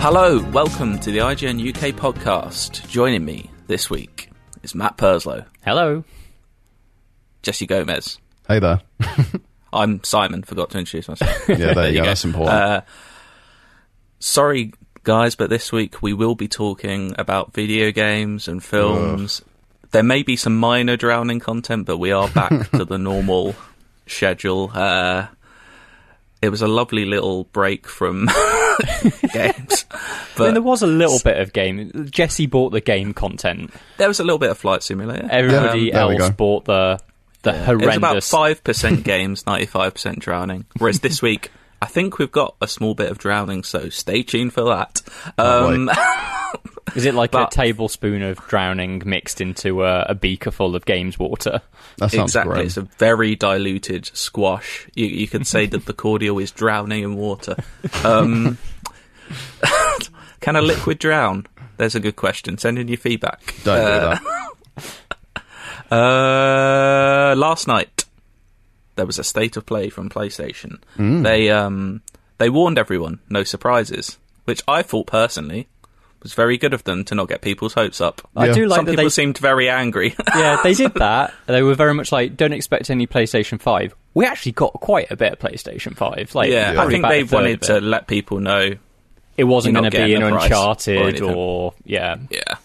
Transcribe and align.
Hello, 0.00 0.40
welcome 0.52 0.98
to 1.00 1.10
the 1.10 1.18
IGN 1.18 1.68
UK 1.68 1.92
podcast. 1.94 2.88
Joining 2.88 3.24
me 3.24 3.50
this 3.66 3.90
week 3.90 4.30
is 4.62 4.72
Matt 4.74 4.96
Purslow. 4.96 5.44
Hello. 5.64 6.04
Jesse 7.42 7.66
Gomez. 7.66 8.18
Hey 8.46 8.60
there. 8.60 8.80
I'm 9.72 10.02
Simon, 10.04 10.44
forgot 10.44 10.70
to 10.70 10.78
introduce 10.78 11.08
myself. 11.08 11.48
Yeah, 11.48 11.74
there, 11.74 11.90
you 11.90 11.98
go. 11.98 12.04
That's 12.04 12.24
important. 12.24 12.56
Uh, 12.56 12.80
sorry, 14.20 14.72
guys, 15.02 15.34
but 15.34 15.50
this 15.50 15.72
week 15.72 16.00
we 16.00 16.12
will 16.12 16.36
be 16.36 16.46
talking 16.48 17.14
about 17.18 17.52
video 17.52 17.90
games 17.90 18.46
and 18.46 18.62
films. 18.62 19.42
There 19.90 20.04
may 20.04 20.22
be 20.22 20.36
some 20.36 20.56
minor 20.56 20.96
drowning 20.96 21.40
content, 21.40 21.86
but 21.86 21.98
we 21.98 22.12
are 22.12 22.28
back 22.28 22.70
to 22.72 22.84
the 22.84 22.98
normal 22.98 23.56
schedule. 24.06 24.70
Uh, 24.72 25.26
it 26.40 26.50
was 26.50 26.62
a 26.62 26.68
lovely 26.68 27.04
little 27.04 27.44
break 27.44 27.88
from 27.88 28.28
games. 29.32 29.86
I 29.90 30.42
mean, 30.42 30.54
there 30.54 30.62
was 30.62 30.82
a 30.82 30.86
little 30.86 31.18
bit 31.22 31.38
of 31.38 31.52
game. 31.52 32.08
Jesse 32.10 32.46
bought 32.46 32.70
the 32.70 32.80
game 32.80 33.14
content. 33.14 33.72
There 33.96 34.08
was 34.08 34.20
a 34.20 34.24
little 34.24 34.38
bit 34.38 34.50
of 34.50 34.58
Flight 34.58 34.82
Simulator. 34.82 35.28
Everybody 35.30 35.90
there 35.90 36.08
we 36.08 36.16
else 36.16 36.30
bought 36.30 36.64
the 36.64 37.00
the 37.42 37.70
It 37.70 37.84
was 37.84 37.96
about 37.96 38.22
five 38.24 38.62
percent 38.64 39.04
games, 39.04 39.46
ninety-five 39.46 39.94
percent 39.94 40.20
drowning. 40.20 40.66
Whereas 40.78 41.00
this 41.00 41.22
week, 41.22 41.50
I 41.80 41.86
think 41.86 42.18
we've 42.18 42.32
got 42.32 42.56
a 42.60 42.68
small 42.68 42.94
bit 42.94 43.10
of 43.10 43.18
drowning, 43.18 43.62
so 43.64 43.88
stay 43.88 44.22
tuned 44.22 44.52
for 44.52 44.64
that. 44.64 45.02
Um, 45.36 45.90
Is 46.96 47.04
it 47.04 47.14
like 47.14 47.30
but- 47.32 47.52
a 47.52 47.56
tablespoon 47.56 48.22
of 48.22 48.38
drowning 48.48 49.02
mixed 49.04 49.40
into 49.40 49.84
a, 49.84 50.02
a 50.08 50.14
beaker 50.14 50.50
full 50.50 50.74
of 50.74 50.84
games 50.86 51.18
water? 51.18 51.60
that 51.98 52.10
sounds 52.10 52.30
exactly, 52.30 52.54
great. 52.54 52.66
it's 52.66 52.76
a 52.76 52.82
very 52.82 53.34
diluted 53.36 54.06
squash. 54.14 54.88
You, 54.94 55.06
you 55.06 55.28
could 55.28 55.46
say 55.46 55.66
that 55.66 55.84
the 55.86 55.92
cordial 55.92 56.38
is 56.38 56.50
drowning 56.50 57.02
in 57.04 57.14
water. 57.16 57.56
Um, 58.04 58.58
can 60.40 60.56
a 60.56 60.62
liquid 60.62 60.98
drown? 60.98 61.46
There's 61.76 61.94
a 61.94 62.00
good 62.00 62.16
question. 62.16 62.58
Send 62.58 62.78
in 62.78 62.88
your 62.88 62.96
feedback. 62.98 63.54
Don't 63.64 63.78
Uh, 63.78 64.14
do 64.14 64.24
that. 64.24 64.94
Uh, 65.90 67.34
last 67.34 67.66
night 67.66 68.04
there 68.96 69.06
was 69.06 69.18
a 69.18 69.24
state 69.24 69.56
of 69.56 69.64
play 69.64 69.88
from 69.88 70.10
PlayStation. 70.10 70.78
Mm. 70.98 71.22
They 71.22 71.48
um 71.50 72.02
they 72.36 72.50
warned 72.50 72.78
everyone, 72.78 73.20
no 73.30 73.42
surprises, 73.42 74.18
which 74.44 74.62
I 74.68 74.82
thought 74.82 75.06
personally 75.06 75.66
was 76.22 76.34
very 76.34 76.58
good 76.58 76.74
of 76.74 76.84
them 76.84 77.04
to 77.04 77.14
not 77.14 77.28
get 77.28 77.40
people's 77.42 77.74
hopes 77.74 78.00
up. 78.00 78.28
I 78.36 78.50
do 78.52 78.66
like 78.66 78.76
Some 78.76 78.84
that 78.86 78.92
people 78.92 79.04
they. 79.04 79.10
seemed 79.10 79.38
very 79.38 79.68
angry. 79.68 80.14
yeah, 80.34 80.60
they 80.62 80.74
did 80.74 80.94
that. 80.94 81.34
They 81.46 81.62
were 81.62 81.74
very 81.74 81.94
much 81.94 82.12
like, 82.12 82.36
don't 82.36 82.52
expect 82.52 82.90
any 82.90 83.06
PlayStation 83.06 83.60
Five. 83.60 83.94
We 84.14 84.26
actually 84.26 84.52
got 84.52 84.72
quite 84.74 85.10
a 85.10 85.16
bit 85.16 85.32
of 85.32 85.38
PlayStation 85.38 85.96
Five. 85.96 86.34
Like, 86.34 86.50
yeah, 86.50 86.74
I 86.76 86.88
think 86.88 87.06
they 87.06 87.24
wanted 87.24 87.62
to 87.62 87.80
let 87.80 88.06
people 88.06 88.40
know. 88.40 88.72
It 89.36 89.44
wasn't 89.44 89.74
going 89.74 89.84
to 89.84 89.90
be 89.90 89.98
getting 89.98 90.16
an 90.16 90.22
a 90.24 90.30
price 90.30 90.50
or 90.50 90.54
Uncharted 90.54 91.20
or 91.20 91.74
yeah. 91.84 92.16
Yeah. 92.30 92.56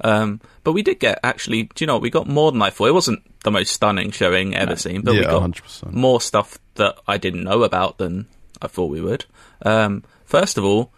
Um, 0.00 0.40
but 0.64 0.72
we 0.72 0.82
did 0.82 0.98
get 0.98 1.20
actually. 1.22 1.64
Do 1.64 1.82
you 1.82 1.86
know 1.86 1.94
what? 1.94 2.02
We 2.02 2.10
got 2.10 2.26
more 2.26 2.50
than 2.50 2.62
I 2.62 2.70
thought. 2.70 2.86
It 2.86 2.94
wasn't 2.94 3.22
the 3.44 3.50
most 3.50 3.70
stunning 3.70 4.10
showing 4.10 4.54
ever 4.54 4.76
seen, 4.76 5.02
but 5.02 5.14
we 5.14 5.22
got 5.22 5.42
100%. 5.42 5.92
more 5.92 6.20
stuff 6.20 6.58
that 6.76 6.96
I 7.06 7.18
didn't 7.18 7.44
know 7.44 7.64
about 7.64 7.98
than 7.98 8.26
I 8.60 8.68
thought 8.68 8.86
we 8.86 9.00
would. 9.00 9.24
Um, 9.62 10.04
first 10.24 10.58
of 10.58 10.64
all, 10.64 10.92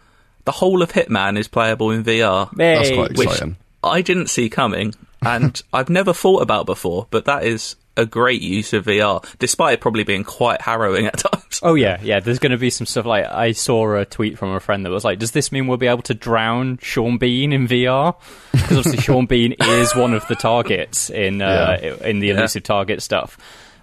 the 0.44 0.53
whole 0.53 0.82
of 0.82 0.93
Hitman 0.93 1.38
is 1.38 1.49
playable 1.49 1.91
in 1.91 2.05
VR, 2.05 2.50
That's 2.55 2.88
Hey. 2.88 2.94
quite 2.97 3.16
which 3.16 3.28
exciting. 3.28 3.56
I 3.82 4.00
didn't 4.03 4.28
see 4.28 4.49
coming, 4.49 4.94
and 5.22 5.60
I've 5.72 5.88
never 5.91 6.12
thought 6.12 6.43
about 6.43 6.66
before. 6.66 7.06
But 7.10 7.25
that 7.27 7.44
is 7.44 7.77
a 7.97 8.05
great 8.05 8.43
use 8.43 8.72
of 8.72 8.87
VR, 8.87 9.25
despite 9.38 9.75
it 9.75 9.81
probably 9.81 10.03
being 10.03 10.25
quite 10.25 10.60
harrowing 10.60 11.06
at 11.06 11.16
times. 11.19 11.60
Oh 11.62 11.75
yeah, 11.75 11.99
yeah. 12.03 12.19
There's 12.21 12.38
going 12.41 12.50
to 12.53 12.59
be 12.59 12.71
some 12.71 12.87
stuff 12.87 13.06
like 13.06 13.25
I 13.27 13.53
saw 13.53 13.94
a 13.97 14.05
tweet 14.05 14.37
from 14.38 14.50
a 14.50 14.59
friend 14.60 14.84
that 14.84 14.91
was 14.91 15.05
like, 15.05 15.19
"Does 15.21 15.31
this 15.31 15.53
mean 15.53 15.66
we'll 15.66 15.77
be 15.78 15.87
able 15.87 16.03
to 16.03 16.15
drown 16.15 16.78
Sean 16.82 17.19
Bean 17.19 17.53
in 17.53 17.69
VR?" 17.69 18.16
Because 18.53 18.78
obviously 18.78 19.00
Sean 19.03 19.26
Bean 19.26 19.53
is 19.61 19.94
one 19.94 20.12
of 20.15 20.26
the 20.28 20.34
targets 20.34 21.09
in 21.11 21.41
uh, 21.43 21.78
in 22.05 22.19
the 22.21 22.31
elusive 22.31 22.62
target 22.65 23.00
stuff. 23.03 23.38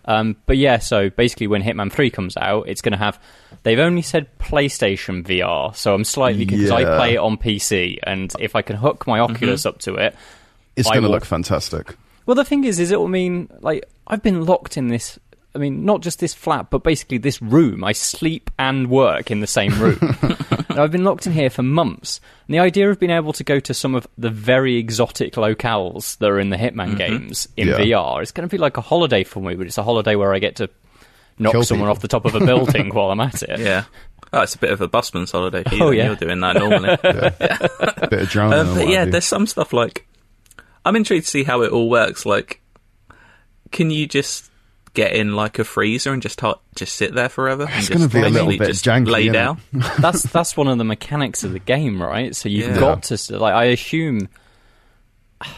Um, 0.05 0.35
but 0.45 0.57
yeah, 0.57 0.79
so 0.79 1.09
basically, 1.09 1.47
when 1.47 1.61
Hitman 1.61 1.91
Three 1.91 2.09
comes 2.09 2.35
out, 2.37 2.67
it's 2.67 2.81
going 2.81 2.93
to 2.93 2.97
have. 2.97 3.19
They've 3.63 3.79
only 3.79 4.01
said 4.01 4.27
PlayStation 4.39 5.23
VR, 5.23 5.75
so 5.75 5.93
I'm 5.93 6.03
slightly 6.03 6.45
because 6.45 6.71
I 6.71 6.83
play 6.83 7.13
it 7.15 7.19
on 7.19 7.37
PC, 7.37 7.99
and 8.03 8.33
if 8.39 8.55
I 8.55 8.61
can 8.61 8.75
hook 8.75 9.05
my 9.07 9.19
Oculus 9.19 9.65
up 9.65 9.79
to 9.79 9.95
it, 9.95 10.15
It's 10.75 10.89
going 10.89 11.03
to 11.03 11.09
look 11.09 11.25
fantastic. 11.25 11.95
well, 12.25 12.35
the 12.35 12.45
thing 12.45 12.63
is, 12.63 12.79
is 12.79 12.91
it 12.91 12.99
will 12.99 13.07
mean 13.07 13.49
like 13.61 13.85
I've 14.07 14.23
been 14.23 14.45
locked 14.45 14.77
in 14.77 14.87
this. 14.87 15.19
I 15.53 15.57
mean, 15.57 15.83
not 15.83 16.01
just 16.01 16.19
this 16.19 16.33
flat, 16.33 16.69
but 16.69 16.81
basically 16.83 17.17
this 17.17 17.41
room. 17.41 17.83
I 17.83 17.91
sleep 17.91 18.49
and 18.57 18.89
work 18.89 19.31
in 19.31 19.41
the 19.41 19.47
same 19.47 19.77
room. 19.81 19.99
and 20.69 20.79
I've 20.79 20.91
been 20.91 21.03
locked 21.03 21.27
in 21.27 21.33
here 21.33 21.49
for 21.49 21.61
months. 21.61 22.21
And 22.47 22.53
the 22.55 22.59
idea 22.59 22.89
of 22.89 22.99
being 22.99 23.11
able 23.11 23.33
to 23.33 23.43
go 23.43 23.59
to 23.59 23.73
some 23.73 23.93
of 23.93 24.07
the 24.17 24.29
very 24.29 24.77
exotic 24.77 25.33
locales 25.33 26.17
that 26.19 26.29
are 26.29 26.39
in 26.39 26.51
the 26.51 26.57
Hitman 26.57 26.97
games 26.97 27.49
in 27.57 27.67
Yeah. 27.67 27.79
VR, 27.79 28.21
it's 28.21 28.31
going 28.31 28.47
to 28.47 28.51
be 28.51 28.57
like 28.57 28.77
a 28.77 28.81
holiday 28.81 29.25
for 29.25 29.41
me. 29.41 29.55
But 29.55 29.67
it's 29.67 29.77
a 29.77 29.83
holiday 29.83 30.15
where 30.15 30.33
I 30.33 30.39
get 30.39 30.55
to 30.57 30.69
knock 31.37 31.51
Kill 31.51 31.63
someone 31.63 31.87
people. 31.87 31.97
off 31.97 32.01
the 32.01 32.07
top 32.07 32.23
of 32.25 32.35
a 32.35 32.45
building 32.45 32.89
while 32.93 33.11
I'm 33.11 33.19
at 33.19 33.43
it. 33.43 33.59
Yeah. 33.59 33.83
Oh, 34.31 34.41
it's 34.41 34.55
a 34.55 34.59
bit 34.59 34.71
of 34.71 34.79
a 34.79 34.87
busman's 34.87 35.31
holiday 35.33 35.63
for 35.63 35.75
you 35.75 35.83
oh, 35.83 35.89
yeah. 35.91 36.05
You're 36.05 36.15
doing 36.15 36.39
that 36.39 36.55
normally. 36.55 36.89
A 36.93 38.07
bit 38.09 38.21
of 38.21 38.29
drowning. 38.29 38.59
Um, 38.59 38.75
but 38.75 38.87
yeah, 38.87 39.03
there's 39.03 39.25
some 39.25 39.45
stuff 39.45 39.73
like 39.73 40.07
I'm 40.85 40.95
intrigued 40.95 41.25
to 41.25 41.29
see 41.29 41.43
how 41.43 41.63
it 41.63 41.71
all 41.73 41.89
works. 41.89 42.25
Like, 42.25 42.61
can 43.71 43.91
you 43.91 44.07
just 44.07 44.49
get 44.93 45.13
in 45.13 45.33
like 45.35 45.59
a 45.59 45.63
freezer 45.63 46.11
and 46.13 46.21
just 46.21 46.41
ha- 46.41 46.59
just 46.75 46.95
sit 46.95 47.13
there 47.13 47.29
forever? 47.29 47.65
It's 47.69 47.89
and 47.89 47.99
gonna 47.99 47.99
just 48.09 48.13
be 48.13 48.21
a 48.21 48.29
little 48.29 48.57
bit 48.57 48.67
just 48.67 48.85
janky, 48.85 49.07
lay 49.09 49.29
down. 49.29 49.61
that's 49.99 50.23
that's 50.23 50.55
one 50.57 50.67
of 50.67 50.77
the 50.77 50.83
mechanics 50.83 51.43
of 51.43 51.51
the 51.53 51.59
game, 51.59 52.01
right? 52.01 52.35
So 52.35 52.49
you've 52.49 52.69
Yeah. 52.75 52.79
got 52.79 53.03
to 53.03 53.37
like 53.37 53.53
I 53.53 53.65
assume. 53.65 54.27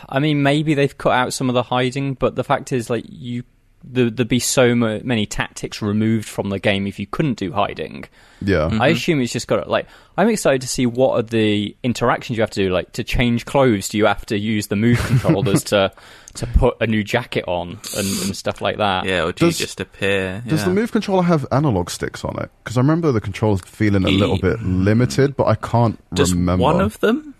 I 0.07 0.19
mean, 0.19 0.43
maybe 0.43 0.75
they've 0.75 0.97
cut 0.97 1.11
out 1.11 1.33
some 1.33 1.49
of 1.49 1.55
the 1.55 1.63
hiding, 1.63 2.13
but 2.13 2.35
the 2.35 2.43
fact 2.43 2.71
is, 2.71 2.89
like 2.89 3.03
you, 3.09 3.43
the, 3.83 4.09
there'd 4.09 4.27
be 4.29 4.39
so 4.39 4.73
mo- 4.75 5.01
many 5.03 5.25
tactics 5.25 5.81
removed 5.81 6.27
from 6.27 6.49
the 6.49 6.59
game 6.59 6.87
if 6.87 6.99
you 6.99 7.07
couldn't 7.07 7.35
do 7.37 7.51
hiding. 7.51 8.05
yeah. 8.41 8.69
Mm-hmm. 8.69 8.81
I 8.81 8.87
assume 8.89 9.21
it's 9.21 9.33
just 9.33 9.47
got 9.47 9.69
like. 9.69 9.87
I'm 10.15 10.29
excited 10.29 10.61
to 10.61 10.67
see 10.67 10.85
what 10.85 11.17
are 11.17 11.23
the 11.23 11.75
interactions 11.81 12.37
you 12.37 12.43
have 12.43 12.51
to 12.51 12.63
do. 12.63 12.69
Like 12.71 12.91
to 12.93 13.03
change 13.03 13.45
clothes, 13.45 13.89
do 13.89 13.97
you 13.97 14.05
have 14.05 14.25
to 14.27 14.37
use 14.37 14.67
the 14.67 14.75
move 14.75 14.99
controllers 15.05 15.63
to 15.73 15.91
to 16.35 16.47
put 16.47 16.77
a 16.81 16.87
new 16.87 17.03
jacket 17.03 17.45
on 17.47 17.69
and, 17.97 18.07
and 18.23 18.37
stuff 18.37 18.61
like 18.61 18.77
that? 18.77 19.05
Yeah, 19.05 19.23
or 19.23 19.31
do 19.31 19.45
Does- 19.47 19.59
you 19.59 19.65
just 19.65 19.79
appear? 19.81 20.43
Does 20.47 20.63
the 20.65 20.71
move 20.71 20.91
controller 20.91 21.23
have 21.23 21.45
analog 21.51 21.89
sticks 21.89 22.23
on 22.23 22.37
it? 22.39 22.49
Because 22.63 22.77
I 22.77 22.81
remember 22.81 23.11
the 23.11 23.21
controls 23.21 23.61
feeling 23.61 24.03
a 24.05 24.09
little 24.09 24.37
bit 24.37 24.61
limited, 24.61 25.35
but 25.35 25.47
I 25.47 25.55
can't 25.55 25.99
Does 26.13 26.33
remember. 26.33 26.61
one 26.63 26.79
of 26.81 26.99
them? 26.99 27.32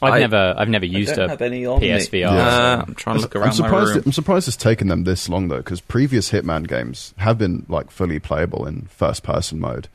I've 0.00 0.14
I- 0.14 0.18
never 0.20 0.54
I've 0.56 0.68
never 0.68 0.84
used 0.86 1.14
don't 1.16 1.26
a 1.26 1.28
have 1.30 1.42
any 1.42 1.66
on. 1.66 1.80
PSVR. 1.80 2.12
Yeah. 2.20 2.28
Uh, 2.36 2.84
I'm 2.86 2.94
trying 2.94 3.16
to 3.16 3.22
look 3.22 3.34
I'm 3.34 3.42
around 3.42 3.48
my 3.48 3.54
surprised. 3.54 3.94
room. 3.94 4.02
I'm 4.06 4.12
surprised 4.12 4.48
it's 4.48 4.56
taken 4.56 4.88
them 4.88 5.04
this 5.04 5.28
long 5.28 5.48
though, 5.48 5.56
because 5.58 5.80
previous 5.80 6.30
Hitman 6.30 6.66
games 6.68 7.14
have 7.18 7.38
been 7.38 7.66
like 7.68 7.90
fully 7.90 8.18
playable 8.18 8.66
in 8.66 8.82
first-person 8.90 9.58
mode 9.60 9.88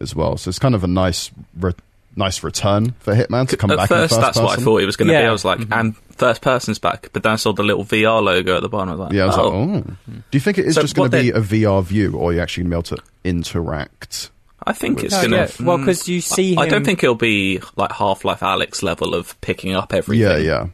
as 0.00 0.14
well. 0.14 0.36
So 0.36 0.48
it's 0.48 0.58
kind 0.60 0.74
of 0.76 0.84
a 0.84 0.86
nice, 0.86 1.30
re- 1.58 1.72
nice 2.14 2.42
return 2.44 2.92
for 3.00 3.14
Hitman 3.14 3.48
to 3.48 3.56
come 3.56 3.70
At 3.72 3.78
back 3.78 3.88
first, 3.88 4.14
in 4.14 4.20
first 4.20 4.34
that's 4.34 4.38
what 4.38 4.58
I 4.58 4.62
thought 4.62 4.80
it 4.82 4.86
was 4.86 4.96
going 4.96 5.08
to 5.08 5.14
be. 5.14 5.16
I 5.18 5.30
was 5.32 5.44
like, 5.44 5.60
and 5.72 5.96
first 6.16 6.40
person's 6.40 6.78
back, 6.78 7.10
but 7.12 7.22
then 7.24 7.32
I 7.32 7.36
saw 7.36 7.52
the 7.52 7.62
little 7.64 7.84
VR 7.84 8.22
logo 8.22 8.56
at 8.56 8.62
the 8.62 8.68
bottom. 8.68 8.88
I 8.90 8.92
was 8.92 9.00
like, 9.00 9.12
Yeah, 9.12 9.24
I 9.24 9.26
was 9.26 9.36
oh. 9.38 9.48
like, 9.48 9.84
oh. 9.84 9.94
Do 10.08 10.22
you 10.32 10.40
think 10.40 10.58
it 10.58 10.66
is 10.66 10.74
So 10.76 10.82
just 10.82 10.94
going 10.94 11.10
to 11.10 11.20
be 11.20 11.30
a 11.30 11.40
VR 11.40 11.82
view, 11.82 12.14
or 12.16 12.30
are 12.30 12.34
you 12.34 12.40
actually 12.40 12.64
going 12.64 12.82
to 12.82 12.90
be 12.90 12.94
able 12.96 13.02
to 13.02 13.08
interact? 13.24 14.30
I 14.68 14.72
think 14.72 15.02
it's 15.02 15.14
No, 15.14 15.20
going 15.20 15.30
to. 15.32 15.36
yeah. 15.60 15.66
Well, 15.66 15.78
mm. 15.78 15.84
'cause 15.84 16.08
you 16.08 16.20
see 16.20 16.56
I, 16.56 16.62
I 16.62 16.68
don't 16.68 16.84
think 16.84 17.02
it'll 17.02 17.14
be 17.14 17.60
like 17.76 17.92
Half 17.92 18.24
Life 18.24 18.40
Alyx 18.40 18.82
level 18.82 19.14
of 19.14 19.40
picking 19.40 19.74
up 19.74 19.92
everything. 19.94 20.22
Yeah, 20.26 20.36
yeah. 20.36 20.66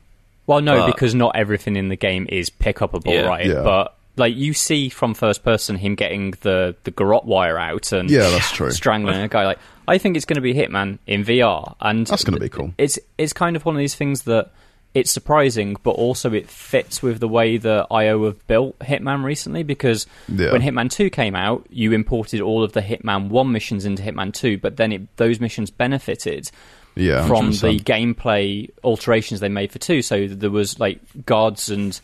Well, 0.47 0.61
no, 0.61 0.79
But- 0.81 0.87
because 0.95 1.15
not 1.15 1.37
everything 1.37 1.77
in 1.77 1.89
the 1.89 1.97
game 1.97 2.27
is 2.29 2.51
pick 2.51 2.79
upable, 2.79 3.13
Yeah. 3.13 3.23
right? 3.23 3.47
Yeah. 3.47 3.63
But 3.63 3.97
like 4.17 4.37
you 4.37 4.53
see 4.55 4.89
from 4.91 5.15
first 5.15 5.43
person 5.43 5.77
him 5.77 5.95
getting 5.97 6.33
the 6.43 6.77
the 6.85 6.91
garrote 6.91 7.25
wire 7.25 7.59
out 7.59 7.91
and 7.93 8.11
Yeah, 8.11 8.29
that's 8.31 8.53
true. 8.53 8.71
strangling 8.83 9.21
a 9.21 9.29
guy. 9.29 9.45
Like 9.45 9.59
I 9.89 9.99
think 9.99 10.17
it's 10.17 10.25
going 10.25 10.37
to 10.37 10.41
be 10.41 10.55
Hitman 10.55 10.99
in 11.07 11.25
VR, 11.25 11.75
and 11.81 12.07
That's 12.07 12.25
gonna 12.25 12.39
be 12.41 12.49
cool. 12.49 12.73
It's 12.79 12.99
it's 13.19 13.33
kind 13.33 13.55
of 13.57 13.65
one 13.65 13.75
of 13.75 13.79
these 13.79 13.95
things 13.95 14.23
that 14.23 14.51
it's 14.95 15.11
surprising, 15.11 15.77
but 15.83 15.91
also 15.91 16.33
it 16.33 16.49
fits 16.49 17.03
with 17.03 17.19
the 17.21 17.29
way 17.29 17.57
that 17.57 17.89
IO 17.91 18.27
have 18.27 18.47
built 18.47 18.79
Hitman 18.79 19.25
recently. 19.25 19.63
Because 19.65 20.07
Yeah. 20.33 20.53
when 20.53 20.63
Hitman 20.63 20.89
Two 20.91 21.11
came 21.11 21.35
out, 21.35 21.67
you 21.71 21.93
imported 21.93 22.41
all 22.41 22.63
of 22.63 22.73
the 22.73 22.81
Hitman 22.81 23.29
One 23.29 23.51
missions 23.53 23.85
into 23.85 24.03
Hitman 24.03 24.33
Two, 24.33 24.57
but 24.59 24.77
then 24.77 24.93
it, 24.93 25.17
those 25.17 25.41
missions 25.41 25.71
benefited 25.71 26.51
Yeah, 26.95 27.27
from 27.27 27.51
100%. 27.51 27.61
the 27.61 27.81
gameplay 27.81 28.71
alterations 28.85 29.41
they 29.41 29.49
made 29.49 29.73
for 29.73 29.81
two. 29.81 30.01
So 30.01 30.29
there 30.29 30.51
was 30.51 30.79
like 30.79 31.01
guards 31.27 31.69
and 31.69 32.01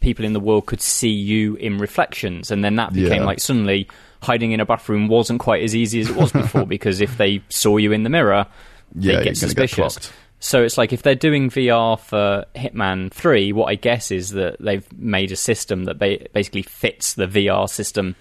people 0.00 0.26
in 0.26 0.34
the 0.34 0.40
world 0.40 0.66
could 0.66 0.82
see 0.82 1.08
you 1.08 1.54
in 1.54 1.78
reflections, 1.78 2.50
and 2.50 2.62
then 2.62 2.76
that 2.76 2.92
became 2.92 3.22
Yeah. 3.22 3.24
like 3.26 3.40
suddenly 3.40 3.88
hiding 4.20 4.52
in 4.52 4.60
a 4.60 4.66
bathroom 4.66 5.08
wasn't 5.08 5.40
quite 5.40 5.62
as 5.62 5.74
easy 5.74 6.00
as 6.00 6.10
it 6.10 6.16
was 6.16 6.30
before 6.32 6.66
because 6.76 7.00
if 7.00 7.16
they 7.16 7.40
saw 7.48 7.78
you 7.78 7.90
in 7.92 8.02
the 8.02 8.10
mirror, 8.10 8.46
Yeah, 8.94 9.00
they 9.00 9.12
you're 9.12 9.12
get 9.12 9.24
gonna 9.24 9.30
get 9.32 9.36
suspicious. 9.38 9.76
clocked. 9.98 10.12
So 10.44 10.62
it's 10.62 10.76
like 10.76 10.92
if 10.92 11.02
they're 11.02 11.14
doing 11.14 11.48
VR 11.50 11.98
for 11.98 12.44
Hitman 12.54 13.10
Three, 13.10 13.52
what 13.52 13.66
I 13.66 13.76
guess 13.76 14.10
is 14.10 14.30
that 14.30 14.56
they've 14.60 14.86
made 14.92 15.32
a 15.32 15.36
system 15.36 15.84
that 15.84 15.98
ba- 15.98 16.26
basically 16.34 16.62
fits 16.62 17.14
the 17.14 17.26
VR 17.26 17.68
system 17.68 18.14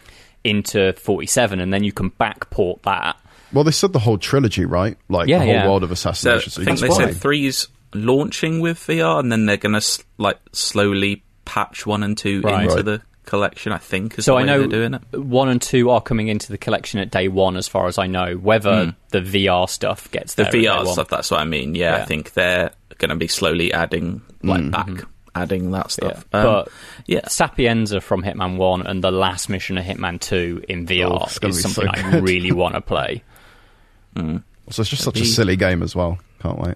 into 0.46 0.94
47, 0.94 1.60
and 1.60 1.74
then 1.74 1.84
you 1.84 1.92
can 1.92 2.12
backport 2.12 2.82
that. 2.84 3.18
Well, 3.52 3.64
they 3.64 3.72
said 3.72 3.94
the 3.94 4.00
whole 4.00 4.18
trilogy, 4.18 4.66
right? 4.66 4.98
Like 5.10 5.28
Yeah, 5.28 5.40
the 5.40 5.46
whole 5.46 5.54
yeah. 5.54 5.68
world 5.68 5.84
of 5.84 5.90
So 5.90 5.94
assassination. 6.12 6.52
So 6.52 6.62
I 6.62 6.66
think 6.66 6.80
they 6.80 6.88
that's 6.88 6.98
said 6.98 7.06
fine. 7.12 7.14
three's 7.16 7.68
launching 7.94 8.60
with 8.62 8.80
VR, 8.80 9.20
and 9.20 9.32
then 9.32 9.46
they're 9.46 9.58
going 9.58 9.80
to 9.80 10.04
like 10.18 10.40
slowly 10.52 11.24
patch 11.46 11.86
one 11.86 12.04
and 12.04 12.18
two 12.18 12.42
Right. 12.42 12.64
into 12.64 12.76
Right. 12.76 12.86
the 12.86 13.02
collection. 13.26 13.72
I 13.72 13.78
think 13.78 14.18
is 14.20 14.26
So 14.26 14.36
the 14.36 14.42
I 14.42 14.44
know 14.44 14.60
they're 14.60 14.68
doing 14.68 14.94
it. 14.94 15.18
one 15.18 15.50
and 15.50 15.62
two 15.62 15.90
are 15.90 16.02
coming 16.02 16.28
into 16.28 16.52
the 16.52 16.58
collection 16.58 17.00
at 17.00 17.12
day 17.12 17.28
one, 17.28 17.58
as 17.58 17.68
far 17.68 17.88
as 17.88 17.98
I 17.98 18.08
know. 18.08 18.36
Whether 18.36 18.86
hmm. 18.86 18.90
the 19.10 19.20
VR 19.20 19.70
stuff 19.70 20.10
gets. 20.12 20.36
The 20.36 20.44
there 20.44 20.48
at 20.48 20.52
day 20.54 20.64
VR 20.66 20.86
one. 20.86 20.94
stuff. 20.94 21.10
That's 21.10 21.32
what 21.32 21.40
I 21.40 21.46
mean. 21.46 21.76
Yeah, 21.76 21.96
I 21.98 22.06
think 22.06 22.34
they're 22.34 22.72
going 22.98 23.10
to 23.10 23.16
be 23.16 23.28
slowly 23.28 23.74
adding 23.74 24.22
like 24.44 24.62
hmm. 24.62 24.70
back, 24.70 24.90
adding 25.36 25.72
that 25.72 25.86
Yeah. 25.86 26.10
stuff. 26.10 26.26
Um, 26.34 26.44
but 26.44 26.70
yeah, 27.06 27.28
Sapienza 27.28 28.02
from 28.02 28.24
Hitman 28.24 28.58
One 28.58 28.86
and 28.86 29.04
the 29.04 29.12
last 29.12 29.50
mission 29.50 29.78
of 29.78 29.86
Hitman 29.86 30.20
Two 30.20 30.64
in 30.68 30.86
VR 30.86 31.20
Oh, 31.22 31.26
is 31.26 31.40
be 31.40 31.52
so 31.52 31.70
something 31.70 31.88
I 31.88 32.18
really 32.20 32.52
want 32.52 32.76
to 32.76 32.82
play. 32.82 33.24
Hmm. 34.16 34.38
So 34.70 34.82
it's 34.82 34.90
just 34.90 35.04
such 35.04 35.20
a 35.20 35.26
silly 35.26 35.56
game 35.58 35.84
as 35.84 35.96
well. 35.96 36.20
Can't 36.42 36.60
wait. 36.60 36.76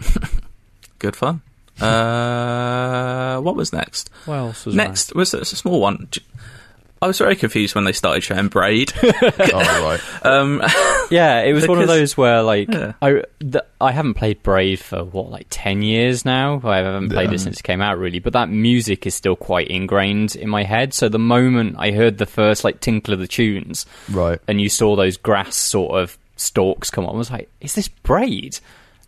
good 0.98 1.14
fun. 1.14 1.42
Uh, 1.82 3.40
what 3.40 3.56
was 3.56 3.72
next? 3.72 4.10
What 4.26 4.36
else 4.36 4.66
was 4.66 4.74
Next 4.74 5.14
was 5.14 5.34
a 5.34 5.44
small 5.44 5.80
one. 5.80 6.08
I 7.02 7.06
was 7.06 7.16
very 7.16 7.34
confused 7.34 7.74
when 7.74 7.84
they 7.84 7.92
started 7.92 8.20
showing 8.22 8.48
Braid. 8.48 8.92
oh 9.02 9.38
right. 9.42 10.00
Um, 10.26 10.60
Yeah, 11.10 11.40
it 11.40 11.54
was 11.54 11.66
one 11.66 11.80
of 11.80 11.88
those 11.88 12.14
where 12.16 12.42
like 12.42 12.68
Yeah. 12.70 12.92
I 13.00 13.22
th- 13.40 13.64
I 13.80 13.90
haven't 13.92 14.14
played 14.14 14.42
Braid 14.42 14.80
for 14.80 15.02
what 15.04 15.30
like 15.30 15.46
ten 15.48 15.80
years 15.82 16.24
now. 16.26 16.60
I 16.62 16.76
haven't 16.76 17.08
played 17.08 17.30
Yeah. 17.30 17.34
it 17.36 17.40
since 17.40 17.58
it 17.58 17.62
came 17.62 17.80
out 17.80 17.98
really, 17.98 18.18
but 18.18 18.34
that 18.34 18.50
music 18.50 19.06
is 19.06 19.14
still 19.14 19.34
quite 19.34 19.68
ingrained 19.68 20.36
in 20.36 20.50
my 20.50 20.62
head. 20.62 20.92
So 20.92 21.08
the 21.08 21.18
moment 21.18 21.76
I 21.78 21.90
heard 21.92 22.18
the 22.18 22.26
first 22.26 22.64
like 22.64 22.80
tinkle 22.80 23.14
of 23.14 23.20
the 23.20 23.26
tunes, 23.26 23.86
Right. 24.10 24.38
and 24.46 24.60
you 24.60 24.68
saw 24.68 24.94
those 24.94 25.16
grass 25.16 25.56
sort 25.56 25.98
of 26.00 26.18
stalks 26.36 26.90
come 26.90 27.06
up, 27.06 27.14
I 27.14 27.16
was 27.16 27.30
like, 27.30 27.48
"Is 27.62 27.74
this 27.74 27.88
Braid?" 27.88 28.60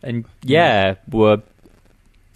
And 0.02 0.24
yeah, 0.42 0.94
were 1.10 1.42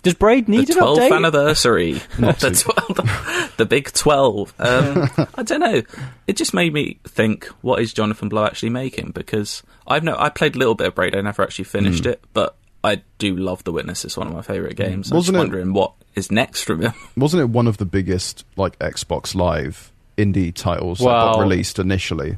does 0.06 0.14
Braid 0.14 0.47
the 0.47 0.53
need 0.53 0.70
an 0.70 0.76
12th 0.76 0.99
update? 0.99 1.17
anniversary. 1.17 1.93
the, 2.19 2.62
12, 2.97 3.55
the 3.56 3.67
big 3.67 3.93
12. 3.93 4.55
Um, 4.58 5.11
I 5.35 5.43
don't 5.43 5.61
know. 5.61 5.82
It 6.29 6.37
just 6.37 6.55
made 6.55 6.73
me 6.73 6.99
think, 7.08 7.47
what 7.62 7.81
is 7.82 7.93
Jonathan 7.93 8.29
Blow 8.29 8.44
actually 8.44 8.70
making? 8.70 9.11
Because 9.11 9.62
I've 9.87 10.05
no, 10.05 10.17
I 10.19 10.29
played 10.29 10.55
a 10.55 10.58
little 10.58 10.75
bit 10.76 10.87
of 10.87 10.94
Braid. 10.94 11.17
I 11.17 11.20
never 11.20 11.43
actually 11.43 11.64
finished 11.64 12.05
Hmm. 12.05 12.11
it, 12.11 12.25
but 12.32 12.56
I 12.85 13.03
do 13.19 13.37
love 13.37 13.64
The 13.64 13.73
Witness. 13.73 14.05
It's 14.05 14.17
one 14.17 14.29
of 14.29 14.32
my 14.32 14.43
favourite 14.43 14.76
games. 14.76 15.11
I'm 15.11 15.17
Wasn't 15.17 15.37
it- 15.37 15.41
wondering 15.41 15.73
what 15.73 15.93
is 16.14 16.31
next 16.31 16.62
from 16.62 16.82
him. 16.82 16.93
Wasn't 17.17 17.41
it 17.43 17.50
one 17.50 17.67
of 17.67 17.79
the 17.79 17.85
biggest 17.85 18.44
like 18.56 18.79
Xbox 18.79 19.35
Live 19.35 19.91
indie 20.17 20.55
titles 20.55 20.99
that 21.00 21.05
got 21.06 21.38
Well- 21.38 21.41
released 21.49 21.79
initially? 21.81 22.37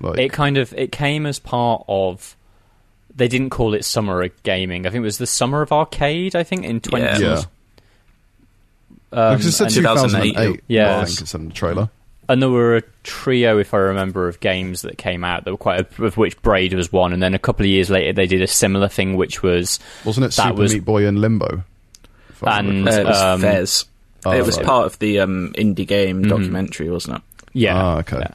Like, 0.00 0.18
it 0.20 0.32
kind 0.32 0.56
of 0.56 0.72
it 0.74 0.92
came 0.92 1.26
as 1.26 1.40
part 1.40 1.84
of 1.88 2.36
they 3.18 3.28
didn't 3.28 3.50
call 3.50 3.74
it 3.74 3.84
summer 3.84 4.22
of 4.22 4.42
gaming 4.44 4.86
i 4.86 4.90
think 4.90 5.02
it 5.02 5.04
was 5.04 5.18
the 5.18 5.26
summer 5.26 5.60
of 5.62 5.70
arcade 5.72 6.34
i 6.34 6.42
think 6.42 6.64
in 6.64 6.80
20 6.80 7.04
Yeah. 7.04 7.18
yeah. 7.18 7.42
um, 9.12 9.36
because 9.36 9.46
it 9.46 9.52
said 9.52 9.66
and, 9.66 9.74
2008, 9.74 10.28
2008. 10.32 10.64
yeah. 10.68 10.86
well, 10.88 11.00
I 11.00 11.04
think 11.04 11.20
it's 11.20 11.34
in 11.34 11.48
the 11.48 11.54
trailer. 11.54 11.90
and 12.28 12.42
there 12.42 12.50
were 12.50 12.76
a 12.76 12.82
trio 13.04 13.58
if 13.58 13.72
i 13.74 13.78
remember 13.78 14.28
of 14.28 14.40
games 14.40 14.82
that 14.82 14.98
came 14.98 15.24
out 15.24 15.44
that 15.44 15.50
were 15.50 15.56
quite 15.56 15.80
of 15.98 16.16
which 16.16 16.40
braid 16.42 16.72
was 16.74 16.92
one 16.92 17.12
and 17.12 17.22
then 17.22 17.34
a 17.34 17.38
couple 17.38 17.64
of 17.64 17.70
years 17.70 17.90
later 17.90 18.12
they 18.12 18.26
did 18.26 18.42
a 18.42 18.46
similar 18.46 18.88
thing 18.88 19.16
which 19.16 19.42
was 19.42 19.78
Wasn't 20.04 20.24
it 20.24 20.32
That 20.32 20.48
Super 20.50 20.60
was- 20.62 20.74
Meat 20.74 20.84
Boy 20.84 21.06
in 21.06 21.20
Limbo? 21.20 21.62
If 22.30 22.44
I 22.44 22.58
remember 22.58 22.90
And- 22.90 22.98
Uh, 22.98 23.00
it 23.02 23.06
was 23.06 23.22
Um, 23.22 23.40
Fez. 23.40 23.84
Oh, 24.26 24.32
it 24.32 24.44
was 24.44 24.56
right. 24.58 24.66
part 24.66 24.86
of 24.86 24.98
the 24.98 25.20
um, 25.20 25.52
indie 25.56 25.86
game 25.86 26.22
documentary, 26.22 26.90
wasn't 26.90 27.16
it? 27.16 27.22
yeah 27.54 27.76
Ah, 27.82 27.98
okay. 27.98 28.18
yeah. 28.18 28.34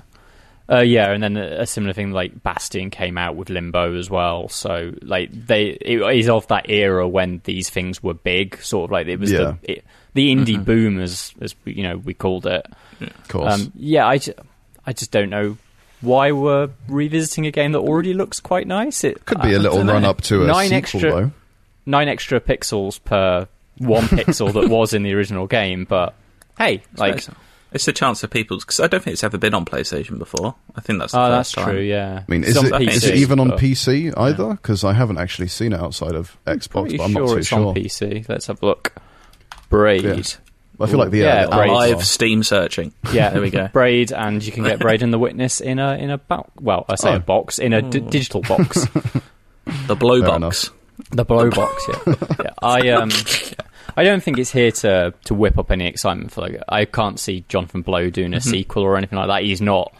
Uh, 0.72 0.80
yeah, 0.80 1.12
and 1.12 1.22
then 1.22 1.36
a, 1.36 1.62
a 1.62 1.68
similar 1.68 1.92
thing 1.94 2.12
like 2.12 2.42
Bastion 2.42 2.90
came 2.90 3.18
out 3.18 3.36
with 3.36 3.50
Limbo 3.50 3.98
as 3.98 4.10
well. 4.10 4.48
So 4.48 4.94
like 5.02 5.30
they 5.32 5.72
it 5.82 6.00
is 6.18 6.30
of 6.30 6.48
that 6.48 6.70
era 6.70 7.08
when 7.08 7.42
these 7.44 7.70
things 7.70 8.02
were 8.02 8.14
big, 8.14 8.58
sort 8.62 8.86
of 8.86 8.92
like 8.92 9.08
it 9.08 9.20
was 9.20 9.32
Yeah. 9.32 9.56
the 9.62 9.72
it, 9.74 9.86
the 10.14 10.34
indie 10.34 10.64
boom 10.64 11.00
as 11.00 11.34
as 11.42 11.54
we- 11.66 11.74
you 11.74 11.84
know 11.84 11.98
we 11.98 12.14
called 12.14 12.46
it. 12.46 12.66
Of 13.02 13.28
course. 13.28 13.54
Um, 13.54 13.74
yeah, 13.76 14.08
I, 14.08 14.18
ju- 14.20 14.34
I 14.86 14.94
just 14.94 15.12
don't 15.12 15.30
know 15.30 15.58
why 16.00 16.32
we're 16.32 16.70
revisiting 16.88 17.46
a 17.46 17.52
game 17.52 17.74
that 17.74 17.80
already 17.80 18.14
looks 18.14 18.40
quite 18.40 18.66
nice. 18.68 19.04
It 19.04 19.26
Could 19.26 19.42
be 19.42 19.54
a 19.54 19.60
little 19.60 19.78
don't 19.80 19.88
know. 19.88 19.94
run 19.94 20.06
up 20.06 20.22
to 20.22 20.44
a 20.44 20.48
nine 20.48 20.66
sequel, 20.70 20.78
extra 20.78 21.12
though. 21.12 21.32
nine 21.86 22.08
extra 22.08 22.40
pixels 22.40 23.04
per 23.04 23.48
one 23.80 24.04
pixel 24.06 24.54
that 24.54 24.70
was 24.70 24.94
in 24.94 25.04
the 25.04 25.14
original 25.14 25.48
game, 25.48 25.84
but 25.84 26.14
hey, 26.58 26.84
like 26.96 27.16
It's- 27.18 27.36
it's 27.74 27.88
a 27.88 27.94
chance 27.94 28.22
for 28.22 28.28
people 28.28 28.58
because 28.60 28.80
I 28.80 28.88
don't 28.88 29.04
think 29.04 29.14
it's 29.14 29.24
ever 29.24 29.38
been 29.38 29.54
on 29.54 29.66
PlayStation 29.66 30.18
before. 30.20 30.56
I 30.76 30.82
think 30.82 31.00
that's 31.00 31.12
the 31.14 31.20
oh, 31.20 31.28
first 31.28 31.56
that's 31.56 31.66
time. 31.66 31.76
true. 31.76 31.82
Yeah, 31.84 32.24
I 32.28 32.32
mean, 32.32 32.44
is 32.44 32.56
it, 32.56 32.72
PC, 32.72 32.88
is 32.90 33.04
it 33.06 33.16
even 33.16 33.40
on 33.40 33.50
but- 33.50 33.60
PC 33.60 34.14
either? 34.18 34.50
Because 34.52 34.84
I 34.84 34.94
haven't 34.94 35.18
actually 35.18 35.48
seen 35.48 35.74
it 35.74 35.80
outside 35.80 36.16
of 36.16 36.38
Xbox, 36.46 36.72
Pretty 36.84 36.98
but 36.98 37.04
I'm 37.06 37.12
sure 37.14 37.22
not 37.26 37.32
too 37.34 37.38
it's 37.38 37.48
sure. 37.48 37.68
on 37.68 37.76
PC. 37.76 38.30
Let's 38.30 38.48
have 38.48 38.62
a 38.62 38.66
look. 38.66 38.94
Braid. 39.70 40.04
Yeah. 40.04 40.24
I 40.80 40.88
feel 40.88 40.98
like 40.98 41.12
the 41.12 41.20
Yeah, 41.20 41.46
uh, 41.50 41.58
Braid. 41.58 41.70
the 41.70 41.74
Live 41.74 41.96
art- 41.98 42.06
Steam 42.06 42.44
searching. 42.44 42.94
Yeah, 43.12 43.30
There 43.34 43.42
we 43.42 43.50
go. 43.52 43.68
Braid, 43.68 44.12
and 44.12 44.44
you 44.44 44.52
can 44.52 44.64
get 44.64 44.80
Braid 44.80 45.04
and 45.04 45.14
the 45.14 45.20
Witness 45.20 45.62
in 45.62 45.80
a 45.80 45.94
in 45.96 46.10
a 46.10 46.18
box. 46.18 46.50
Well, 46.60 46.86
I 46.90 46.96
say 46.96 47.12
Oh. 47.12 47.16
a 47.18 47.20
box 47.20 47.60
in 47.60 47.74
a 47.74 47.82
d- 47.82 48.00
digital 48.00 48.42
box. 48.42 48.88
The 49.88 49.96
blow 49.96 50.20
Fair 50.20 50.40
box. 50.40 50.72
The 51.12 51.24
blow 51.24 51.50
box, 51.50 51.84
yeah. 51.88 52.14
yeah. 52.44 52.50
I 52.62 52.90
um, 52.90 53.10
I 53.96 54.04
don't 54.04 54.22
think 54.24 54.38
it's 54.40 54.52
here 54.52 54.72
to 54.72 55.14
to 55.26 55.34
whip 55.34 55.58
up 55.58 55.72
any 55.72 55.88
excitement 55.88 56.32
for 56.32 56.42
like. 56.42 56.62
I 56.70 56.86
can't 56.86 57.20
see 57.20 57.44
Jonathan 57.50 57.82
Blow 57.82 58.10
doing 58.10 58.34
a 58.34 58.38
Mm-hmm. 58.38 58.50
sequel 58.50 58.84
or 58.84 58.98
anything 58.98 59.18
like 59.20 59.28
that. 59.28 59.44
He's 59.44 59.62
not. 59.62 59.94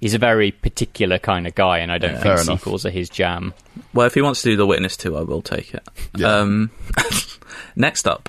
He's 0.00 0.14
a 0.14 0.18
very 0.18 0.52
particular 0.52 1.18
kind 1.18 1.46
of 1.46 1.54
guy, 1.56 1.78
and 1.78 1.90
I 1.90 1.98
don't 1.98 2.20
Fair 2.20 2.36
think 2.36 2.48
enough. 2.48 2.60
sequels 2.60 2.86
are 2.86 2.90
his 2.90 3.08
jam. 3.08 3.52
Well, 3.92 4.06
if 4.06 4.14
he 4.14 4.22
wants 4.22 4.42
to 4.42 4.50
do 4.50 4.56
The 4.56 4.64
Witness 4.66 4.96
2, 4.96 5.16
I 5.16 5.22
will 5.22 5.42
take 5.42 5.74
it. 5.74 5.82
Yeah. 6.16 6.36
Um, 6.36 6.70
next 7.76 8.06
up, 8.06 8.28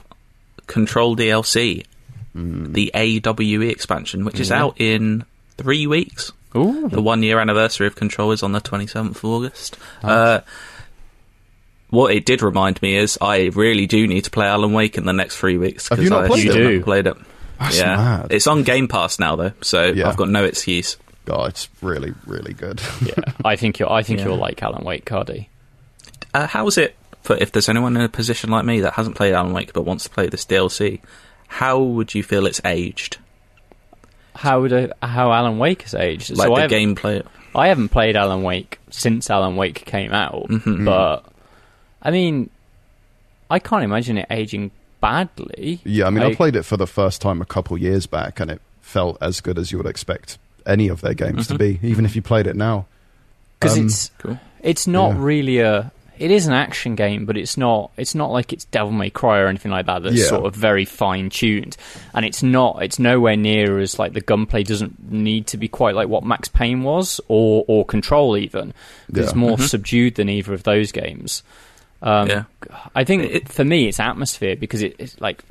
Control 0.67 1.15
DLC, 1.15 1.85
Hmm. 2.33 2.73
the 2.73 2.91
AWE 2.95 3.69
expansion, 3.69 4.23
which 4.25 4.39
is 4.39 4.51
out 4.51 4.75
in 4.81 5.25
three 5.57 5.85
weeks. 5.87 6.31
Ooh, 6.55 6.89
The 6.89 7.01
one 7.01 7.21
year 7.23 7.39
anniversary 7.39 7.85
of 7.85 7.95
Control 7.95 8.31
is 8.31 8.41
on 8.41 8.51
the 8.51 8.61
27th 8.61 9.17
of 9.17 9.25
August. 9.25 9.77
Uh, 10.03 10.39
what 11.89 12.13
it 12.13 12.25
did 12.25 12.41
remind 12.41 12.81
me 12.81 12.95
is 12.95 13.17
I 13.21 13.45
really 13.55 13.87
do 13.87 14.07
need 14.07 14.25
to 14.25 14.31
play 14.31 14.45
Alan 14.47 14.73
Wake 14.73 14.97
in 14.97 15.05
the 15.05 15.13
next 15.13 15.37
three 15.37 15.57
weeks. 15.57 15.89
Have 15.89 15.97
'cause 15.97 16.03
you 16.03 16.09
not 16.09 16.25
I 16.25 16.27
played 16.27 16.39
still 16.41 16.51
it? 16.51 16.57
haven't 16.57 16.71
You 16.73 16.79
do? 16.79 16.83
played 16.83 17.07
it. 17.07 17.17
That's 17.59 17.77
yeah, 17.79 17.95
mad. 17.97 18.27
it's 18.29 18.47
on 18.47 18.63
Game 18.63 18.87
Pass 18.87 19.19
now 19.19 19.35
though, 19.35 19.51
so 19.61 19.85
Yeah. 19.87 20.07
I've 20.07 20.15
got 20.17 20.29
no 20.29 20.43
excuse. 20.45 20.97
God, 21.25 21.49
it's 21.49 21.67
really, 21.81 22.13
really 22.25 22.53
good. 22.53 22.81
yeah. 23.05 23.13
I 23.45 23.55
think 23.55 23.79
you'll. 23.79 23.89
I 23.89 24.01
think 24.03 24.19
Yeah. 24.19 24.25
you'll 24.27 24.37
like 24.37 24.63
Alan 24.63 24.83
Wake, 24.85 25.05
Cardy. 25.05 25.47
Uh, 26.33 26.47
how's 26.47 26.77
it 26.77 26.95
for 27.21 27.35
if 27.37 27.51
there's 27.51 27.67
anyone 27.69 27.95
in 27.97 28.01
a 28.03 28.09
position 28.09 28.49
like 28.49 28.65
me 28.65 28.79
that 28.81 28.93
hasn't 28.93 29.15
played 29.15 29.33
Alan 29.33 29.51
Wake 29.53 29.73
but 29.73 29.83
wants 29.83 30.05
to 30.05 30.09
play 30.09 30.27
this 30.27 30.45
DLC? 30.45 31.01
How 31.47 31.79
would 31.79 32.13
you 32.15 32.23
feel 32.23 32.45
it's 32.45 32.61
aged? 32.63 33.17
How 34.35 34.61
would 34.61 34.71
I, 34.73 34.89
how 35.05 35.31
Alan 35.33 35.57
Wake 35.57 35.81
has 35.83 35.93
aged? 35.95 36.31
Like 36.37 36.47
so 36.47 36.53
I 36.55 36.67
the 36.67 36.75
haven't- 36.75 36.95
gameplay? 36.95 37.23
I 37.55 37.67
haven't 37.67 37.89
played 37.89 38.15
Alan 38.15 38.43
Wake 38.43 38.79
since 38.91 39.29
Alan 39.29 39.55
Wake 39.55 39.83
came 39.85 40.13
out, 40.13 40.47
Mhm. 40.49 40.85
but 40.85 41.25
I 42.01 42.11
mean, 42.11 42.49
I 43.49 43.59
can't 43.59 43.83
imagine 43.83 44.17
it 44.17 44.27
aging 44.29 44.71
badly. 45.01 45.79
Yeah, 45.83 46.07
I 46.07 46.09
mean, 46.09 46.23
I 46.23 46.33
played 46.35 46.55
it 46.55 46.63
for 46.63 46.77
the 46.77 46.87
first 46.87 47.21
time 47.21 47.41
a 47.41 47.45
couple 47.45 47.77
years 47.77 48.05
back, 48.05 48.39
and 48.39 48.49
it 48.51 48.61
felt 48.81 49.17
as 49.21 49.41
good 49.41 49.57
as 49.57 49.71
you 49.71 49.77
would 49.77 49.87
expect 49.87 50.37
any 50.65 50.87
of 50.87 51.01
their 51.01 51.13
games 51.13 51.47
to 51.47 51.57
be, 51.57 51.79
even 51.83 52.05
if 52.05 52.15
you 52.15 52.21
played 52.21 52.47
it 52.47 52.55
now. 52.55 52.85
because 53.59 53.77
Um, 53.77 53.85
it's 53.87 54.11
Cool. 54.19 54.39
it's 54.61 54.87
not 54.87 55.09
yeah. 55.11 55.17
really 55.19 55.59
a 55.59 55.91
it 56.17 56.31
is 56.31 56.47
an 56.47 56.53
action 56.53 56.95
game, 56.95 57.25
but 57.25 57.35
it's 57.37 57.55
not 57.57 57.91
it's 57.97 58.13
not 58.15 58.31
like 58.31 58.51
it's 58.53 58.65
Devil 58.65 58.91
May 58.91 59.09
Cry 59.09 59.39
or 59.39 59.47
anything 59.47 59.71
like 59.71 59.85
that. 59.87 60.03
That's 60.03 60.15
Yeah. 60.17 60.25
sort 60.27 60.45
of 60.45 60.55
very 60.55 60.85
fine 60.85 61.29
tuned, 61.29 61.75
and 62.13 62.25
it's 62.25 62.41
not 62.43 62.81
it's 62.83 62.99
nowhere 62.99 63.35
near 63.37 63.79
as 63.79 63.97
like 63.99 64.13
the 64.13 64.21
gunplay 64.21 64.63
doesn't 64.63 65.11
need 65.11 65.47
to 65.47 65.57
be 65.57 65.67
quite 65.67 65.95
like 65.95 66.07
what 66.07 66.23
Max 66.23 66.47
Payne 66.49 66.83
was 66.83 67.19
or 67.27 67.63
or 67.67 67.83
Control 67.85 68.37
even. 68.37 68.73
'cause 69.13 69.23
It's 69.25 69.31
Yeah. 69.33 69.37
more 69.39 69.57
subdued 69.59 70.15
than 70.15 70.29
either 70.29 70.53
of 70.53 70.63
those 70.63 70.91
games. 70.91 71.41
Um, 72.01 72.27
Yeah. 72.29 72.43
I 72.95 73.03
think 73.03 73.23
It- 73.23 73.49
for 73.49 73.63
me, 73.65 73.87
it's 73.87 73.99
atmosphere 73.99 74.55
because 74.55 74.81
it, 74.81 74.95
it's 74.99 75.19
like 75.19 75.43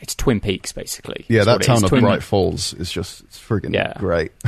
it's 0.00 0.14
Twin 0.14 0.40
Peaks 0.40 0.72
basically. 0.72 1.24
Yeah, 1.28 1.44
that 1.44 1.62
town 1.62 1.82
of 1.82 1.88
Twin- 1.88 2.02
Bright 2.02 2.22
Falls 2.22 2.74
is 2.74 2.90
just 2.92 3.22
it's 3.22 3.38
friggin' 3.38 3.72
Yeah. 3.74 3.94
great. 3.96 4.32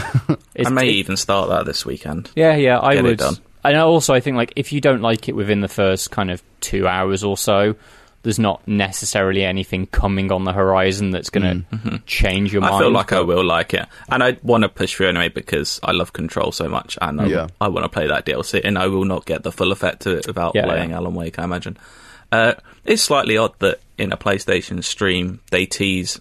it's- 0.55 0.67
I 0.67 0.71
may 0.71 0.89
it- 0.89 0.95
even 0.97 1.17
start 1.17 1.49
that 1.49 1.65
this 1.65 1.87
weekend. 1.87 2.31
Yeah, 2.37 2.55
yeah, 2.57 2.79
I 2.81 2.95
Get 2.95 3.05
it 3.05 3.09
would. 3.09 3.19
done. 3.19 3.37
And 3.65 3.77
also, 3.77 4.15
I 4.15 4.21
think 4.21 4.37
like 4.37 4.53
if 4.57 4.73
you 4.73 4.81
don't 4.81 5.01
like 5.03 5.29
it 5.29 5.35
within 5.35 5.61
the 5.61 5.69
first 5.69 6.11
kind 6.11 6.31
of 6.31 6.43
two 6.61 6.87
hours 6.87 7.25
or 7.25 7.37
so, 7.37 7.75
there's 8.29 8.39
not 8.39 8.61
necessarily 8.69 9.43
anything 9.43 9.87
coming 9.87 10.31
on 10.31 10.45
the 10.45 10.53
horizon 10.53 11.13
that's 11.13 11.31
going 11.31 11.65
to 11.71 11.99
change 12.05 12.53
your 12.53 12.61
mind. 12.61 12.75
Mm. 12.75 12.77
I 12.77 12.81
feel 12.81 12.91
like 12.91 13.13
I 13.15 13.21
will 13.21 13.43
like 13.43 13.73
it, 13.73 13.87
and 14.11 14.23
I 14.23 14.37
want 14.43 14.65
to 14.65 14.69
push 14.69 14.95
through 14.95 15.09
anyway 15.09 15.31
because 15.31 15.81
I 15.83 15.93
love 15.93 16.13
Control 16.13 16.53
so 16.53 16.69
much, 16.69 16.99
and 17.01 17.23
I, 17.23 17.27
Yeah. 17.27 17.47
I 17.59 17.69
want 17.69 17.85
to 17.85 17.89
play 17.89 18.07
that 18.09 18.27
DLC, 18.27 18.61
and 18.63 18.77
I 18.77 18.89
will 18.89 19.07
not 19.07 19.25
get 19.25 19.45
the 19.45 19.51
full 19.51 19.73
effect 19.73 20.05
of 20.05 20.19
it 20.19 20.27
without 20.27 20.55
Yeah, 20.55 20.67
playing 20.67 20.91
yeah. 20.91 20.97
Alan 20.97 21.15
Wake. 21.15 21.39
I 21.39 21.45
imagine 21.45 21.79
uh, 22.31 22.53
it's 22.85 23.01
slightly 23.03 23.39
odd 23.39 23.59
that 23.61 23.81
in 23.97 24.13
a 24.13 24.19
PlayStation 24.19 24.85
stream 24.85 25.41
they 25.51 25.65
tease 25.65 26.21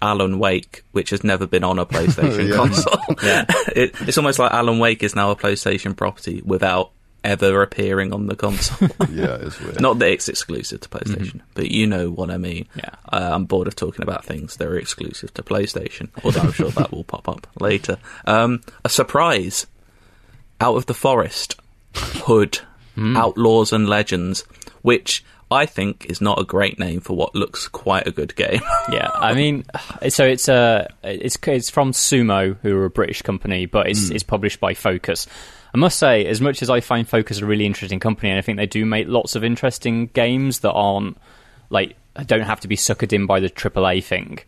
Alan 0.00 0.38
Wake, 0.38 0.84
which 0.92 1.10
has 1.10 1.24
never 1.24 1.48
been 1.48 1.64
on 1.64 1.80
a 1.80 1.86
PlayStation 1.94 2.54
console. 2.54 2.96
It, 3.76 3.94
it's 4.02 4.18
almost 4.18 4.38
like 4.38 4.52
Alan 4.52 4.78
Wake 4.78 5.02
is 5.02 5.16
now 5.16 5.32
a 5.32 5.36
PlayStation 5.36 5.96
property 5.96 6.42
without 6.44 6.92
ever 7.22 7.62
appearing 7.62 8.12
on 8.12 8.26
the 8.26 8.36
console. 8.36 8.88
yeah, 9.10 9.36
it's 9.40 9.60
weird. 9.60 9.80
Not 9.80 9.98
that 9.98 10.10
it's 10.10 10.28
exclusive 10.28 10.80
to 10.80 10.88
PlayStation, 10.88 11.40
but 11.54 11.70
you 11.70 11.86
know 11.86 12.10
what 12.10 12.30
I 12.30 12.38
mean. 12.38 12.64
Mm-hmm. 12.64 12.78
Yeah. 12.80 12.94
Uh, 13.12 13.30
I'm 13.34 13.44
bored 13.44 13.66
of 13.68 13.76
talking 13.76 14.02
about 14.02 14.24
things 14.24 14.56
that 14.56 14.66
are 14.68 14.78
exclusive 14.78 15.32
to 15.34 15.42
PlayStation, 15.42 16.08
although 16.24 16.40
I'm 16.40 16.52
sure 16.52 16.70
that 16.70 16.92
will 16.92 17.04
pop 17.04 17.28
up 17.28 17.46
later. 17.60 17.98
Um, 18.26 18.62
a 18.84 18.88
surprise 18.88 19.66
out 20.60 20.76
of 20.76 20.86
the 20.86 20.94
forest, 20.94 21.56
Hood, 21.94 22.60
Hmm. 22.96 23.16
Outlaws 23.16 23.72
and 23.72 23.88
Legends, 23.88 24.42
which 24.82 25.24
I 25.48 25.64
think 25.66 26.06
is 26.10 26.20
not 26.20 26.40
a 26.40 26.44
great 26.44 26.78
name 26.78 27.00
for 27.00 27.16
what 27.16 27.36
looks 27.36 27.68
quite 27.68 28.06
a 28.06 28.10
good 28.10 28.34
game. 28.34 28.60
yeah, 28.92 29.08
I 29.14 29.32
mean, 29.34 29.64
so 30.08 30.24
it's 30.24 30.48
uh, 30.48 30.88
it's 31.04 31.38
it's 31.46 31.70
from 31.70 31.92
Sumo, 31.92 32.56
who 32.62 32.76
are 32.76 32.84
a 32.86 32.90
British 32.90 33.22
company, 33.22 33.66
but 33.66 33.88
it's 33.88 34.08
Hmm. 34.08 34.14
it's 34.16 34.24
published 34.24 34.58
by 34.58 34.74
Focus. 34.74 35.28
I 35.74 35.78
must 35.78 35.98
say, 35.98 36.26
as 36.26 36.40
much 36.40 36.62
as 36.62 36.70
I 36.70 36.80
find 36.80 37.08
Focus 37.08 37.38
a 37.40 37.46
really 37.46 37.66
interesting 37.66 38.00
company, 38.00 38.30
and 38.30 38.38
I 38.38 38.42
think 38.42 38.58
they 38.58 38.66
do 38.66 38.84
make 38.84 39.06
lots 39.08 39.36
of 39.36 39.44
interesting 39.44 40.06
games 40.08 40.60
that 40.60 40.72
aren't 40.72 41.16
like 41.70 41.96
don't 42.26 42.42
have 42.42 42.60
to 42.60 42.68
be 42.68 42.76
suckered 42.76 43.12
in 43.12 43.26
by 43.26 43.38
the 43.40 43.48
AAA 43.48 44.02
thing. 44.02 44.40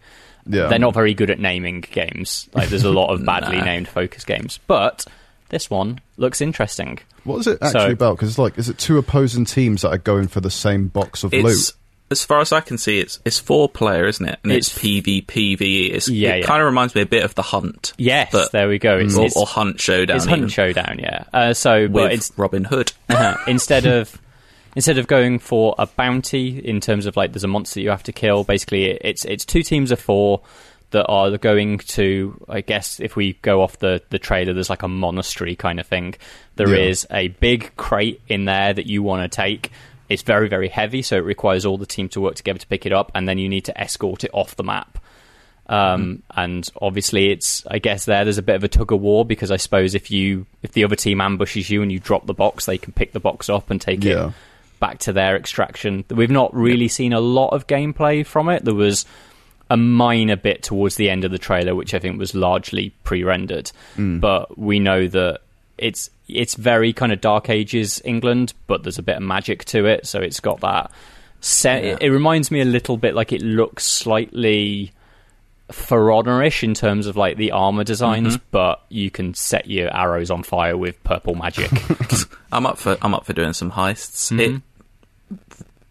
Yeah. 0.46 0.66
They're 0.66 0.80
not 0.80 0.94
very 0.94 1.14
good 1.14 1.30
at 1.30 1.38
naming 1.38 1.82
games. 1.82 2.48
Like, 2.52 2.68
there's 2.68 2.82
a 2.82 2.90
lot 2.90 3.10
of 3.12 3.24
badly 3.24 3.58
Nah. 3.58 3.64
named 3.64 3.86
Focus 3.88 4.24
games, 4.24 4.58
but 4.66 5.04
this 5.50 5.70
one 5.70 6.00
looks 6.16 6.40
interesting. 6.40 6.98
What 7.22 7.38
is 7.38 7.46
it 7.46 7.58
actually 7.62 7.80
So- 7.80 7.90
about? 7.92 8.16
Because 8.16 8.30
it's 8.30 8.38
like, 8.38 8.58
is 8.58 8.68
it 8.68 8.78
two 8.78 8.98
opposing 8.98 9.44
teams 9.44 9.82
that 9.82 9.90
are 9.90 9.98
going 9.98 10.26
for 10.26 10.40
the 10.40 10.50
same 10.50 10.88
box 10.88 11.22
of 11.22 11.32
loot? 11.32 11.72
As 12.12 12.24
far 12.24 12.40
as 12.40 12.52
I 12.52 12.60
can 12.60 12.78
see, 12.78 13.00
it's 13.00 13.18
it's 13.24 13.40
four 13.40 13.68
player, 13.68 14.06
isn't 14.06 14.24
it? 14.26 14.38
And 14.44 14.52
it's, 14.52 14.68
It's- 14.68 15.02
PvPvE. 15.02 15.92
It's, 15.92 16.08
Yeah, 16.08 16.34
it 16.34 16.40
yeah. 16.40 16.46
kind 16.46 16.62
of 16.62 16.66
reminds 16.66 16.94
me 16.94 17.00
a 17.02 17.06
bit 17.06 17.24
of 17.24 17.34
the 17.34 17.42
Hunt. 17.42 17.92
Yes, 17.98 18.30
but, 18.30 18.52
there 18.52 18.68
we 18.68 18.78
go. 18.78 18.98
It's, 18.98 19.16
or, 19.16 19.26
it's, 19.26 19.36
or 19.36 19.46
Hunt 19.46 19.80
Showdown. 19.80 20.16
it's 20.16 20.26
Hunt 20.26 20.38
even, 20.38 20.48
Showdown, 20.48 20.98
yeah. 21.00 21.24
Uh, 21.32 21.52
so, 21.54 21.82
with 21.82 21.92
but 21.92 22.12
it's 22.12 22.30
Robin 22.36 22.62
Hood. 22.64 22.92
Uh-huh. 23.08 23.36
instead 23.48 23.86
of 23.86 24.16
instead 24.76 24.96
of 24.98 25.06
going 25.06 25.38
for 25.38 25.74
a 25.78 25.86
bounty 25.86 26.58
in 26.58 26.80
terms 26.80 27.04
of 27.06 27.16
like 27.16 27.32
there's 27.32 27.44
a 27.44 27.48
monster 27.48 27.80
you 27.80 27.90
have 27.90 28.02
to 28.04 28.12
kill 28.12 28.42
basically 28.44 28.86
it's 28.86 29.24
it's 29.26 29.44
two 29.44 29.62
teams 29.62 29.90
of 29.90 30.00
four 30.00 30.40
that 30.92 31.04
are 31.08 31.36
going 31.36 31.76
to 31.76 32.42
i 32.48 32.62
guess 32.62 32.98
if 32.98 33.14
we 33.14 33.34
go 33.42 33.60
off 33.62 33.78
the 33.80 34.00
the 34.08 34.18
trailer 34.18 34.54
there's 34.54 34.70
like 34.70 34.82
a 34.82 34.88
monastery 34.88 35.54
kind 35.56 35.78
of 35.78 35.86
thing 35.86 36.14
There 36.56 36.74
is 36.74 37.06
Yeah. 37.10 37.16
a 37.18 37.28
big 37.28 37.76
crate 37.76 38.22
in 38.28 38.46
there 38.46 38.72
that 38.72 38.86
you 38.86 39.02
want 39.02 39.30
to 39.30 39.36
take 39.36 39.70
it's 40.12 40.22
very 40.22 40.48
very 40.48 40.68
heavy 40.68 41.02
so 41.02 41.16
it 41.16 41.24
requires 41.24 41.64
all 41.66 41.78
the 41.78 41.86
team 41.86 42.08
to 42.08 42.20
work 42.20 42.34
together 42.34 42.58
to 42.58 42.66
pick 42.66 42.86
it 42.86 42.92
up 42.92 43.10
and 43.14 43.28
then 43.28 43.38
you 43.38 43.48
need 43.48 43.64
to 43.64 43.80
escort 43.80 44.24
it 44.24 44.30
off 44.32 44.54
the 44.56 44.62
map 44.64 44.98
um, 45.68 46.22
and 46.36 46.68
obviously 46.80 47.30
it's 47.30 47.64
I 47.66 47.78
guess 47.78 48.04
there 48.04 48.24
there's 48.24 48.38
a 48.38 48.42
bit 48.42 48.56
of 48.56 48.64
a 48.64 48.68
tug 48.68 48.92
of 48.92 49.00
war 49.00 49.24
because 49.24 49.50
I 49.50 49.56
suppose 49.56 49.94
if 49.94 50.10
you 50.10 50.46
if 50.62 50.72
the 50.72 50.84
other 50.84 50.96
team 50.96 51.20
ambushes 51.20 51.70
you 51.70 51.82
and 51.82 51.90
you 51.90 51.98
drop 52.00 52.26
the 52.26 52.34
box 52.34 52.66
they 52.66 52.78
can 52.78 52.92
pick 52.92 53.12
the 53.12 53.20
box 53.20 53.48
up 53.48 53.70
and 53.70 53.80
take 53.80 54.02
Yeah. 54.04 54.28
it 54.28 54.34
back 54.80 54.98
to 54.98 55.12
their 55.12 55.36
extraction. 55.36 56.04
We've 56.10 56.28
not 56.32 56.52
really 56.52 56.88
seen 56.88 57.12
a 57.12 57.20
lot 57.20 57.50
of 57.50 57.68
gameplay 57.68 58.26
from 58.26 58.48
it. 58.48 58.64
There 58.64 58.74
was 58.74 59.06
a 59.70 59.76
minor 59.76 60.34
bit 60.34 60.64
towards 60.64 60.96
the 60.96 61.08
end 61.08 61.24
of 61.24 61.30
the 61.30 61.38
trailer 61.38 61.76
which 61.76 61.94
I 61.94 62.00
think 62.00 62.18
was 62.18 62.34
largely 62.34 62.90
pre-rendered. 63.04 63.70
But 63.96 64.58
we 64.58 64.80
know 64.80 65.06
that 65.06 65.42
it's 65.78 66.10
it's 66.28 66.54
very 66.54 66.92
kind 66.92 67.12
of 67.12 67.20
dark 67.20 67.50
ages 67.50 68.00
England, 68.04 68.54
but 68.66 68.82
there's 68.82 68.98
a 68.98 69.02
bit 69.02 69.16
of 69.16 69.22
magic 69.22 69.64
to 69.66 69.86
it, 69.86 70.06
so 70.06 70.20
it's 70.20 70.40
got 70.40 70.60
that 70.60 70.90
set 71.40 71.82
Yeah. 71.82 71.90
it, 71.94 72.02
it 72.02 72.10
reminds 72.10 72.50
me 72.50 72.60
a 72.60 72.64
little 72.64 72.96
bit 72.96 73.14
like 73.14 73.32
it 73.32 73.42
looks 73.42 73.84
slightly 73.84 74.92
for 75.72 76.12
Honor-ish 76.12 76.62
in 76.62 76.74
terms 76.74 77.06
of 77.06 77.16
like 77.16 77.36
the 77.36 77.52
armor 77.52 77.82
designs, 77.84 78.36
but 78.50 78.84
you 78.90 79.10
can 79.10 79.34
set 79.34 79.66
your 79.68 79.94
arrows 79.94 80.30
on 80.30 80.42
fire 80.42 80.76
with 80.76 81.02
purple 81.02 81.34
magic. 81.34 81.70
I'm 82.52 82.66
up 82.66 82.78
for 82.78 82.96
I'm 83.02 83.14
up 83.14 83.24
for 83.24 83.32
doing 83.32 83.52
some 83.54 83.70
heists. 83.72 84.30
Mm-hmm. 84.32 84.56
It, 84.56 84.62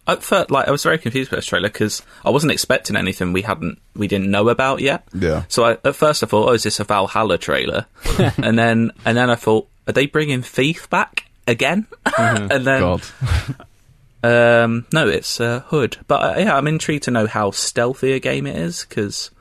at 0.08 0.24
first, 0.24 0.52
like 0.52 0.68
I 0.68 0.72
was 0.72 0.84
very 0.84 0.98
confused 0.98 1.32
by 1.32 1.38
this 1.38 1.46
trailer 1.46 1.70
because 1.70 2.02
I 2.26 2.30
wasn't 2.32 2.52
expecting 2.52 2.96
anything 2.96 3.34
we 3.34 3.42
hadn't 3.44 3.80
we 3.96 4.08
didn't 4.08 4.30
know 4.32 4.50
about 4.50 4.82
yet. 4.82 5.04
Yeah. 5.14 5.44
So 5.48 5.64
I, 5.64 5.72
at 5.84 5.96
first 5.96 6.24
I 6.24 6.28
thought, 6.28 6.50
oh, 6.50 6.54
is 6.54 6.64
this 6.64 6.80
a 6.80 6.84
Valhalla 6.84 7.38
trailer? 7.38 7.86
and 8.38 8.58
then 8.58 8.92
and 9.06 9.18
then 9.18 9.30
I 9.30 9.36
thought, 9.36 9.68
are 9.88 9.94
they 9.94 10.06
bringing 10.06 10.42
Thief 10.42 10.90
back 10.90 11.26
again? 11.48 11.88
Mm-hmm. 12.06 12.48
and 12.52 12.66
then 12.66 12.80
God. 12.82 13.04
um, 14.24 14.86
no, 14.94 15.08
it's 15.08 15.40
uh, 15.40 15.62
Hood. 15.68 15.98
But 16.08 16.38
uh, 16.38 16.40
yeah, 16.40 16.56
I'm 16.56 16.68
intrigued 16.68 17.04
to 17.04 17.12
know 17.12 17.28
how 17.28 17.52
stealthy 17.52 18.14
a 18.14 18.20
game 18.20 18.48
it 18.48 18.56
is 18.56 18.86
because 18.88 19.32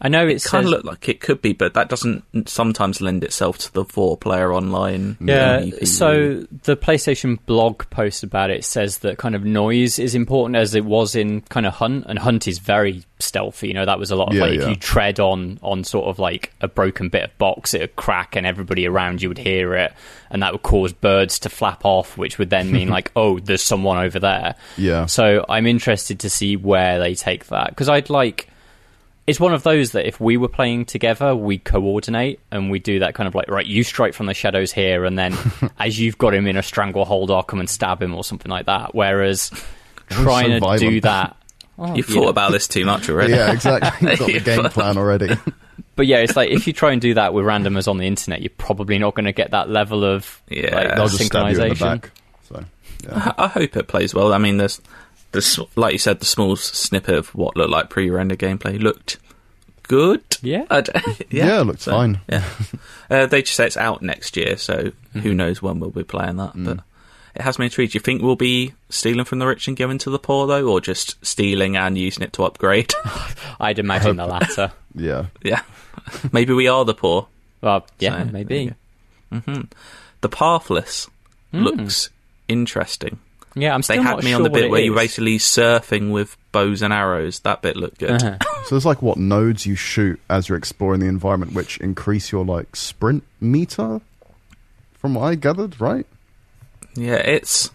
I 0.00 0.08
know 0.08 0.26
it 0.26 0.32
it's 0.36 0.48
kind 0.48 0.64
of 0.64 0.70
looked 0.70 0.84
like 0.84 1.08
it 1.08 1.20
could 1.20 1.42
be, 1.42 1.52
but 1.52 1.74
that 1.74 1.88
doesn't 1.88 2.48
sometimes 2.48 3.00
lend 3.00 3.24
itself 3.24 3.58
to 3.58 3.72
the 3.72 3.84
four-player 3.84 4.52
online. 4.52 5.16
Yeah, 5.20 5.60
PvP. 5.60 5.86
so 5.86 6.46
the 6.62 6.76
PlayStation 6.76 7.38
blog 7.46 7.88
post 7.90 8.22
about 8.22 8.50
it 8.50 8.64
says 8.64 8.98
that 8.98 9.18
kind 9.18 9.34
of 9.34 9.44
noise 9.44 9.98
is 9.98 10.14
important 10.14 10.56
as 10.56 10.74
it 10.74 10.84
was 10.84 11.14
in 11.14 11.40
kind 11.42 11.66
of 11.66 11.74
Hunt, 11.74 12.06
and 12.08 12.18
Hunt 12.18 12.46
is 12.46 12.58
very 12.58 13.04
stealthy. 13.18 13.68
You 13.68 13.74
know, 13.74 13.84
that 13.86 13.98
was 13.98 14.10
a 14.10 14.16
lot 14.16 14.28
of 14.28 14.34
Yeah, 14.34 14.42
like 14.42 14.54
yeah. 14.54 14.62
if 14.62 14.68
you 14.68 14.76
tread 14.76 15.18
on 15.18 15.58
on 15.62 15.82
sort 15.84 16.06
of 16.06 16.18
like 16.18 16.52
a 16.60 16.68
broken 16.68 17.08
bit 17.08 17.24
of 17.24 17.38
box, 17.38 17.74
it 17.74 17.80
would 17.80 17.96
crack, 17.96 18.36
and 18.36 18.46
everybody 18.46 18.86
around 18.86 19.20
you 19.20 19.28
would 19.28 19.38
hear 19.38 19.74
it, 19.74 19.92
and 20.30 20.42
that 20.42 20.52
would 20.52 20.62
cause 20.62 20.92
birds 20.92 21.40
to 21.40 21.48
flap 21.48 21.84
off, 21.84 22.16
which 22.16 22.38
would 22.38 22.50
then 22.50 22.70
mean 22.70 22.88
like, 22.98 23.10
oh, 23.16 23.40
there's 23.40 23.62
someone 23.62 23.98
over 23.98 24.20
there. 24.20 24.54
Yeah. 24.76 25.06
So 25.06 25.44
I'm 25.48 25.66
interested 25.66 26.20
to 26.20 26.30
see 26.30 26.56
where 26.56 26.98
they 26.98 27.14
take 27.14 27.46
that 27.46 27.70
because 27.70 27.88
I'd 27.88 28.10
like. 28.10 28.48
It's 29.28 29.38
one 29.38 29.52
of 29.54 29.62
those 29.62 29.92
that 29.92 30.06
if 30.06 30.20
we 30.20 30.36
were 30.36 30.48
playing 30.48 30.86
together, 30.86 31.36
we 31.36 31.58
coordinate 31.58 32.40
and 32.50 32.70
we 32.70 32.78
do 32.78 33.00
that 33.00 33.14
kind 33.14 33.28
of 33.28 33.34
like, 33.34 33.48
right, 33.48 33.66
you 33.66 33.84
strike 33.84 34.14
from 34.14 34.26
the 34.26 34.34
shadows 34.34 34.72
here, 34.72 35.04
and 35.04 35.18
then 35.18 35.36
as 35.78 36.00
you've 36.00 36.18
got 36.18 36.34
him 36.34 36.46
in 36.46 36.56
a 36.56 36.62
stranglehold, 36.62 37.30
I'll 37.30 37.42
come 37.42 37.60
and 37.60 37.68
stab 37.70 38.02
him 38.02 38.14
or 38.14 38.24
something 38.24 38.50
like 38.50 38.66
that. 38.66 38.94
Whereas 38.94 39.50
trying 40.10 40.60
so 40.60 40.72
to 40.72 40.78
do 40.78 41.00
that. 41.02 41.36
Oh, 41.80 41.94
You've 41.94 42.08
you 42.08 42.16
thought 42.16 42.22
know. 42.24 42.28
about 42.30 42.50
this 42.50 42.66
too 42.66 42.84
much 42.84 43.08
already. 43.08 43.34
Yeah, 43.34 43.52
exactly. 43.52 44.10
You've 44.10 44.18
got 44.18 44.26
the 44.26 44.40
game 44.40 44.64
plan 44.64 44.98
already. 44.98 45.28
But 45.94 46.08
yeah, 46.08 46.16
it's 46.16 46.34
like 46.34 46.50
if 46.50 46.66
you 46.66 46.72
try 46.72 46.90
and 46.90 47.00
do 47.00 47.14
that 47.14 47.32
with 47.32 47.44
randomers 47.44 47.86
on 47.86 47.98
the 47.98 48.06
internet, 48.08 48.40
you're 48.42 48.50
probably 48.58 48.98
not 48.98 49.14
going 49.14 49.26
to 49.26 49.32
get 49.32 49.52
that 49.52 49.70
level 49.70 50.02
of 50.04 50.42
Yeah. 50.48 50.74
like, 50.74 50.96
They'll 50.96 51.06
just 51.06 51.26
stab 51.26 51.44
you 51.54 51.62
in 51.62 51.68
the 51.68 51.74
synchronization. 51.76 51.80
back. 52.00 52.10
So, 52.48 52.64
yeah. 53.04 53.32
I 53.38 53.44
I 53.44 53.46
hope 53.46 53.76
it 53.76 53.86
plays 53.86 54.12
well. 54.12 54.32
I 54.32 54.38
mean, 54.38 54.56
there's, 54.56 54.80
there's 55.32 55.58
like 55.76 55.92
you 55.92 55.98
said, 55.98 56.20
the 56.20 56.24
small 56.26 56.56
snippet 56.56 57.14
of 57.14 57.34
what 57.34 57.56
looked 57.56 57.70
like 57.70 57.90
pre-render 57.90 58.36
gameplay 58.36 58.80
looked 58.80 59.18
good. 59.84 60.22
Yeah. 60.42 60.64
Yeah, 61.30 61.46
Yeah, 61.46 61.60
it 61.60 61.64
looked 61.64 61.80
So, 61.82 61.92
fine. 61.92 62.20
Yeah, 62.28 62.44
uh, 63.10 63.26
they 63.26 63.42
just 63.42 63.56
say 63.56 63.66
it's 63.66 63.76
out 63.76 64.02
next 64.02 64.36
year, 64.36 64.56
so 64.56 64.74
Mm-hmm. 64.78 65.20
who 65.20 65.34
knows 65.34 65.62
when 65.62 65.80
we'll 65.80 65.90
be 65.90 66.04
playing 66.04 66.36
that. 66.36 66.54
Mm. 66.54 66.64
But 66.66 66.78
it 67.34 67.42
has 67.42 67.58
me 67.58 67.66
intrigued. 67.66 67.92
Do 67.92 67.96
you 67.96 68.00
think 68.00 68.20
we'll 68.22 68.36
be 68.36 68.74
stealing 68.90 69.24
from 69.24 69.38
the 69.38 69.46
rich 69.46 69.66
and 69.68 69.76
giving 69.76 69.98
to 69.98 70.10
the 70.10 70.18
poor, 70.18 70.46
though, 70.46 70.66
or 70.68 70.80
just 70.80 71.16
stealing 71.24 71.76
and 71.76 71.96
using 71.96 72.22
it 72.24 72.32
to 72.34 72.44
upgrade? 72.44 72.92
I'd 73.60 73.78
imagine 73.78 74.16
the 74.16 74.26
latter. 74.26 74.72
Yeah. 74.94 75.26
yeah, 75.42 75.62
maybe 76.32 76.52
we 76.52 76.68
are 76.68 76.84
the 76.84 76.94
poor. 76.94 77.28
Well, 77.60 77.86
yeah, 77.98 78.10
So, 78.24 78.30
there 78.30 78.42
you 78.42 78.74
maybe. 79.30 79.68
The 80.20 80.28
Pathless 80.28 81.08
looks 81.52 82.10
interesting. 82.48 83.18
Yeah, 83.60 83.74
I'm 83.74 83.82
They 83.82 83.96
had 83.96 84.04
not 84.04 84.22
me 84.24 84.30
sure 84.30 84.36
on 84.36 84.42
the 84.42 84.50
bit 84.50 84.64
it 84.64 84.70
where 84.70 84.80
you're 84.80 84.94
basically 84.94 85.38
surfing 85.38 86.10
with 86.12 86.36
bows 86.52 86.82
and 86.82 86.92
arrows. 86.92 87.40
That 87.40 87.62
bit 87.62 87.76
looked 87.76 87.98
good. 87.98 88.22
Uh-huh. 88.22 88.38
So 88.66 88.74
there's 88.74 88.84
like 88.84 89.00
what 89.00 89.16
nodes 89.16 89.64
you 89.64 89.76
shoot 89.76 90.20
as 90.28 90.48
you're 90.48 90.58
exploring 90.58 91.00
the 91.00 91.06
environment, 91.06 91.52
which 91.54 91.78
increase 91.78 92.30
your 92.32 92.44
like 92.44 92.76
sprint 92.76 93.22
meter. 93.40 94.00
From 94.94 95.14
what 95.14 95.22
I 95.22 95.36
gathered, 95.36 95.80
right? 95.80 96.04
Yeah, 96.94 97.14
it's 97.14 97.70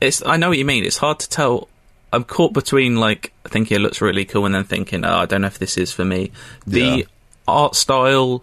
it's. 0.00 0.24
I 0.24 0.36
know 0.36 0.48
what 0.48 0.58
you 0.58 0.64
mean. 0.64 0.84
It's 0.84 0.96
hard 0.98 1.18
to 1.20 1.28
tell. 1.28 1.68
I'm 2.12 2.24
caught 2.24 2.54
between 2.54 2.96
like 2.96 3.32
thinking 3.44 3.76
it 3.76 3.80
looks 3.80 4.00
really 4.00 4.24
cool 4.24 4.46
and 4.46 4.54
then 4.54 4.64
thinking, 4.64 5.04
oh, 5.04 5.12
I 5.18 5.26
don't 5.26 5.42
know 5.42 5.48
if 5.48 5.58
this 5.58 5.76
is 5.76 5.92
for 5.92 6.04
me. 6.06 6.30
The 6.66 6.80
Yeah. 6.80 7.02
art 7.46 7.74
style, 7.74 8.42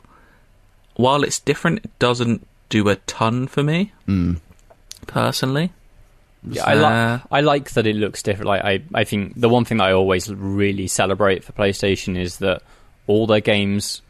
while 0.98 1.24
it's 1.24 1.40
different, 1.40 1.80
it 1.86 1.98
doesn't 1.98 2.46
do 2.70 2.90
a 2.90 2.96
ton 2.96 3.48
for 3.48 3.64
me 3.64 3.92
Mm. 4.08 4.40
Personally. 5.08 5.72
Yeah, 6.48 6.64
I 6.64 6.74
like 6.76 7.22
I 7.32 7.42
like 7.42 7.72
that 7.72 7.88
it 7.88 7.96
looks 7.96 8.22
different. 8.22 8.48
Like 8.48 8.64
I, 8.64 8.84
I 8.94 9.04
think 9.04 9.34
the 9.40 9.50
one 9.50 9.66
thing 9.66 9.78
that 9.80 9.86
I 9.88 9.94
always 9.94 10.32
really 10.32 10.88
celebrate 10.88 11.44
for 11.44 11.54
PlayStation 11.54 12.18
is 12.20 12.38
that 12.38 12.62
all 13.08 13.26
their 13.26 13.40
games 13.40 14.02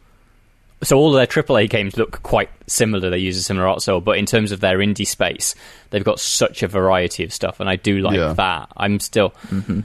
so 0.83 0.97
all 0.97 1.11
their 1.13 1.25
AAA 1.25 1.69
games 1.69 1.95
look 1.97 2.21
quite 2.23 2.49
similar. 2.67 3.09
They 3.09 3.17
use 3.19 3.37
a 3.37 3.41
similar 3.41 3.67
art 3.67 3.81
style, 3.81 4.01
but 4.01 4.17
in 4.17 4.25
terms 4.25 4.51
of 4.51 4.59
their 4.59 4.79
indie 4.79 5.07
space, 5.07 5.55
they've 5.89 6.03
got 6.03 6.19
such 6.19 6.61
a 6.63 6.67
variety 6.67 7.23
of 7.23 7.31
stuff, 7.33 7.59
and 7.61 7.69
I 7.69 7.77
do 7.77 7.99
like 7.99 8.17
Yeah. 8.17 8.33
that. 8.33 8.69
I'm 8.75 8.99
still, 8.99 9.29
Mm-hmm. 9.47 9.79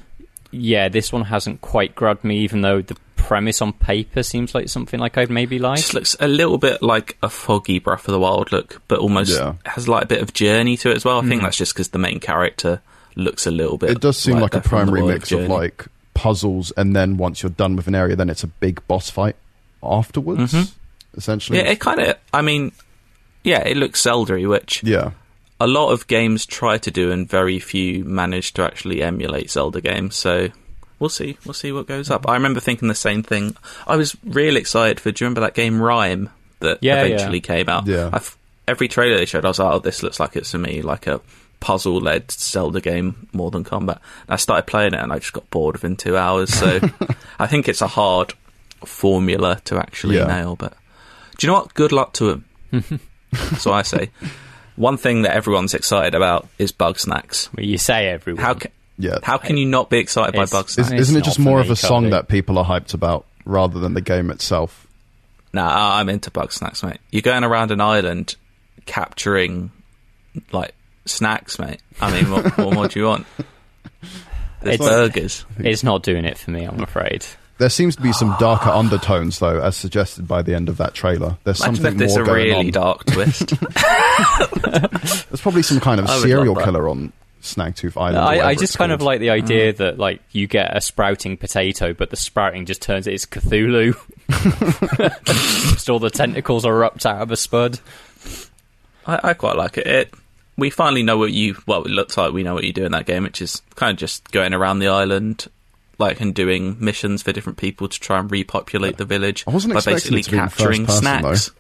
yeah, 0.51 0.89
this 0.89 1.13
one 1.13 1.23
hasn't 1.23 1.61
quite 1.61 1.95
grabbed 1.95 2.25
me, 2.25 2.41
even 2.41 2.61
though 2.63 2.83
the 2.83 2.97
premise 3.21 3.63
on 3.63 3.73
paper 3.73 4.23
seems 4.23 4.55
like 4.55 4.69
something 4.69 4.99
like 4.99 5.17
I'd 5.19 5.31
maybe 5.31 5.59
like. 5.59 5.79
just 5.79 5.95
looks 5.95 6.17
a 6.21 6.27
little 6.29 6.59
bit 6.59 6.83
like 6.83 7.17
a 7.23 7.29
foggy 7.29 7.79
Breath 7.79 8.09
of 8.09 8.13
the 8.13 8.19
Wild 8.19 8.51
look, 8.53 8.81
but 8.89 8.99
almost 8.99 9.31
Yeah. 9.39 9.55
has 9.67 9.87
like 9.89 10.05
a 10.05 10.07
bit 10.07 10.21
of 10.23 10.33
journey 10.33 10.77
to 10.79 10.91
it 10.91 10.97
as 10.97 11.05
well. 11.05 11.21
I 11.21 11.29
think 11.29 11.43
that's 11.43 11.57
just 11.57 11.75
because 11.75 11.89
the 11.91 11.99
main 11.99 12.19
character 12.21 12.81
looks 13.17 13.47
a 13.47 13.51
little 13.51 13.77
bit. 13.79 13.91
It 13.91 14.01
does 14.01 14.17
seem 14.19 14.39
like, 14.41 14.55
a 14.55 14.57
they're 14.57 14.63
from 14.63 14.87
the 14.87 14.93
primary 14.93 15.03
mix 15.15 15.31
of 15.33 15.41
Journey. 15.41 15.49
like 15.55 15.87
puzzles, 16.15 16.71
and 16.73 16.95
then 16.97 17.17
once 17.17 17.43
you're 17.43 17.51
done 17.51 17.77
with 17.77 17.87
an 17.87 17.95
area, 17.95 18.17
then 18.17 18.31
it's 18.31 18.43
a 18.45 18.49
big 18.49 18.87
boss 18.89 19.09
fight 19.11 19.37
afterwards. 19.83 20.53
Mhm. 20.53 20.71
Essentially, 21.17 21.59
Yeah, 21.59 21.65
it 21.67 21.81
kind 21.81 22.01
of. 22.01 22.17
I 22.33 22.43
mean, 22.43 22.73
yeah, 23.43 23.61
it 23.67 23.77
looks 23.77 24.01
Zelda-y, 24.03 24.47
which 24.47 24.83
yeah. 24.85 25.11
a 25.59 25.67
lot 25.67 25.91
of 25.93 26.07
games 26.07 26.47
try 26.47 26.79
to 26.79 26.91
do, 26.91 27.11
and 27.11 27.29
very 27.29 27.59
few 27.59 28.05
manage 28.05 28.53
to 28.55 28.63
actually 28.63 29.03
emulate 29.03 29.51
Zelda 29.51 29.81
games. 29.81 30.15
So 30.17 30.49
we'll 31.01 31.09
see. 31.11 31.37
We'll 31.45 31.55
see 31.55 31.73
what 31.73 31.89
goes 31.89 32.11
up. 32.11 32.29
I 32.29 32.35
remember 32.35 32.61
thinking 32.61 32.87
the 32.89 32.95
same 32.95 33.25
thing. 33.25 33.57
I 33.89 33.97
was 33.97 34.17
really 34.25 34.61
excited 34.61 35.01
for. 35.01 35.11
Do 35.11 35.25
you 35.25 35.27
remember 35.27 35.41
that 35.41 35.55
game 35.55 35.83
Rhyme 35.83 36.31
that 36.61 36.79
Yeah, 36.83 37.03
eventually 37.03 37.41
came 37.41 37.69
out? 37.69 37.87
Yeah. 37.89 38.11
I've, 38.13 38.37
every 38.69 38.87
trailer 38.87 39.17
they 39.17 39.25
showed, 39.27 39.45
I 39.45 39.49
was 39.49 39.59
like, 39.59 39.73
"Oh, 39.75 39.79
this 39.81 40.03
looks 40.05 40.21
like 40.21 40.37
it's 40.37 40.53
for 40.53 40.59
me, 40.59 40.83
like 40.83 41.07
a 41.09 41.21
puzzle-led 41.59 42.31
Zelda 42.31 42.81
game 42.81 43.29
more 43.33 43.51
than 43.51 43.65
combat." 43.65 44.01
And 44.29 44.35
I 44.35 44.37
started 44.37 44.67
playing 44.67 44.95
it, 44.95 45.01
and 45.01 45.13
I 45.13 45.19
just 45.19 45.33
got 45.33 45.51
bored 45.51 45.75
within 45.77 45.97
two 45.97 46.17
hours. 46.17 46.53
So 46.55 46.79
I 47.41 47.47
think 47.49 47.69
it's 47.69 47.83
a 47.83 47.89
hard 47.89 48.35
formula 48.85 49.61
to 49.65 49.79
actually 49.79 50.17
Yeah. 50.17 50.27
nail. 50.27 50.57
But 50.57 50.75
do 51.39 51.47
you 51.47 51.53
know 51.53 51.61
what? 51.61 51.75
Good 51.75 51.93
luck 51.93 52.13
to 52.15 52.43
them. 52.73 53.01
so 53.59 53.73
I 53.73 53.83
say. 53.83 54.11
One 54.77 54.97
thing 54.97 55.23
that 55.23 55.35
everyone's 55.37 55.75
excited 55.75 56.15
about 56.15 56.49
is 56.59 56.73
Bugsnax. 56.73 57.55
Well, 57.55 57.67
you 57.67 57.77
say 57.77 58.09
everyone. 58.09 58.43
How 58.43 58.55
ca- 58.55 58.71
Yeah. 59.01 59.17
how 59.23 59.39
can 59.39 59.57
you 59.57 59.67
not 59.67 59.91
be 59.91 59.99
excited 59.99 60.33
by 60.35 60.43
It's- 60.43 60.53
bug 60.53 60.67
Is, 60.67 60.73
snacks? 60.75 60.91
It's 60.93 61.01
isn't 61.03 61.17
it 61.17 61.25
just 61.25 61.39
more 61.39 61.57
me, 61.59 61.65
of 61.65 61.71
a 61.71 61.77
song 61.77 62.03
Cody. 62.05 62.11
that 62.13 62.29
people 62.29 62.59
are 62.59 62.65
hyped 62.65 62.95
about 62.95 63.27
rather 63.45 63.79
than 63.81 63.95
the 63.95 64.01
game 64.01 64.31
itself? 64.31 64.87
Nah, 65.53 65.97
I'm 65.97 66.09
into 66.09 66.31
Bugsnax, 66.31 66.85
mate. 66.85 66.99
You're 67.11 67.23
going 67.23 67.43
around 67.45 67.71
an 67.73 67.81
island 67.81 68.37
capturing 68.87 69.71
like 70.53 70.75
snacks, 71.07 71.59
mate. 71.59 71.81
I 72.01 72.13
mean, 72.13 72.31
what, 72.31 72.57
what 72.59 72.75
more 72.75 72.89
do 72.89 73.01
you 73.01 73.07
want? 73.07 73.27
There's 74.63 74.75
It's- 74.75 74.89
burgers. 74.89 75.45
It's 75.59 75.83
not 75.83 76.03
doing 76.03 76.25
it 76.25 76.37
for 76.39 76.51
me, 76.51 76.65
I'm 76.65 76.83
afraid. 76.83 77.25
There 77.59 77.69
seems 77.69 77.97
to 77.97 78.03
be 78.03 78.13
some 78.13 78.35
darker 78.41 78.71
undertones, 78.71 79.39
though, 79.39 79.61
as 79.61 79.77
suggested 79.77 80.27
by 80.27 80.41
the 80.41 80.55
end 80.55 80.71
of 80.71 80.79
that 80.79 80.95
trailer. 80.95 81.37
There's 81.45 81.61
Imagine 81.61 81.75
something 81.77 81.93
if 81.93 81.99
there's 81.99 82.15
more 82.15 82.23
a 82.23 82.27
going 82.27 82.45
really 82.47 82.67
on. 82.69 82.71
dark 82.71 83.05
twist. 83.05 83.51
There's 85.29 85.41
probably 85.43 85.63
some 85.63 85.79
kind 85.81 86.01
of 86.01 86.09
serial 86.09 86.55
killer 86.57 86.89
on 86.89 87.13
Snaktooth 87.41 88.01
Island. 88.01 88.19
I, 88.19 88.49
I 88.49 88.53
just 88.53 88.65
it's 88.65 88.77
kind 88.77 88.93
of 88.93 89.03
like 89.03 89.21
the 89.21 89.31
idea 89.31 89.73
mm. 89.73 89.77
that 89.79 89.99
like 89.99 90.21
you 90.33 90.47
get 90.47 90.77
a 90.77 90.81
sprouting 90.81 91.37
potato, 91.37 91.95
but 91.95 92.11
the 92.11 92.17
sprouting 92.17 92.67
just 92.67 92.83
turns 92.83 93.07
it's 93.07 93.27
Cthulhu. 93.27 93.97
just 95.73 95.89
all 95.89 95.99
the 95.99 96.11
tentacles 96.11 96.65
erupt 96.65 97.07
out 97.07 97.23
of 97.23 97.31
a 97.31 97.37
spud. 97.37 97.81
I, 99.07 99.21
I 99.23 99.35
quite 99.35 99.57
like 99.57 99.79
it. 99.79 99.87
it. 99.87 100.15
We 100.57 100.71
finally 100.71 101.03
know 101.03 101.17
what 101.17 101.33
you. 101.33 101.57
Well, 101.67 101.85
it 101.85 101.91
looks 101.91 102.17
like 102.17 102.33
we 102.33 102.43
know 102.43 102.55
what 102.55 102.65
you 102.65 102.73
do 102.73 102.85
in 102.85 102.93
that 102.93 103.07
game, 103.07 103.23
which 103.23 103.41
is 103.41 103.63
kind 103.75 103.93
of 103.93 103.99
just 103.99 104.31
going 104.31 104.53
around 104.53 104.81
the 104.81 104.89
island, 104.89 105.47
like 105.99 106.21
and 106.21 106.35
doing 106.35 106.77
missions 106.79 107.23
for 107.23 107.33
different 107.33 107.59
people 107.59 107.89
to 107.89 107.99
try 107.99 108.19
and 108.19 108.31
repopulate 108.31 108.99
the 108.99 109.05
village 109.05 109.45
I 109.47 109.51
wasn't 109.53 109.75
by 109.75 109.81
basically 109.81 110.21
it 110.21 110.25
to 110.25 110.31
be 110.33 110.37
in 110.37 110.43
first 110.45 110.57
capturing 110.57 110.87
person, 110.87 111.03
snacks. 111.03 111.51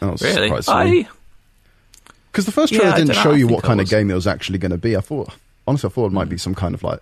That 0.00 0.12
was 0.12 0.22
Really? 0.22 0.48
quite. 0.48 0.68
I, 0.68 1.08
Because 2.36 2.46
the 2.46 2.52
first 2.52 2.74
trailer 2.74 2.90
I 2.92 2.96
didn't 2.96 3.08
dunno, 3.14 3.22
show 3.22 3.32
you 3.32 3.48
what 3.48 3.64
I 3.64 3.68
kind 3.68 3.80
of 3.80 3.88
game 3.88 4.10
it 4.10 4.14
was 4.14 4.26
actually 4.26 4.58
going 4.58 4.70
to 4.72 4.76
be. 4.78 4.94
I 4.96 5.00
thought, 5.00 5.30
honestly, 5.66 5.88
I 5.88 5.90
thought 5.92 6.06
it 6.06 6.12
might 6.12 6.28
be 6.28 6.36
some 6.36 6.54
kind 6.54 6.74
of 6.74 6.82
like 6.82 7.00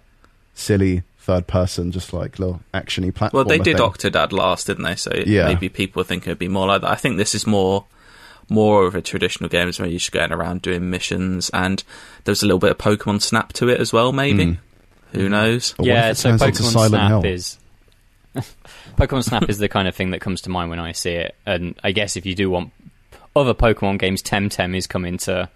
silly 0.55 1.03
third 1.19 1.47
person, 1.49 1.91
just 1.91 2.13
like 2.13 2.39
little 2.39 2.61
actiony 2.73 3.13
platform. 3.13 3.45
well, 3.47 3.49
they 3.49 3.59
did 3.63 3.79
Octodad 3.79 4.31
last, 4.33 4.67
didn't 4.69 4.85
they? 4.85 4.95
So 4.95 5.11
Yeah. 5.27 5.47
maybe 5.47 5.69
people 5.69 6.05
think 6.05 6.27
it'd 6.29 6.39
be 6.39 6.47
more 6.49 6.67
like 6.69 6.83
that. 6.83 6.91
I 6.91 6.95
think 6.95 7.17
this 7.17 7.35
is 7.35 7.47
more 7.47 7.85
more 8.51 8.87
of 8.87 8.95
a 8.95 9.01
traditional 9.01 9.49
game 9.49 9.73
where 9.79 9.89
you're 9.89 9.99
just 9.99 10.13
going 10.13 10.31
around 10.31 10.61
doing 10.63 10.91
missions, 10.91 11.51
and 11.55 11.83
there's 12.25 12.43
a 12.43 12.47
little 12.47 12.59
bit 12.59 12.71
of 12.73 12.79
Pokemon 12.79 13.23
Snap 13.23 13.53
to 13.55 13.69
it 13.69 13.81
as 13.81 13.91
well. 13.93 14.13
Maybe 14.13 14.45
Mm. 14.45 14.59
who 15.13 15.29
knows? 15.31 15.75
But 15.79 15.87
yeah, 15.87 16.11
it 16.11 16.17
so 16.17 16.33
Pokemon 16.37 16.73
Silent 16.73 16.91
Snap 16.91 17.09
Hill? 17.11 17.25
is 17.25 17.59
Pokemon 18.99 19.25
Snap 19.25 19.49
is 19.49 19.59
the 19.59 19.69
kind 19.69 19.89
of 19.89 19.95
thing 19.95 20.11
that 20.11 20.21
comes 20.21 20.43
to 20.43 20.51
mind 20.51 20.71
when 20.71 20.79
I 20.79 20.93
see 20.93 21.13
it. 21.13 21.35
And 21.47 21.75
I 21.83 21.93
guess 21.93 22.17
if 22.17 22.27
you 22.27 22.35
do 22.35 22.51
want 22.51 22.73
other 23.37 23.55
Pokemon 23.55 23.99
games, 23.99 24.23
Temtem 24.23 24.77
is 24.77 24.87
coming 24.87 25.19
to 25.19 25.49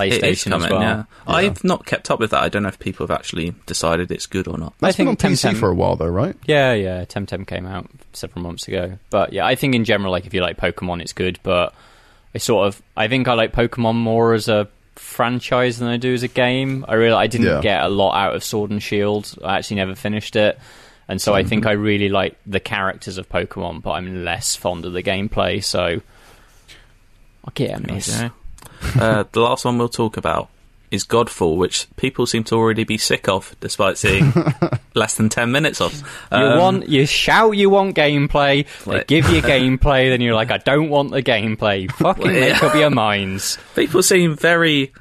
It 0.00 0.12
is 0.12 0.18
PlayStation 0.18 0.50
coming. 0.50 0.64
as 0.66 0.70
well. 0.70 0.80
yeah. 0.80 1.04
Yeah. 1.26 1.34
I've 1.34 1.64
not 1.64 1.84
kept 1.86 2.10
up 2.10 2.18
with 2.18 2.30
that. 2.30 2.42
I 2.42 2.48
don't 2.48 2.62
know 2.62 2.68
if 2.68 2.78
people 2.78 3.06
have 3.06 3.16
actually 3.16 3.54
decided 3.66 4.10
it's 4.10 4.26
good 4.26 4.48
or 4.48 4.56
not. 4.58 4.74
That's 4.80 4.96
I 4.96 4.98
been 4.98 5.08
on 5.08 5.16
think 5.16 5.34
PC 5.34 5.50
Temtem- 5.52 5.60
for 5.60 5.68
a 5.68 5.74
while, 5.74 5.96
though, 5.96 6.06
right? 6.06 6.36
Yeah, 6.46 6.72
yeah. 6.72 7.04
Temtem 7.04 7.46
came 7.46 7.66
out 7.66 7.90
several 8.12 8.42
months 8.42 8.66
ago, 8.68 8.98
but 9.10 9.32
yeah, 9.32 9.44
I 9.46 9.54
think 9.54 9.74
in 9.74 9.84
general, 9.84 10.10
like 10.10 10.26
if 10.26 10.34
you 10.34 10.40
like 10.40 10.56
Pokemon, 10.56 11.02
it's 11.02 11.12
good. 11.12 11.38
But 11.42 11.74
I 12.34 12.38
sort 12.38 12.66
of, 12.68 12.82
I 12.96 13.08
think 13.08 13.28
I 13.28 13.34
like 13.34 13.52
Pokemon 13.52 13.96
more 13.96 14.32
as 14.32 14.48
a 14.48 14.68
franchise 14.96 15.78
than 15.78 15.88
I 15.88 15.96
do 15.96 16.14
as 16.14 16.22
a 16.22 16.28
game. 16.28 16.84
I 16.88 16.94
really, 16.94 17.14
I 17.14 17.26
didn't 17.26 17.46
Yeah. 17.46 17.60
get 17.60 17.82
a 17.82 17.88
lot 17.88 18.14
out 18.14 18.34
of 18.34 18.42
Sword 18.44 18.70
and 18.70 18.82
Shield. 18.82 19.34
I 19.44 19.58
actually 19.58 19.76
never 19.76 19.94
finished 19.94 20.36
it, 20.36 20.58
and 21.08 21.20
so 21.20 21.34
I 21.34 21.40
mm-hmm. 21.40 21.48
think 21.48 21.66
I 21.66 21.72
really 21.72 22.08
like 22.08 22.36
the 22.46 22.60
characters 22.60 23.18
of 23.18 23.28
Pokemon, 23.28 23.82
but 23.82 23.92
I'm 23.92 24.24
less 24.24 24.56
fond 24.56 24.84
of 24.86 24.92
the 24.94 25.02
gameplay. 25.02 25.62
So 25.62 26.00
I'll 27.44 27.52
get 27.54 27.78
a 27.78 27.80
miss. 27.92 28.14
Okay. 28.20 28.30
uh, 29.00 29.24
the 29.32 29.40
last 29.40 29.64
one 29.64 29.78
we'll 29.78 29.88
talk 29.88 30.16
about 30.16 30.48
is 30.90 31.06
Godfall, 31.06 31.56
which 31.56 31.86
people 31.96 32.26
seem 32.26 32.44
to 32.44 32.54
already 32.54 32.84
be 32.84 32.98
sick 32.98 33.26
of, 33.28 33.56
despite 33.60 33.96
seeing 33.96 34.30
less 34.94 35.14
than 35.16 35.28
ten 35.30 35.50
minutes 35.50 35.80
of. 35.80 35.94
You 36.30 36.36
Um, 36.36 36.58
want 36.58 36.88
you 36.88 37.06
shout 37.06 37.56
you 37.56 37.70
want 37.70 37.96
gameplay. 37.96 38.66
They 38.84 38.92
Like- 38.98 39.06
give 39.06 39.28
you 39.30 39.40
gameplay, 39.54 40.10
then 40.10 40.20
you're 40.20 40.34
like, 40.34 40.50
I 40.50 40.58
don't 40.58 40.90
want 40.90 41.10
the 41.10 41.22
gameplay. 41.22 41.90
Fucking 41.92 42.26
make 42.30 42.62
up 42.62 42.74
your 42.74 42.90
minds. 42.90 43.58
people 43.74 44.02
seem 44.02 44.36
very. 44.36 44.92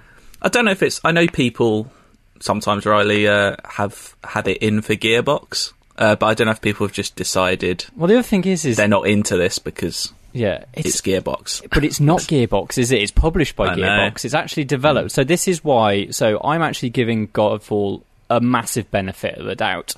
I 0.41 0.47
don't 0.49 0.65
know 0.65 0.71
if 0.71 0.82
it's. 0.82 1.01
I 1.04 1.12
know 1.12 1.27
people 1.27 1.91
sometimes 2.39 2.86
rightly 2.86 3.27
uh, 3.27 3.56
have 3.65 4.15
had 4.23 4.47
it 4.47 4.58
in 4.60 4.82
for 4.82 4.95
Gearbox, 4.95 5.73
uh, 5.97 6.15
but 6.15 6.25
I 6.25 6.34
don't 6.34 6.45
know 6.45 6.51
if 6.51 6.62
people 6.62 6.88
have 6.88 6.93
just 6.95 7.15
decided 7.17 7.86
Well, 7.95 8.08
the 8.08 8.15
other 8.15 8.23
thing 8.23 8.45
is, 8.45 8.65
is 8.65 8.77
they're 8.77 8.88
not 8.88 9.08
into 9.08 9.36
this 9.38 9.60
because 9.60 10.12
yeah, 10.33 10.65
it's, 10.73 10.89
it's, 10.89 11.01
Gearbox. 11.01 11.69
but 11.69 11.83
it's 11.83 11.99
not 11.99 12.21
Gearbox, 12.21 12.77
is 12.77 12.91
it? 12.91 13.01
It's 13.01 13.11
published 13.11 13.55
by 13.55 13.67
I 13.67 13.75
know. 13.75 13.83
Gearbox. 13.83 14.25
It's 14.25 14.33
actually 14.33 14.65
developed. 14.65 15.11
So 15.11 15.23
this 15.23 15.47
is 15.47 15.63
why. 15.63 16.07
So 16.09 16.39
I'm 16.43 16.61
actually 16.61 16.89
giving 16.89 17.27
Godfall 17.29 18.03
a 18.29 18.39
massive 18.39 18.89
benefit 18.91 19.37
of 19.37 19.45
the 19.45 19.55
doubt, 19.55 19.93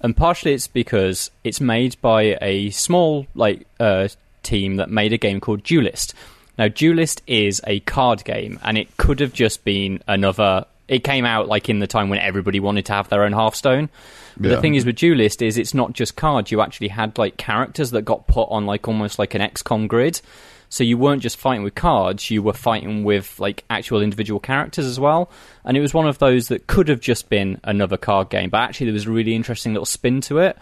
and 0.00 0.16
partially 0.16 0.52
it's 0.52 0.68
because 0.68 1.30
it's 1.42 1.60
made 1.60 1.96
by 2.00 2.38
a 2.40 2.70
small 2.70 3.26
like 3.34 3.66
uh, 3.80 4.08
team 4.42 4.76
that 4.76 4.90
made 4.90 5.12
a 5.12 5.18
game 5.18 5.40
called 5.40 5.64
Duelyst. 5.64 6.14
Now, 6.56 6.68
Duelyst 6.68 7.20
is 7.26 7.60
a 7.66 7.80
card 7.80 8.24
game, 8.24 8.60
and 8.62 8.78
it 8.78 8.96
could 8.96 9.20
have 9.20 9.32
just 9.32 9.64
been 9.64 10.02
another. 10.06 10.66
It 10.88 11.02
came 11.04 11.24
out 11.24 11.48
like 11.48 11.68
in 11.68 11.78
the 11.78 11.86
time 11.86 12.08
when 12.10 12.18
everybody 12.18 12.60
wanted 12.60 12.86
to 12.86 12.92
have 12.92 13.08
their 13.08 13.24
own 13.24 13.32
Hearthstone. 13.32 13.88
But 14.36 14.48
Yeah. 14.50 14.56
the 14.56 14.60
thing 14.60 14.74
is 14.74 14.84
with 14.84 14.96
Duelyst 14.96 15.40
is 15.46 15.56
it's 15.56 15.74
not 15.74 15.92
just 15.92 16.16
cards. 16.16 16.50
You 16.50 16.60
actually 16.60 16.88
had 16.88 17.16
like 17.18 17.36
characters 17.36 17.90
that 17.92 18.02
got 18.02 18.26
put 18.26 18.48
on 18.50 18.66
like 18.66 18.86
almost 18.88 19.18
like 19.18 19.34
an 19.34 19.40
XCOM 19.40 19.88
grid. 19.88 20.20
So 20.68 20.82
you 20.82 20.98
weren't 20.98 21.22
just 21.22 21.36
fighting 21.36 21.62
with 21.62 21.76
cards, 21.76 22.30
you 22.32 22.42
were 22.42 22.52
fighting 22.52 23.04
with 23.04 23.38
like 23.38 23.62
actual 23.70 24.02
individual 24.02 24.40
characters 24.40 24.86
as 24.86 24.98
well. 24.98 25.30
And 25.64 25.76
it 25.76 25.80
was 25.80 25.94
one 25.94 26.08
of 26.08 26.18
those 26.18 26.48
that 26.48 26.66
could 26.66 26.88
have 26.88 27.00
just 27.00 27.28
been 27.28 27.60
another 27.62 27.96
card 27.96 28.28
game, 28.28 28.50
but 28.50 28.58
actually 28.58 28.86
there 28.86 28.94
was 28.94 29.06
a 29.06 29.10
really 29.12 29.34
interesting 29.36 29.72
little 29.72 29.86
spin 29.86 30.20
to 30.22 30.38
it. 30.38 30.58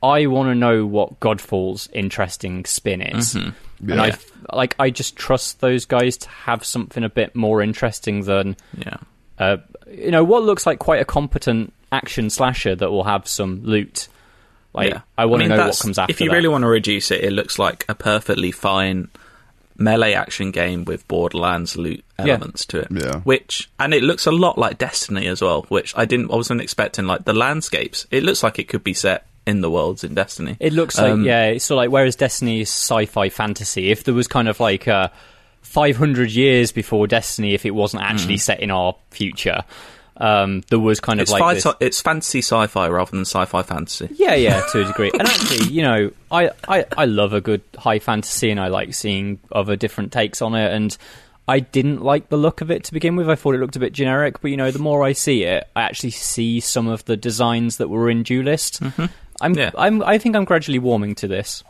I 0.00 0.26
want 0.26 0.48
to 0.48 0.54
know 0.54 0.86
what 0.86 1.18
Godfall's 1.20 1.88
interesting 1.92 2.64
spin 2.66 3.02
is. 3.02 3.34
Mm-hmm. 3.34 3.48
And 3.90 3.98
Yeah. 3.98 4.02
I 4.02 4.08
f- 4.08 4.30
like 4.52 4.76
I 4.78 4.90
just 4.90 5.16
trust 5.16 5.60
those 5.60 5.86
guys 5.86 6.16
to 6.18 6.28
have 6.28 6.64
something 6.64 7.02
a 7.02 7.08
bit 7.08 7.34
more 7.34 7.62
interesting 7.62 8.22
than 8.22 8.56
Yeah. 8.78 8.96
Uh, 9.42 9.56
you 9.90 10.10
know 10.10 10.24
what 10.24 10.42
looks 10.42 10.66
like 10.66 10.78
quite 10.78 11.00
a 11.00 11.04
competent 11.04 11.72
action 11.90 12.30
slasher 12.30 12.74
that 12.74 12.90
will 12.90 13.04
have 13.04 13.26
some 13.28 13.62
loot. 13.64 14.08
Like 14.74 14.90
yeah. 14.90 15.00
I 15.18 15.26
want 15.26 15.40
mean, 15.40 15.50
to 15.50 15.56
know 15.56 15.66
what 15.66 15.78
comes 15.78 15.98
after. 15.98 16.10
If 16.10 16.20
you 16.20 16.30
that. 16.30 16.34
really 16.36 16.48
want 16.48 16.62
to 16.62 16.68
reduce 16.68 17.10
it, 17.10 17.22
it 17.22 17.32
looks 17.32 17.58
like 17.58 17.84
a 17.88 17.94
perfectly 17.94 18.50
fine 18.52 19.08
melee 19.76 20.12
action 20.14 20.50
game 20.50 20.84
with 20.84 21.06
Borderlands 21.08 21.76
loot 21.76 22.04
Yeah. 22.18 22.34
elements 22.34 22.64
to 22.66 22.78
it. 22.80 22.88
Yeah. 22.90 23.20
Which 23.20 23.70
and 23.78 23.92
it 23.92 24.02
looks 24.02 24.26
a 24.26 24.30
lot 24.32 24.56
like 24.58 24.78
Destiny 24.78 25.26
as 25.26 25.42
well, 25.42 25.62
which 25.68 25.92
I 25.96 26.04
didn't 26.06 26.30
I 26.30 26.36
wasn't 26.36 26.60
expecting 26.60 27.06
like 27.06 27.24
the 27.24 27.32
landscapes. 27.34 28.06
It 28.10 28.22
looks 28.22 28.42
like 28.42 28.58
it 28.58 28.68
could 28.68 28.84
be 28.84 28.94
set 28.94 29.26
in 29.46 29.60
the 29.60 29.70
worlds 29.70 30.04
in 30.04 30.14
Destiny. 30.14 30.56
It 30.60 30.72
looks 30.72 30.96
like 30.98 31.10
Um, 31.12 31.24
yeah, 31.24 31.46
it's 31.46 31.64
sort 31.64 31.76
of 31.76 31.82
like 31.84 31.90
whereas 31.90 32.16
Destiny 32.16 32.60
is 32.62 32.68
sci-fi 32.70 33.28
fantasy. 33.28 33.90
If 33.90 34.04
there 34.04 34.14
was 34.14 34.28
kind 34.28 34.48
of 34.48 34.60
like 34.60 34.86
a 34.86 35.10
500 35.62 36.30
years 36.30 36.72
before 36.72 37.06
Destiny 37.06 37.54
if 37.54 37.64
it 37.64 37.70
wasn't 37.72 38.02
actually 38.02 38.36
set 38.36 38.60
in 38.60 38.70
our 38.70 38.94
future. 39.10 39.62
Um, 40.18 40.62
there 40.68 40.78
was 40.78 41.00
kind 41.00 41.20
of 41.20 41.22
It's, 41.24 41.32
like 41.32 41.54
this, 41.54 41.66
it's 41.80 42.00
fantasy 42.02 42.40
sci-fi 42.40 42.88
rather 42.88 43.10
than 43.10 43.22
sci-fi 43.22 43.62
fantasy. 43.62 44.08
yeah, 44.14 44.34
yeah, 44.34 44.60
to 44.72 44.82
a 44.82 44.84
degree. 44.84 45.10
And 45.10 45.22
actually, 45.28 45.72
you 45.72 45.82
know, 45.82 46.10
I, 46.30 46.50
I, 46.68 46.84
I 46.96 47.04
love 47.06 47.32
a 47.32 47.40
good 47.40 47.62
high 47.78 47.98
fantasy 47.98 48.50
and 48.50 48.60
I 48.60 48.68
like 48.68 48.94
seeing 48.94 49.40
other 49.50 49.74
different 49.74 50.12
takes 50.12 50.42
on 50.42 50.54
it. 50.54 50.70
And 50.72 50.96
I 51.48 51.60
didn't 51.60 52.02
like 52.02 52.28
the 52.28 52.36
look 52.36 52.60
of 52.60 52.70
it 52.70 52.84
to 52.84 52.92
begin 52.92 53.16
with. 53.16 53.28
I 53.30 53.34
thought 53.34 53.54
it 53.54 53.58
looked 53.58 53.76
a 53.76 53.80
bit 53.80 53.94
generic. 53.94 54.40
But, 54.42 54.50
you 54.50 54.56
know, 54.56 54.70
the 54.70 54.78
more 54.78 55.02
I 55.02 55.12
see 55.12 55.44
it, 55.44 55.66
I 55.74 55.82
actually 55.82 56.10
see 56.10 56.60
some 56.60 56.86
of 56.88 57.04
the 57.06 57.16
designs 57.16 57.78
that 57.78 57.88
were 57.88 58.10
in 58.10 58.22
Duelyst. 58.22 58.80
Mm-hmm. 58.80 59.06
I'm, 59.40 59.54
Yeah. 59.54 59.70
I'm, 59.76 60.02
I 60.04 60.18
think 60.18 60.36
I'm 60.36 60.44
gradually 60.44 60.78
warming 60.78 61.14
to 61.16 61.26
this. 61.26 61.64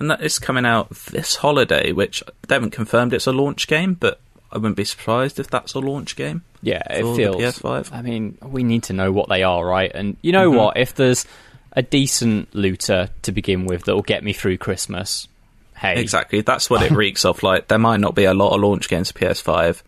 And 0.00 0.10
that 0.10 0.20
is 0.22 0.38
coming 0.38 0.64
out 0.64 0.90
this 0.90 1.36
holiday, 1.36 1.92
which 1.92 2.22
they 2.46 2.54
haven't 2.54 2.70
confirmed 2.70 3.12
it's 3.12 3.26
a 3.26 3.32
launch 3.32 3.66
game, 3.66 3.94
but 3.94 4.20
I 4.52 4.58
wouldn't 4.58 4.76
be 4.76 4.84
surprised 4.84 5.38
if 5.40 5.48
that's 5.50 5.74
a 5.74 5.80
launch 5.80 6.14
game. 6.16 6.42
Yeah, 6.62 6.82
it 6.90 7.02
feels. 7.16 7.36
PS5. 7.36 7.92
I 7.92 8.02
mean, 8.02 8.38
we 8.42 8.62
need 8.62 8.84
to 8.84 8.92
know 8.92 9.10
what 9.12 9.28
they 9.28 9.42
are, 9.42 9.64
right? 9.64 9.90
And 9.94 10.16
you 10.22 10.32
know 10.32 10.48
Mm-hmm. 10.50 10.58
what? 10.58 10.76
If 10.76 10.94
there's 10.94 11.26
a 11.72 11.82
decent 11.82 12.54
looter 12.54 13.08
to 13.22 13.32
begin 13.32 13.66
with 13.66 13.84
that 13.84 13.94
will 13.94 14.02
get 14.02 14.24
me 14.24 14.32
through 14.32 14.58
Christmas, 14.58 15.28
hey, 15.76 16.00
Exactly, 16.00 16.40
that's 16.40 16.70
what 16.70 16.82
it 16.82 16.90
reeks 16.96 17.24
of. 17.24 17.42
Like 17.42 17.68
there 17.68 17.78
might 17.78 18.00
not 18.00 18.14
be 18.14 18.24
a 18.24 18.34
lot 18.34 18.54
of 18.54 18.60
launch 18.60 18.88
games 18.88 19.10
for 19.12 19.18
PS5. 19.18 19.82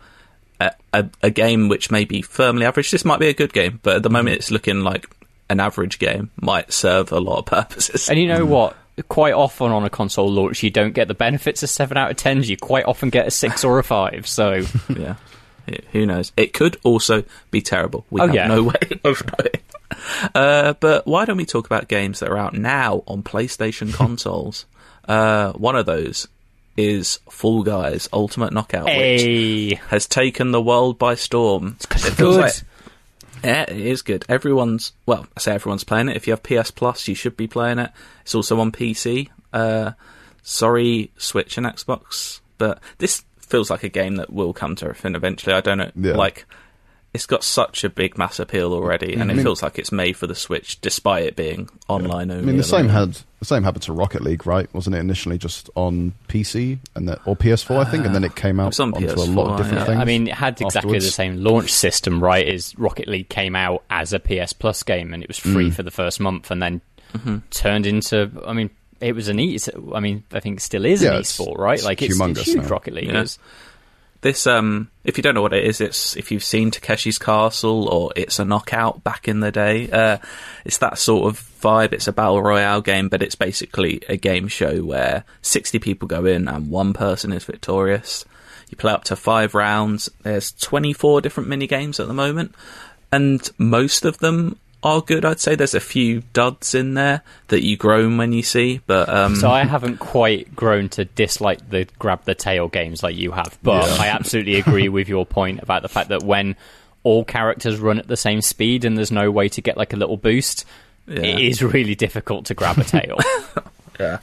A, 0.61 0.73
a, 0.93 1.09
a 1.23 1.31
game 1.31 1.69
which 1.69 1.91
may 1.91 2.05
be 2.05 2.21
firmly 2.21 2.67
average. 2.67 2.91
This 2.91 3.05
might 3.05 3.19
be 3.19 3.29
a 3.29 3.35
good 3.35 3.53
game, 3.53 3.81
but 3.83 3.97
at 3.97 4.03
the 4.03 4.11
moment 4.11 4.37
it's 4.37 4.51
looking 4.51 4.81
like 4.81 5.09
an 5.49 5.59
average 5.59 5.99
game 5.99 6.31
might 6.41 6.73
serve 6.73 7.11
a 7.13 7.19
lot 7.19 7.39
of 7.39 7.47
purposes. 7.47 8.11
And 8.11 8.19
you 8.19 8.29
know 8.29 8.45
what? 8.45 8.77
Quite 9.09 9.35
often 9.35 9.71
on 9.73 9.85
a 9.85 9.91
console 9.91 10.31
launch, 10.31 10.63
you 10.63 10.71
don't 10.71 10.93
get 10.95 11.09
the 11.09 11.15
benefits 11.15 11.63
of 11.63 11.71
seven 11.71 11.97
out 11.97 12.11
of 12.11 12.17
tens. 12.17 12.49
You 12.51 12.57
quite 12.57 12.85
often 12.87 13.11
get 13.11 13.27
a 13.27 13.31
six 13.31 13.65
or 13.65 13.79
a 13.79 13.85
five. 13.85 14.27
So 14.27 14.63
yeah, 14.89 15.15
Who- 15.67 15.77
who 15.93 16.07
knows? 16.07 16.33
It 16.37 16.53
could 16.53 16.77
also 16.85 17.25
be 17.51 17.61
terrible. 17.63 18.05
We 18.11 18.21
Oh, 18.21 18.27
have 18.27 18.35
yeah. 18.35 18.47
no 18.49 18.63
way 18.65 18.75
of 19.05 19.23
knowing. 19.39 20.31
Uh, 20.35 20.75
but 20.81 21.07
why 21.07 21.25
don't 21.25 21.37
we 21.37 21.45
talk 21.47 21.67
about 21.67 21.89
games 21.89 22.21
that 22.21 22.29
are 22.31 22.39
out 22.39 22.55
now 22.55 23.03
on 23.07 23.23
PlayStation 23.23 23.93
consoles? 23.95 24.67
Uh, 25.09 25.51
one 25.55 25.75
of 25.75 25.87
those 25.87 26.29
is 26.77 27.19
Fall 27.29 27.65
Guys 27.65 28.09
Ultimate 28.13 28.53
Knockout, 28.53 28.85
which 28.87 29.77
has 29.89 30.07
taken 30.07 30.53
the 30.53 30.61
world 30.63 31.01
by 31.01 31.17
storm. 31.17 31.77
It 31.91 31.97
feels 32.13 32.37
like- 32.37 32.55
yeah, 33.45 33.63
it 33.63 33.77
is 33.77 34.03
good. 34.03 34.25
Everyone's 34.29 34.93
well, 35.07 35.27
I 35.37 35.41
say 35.41 35.53
everyone's 35.55 35.85
playing 35.85 36.09
it. 36.09 36.17
If 36.17 36.27
you 36.27 36.33
have 36.33 36.43
PS 36.43 36.71
Plus, 36.71 37.09
you 37.09 37.15
should 37.15 37.37
be 37.37 37.47
playing 37.47 37.79
it. 37.79 37.91
It's 38.23 38.35
also 38.35 38.59
on 38.61 38.73
PC. 38.73 39.29
Uh, 39.53 39.93
sorry, 40.43 41.11
Switch 41.17 41.57
and 41.59 41.67
Xbox, 41.67 42.41
but 42.59 42.81
this 42.99 43.23
feels 43.39 43.71
like 43.71 43.83
a 43.83 43.89
game 43.89 44.17
that 44.17 44.33
will 44.33 44.53
come 44.53 44.77
to 44.77 44.89
a 44.91 44.95
fin 44.95 45.15
eventually. 45.15 45.55
I 45.55 45.61
don't 45.61 45.79
know, 45.79 45.91
Yeah. 45.97 46.15
like. 46.17 46.47
It's 47.13 47.27
got 47.27 47.43
such 47.43 47.83
a 47.83 47.91
big 47.91 48.17
mass 48.17 48.39
appeal 48.39 48.73
already, 48.73 49.09
mm-hmm. 49.13 49.21
and 49.23 49.31
it 49.33 49.35
mean- 49.35 49.45
feels 49.45 49.63
like 49.65 49.79
it's 49.79 49.91
made 49.91 50.17
for 50.17 50.27
the 50.29 50.35
Switch, 50.35 50.81
despite 50.81 51.25
it 51.25 51.35
being 51.37 51.69
online 51.89 52.31
I 52.31 52.35
only. 52.35 52.45
I 52.45 52.47
mean, 52.47 52.57
the 52.57 52.63
same 52.63 52.87
moment. 52.87 53.17
had 53.17 53.25
the 53.41 53.45
same 53.47 53.65
happened 53.65 53.83
to 53.85 53.93
Rocket 53.93 54.23
League, 54.23 54.47
right? 54.47 54.73
Wasn't 54.73 54.95
it 54.95 54.99
initially 55.01 55.37
just 55.39 55.71
on 55.75 56.13
PC 56.29 56.79
and 56.95 57.09
then, 57.09 57.17
or 57.25 57.35
PS4, 57.35 57.85
I 57.85 57.91
think, 57.91 58.05
and 58.07 58.15
then 58.15 58.23
it 58.23 58.37
came 58.37 58.61
ah, 58.61 58.65
out 58.65 58.67
was 58.69 58.81
on 58.81 58.95
onto 58.95 59.09
a 59.09 59.25
lot 59.25 59.53
of 59.53 59.57
different 59.57 59.79
yeah. 59.81 59.85
things. 59.87 59.99
I 60.01 60.05
mean, 60.05 60.29
it 60.29 60.35
had 60.35 60.61
exactly 60.61 60.79
afterwards. 60.79 61.05
the 61.07 61.11
same 61.11 61.43
launch 61.43 61.73
system, 61.73 62.23
right? 62.23 62.47
Is 62.47 62.79
Rocket 62.79 63.09
League 63.09 63.29
came 63.29 63.57
out 63.57 63.83
as 63.91 64.13
a 64.13 64.21
PS 64.21 64.53
Plus 64.53 64.83
game 64.85 65.13
and 65.13 65.23
it 65.23 65.29
was 65.29 65.39
free 65.39 65.71
mm. 65.71 65.75
for 65.75 65.83
the 65.83 65.91
first 65.91 66.21
month, 66.21 66.51
and 66.51 66.63
then 66.63 66.81
Mm-hmm. 67.13 67.39
turned 67.51 67.87
into. 67.87 68.31
I 68.47 68.53
mean, 68.53 68.71
it 69.01 69.17
was 69.17 69.27
an 69.27 69.41
e. 69.41 69.59
I 69.93 69.99
mean, 69.99 70.23
I 70.33 70.39
think 70.39 70.59
it 70.59 70.63
still 70.63 70.85
is 70.85 71.03
Yeah, 71.03 71.09
an 71.09 71.15
it's- 71.17 71.37
esport, 71.37 71.59
right? 71.59 71.75
it's 71.75 71.85
like 71.85 72.03
it's, 72.03 72.17
humongous 72.17 72.39
it's 72.39 72.53
huge. 72.53 72.57
now. 72.59 72.69
Rocket 72.69 72.95
League 72.95 73.09
Yeah. 73.09 73.23
is. 73.23 73.37
This, 74.23 74.47
um, 74.47 74.91
if 75.03 75.17
you 75.17 75.23
don't 75.23 75.35
know 75.35 75.43
what 75.43 75.55
it 75.55 75.65
is, 75.65 75.81
it's 75.81 76.17
if 76.17 76.31
you've 76.31 76.45
seen 76.45 76.71
Takeshi's 76.71 77.19
Castle 77.19 77.89
or 77.89 78.13
It's 78.17 78.39
a 78.39 78.45
Knockout 78.45 79.03
back 79.03 79.29
in 79.29 79.41
the 79.41 79.51
day. 79.51 79.91
Uh, 79.91 80.19
it's 80.65 80.79
that 80.79 80.99
sort 80.99 81.27
of 81.27 81.41
vibe. 81.63 81.95
It's 81.95 82.07
a 82.07 82.13
battle 82.13 82.43
royale 82.43 82.83
game, 82.83 83.09
but 83.09 83.23
it's 83.23 83.35
basically 83.35 84.03
a 84.09 84.17
game 84.17 84.49
show 84.49 84.83
where 84.83 85.25
60 85.41 85.79
people 85.79 86.07
go 86.07 86.27
in 86.27 86.49
and 86.49 86.71
one 86.71 86.93
person 86.93 87.33
is 87.33 87.45
victorious. 87.45 88.27
You 88.69 88.77
play 88.77 88.93
up 88.93 89.05
to 89.05 89.17
five 89.17 89.55
rounds. 89.55 90.11
There's 90.23 90.53
24 90.53 91.23
different 91.23 91.49
mini 91.49 91.67
games 91.67 91.99
at 91.99 92.07
the 92.07 92.15
moment, 92.15 92.55
and 93.11 93.49
most 93.59 94.05
of 94.05 94.19
them 94.19 94.59
are 94.83 95.01
good. 95.03 95.25
I'd 95.25 95.41
say 95.41 95.55
there's 95.55 95.75
a 95.75 95.81
few 95.81 96.23
duds 96.33 96.75
in 96.75 96.95
there 96.95 97.23
that 97.49 97.63
you 97.63 97.77
groan 97.77 98.17
when 98.17 98.33
you 98.33 98.43
see, 98.43 98.81
but 98.87 99.09
um, 99.09 99.37
So 99.37 99.51
I 99.51 99.65
haven't 99.65 99.99
quite 99.99 100.55
grown 100.57 100.89
to 100.91 101.05
dislike 101.05 101.69
the 101.69 101.87
grab 101.99 102.25
the 102.25 102.35
tail 102.35 102.69
games 102.69 103.03
like 103.03 103.17
you 103.17 103.33
have, 103.33 103.59
but 103.63 103.87
Yeah. 103.87 104.03
I 104.05 104.07
absolutely 104.09 104.57
agree 104.57 104.89
with 104.89 105.09
your 105.09 105.27
point 105.27 105.63
about 105.63 105.83
the 105.83 105.89
fact 105.89 106.09
that 106.09 106.23
when 106.23 106.57
all 107.03 107.25
characters 107.25 107.79
run 107.79 107.99
at 107.99 108.09
the 108.09 108.17
same 108.17 108.41
speed 108.41 108.85
and 108.85 108.97
there's 108.97 109.13
no 109.13 109.31
way 109.31 109.49
to 109.51 109.61
get 109.61 109.77
like 109.77 109.93
a 109.93 109.97
little 109.97 110.17
boost, 110.17 110.65
Yeah. 111.07 111.21
it 111.21 111.41
is 111.41 111.63
really 111.63 111.95
difficult 111.95 112.47
to 112.47 112.55
grab 112.55 112.79
a 112.79 112.85
tail. 112.85 113.19
Yeah. 113.99 114.21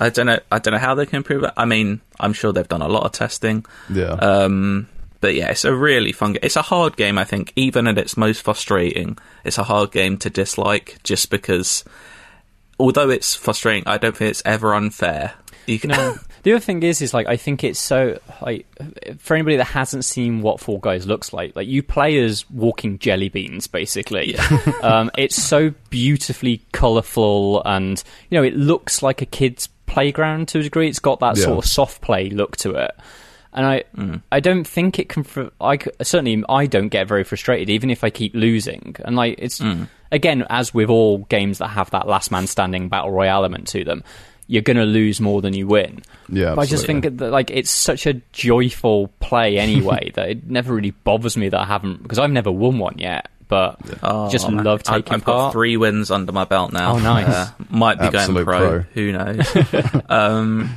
I 0.00 0.08
don't 0.08 0.26
know. 0.26 0.40
I 0.50 0.58
don't 0.58 0.72
know 0.72 0.80
how 0.80 0.96
they 0.96 1.06
can 1.06 1.18
improve 1.18 1.44
it. 1.44 1.52
I 1.56 1.64
mean, 1.64 2.00
I'm 2.18 2.32
sure 2.32 2.52
they've 2.52 2.66
done 2.66 2.82
a 2.82 2.88
lot 2.88 3.04
of 3.04 3.12
testing. 3.12 3.64
yeah, 3.88 4.06
Um, 4.14 4.88
but 5.22 5.34
yeah, 5.34 5.50
it's 5.50 5.64
a 5.64 5.74
really 5.74 6.12
fun. 6.12 6.34
game. 6.34 6.40
It's 6.42 6.56
a 6.56 6.62
hard 6.62 6.96
game. 6.96 7.16
I 7.16 7.24
think 7.24 7.54
even 7.56 7.86
at 7.86 7.96
its 7.96 8.18
most 8.18 8.42
frustrating, 8.42 9.16
it's 9.44 9.56
a 9.56 9.62
hard 9.64 9.90
game 9.92 10.18
to 10.18 10.28
dislike. 10.28 10.98
Just 11.04 11.30
because, 11.30 11.82
although 12.78 13.08
it's 13.08 13.34
frustrating, 13.34 13.84
I 13.86 13.96
don't 13.96 14.14
think 14.14 14.30
it's 14.32 14.42
ever 14.44 14.74
unfair. 14.74 15.32
You 15.66 15.78
can. 15.78 15.90
No. 15.90 16.16
The 16.42 16.50
other 16.54 16.58
thing 16.60 16.82
is, 16.82 17.00
is 17.00 17.14
like 17.14 17.28
I 17.28 17.36
think 17.36 17.62
it's 17.62 17.78
so 17.78 18.18
like 18.40 18.66
for 19.18 19.34
anybody 19.34 19.58
that 19.58 19.64
hasn't 19.78 20.04
seen 20.04 20.42
what 20.42 20.58
Fall 20.58 20.78
Guys 20.78 21.06
looks 21.06 21.32
like, 21.32 21.54
like 21.54 21.68
you 21.68 21.84
play 21.84 22.18
as 22.18 22.50
walking 22.50 22.98
jelly 22.98 23.28
beans, 23.28 23.68
basically. 23.68 24.36
um, 24.82 25.08
it's 25.16 25.40
so 25.40 25.72
beautifully 25.88 26.62
colourful, 26.72 27.62
and 27.64 28.02
you 28.28 28.36
know 28.36 28.42
it 28.42 28.56
looks 28.56 29.04
like 29.04 29.22
a 29.22 29.26
kid's 29.26 29.68
playground 29.86 30.48
to 30.48 30.58
a 30.58 30.62
degree. 30.64 30.88
It's 30.88 30.98
got 30.98 31.20
that 31.20 31.36
Yeah. 31.36 31.44
sort 31.44 31.58
of 31.58 31.64
soft 31.70 32.00
play 32.02 32.28
look 32.28 32.56
to 32.56 32.70
it. 32.72 32.90
And 33.54 33.66
I, 33.66 33.84
I 34.32 34.40
don't 34.40 34.64
think 34.64 34.98
it 34.98 35.08
can. 35.10 35.24
Fr- 35.24 35.48
I 35.60 35.76
c- 35.76 35.90
certainly 36.02 36.42
I 36.48 36.64
don't 36.66 36.88
get 36.88 37.06
very 37.06 37.22
frustrated, 37.22 37.68
even 37.68 37.90
if 37.90 38.02
I 38.02 38.08
keep 38.10 38.34
losing. 38.34 38.96
And 39.04 39.14
like 39.14 39.34
it's 39.38 39.60
again, 40.10 40.46
as 40.48 40.72
with 40.72 40.88
all 40.88 41.18
games 41.18 41.58
that 41.58 41.68
have 41.68 41.90
that 41.90 42.08
last 42.08 42.30
man 42.30 42.46
standing 42.46 42.88
battle 42.88 43.10
royale 43.10 43.36
element 43.40 43.68
to 43.68 43.84
them, 43.84 44.04
you're 44.46 44.62
going 44.62 44.78
to 44.78 44.84
lose 44.84 45.20
more 45.20 45.42
than 45.42 45.52
you 45.52 45.66
win. 45.66 46.00
Yeah, 46.30 46.54
but 46.54 46.62
I 46.62 46.66
just 46.66 46.86
think 46.86 47.04
that 47.18 47.30
like 47.30 47.50
it's 47.50 47.70
such 47.70 48.06
a 48.06 48.14
joyful 48.32 49.08
play 49.20 49.58
anyway 49.66 50.10
that 50.14 50.30
it 50.30 50.46
never 50.48 50.72
really 50.74 50.92
bothers 50.92 51.36
me 51.36 51.50
that 51.50 51.60
I 51.60 51.66
haven't 51.66 52.02
because 52.02 52.18
I've 52.18 52.30
never 52.30 52.50
won 52.50 52.78
one 52.78 52.96
yet. 52.98 53.28
But 53.48 53.80
Oh, 54.02 54.30
just 54.30 54.48
man. 54.50 54.64
love 54.64 54.80
I- 54.86 54.94
taking 54.96 55.12
I've 55.12 55.24
got 55.24 55.52
three 55.52 55.76
wins 55.76 56.10
under 56.10 56.32
my 56.32 56.44
belt 56.46 56.72
now. 56.72 56.94
Oh, 56.94 56.98
nice. 56.98 57.28
Uh, 57.28 57.50
might 57.68 57.98
be 57.98 58.06
Absolute 58.06 58.46
going 58.46 58.46
pro. 58.46 58.58
pro. 58.68 58.80
Who 58.94 59.12
knows? 59.12 59.56
um, 60.08 60.70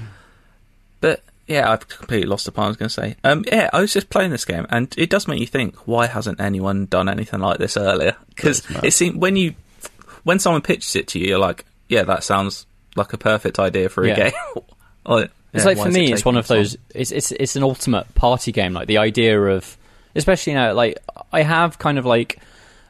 but 1.00 1.24
yeah, 1.48 1.70
I've 1.72 1.88
completely 1.88 2.28
lost 2.28 2.46
the 2.46 2.52
point 2.52 2.66
I 2.66 2.68
was 2.70 2.78
going 2.78 2.90
to 2.90 2.94
say. 2.94 3.16
Um, 3.24 3.44
yeah, 3.52 3.70
I 3.72 3.82
was 3.82 3.94
just 3.94 4.10
playing 4.10 4.32
this 4.32 4.46
game, 4.46 4.66
and 4.70 4.94
it 4.98 5.10
does 5.10 5.28
make 5.28 5.40
you 5.40 5.48
think: 5.48 5.76
why 5.88 6.08
hasn't 6.08 6.40
anyone 6.42 6.86
done 6.88 7.08
anything 7.10 7.40
like 7.40 7.58
this 7.60 7.78
earlier? 7.78 8.16
Because 8.30 8.64
it 8.84 8.92
seems 8.92 9.16
when 9.16 9.36
you 9.36 9.54
when 10.24 10.40
someone 10.40 10.62
pitches 10.62 10.96
it 10.96 11.08
to 11.10 11.20
you, 11.20 11.28
you're 11.28 11.40
like, 11.40 11.66
yeah, 11.88 12.04
that 12.04 12.24
sounds 12.24 12.66
like 12.96 13.14
a 13.14 13.18
perfect 13.18 13.60
idea 13.60 13.90
for 13.90 14.04
a 14.04 14.08
Yeah. 14.10 14.16
game. 14.16 14.34
Like, 15.08 15.30
It's 15.54 15.62
yeah, 15.64 15.68
like 15.70 15.78
for 15.78 15.90
is 15.90 15.96
it 15.96 16.00
me, 16.00 16.12
it's 16.14 16.26
one 16.26 16.36
of 16.36 16.48
those. 16.48 16.78
It's 16.96 17.12
it's 17.12 17.32
it's 17.32 17.56
an 17.56 17.62
ultimate 17.62 18.16
party 18.16 18.52
game. 18.52 18.74
Like 18.74 18.88
the 18.88 18.98
idea 18.98 19.40
of, 19.40 19.78
especially 20.16 20.54
now, 20.56 20.74
like 20.74 20.98
I 21.32 21.44
have 21.44 21.78
kind 21.78 22.00
of 22.00 22.08
like 22.08 22.40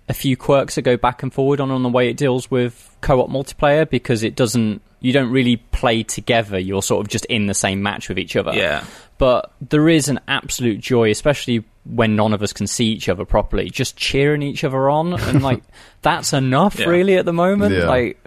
a 0.07 0.13
few 0.13 0.37
quirks 0.37 0.75
that 0.75 0.83
go 0.83 0.97
back 0.97 1.23
and 1.23 1.33
forward 1.33 1.59
on 1.59 1.71
on 1.71 1.81
the 1.83 1.89
way 1.89 2.09
it 2.09 2.17
deals 2.17 2.49
with 2.51 2.95
co-op 3.01 3.29
multiplayer 3.29 3.89
because 3.89 4.23
it 4.23 4.35
doesn't. 4.35 4.81
You 5.01 5.13
don't 5.13 5.29
really 5.31 5.57
play 5.57 6.03
together. 6.03 6.57
You're 6.57 6.81
sort 6.81 7.05
of 7.05 7.09
just 7.11 7.25
in 7.25 7.45
the 7.45 7.53
same 7.53 7.83
match 7.83 8.09
with 8.09 8.17
each 8.17 8.35
other. 8.35 8.53
Yeah. 8.55 8.83
But 9.19 9.51
there 9.69 9.87
is 9.87 10.09
an 10.09 10.19
absolute 10.27 10.79
joy, 10.79 11.11
especially 11.11 11.63
when 11.85 12.15
none 12.15 12.33
of 12.33 12.41
us 12.41 12.53
can 12.53 12.65
see 12.65 12.87
each 12.87 13.07
other 13.07 13.23
properly, 13.25 13.69
just 13.69 13.95
cheering 13.95 14.41
each 14.41 14.63
other 14.63 14.89
on, 14.89 15.13
and 15.13 15.43
like 15.43 15.61
that's 16.01 16.33
enough, 16.33 16.79
Yeah. 16.79 16.87
really, 16.87 17.17
at 17.17 17.25
the 17.25 17.33
moment. 17.33 17.75
Yeah. 17.75 17.87
Like 17.87 18.23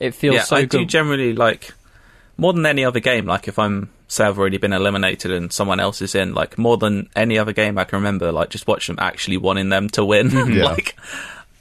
it 0.00 0.14
feels 0.14 0.34
yeah, 0.36 0.42
so 0.42 0.56
I 0.56 0.62
good. 0.64 0.78
do 0.78 0.84
generally 0.84 1.32
like 1.32 1.72
more 2.36 2.52
than 2.52 2.66
any 2.66 2.84
other 2.84 3.00
game. 3.00 3.26
Like 3.26 3.48
if 3.48 3.58
I'm 3.58 3.90
say 4.08 4.24
I've 4.24 4.38
already 4.38 4.58
been 4.58 4.72
eliminated 4.72 5.30
and 5.30 5.52
someone 5.52 5.80
else 5.80 6.02
is 6.02 6.14
in, 6.14 6.34
like 6.34 6.58
more 6.58 6.76
than 6.76 7.08
any 7.16 7.38
other 7.38 7.52
game 7.52 7.78
I 7.78 7.84
can 7.84 7.98
remember, 7.98 8.32
like 8.32 8.50
just 8.50 8.66
watch 8.66 8.86
them 8.86 8.96
actually 9.00 9.36
wanting 9.38 9.68
them 9.68 9.88
to 9.90 10.04
win. 10.04 10.30
Yeah. 10.54 10.64
like, 10.72 10.96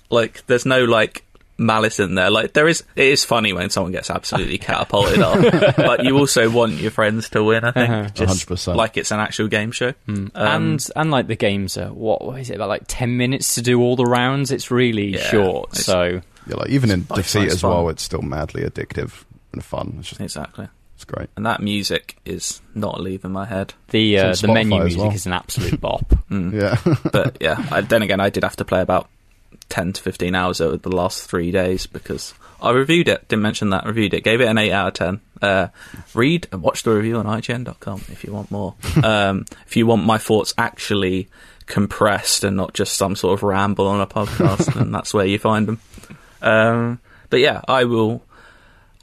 like 0.09 0.45
there's 0.47 0.65
no 0.65 0.83
like 0.85 1.23
malice 1.57 1.99
in 1.99 2.15
there. 2.15 2.29
Like 2.31 2.53
there 2.53 2.67
is, 2.67 2.83
it 2.95 3.05
is 3.07 3.23
funny 3.23 3.53
when 3.53 3.69
someone 3.69 3.91
gets 3.91 4.09
absolutely 4.09 4.57
catapulted 4.57 5.19
off, 5.21 5.75
but 5.77 6.03
you 6.03 6.17
also 6.17 6.49
want 6.49 6.73
your 6.73 6.91
friends 6.91 7.29
to 7.29 7.43
win. 7.43 7.63
I 7.63 7.71
think 7.71 7.89
Uh-huh. 7.89 8.09
just 8.13 8.47
100%. 8.49 8.75
like 8.75 8.97
it's 8.97 9.11
an 9.11 9.19
actual 9.19 9.47
game 9.47 9.71
show. 9.71 9.93
Um, 10.07 10.31
and 10.35 10.85
and 10.95 11.11
like 11.11 11.27
the 11.27 11.35
games 11.35 11.77
are 11.77 11.89
what, 11.93 12.23
what 12.25 12.39
is 12.39 12.49
it 12.49 12.55
about 12.55 12.69
like 12.69 12.83
ten 12.87 13.17
minutes 13.17 13.55
to 13.55 13.61
do 13.61 13.79
all 13.81 13.95
the 13.95 14.05
rounds? 14.05 14.51
It's 14.51 14.69
really 14.71 15.13
Yeah, 15.13 15.19
short. 15.29 15.69
it's- 15.69 15.85
So 15.85 16.21
yeah, 16.47 16.55
like 16.55 16.69
even 16.69 16.91
in 16.91 17.05
defeat 17.15 17.49
as 17.49 17.61
fun. 17.61 17.71
well, 17.71 17.89
it's 17.89 18.03
still 18.03 18.21
madly 18.21 18.63
addictive 18.63 19.23
and 19.53 19.63
fun. 19.63 19.95
It's 19.99 20.09
just 20.09 20.21
exactly. 20.21 20.67
It's 20.95 21.05
great. 21.05 21.29
and 21.35 21.45
that 21.45 21.59
music 21.59 22.17
is 22.23 22.61
not 22.75 23.01
leaving 23.01 23.31
my 23.31 23.45
head. 23.45 23.73
The 23.89 24.19
uh, 24.19 24.35
the 24.35 24.47
menu 24.47 24.79
music 24.79 24.99
well. 24.99 25.11
is 25.11 25.25
an 25.25 25.33
absolute 25.33 25.81
bop. 25.81 26.13
Yeah. 26.29 26.77
But 27.11 27.37
yeah, 27.41 27.65
I, 27.71 27.81
then 27.81 28.03
again, 28.03 28.19
I 28.19 28.29
did 28.29 28.43
have 28.43 28.55
to 28.57 28.65
play 28.65 28.81
about 28.81 29.09
ten 29.69 29.93
to 29.93 30.01
fifteen 30.01 30.35
hours 30.35 30.61
over 30.61 30.77
the 30.77 30.95
last 30.95 31.29
three 31.29 31.51
days 31.51 31.87
because 31.87 32.33
I 32.61 32.71
reviewed 32.71 33.07
it. 33.09 33.27
Didn't 33.27 33.43
mention 33.43 33.71
that. 33.71 33.85
Reviewed 33.85 34.13
it. 34.13 34.23
Gave 34.23 34.39
it 34.39 34.47
an 34.47 34.57
eight 34.57 34.71
out 34.71 34.87
of 34.87 34.93
ten. 34.93 35.21
Uh, 35.41 35.67
read 36.13 36.47
and 36.51 36.61
watch 36.61 36.83
the 36.83 36.91
review 36.91 37.17
on 37.17 37.25
IGN.com 37.25 38.01
if 38.09 38.23
you 38.23 38.31
want 38.31 38.49
more. 38.51 38.75
um, 39.03 39.45
if 39.65 39.75
you 39.75 39.85
want 39.85 40.05
my 40.05 40.17
thoughts 40.17 40.53
actually 40.57 41.27
compressed 41.65 42.43
and 42.43 42.55
not 42.55 42.73
just 42.73 42.95
some 42.95 43.15
sort 43.15 43.33
of 43.33 43.43
ramble 43.43 43.87
on 43.87 43.99
a 43.99 44.07
podcast, 44.07 44.73
then 44.73 44.91
that's 44.91 45.13
where 45.13 45.25
you 45.25 45.39
find 45.39 45.67
them. 45.67 45.79
Um, 46.41 46.99
but 47.29 47.39
yeah, 47.39 47.61
I 47.67 47.83
will. 47.85 48.21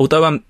Although 0.00 0.24
I'm, 0.24 0.44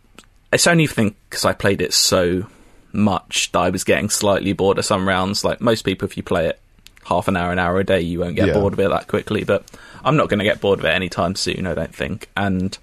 it's 0.52 0.66
only 0.66 0.86
think 0.86 1.16
because 1.28 1.44
I 1.44 1.52
played 1.52 1.82
it 1.82 1.92
so 1.92 2.46
much 2.92 3.52
that 3.52 3.58
I 3.58 3.70
was 3.70 3.84
getting 3.84 4.08
slightly 4.08 4.52
bored 4.52 4.78
of 4.78 4.84
some 4.84 5.06
rounds. 5.06 5.44
Like 5.44 5.60
most 5.60 5.82
people, 5.82 6.06
if 6.08 6.16
you 6.16 6.22
play 6.22 6.46
it 6.46 6.60
half 7.04 7.28
an 7.28 7.36
hour, 7.36 7.50
an 7.52 7.58
hour 7.58 7.78
a 7.78 7.84
day, 7.84 8.00
you 8.00 8.20
won't 8.20 8.36
get 8.36 8.46
Yeah. 8.48 8.54
bored 8.54 8.72
of 8.72 8.80
it 8.80 8.88
that 8.88 9.08
quickly. 9.08 9.44
But 9.44 9.64
I'm 10.04 10.16
not 10.16 10.28
going 10.28 10.38
to 10.38 10.44
get 10.44 10.60
bored 10.60 10.78
of 10.78 10.84
it 10.84 10.94
anytime 10.94 11.34
soon. 11.34 11.66
I 11.66 11.74
don't 11.74 11.94
think. 11.94 12.28
And 12.36 12.78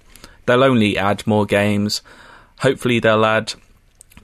they'll 0.46 0.62
only 0.62 0.96
add 0.98 1.26
more 1.26 1.46
games. 1.46 2.02
Hopefully, 2.60 3.00
they'll 3.00 3.24
add 3.24 3.54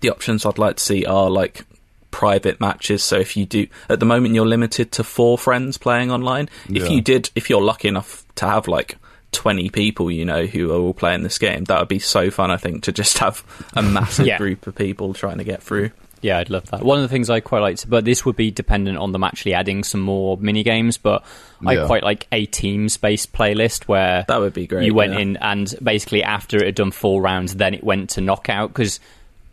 the 0.00 0.10
options 0.10 0.44
I'd 0.44 0.58
like 0.58 0.76
to 0.76 0.82
see 0.82 1.06
are 1.06 1.30
like 1.30 1.64
private 2.10 2.60
matches. 2.60 3.02
So 3.02 3.18
if 3.18 3.36
you 3.36 3.46
do, 3.46 3.66
at 3.88 4.00
the 4.00 4.06
moment, 4.06 4.34
you're 4.34 4.46
limited 4.46 4.92
to 4.92 5.04
four 5.04 5.38
friends 5.38 5.78
playing 5.78 6.10
online. 6.10 6.48
If 6.68 6.84
Yeah. 6.84 6.88
you 6.90 7.00
did, 7.00 7.30
if 7.34 7.48
you're 7.50 7.62
lucky 7.62 7.88
enough 7.88 8.24
to 8.36 8.46
have 8.46 8.68
like 8.68 8.96
20 9.34 9.68
people, 9.70 10.10
you 10.10 10.24
know, 10.24 10.46
who 10.46 10.72
are 10.72 10.78
all 10.78 10.94
playing 10.94 11.22
this 11.22 11.38
game, 11.38 11.64
that 11.64 11.78
would 11.78 11.88
be 11.88 11.98
so 11.98 12.30
fun, 12.30 12.50
I 12.50 12.56
think, 12.56 12.84
to 12.84 12.92
just 12.92 13.18
have 13.18 13.44
a 13.74 13.82
massive 13.82 14.26
Yeah. 14.28 14.38
group 14.38 14.66
of 14.66 14.74
people 14.74 15.12
trying 15.12 15.38
to 15.38 15.44
get 15.44 15.62
through. 15.62 15.90
Yeah, 16.22 16.38
I'd 16.38 16.48
love 16.48 16.64
that. 16.70 16.82
One 16.82 16.96
of 16.96 17.02
the 17.02 17.08
things 17.08 17.28
I 17.28 17.40
quite 17.40 17.60
liked, 17.60 17.90
but 17.90 18.06
this 18.06 18.24
would 18.24 18.34
be 18.36 18.50
dependent 18.50 18.96
on 18.96 19.12
them 19.12 19.22
actually 19.22 19.52
adding 19.52 19.84
some 19.84 20.00
more 20.00 20.38
mini 20.38 20.62
games. 20.62 20.96
But 20.96 21.22
I 21.66 21.74
Yeah. 21.74 21.86
quite 21.86 22.02
like 22.02 22.26
a 22.32 22.46
teams-based 22.46 23.34
playlist 23.34 23.84
where 23.84 24.24
That 24.26 24.40
would 24.40 24.54
be 24.54 24.66
great. 24.66 24.86
you 24.86 24.94
went 24.94 25.12
yeah. 25.12 25.18
in 25.18 25.36
and 25.36 25.74
basically 25.82 26.22
after 26.22 26.56
it 26.56 26.64
had 26.64 26.74
done 26.76 26.92
four 26.92 27.20
rounds, 27.20 27.56
then 27.56 27.74
it 27.74 27.84
went 27.84 28.08
to 28.10 28.22
knockout 28.22 28.70
because 28.70 29.00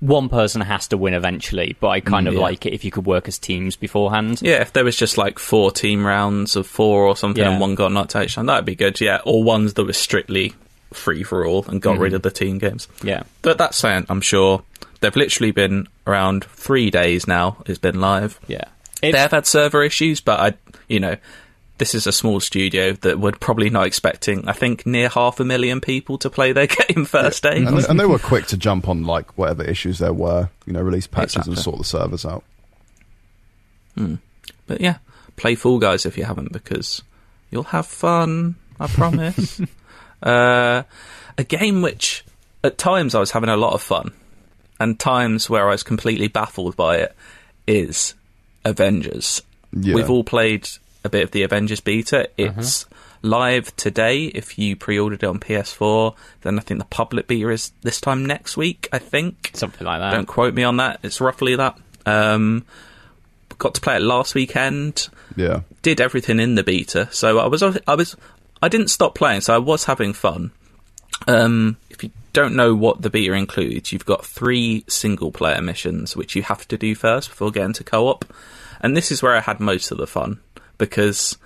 one 0.02 0.28
person 0.30 0.60
has 0.62 0.88
to 0.90 0.98
win 0.98 1.14
eventually. 1.14 1.78
But 1.80 1.90
I 1.90 2.00
kind 2.02 2.28
of 2.28 2.34
Mm, 2.34 2.38
yeah. 2.38 2.44
like 2.44 2.66
it 2.66 2.74
if 2.74 2.84
you 2.84 2.92
could 2.92 3.06
work 3.06 3.28
as 3.30 3.38
teams 3.40 3.76
beforehand. 3.78 4.42
Yeah, 4.42 4.62
if 4.62 4.74
there 4.74 4.84
was 4.84 4.98
just 4.98 5.18
like 5.18 5.40
four 5.40 5.72
team 5.72 6.06
rounds 6.06 6.56
of 6.58 6.68
four 6.68 7.06
or 7.06 7.16
something 7.16 7.42
Yeah. 7.42 7.52
and 7.52 7.62
one 7.62 7.76
got 7.76 7.92
knocked 7.94 8.16
out 8.16 8.30
that'd 8.48 8.66
be 8.66 8.76
good, 8.76 9.00
yeah. 9.00 9.20
Or 9.24 9.44
ones 9.44 9.76
that 9.76 9.86
were 9.86 9.94
strictly 9.94 10.54
free 10.92 11.24
for 11.24 11.46
all 11.46 11.64
and 11.70 11.82
got 11.82 11.98
rid 12.00 12.14
of 12.14 12.22
the 12.24 12.32
team 12.32 12.58
games. 12.58 12.88
Yeah. 13.04 13.24
But 13.44 13.58
that's 13.58 13.78
saying, 13.78 14.08
I'm 14.10 14.20
sure 14.22 14.64
they've 15.00 15.16
literally 15.16 15.52
been 15.52 15.88
around 16.06 16.44
three 16.46 16.90
days 16.90 17.28
now. 17.28 17.58
It's 17.68 17.80
been 17.80 18.02
live. 18.02 18.40
Yeah. 18.48 18.66
They've 19.02 19.16
had 19.16 19.46
server 19.48 19.84
issues, 19.84 20.20
but 20.20 20.40
I, 20.40 20.54
you 20.90 21.00
know, 21.00 21.16
this 21.82 21.96
is 21.96 22.06
a 22.06 22.12
small 22.12 22.39
studio 22.39 22.94
that 22.94 23.20
would 23.20 23.39
probably 23.39 23.72
not 23.72 23.88
expecting. 23.88 24.48
I 24.48 24.54
think 24.54 24.86
near 24.86 25.10
half 25.10 25.39
a 25.39 25.44
million 25.44 25.82
people 25.82 26.20
to 26.20 26.30
play 26.30 26.52
their 26.52 26.67
game 26.88 27.06
first 27.06 27.41
day. 27.41 27.58
and, 27.58 27.76
they, 27.76 27.88
and 27.88 28.00
they 28.00 28.06
were 28.06 28.20
quick 28.20 28.46
to 28.48 28.58
jump 28.58 28.88
on 28.88 29.04
like 29.04 29.36
whatever 29.36 29.63
issues 29.63 29.98
there 29.98 30.13
were, 30.13 30.52
you 30.67 30.74
know, 30.74 30.82
release 30.84 31.08
patches 31.08 31.38
Exactly. 31.38 31.54
and 31.54 31.60
sort 31.63 31.78
the 31.80 31.84
servers 31.84 32.24
out. 32.24 32.44
But 33.96 34.80
yeah, 34.80 35.00
play 35.38 35.56
Fall 35.56 35.80
Guys 35.80 36.06
if 36.06 36.20
you 36.20 36.24
haven't 36.24 36.54
because 36.54 37.02
you'll 37.50 37.63
have 37.63 37.88
fun. 37.88 38.58
I 38.80 38.86
promise. 38.86 39.60
uh, 40.22 40.84
a 41.36 41.44
game 41.44 41.82
which 41.82 42.24
at 42.63 42.78
times 42.78 43.15
I 43.15 43.20
was 43.20 43.32
having 43.32 43.50
a 43.50 43.58
lot 43.58 43.74
of 43.74 43.82
fun, 43.82 44.12
and 44.80 45.00
times 45.00 45.50
where 45.50 45.67
I 45.67 45.72
was 45.72 45.82
completely 45.82 46.28
baffled 46.28 46.76
by 46.76 46.98
it 46.98 47.15
is 47.65 48.13
Avengers. 48.65 49.41
Yeah. 49.74 49.96
We've 49.96 50.12
all 50.12 50.24
played 50.24 50.70
a 51.04 51.10
bit 51.10 51.24
of 51.24 51.32
the 51.32 51.44
Avengers 51.44 51.80
beta. 51.80 52.30
It's 52.38 52.86
live 53.22 53.76
today. 53.76 54.26
If 54.26 54.58
you 54.58 54.76
pre-ordered 54.76 55.24
it 55.24 55.28
on 55.28 55.40
PS4, 55.40 56.16
then 56.42 56.58
I 56.58 56.62
think 56.62 56.80
the 56.80 56.86
public 56.86 57.28
beta 57.28 57.50
is 57.50 57.72
this 57.82 58.02
time 58.02 58.26
next 58.26 58.58
week. 58.58 58.90
I 58.92 59.00
think. 59.00 59.52
something 59.54 59.86
like 59.86 60.00
that. 60.00 60.12
Don't 60.12 60.28
quote 60.28 60.54
me 60.54 60.64
on 60.64 60.78
that. 60.78 61.00
It's 61.04 61.22
roughly 61.22 61.56
that. 61.56 61.78
Um, 62.06 62.66
got 63.58 63.76
to 63.76 63.82
play 63.82 63.98
it 63.98 64.02
last 64.02 64.36
weekend. 64.36 65.10
Yeah. 65.36 65.62
Did 65.82 66.02
everything 66.02 66.40
in 66.40 66.56
the 66.56 66.64
beta, 66.64 67.10
so 67.12 67.40
I 67.40 67.48
was 67.48 67.64
I 67.64 67.96
was 67.96 68.16
I 68.62 68.70
didn't 68.70 68.90
stop 68.90 69.16
playing, 69.16 69.42
so 69.42 69.54
I 69.54 69.60
was 69.60 69.86
having 69.86 70.14
fun. 70.14 70.52
Um, 71.28 71.78
if 71.90 72.04
you 72.04 72.12
don't 72.34 72.56
know 72.56 72.74
what 72.74 73.02
the 73.02 73.10
beta 73.10 73.34
includes, 73.34 73.92
you've 73.92 74.06
got 74.06 74.26
three 74.26 74.84
single 74.88 75.32
player 75.32 75.62
missions 75.62 76.16
which 76.16 76.36
you 76.36 76.42
have 76.44 76.68
to 76.70 76.78
do 76.78 76.96
first 76.96 77.30
before 77.30 77.52
getting 77.52 77.74
to 77.74 77.84
co-op, 77.84 78.26
and 78.80 78.98
this 78.98 79.12
is 79.12 79.22
where 79.22 79.36
I 79.36 79.42
had 79.42 79.60
most 79.60 79.92
of 79.92 79.98
the 79.98 80.08
fun 80.08 80.40
because 80.82 81.38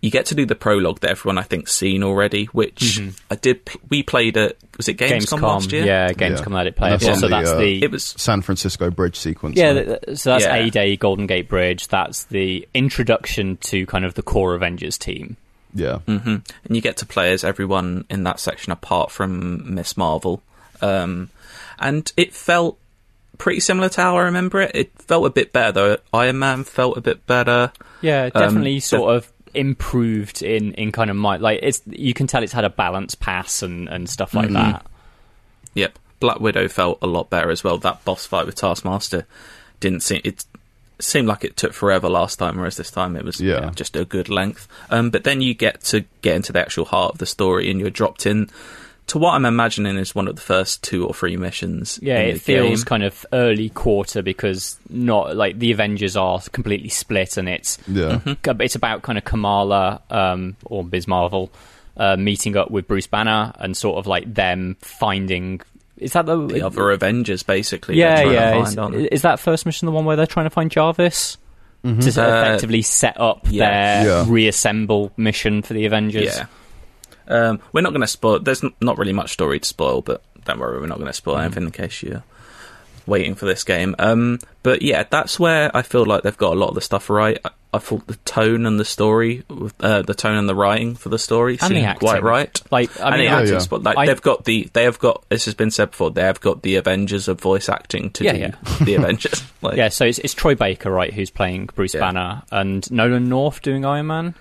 you 0.00 0.10
get 0.12 0.26
to 0.26 0.34
do 0.36 0.46
the 0.46 0.54
prologue 0.54 1.00
that 1.00 1.10
everyone 1.10 1.38
I 1.38 1.42
think's 1.42 1.72
seen 1.72 2.04
already, 2.04 2.44
which 2.46 3.00
I 3.30 3.34
did. 3.34 3.68
We 3.88 4.02
played 4.04 4.36
at 4.36 4.56
was 4.76 4.88
it 4.88 4.96
Gamescom, 4.96 5.40
last 5.42 5.72
year? 5.72 5.84
Yeah, 5.84 6.12
Gamescom 6.12 6.52
let 6.52 6.68
it 6.68 6.76
play. 6.76 6.92
And 6.92 7.02
Yeah, 7.02 7.08
that's 7.08 7.20
so 7.20 7.26
on 7.26 7.30
that's 7.32 7.50
uh, 7.50 7.58
the 7.58 7.82
It 7.82 7.90
was 7.90 8.04
San 8.04 8.40
Francisco 8.42 8.90
bridge 8.90 9.16
sequence. 9.16 9.56
Yeah, 9.56 9.72
right? 9.72 9.84
th- 9.86 10.00
th- 10.06 10.18
so 10.18 10.30
that's 10.30 10.44
Yeah. 10.44 10.54
A 10.54 10.70
Day 10.70 10.96
Golden 10.96 11.26
Gate 11.26 11.48
Bridge. 11.48 11.88
That's 11.88 12.24
the 12.24 12.68
introduction 12.74 13.56
to 13.56 13.86
kind 13.86 14.04
of 14.04 14.14
the 14.14 14.22
core 14.22 14.54
Avengers 14.54 14.98
team. 14.98 15.36
yeah. 15.74 15.98
hmm 15.98 16.36
And 16.64 16.76
you 16.76 16.80
get 16.80 16.96
to 16.98 17.06
play 17.06 17.32
as 17.32 17.42
everyone 17.42 18.04
in 18.08 18.22
that 18.22 18.38
section 18.38 18.70
apart 18.72 19.10
from 19.10 19.74
Ms. 19.74 19.96
Marvel. 19.96 20.42
Um, 20.80 21.30
and 21.80 22.12
it 22.16 22.32
felt 22.32 22.78
pretty 23.38 23.60
similar 23.60 23.88
to 23.88 24.00
how 24.00 24.16
I 24.16 24.22
remember 24.22 24.60
it. 24.60 24.72
It 24.74 24.90
felt 25.02 25.24
a 25.26 25.30
bit 25.30 25.52
better, 25.52 25.72
though. 25.72 25.96
Iron 26.12 26.38
Man 26.38 26.64
felt 26.64 26.96
a 26.96 27.00
bit 27.00 27.26
better. 27.26 27.72
Yeah, 28.02 28.30
Um, 28.34 28.42
definitely 28.42 28.74
the- 28.76 28.80
sort 28.80 29.16
of 29.16 29.32
improved 29.54 30.42
in, 30.42 30.74
in 30.74 30.92
kind 30.92 31.08
of 31.10 31.16
my 31.16 31.36
like 31.38 31.60
it's 31.62 31.80
you 31.86 32.12
can 32.12 32.26
tell 32.26 32.42
it's 32.42 32.52
had 32.52 32.64
a 32.64 32.70
balance 32.70 33.14
pass 33.14 33.62
and, 33.62 33.88
and 33.88 34.08
stuff 34.08 34.34
like 34.34 34.50
that. 34.50 34.84
Yep. 35.74 35.98
Black 36.20 36.40
Widow 36.40 36.68
felt 36.68 36.98
a 37.00 37.06
lot 37.06 37.30
better 37.30 37.50
as 37.50 37.64
well. 37.64 37.78
That 37.78 38.04
boss 38.04 38.26
fight 38.26 38.44
with 38.46 38.56
Taskmaster 38.56 39.26
didn't 39.80 40.02
seem 40.02 40.20
it 40.24 40.44
seemed 41.00 41.28
like 41.28 41.44
it 41.44 41.56
took 41.56 41.72
forever 41.72 42.08
last 42.08 42.38
time, 42.40 42.56
whereas 42.56 42.76
this 42.76 42.90
time 42.90 43.14
it 43.16 43.24
was 43.24 43.40
Yeah. 43.40 43.60
yeah, 43.66 43.70
just 43.70 43.94
a 43.96 44.04
good 44.04 44.28
length. 44.28 44.66
Um, 44.90 45.10
but 45.10 45.22
then 45.24 45.40
you 45.40 45.54
get 45.54 45.80
to 45.84 46.04
get 46.22 46.34
into 46.36 46.52
the 46.52 46.60
actual 46.60 46.84
heart 46.86 47.12
of 47.14 47.18
the 47.18 47.26
story, 47.26 47.70
and 47.70 47.78
you're 47.80 47.88
dropped 47.90 48.26
in 48.26 48.50
to 49.08 49.18
what 49.18 49.34
I'm 49.34 49.44
imagining 49.44 49.96
is 49.96 50.14
one 50.14 50.28
of 50.28 50.36
the 50.36 50.42
first 50.42 50.82
two 50.82 51.06
or 51.06 51.12
three 51.12 51.36
missions. 51.36 51.98
Yeah, 52.02 52.20
in 52.20 52.28
it 52.30 52.32
the 52.34 52.38
feels 52.40 52.84
game. 52.84 52.88
kind 52.88 53.02
of 53.02 53.26
early 53.32 53.68
quarter 53.70 54.22
because 54.22 54.78
not 54.88 55.36
like 55.36 55.58
the 55.58 55.72
Avengers 55.72 56.16
are 56.16 56.40
completely 56.52 56.88
split 56.88 57.36
and 57.36 57.48
it's 57.48 57.78
Yeah. 57.88 58.20
it's 58.60 58.74
about 58.74 59.02
kind 59.02 59.18
of 59.18 59.24
Kamala 59.24 60.00
um, 60.10 60.56
or 60.64 60.84
Ms. 60.84 61.06
Marvel 61.08 61.50
uh, 61.96 62.16
meeting 62.16 62.56
up 62.56 62.70
with 62.70 62.86
Bruce 62.86 63.06
Banner 63.08 63.52
and 63.58 63.76
sort 63.76 63.98
of 63.98 64.06
like 64.06 64.32
them 64.32 64.76
finding. 64.80 65.60
Is 65.96 66.12
that 66.12 66.26
the, 66.26 66.46
the 66.46 66.62
other 66.64 66.90
Avengers, 66.92 67.42
basically. 67.42 67.96
Yeah, 67.96 68.22
yeah. 68.22 68.52
to 68.52 68.60
Is, 68.60 68.78
aren't 68.78 68.94
is 69.12 69.22
that 69.22 69.40
first 69.40 69.66
mission 69.66 69.86
the 69.86 69.92
one 69.92 70.04
where 70.04 70.14
they're 70.14 70.26
trying 70.26 70.46
to 70.46 70.50
find 70.50 70.70
Jarvis 70.70 71.38
to 71.82 71.90
Uh, 71.90 71.94
effectively 71.96 72.82
set 72.82 73.18
up 73.20 73.46
yeah. 73.50 74.02
their 74.02 74.06
Yeah. 74.06 74.24
reassemble 74.28 75.12
mission 75.16 75.62
for 75.62 75.74
the 75.74 75.86
Avengers? 75.86 76.36
Yeah. 76.36 76.46
Um, 77.28 77.60
we're 77.72 77.82
not 77.82 77.90
going 77.90 78.00
to 78.00 78.06
spoil. 78.06 78.40
There's 78.40 78.62
not 78.80 78.98
really 78.98 79.12
much 79.12 79.32
story 79.32 79.60
to 79.60 79.68
spoil, 79.68 80.02
but 80.02 80.22
don't 80.44 80.58
worry, 80.58 80.80
we're 80.80 80.86
not 80.86 80.98
going 80.98 81.08
to 81.08 81.12
spoil 81.12 81.38
anything 81.38 81.64
in 81.64 81.70
case 81.70 82.02
you're 82.02 82.24
waiting 83.06 83.34
for 83.34 83.46
this 83.46 83.64
game. 83.64 83.94
Um, 83.98 84.38
but 84.62 84.82
yeah, 84.82 85.04
that's 85.08 85.38
where 85.38 85.74
I 85.76 85.82
feel 85.82 86.04
like 86.04 86.22
they've 86.22 86.36
got 86.36 86.52
a 86.52 86.58
lot 86.58 86.68
of 86.68 86.74
the 86.74 86.80
stuff 86.80 87.08
right. 87.10 87.38
I, 87.44 87.50
I 87.74 87.78
thought 87.78 88.06
the 88.06 88.16
tone 88.16 88.64
and 88.64 88.80
the 88.80 88.84
story, 88.84 89.44
uh, 89.80 90.00
the 90.00 90.14
tone 90.14 90.36
and 90.38 90.48
the 90.48 90.54
writing 90.54 90.94
for 90.94 91.10
the 91.10 91.18
story 91.18 91.58
And 91.60 91.68
seemed 91.68 91.84
acting. 91.84 92.08
quite 92.08 92.22
right. 92.22 92.58
Like, 92.70 92.98
I 92.98 93.10
and 93.10 93.16
mean, 93.18 93.26
the 93.26 93.34
I- 93.34 93.38
acting, 93.40 93.52
yeah. 93.54 93.58
spot, 93.60 93.82
like 93.82 93.98
I- 93.98 94.06
they've 94.06 94.22
got 94.22 94.44
the, 94.46 94.70
they 94.72 94.84
have 94.84 94.98
got. 94.98 95.28
This 95.28 95.44
has 95.44 95.54
been 95.54 95.70
said 95.70 95.90
before. 95.90 96.10
They 96.10 96.22
have 96.22 96.40
got 96.40 96.62
the 96.62 96.76
Avengers 96.76 97.28
of 97.28 97.38
voice 97.40 97.68
acting 97.68 98.08
to 98.12 98.24
Yeah, 98.24 98.32
do 98.32 98.38
yeah. 98.38 98.54
the 98.84 98.94
Avengers. 98.94 99.44
Like, 99.60 99.76
yeah. 99.76 99.88
So 99.88 100.04
it's, 100.06 100.18
it's 100.20 100.34
Troy 100.34 100.54
Baker, 100.54 100.88
right, 100.90 101.12
who's 101.12 101.30
playing 101.30 101.66
Bruce 101.74 101.92
Yeah. 101.92 102.00
Banner, 102.00 102.42
and 102.52 102.88
Nolan 102.92 103.28
North 103.28 103.60
doing 103.60 103.84
Iron 103.84 104.06
Man. 104.06 104.34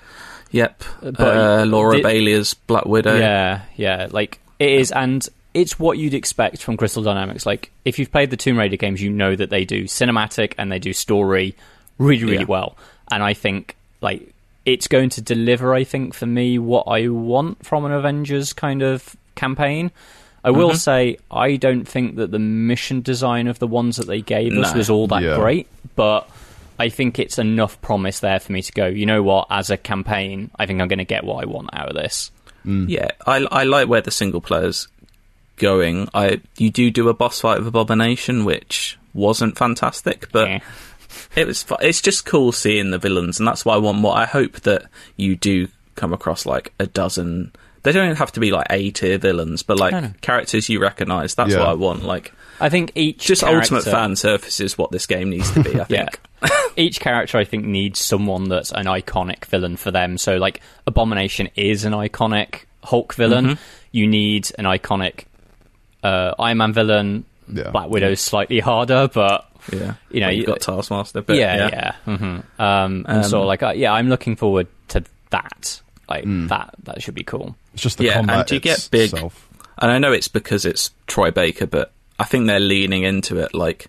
Yep. 0.51 0.83
But 1.01 1.19
uh, 1.19 1.65
Laura 1.65 1.97
the- 1.97 2.03
Bailey 2.03 2.33
as 2.33 2.53
Black 2.53 2.85
Widow. 2.85 3.17
Yeah, 3.17 3.61
yeah. 3.75 4.07
Like 4.11 4.39
it 4.59 4.69
is, 4.71 4.91
and 4.91 5.27
it's 5.53 5.79
what 5.79 5.97
you'd 5.97 6.13
expect 6.13 6.61
from 6.61 6.77
Crystal 6.77 7.03
Dynamics. 7.03 7.45
Like 7.45 7.71
if 7.85 7.99
you've 7.99 8.11
played 8.11 8.29
the 8.29 8.37
Tomb 8.37 8.57
Raider 8.57 8.77
games, 8.77 9.01
you 9.01 9.09
know 9.09 9.35
that 9.35 9.49
they 9.49 9.65
do 9.65 9.85
cinematic 9.85 10.53
and 10.57 10.71
they 10.71 10.79
do 10.79 10.93
story 10.93 11.55
really, 11.97 12.23
really 12.23 12.37
Yeah. 12.39 12.43
well. 12.45 12.77
And 13.11 13.23
I 13.23 13.33
think 13.33 13.75
like 14.01 14.33
it's 14.65 14.87
going 14.87 15.09
to 15.09 15.21
deliver. 15.21 15.73
I 15.73 15.83
think 15.83 16.13
for 16.13 16.25
me, 16.25 16.59
what 16.59 16.83
I 16.87 17.07
want 17.07 17.65
from 17.65 17.85
an 17.85 17.91
Avengers 17.91 18.53
kind 18.53 18.81
of 18.81 19.15
campaign. 19.35 19.91
I 20.43 20.51
will 20.51 20.71
Mhm. 20.71 20.77
say 20.77 21.17
I 21.31 21.55
don't 21.57 21.85
think 21.85 22.15
that 22.17 22.31
the 22.31 22.39
mission 22.39 23.01
design 23.01 23.47
of 23.47 23.59
the 23.59 23.67
ones 23.67 23.97
that 23.97 24.07
they 24.07 24.21
gave 24.21 24.53
us 24.53 24.71
No. 24.71 24.77
was 24.77 24.89
all 24.89 25.07
that 25.07 25.21
Yeah. 25.23 25.35
great, 25.35 25.67
but 25.95 26.29
I 26.79 26.89
think 26.89 27.19
it's 27.19 27.39
enough 27.39 27.79
promise 27.81 28.19
there 28.19 28.39
for 28.39 28.51
me 28.51 28.61
to 28.61 28.71
go. 28.71 28.85
You 28.87 29.05
know 29.05 29.23
what? 29.23 29.47
As 29.49 29.69
a 29.69 29.77
campaign, 29.77 30.51
I 30.57 30.65
think 30.65 30.81
I'm 30.81 30.87
going 30.87 30.99
to 30.99 31.05
get 31.05 31.23
what 31.23 31.43
I 31.43 31.47
want 31.47 31.69
out 31.73 31.89
of 31.89 31.95
this. 31.95 32.31
Yeah, 32.65 33.11
I, 33.25 33.37
I 33.51 33.63
like 33.63 33.87
where 33.87 34.01
the 34.01 34.11
single 34.11 34.41
players 34.41 34.87
going. 35.55 36.09
I 36.13 36.41
you 36.57 36.69
do 36.69 36.91
do 36.91 37.09
a 37.09 37.13
boss 37.13 37.39
fight 37.41 37.59
with 37.59 37.67
Abomination, 37.67 38.43
which 38.45 38.97
wasn't 39.13 39.57
fantastic, 39.57 40.29
but 40.31 40.49
Eh. 40.49 40.59
it 41.35 41.47
was. 41.47 41.63
fu- 41.63 41.77
It's 41.81 42.01
just 42.01 42.25
cool 42.25 42.51
seeing 42.51 42.91
the 42.91 42.97
villains, 42.97 43.39
and 43.39 43.47
that's 43.47 43.63
why 43.63 43.75
I 43.75 43.77
want 43.77 43.99
more. 43.99 44.15
I 44.17 44.25
hope 44.25 44.61
that 44.61 44.83
you 45.15 45.35
do 45.35 45.69
come 45.95 46.11
across 46.13 46.45
like 46.45 46.73
a 46.79 46.87
dozen. 46.87 47.53
They 47.83 47.91
don't 47.93 48.17
have 48.17 48.33
to 48.33 48.39
be 48.41 48.51
like 48.51 48.67
A 48.69 48.91
tier 48.91 49.17
villains, 49.17 49.63
but 49.63 49.79
like 49.79 49.93
No, 49.93 49.99
no. 50.01 50.13
characters 50.21 50.67
you 50.67 50.81
recognise. 50.81 51.35
That's 51.35 51.53
Yeah. 51.53 51.59
what 51.59 51.69
I 51.69 51.73
want. 51.73 52.03
Like 52.03 52.33
I 52.59 52.67
think 52.69 52.91
each 52.95 53.25
just 53.25 53.43
character- 53.43 53.75
ultimate 53.75 53.89
fan 53.91 54.15
surface 54.17 54.59
is 54.59 54.77
what 54.77 54.91
this 54.91 55.05
game 55.07 55.29
needs 55.29 55.49
to 55.51 55.63
be. 55.63 55.79
I 55.79 55.85
Yeah. 55.89 56.09
Think. 56.41 56.53
Each 56.77 56.99
character, 56.99 57.37
I 57.37 57.43
think, 57.43 57.65
needs 57.65 57.99
someone 57.99 58.49
that's 58.49 58.71
an 58.71 58.85
iconic 58.85 59.45
villain 59.45 59.77
for 59.77 59.91
them. 59.91 60.17
So, 60.17 60.37
like, 60.37 60.61
Abomination 60.85 61.49
is 61.55 61.85
an 61.85 61.93
iconic 61.93 62.65
Hulk 62.83 63.13
villain. 63.15 63.45
Mm-hmm. 63.45 63.61
You 63.91 64.07
need 64.07 64.51
an 64.59 64.65
iconic 64.65 65.25
uh, 66.03 66.33
Iron 66.39 66.57
Man 66.57 66.73
villain. 66.73 67.25
Yeah. 67.51 67.71
Black 67.71 67.89
Widow's 67.89 68.19
slightly 68.19 68.59
harder, 68.59 69.07
but 69.13 69.49
Yeah, 69.71 69.93
You 70.11 70.19
know, 70.19 70.27
Well, 70.27 70.35
you've 70.35 70.45
got 70.47 70.59
Taskmaster, 70.59 71.21
but 71.21 71.37
yeah, 71.37 71.69
yeah. 71.69 71.95
mm-hmm 72.05 72.61
Um, 72.61 73.05
and 73.07 73.25
so, 73.25 73.43
like, 73.43 73.63
uh, 73.63 73.71
yeah, 73.75 73.93
I'm 73.93 74.09
looking 74.09 74.35
forward 74.35 74.67
to 74.89 75.03
that. 75.29 75.81
Like 76.09 76.23
that, 76.25 76.73
that 76.83 77.01
should 77.01 77.15
be 77.15 77.23
cool. 77.23 77.55
It's 77.73 77.83
just 77.83 77.97
the 77.97 78.05
Yeah, 78.05 78.19
and 78.19 78.27
combat 78.27 78.51
you 78.51 78.59
get 78.59 78.87
big- 78.91 79.13
itself. 79.13 79.47
And 79.77 79.91
I 79.91 79.97
know 79.99 80.11
it's 80.11 80.27
because 80.27 80.65
it's 80.65 80.91
Troy 81.05 81.31
Baker, 81.31 81.67
but 81.67 81.91
I 82.19 82.23
think 82.25 82.47
they're 82.47 82.59
leaning 82.59 83.03
into 83.03 83.37
it. 83.39 83.53
Like, 83.53 83.87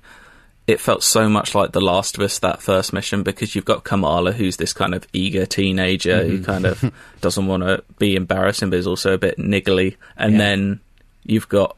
it 0.68 0.80
felt 0.80 1.02
so 1.02 1.30
much 1.30 1.54
like 1.54 1.72
The 1.72 1.80
Last 1.80 2.18
of 2.18 2.22
Us, 2.22 2.40
that 2.40 2.60
first 2.60 2.92
mission, 2.92 3.22
because 3.22 3.54
you've 3.54 3.64
got 3.64 3.84
Kamala, 3.84 4.32
who's 4.32 4.58
this 4.58 4.74
kind 4.74 4.94
of 4.94 5.06
eager 5.14 5.46
teenager 5.46 6.22
who 6.22 6.34
mm-hmm. 6.34 6.44
kind 6.44 6.66
of 6.66 6.92
doesn't 7.22 7.46
want 7.46 7.62
to 7.62 7.82
be 7.98 8.14
embarrassing, 8.14 8.68
but 8.68 8.78
is 8.78 8.86
also 8.86 9.14
a 9.14 9.18
bit 9.18 9.38
niggly. 9.38 9.96
And 10.18 10.32
Yeah. 10.32 10.38
then 10.38 10.80
you've 11.24 11.48
got 11.48 11.77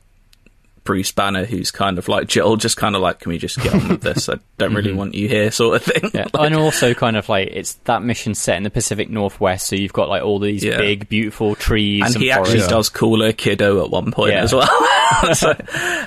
Bruce 0.90 1.12
Banner, 1.12 1.44
who's 1.44 1.70
kind 1.70 1.98
of 1.98 2.08
like 2.08 2.26
Joel, 2.26 2.56
just 2.56 2.76
kind 2.76 2.96
of 2.96 3.00
like, 3.00 3.20
can 3.20 3.30
we 3.30 3.38
just 3.38 3.60
get 3.60 3.72
on 3.72 3.90
with 3.90 4.00
this? 4.00 4.28
I 4.28 4.40
don't 4.58 4.74
really 4.74 4.88
mm-hmm. 4.90 4.98
want 4.98 5.14
you 5.14 5.28
here, 5.28 5.52
sort 5.52 5.76
of 5.76 5.84
thing. 5.84 6.10
Yeah, 6.12 6.26
Like, 6.34 6.46
and 6.46 6.56
also 6.56 6.94
kind 6.94 7.16
of 7.16 7.28
like 7.28 7.50
it's 7.52 7.74
that 7.84 8.02
mission 8.02 8.34
set 8.34 8.56
in 8.56 8.64
the 8.64 8.70
Pacific 8.70 9.08
Northwest, 9.08 9.68
so 9.68 9.76
you've 9.76 9.92
got 9.92 10.08
like 10.08 10.24
all 10.24 10.40
these 10.40 10.64
Yeah. 10.64 10.78
big, 10.78 11.08
beautiful 11.08 11.54
trees 11.54 12.02
and 12.04 12.16
and, 12.16 12.24
he 12.24 12.32
actually 12.32 12.66
does 12.66 12.88
call 12.88 13.22
her 13.22 13.32
kiddo 13.32 13.84
at 13.84 13.90
one 13.90 14.10
point 14.10 14.32
Yeah. 14.32 14.42
as 14.42 14.52
well. 14.52 14.66
so 15.32 15.54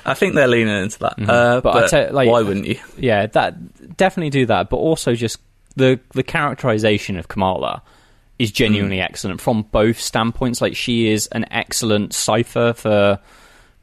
I 0.03 0.15
think 0.15 0.35
they're 0.35 0.49
leaning 0.49 0.75
into 0.83 0.99
that. 0.99 1.15
Mm-hmm. 1.17 1.29
Uh, 1.29 1.61
But 1.61 1.73
but 1.73 1.83
I 1.85 1.87
tell- 1.87 2.13
like- 2.13 2.27
why 2.27 2.41
wouldn't 2.41 2.65
you? 2.65 2.77
yeah, 2.97 3.25
that 3.27 3.95
definitely 3.95 4.31
do 4.31 4.47
that, 4.47 4.69
but 4.69 4.75
also 4.75 5.13
just 5.15 5.37
the 5.77 5.97
the 6.11 6.23
characterization 6.23 7.15
of 7.15 7.29
Kamala 7.29 7.83
is 8.37 8.51
genuinely 8.51 8.97
mm. 8.97 9.05
excellent 9.05 9.39
from 9.39 9.61
both 9.71 9.97
standpoints. 9.97 10.59
Like 10.59 10.75
she 10.75 11.07
is 11.07 11.27
an 11.27 11.45
excellent 11.51 12.13
cipher 12.13 12.73
for 12.73 13.21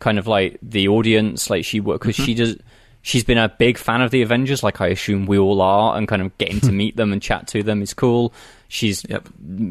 kind 0.01 0.19
of 0.19 0.27
like 0.27 0.59
the 0.63 0.89
audience. 0.89 1.49
Like 1.49 1.65
she 1.65 1.79
works 1.81 2.07
because 2.07 2.17
she 2.17 2.35
mm-hmm. 2.35 2.43
does. 2.43 2.57
She's 3.03 3.25
been 3.25 3.39
a 3.39 3.49
big 3.49 3.79
fan 3.79 4.03
of 4.03 4.11
the 4.11 4.21
Avengers, 4.21 4.63
like 4.63 4.83
I 4.83 4.89
assume 4.89 5.25
we 5.25 5.39
all 5.39 5.63
are, 5.63 5.97
and 5.97 6.07
kind 6.07 6.21
of 6.21 6.37
getting 6.37 6.61
to 6.61 6.73
meet 6.83 6.97
them 6.97 7.13
and 7.15 7.23
chat 7.23 7.47
to 7.49 7.63
them 7.63 7.81
is 7.81 7.95
cool. 7.95 8.35
She's 8.69 9.07
Yep. 9.09 9.29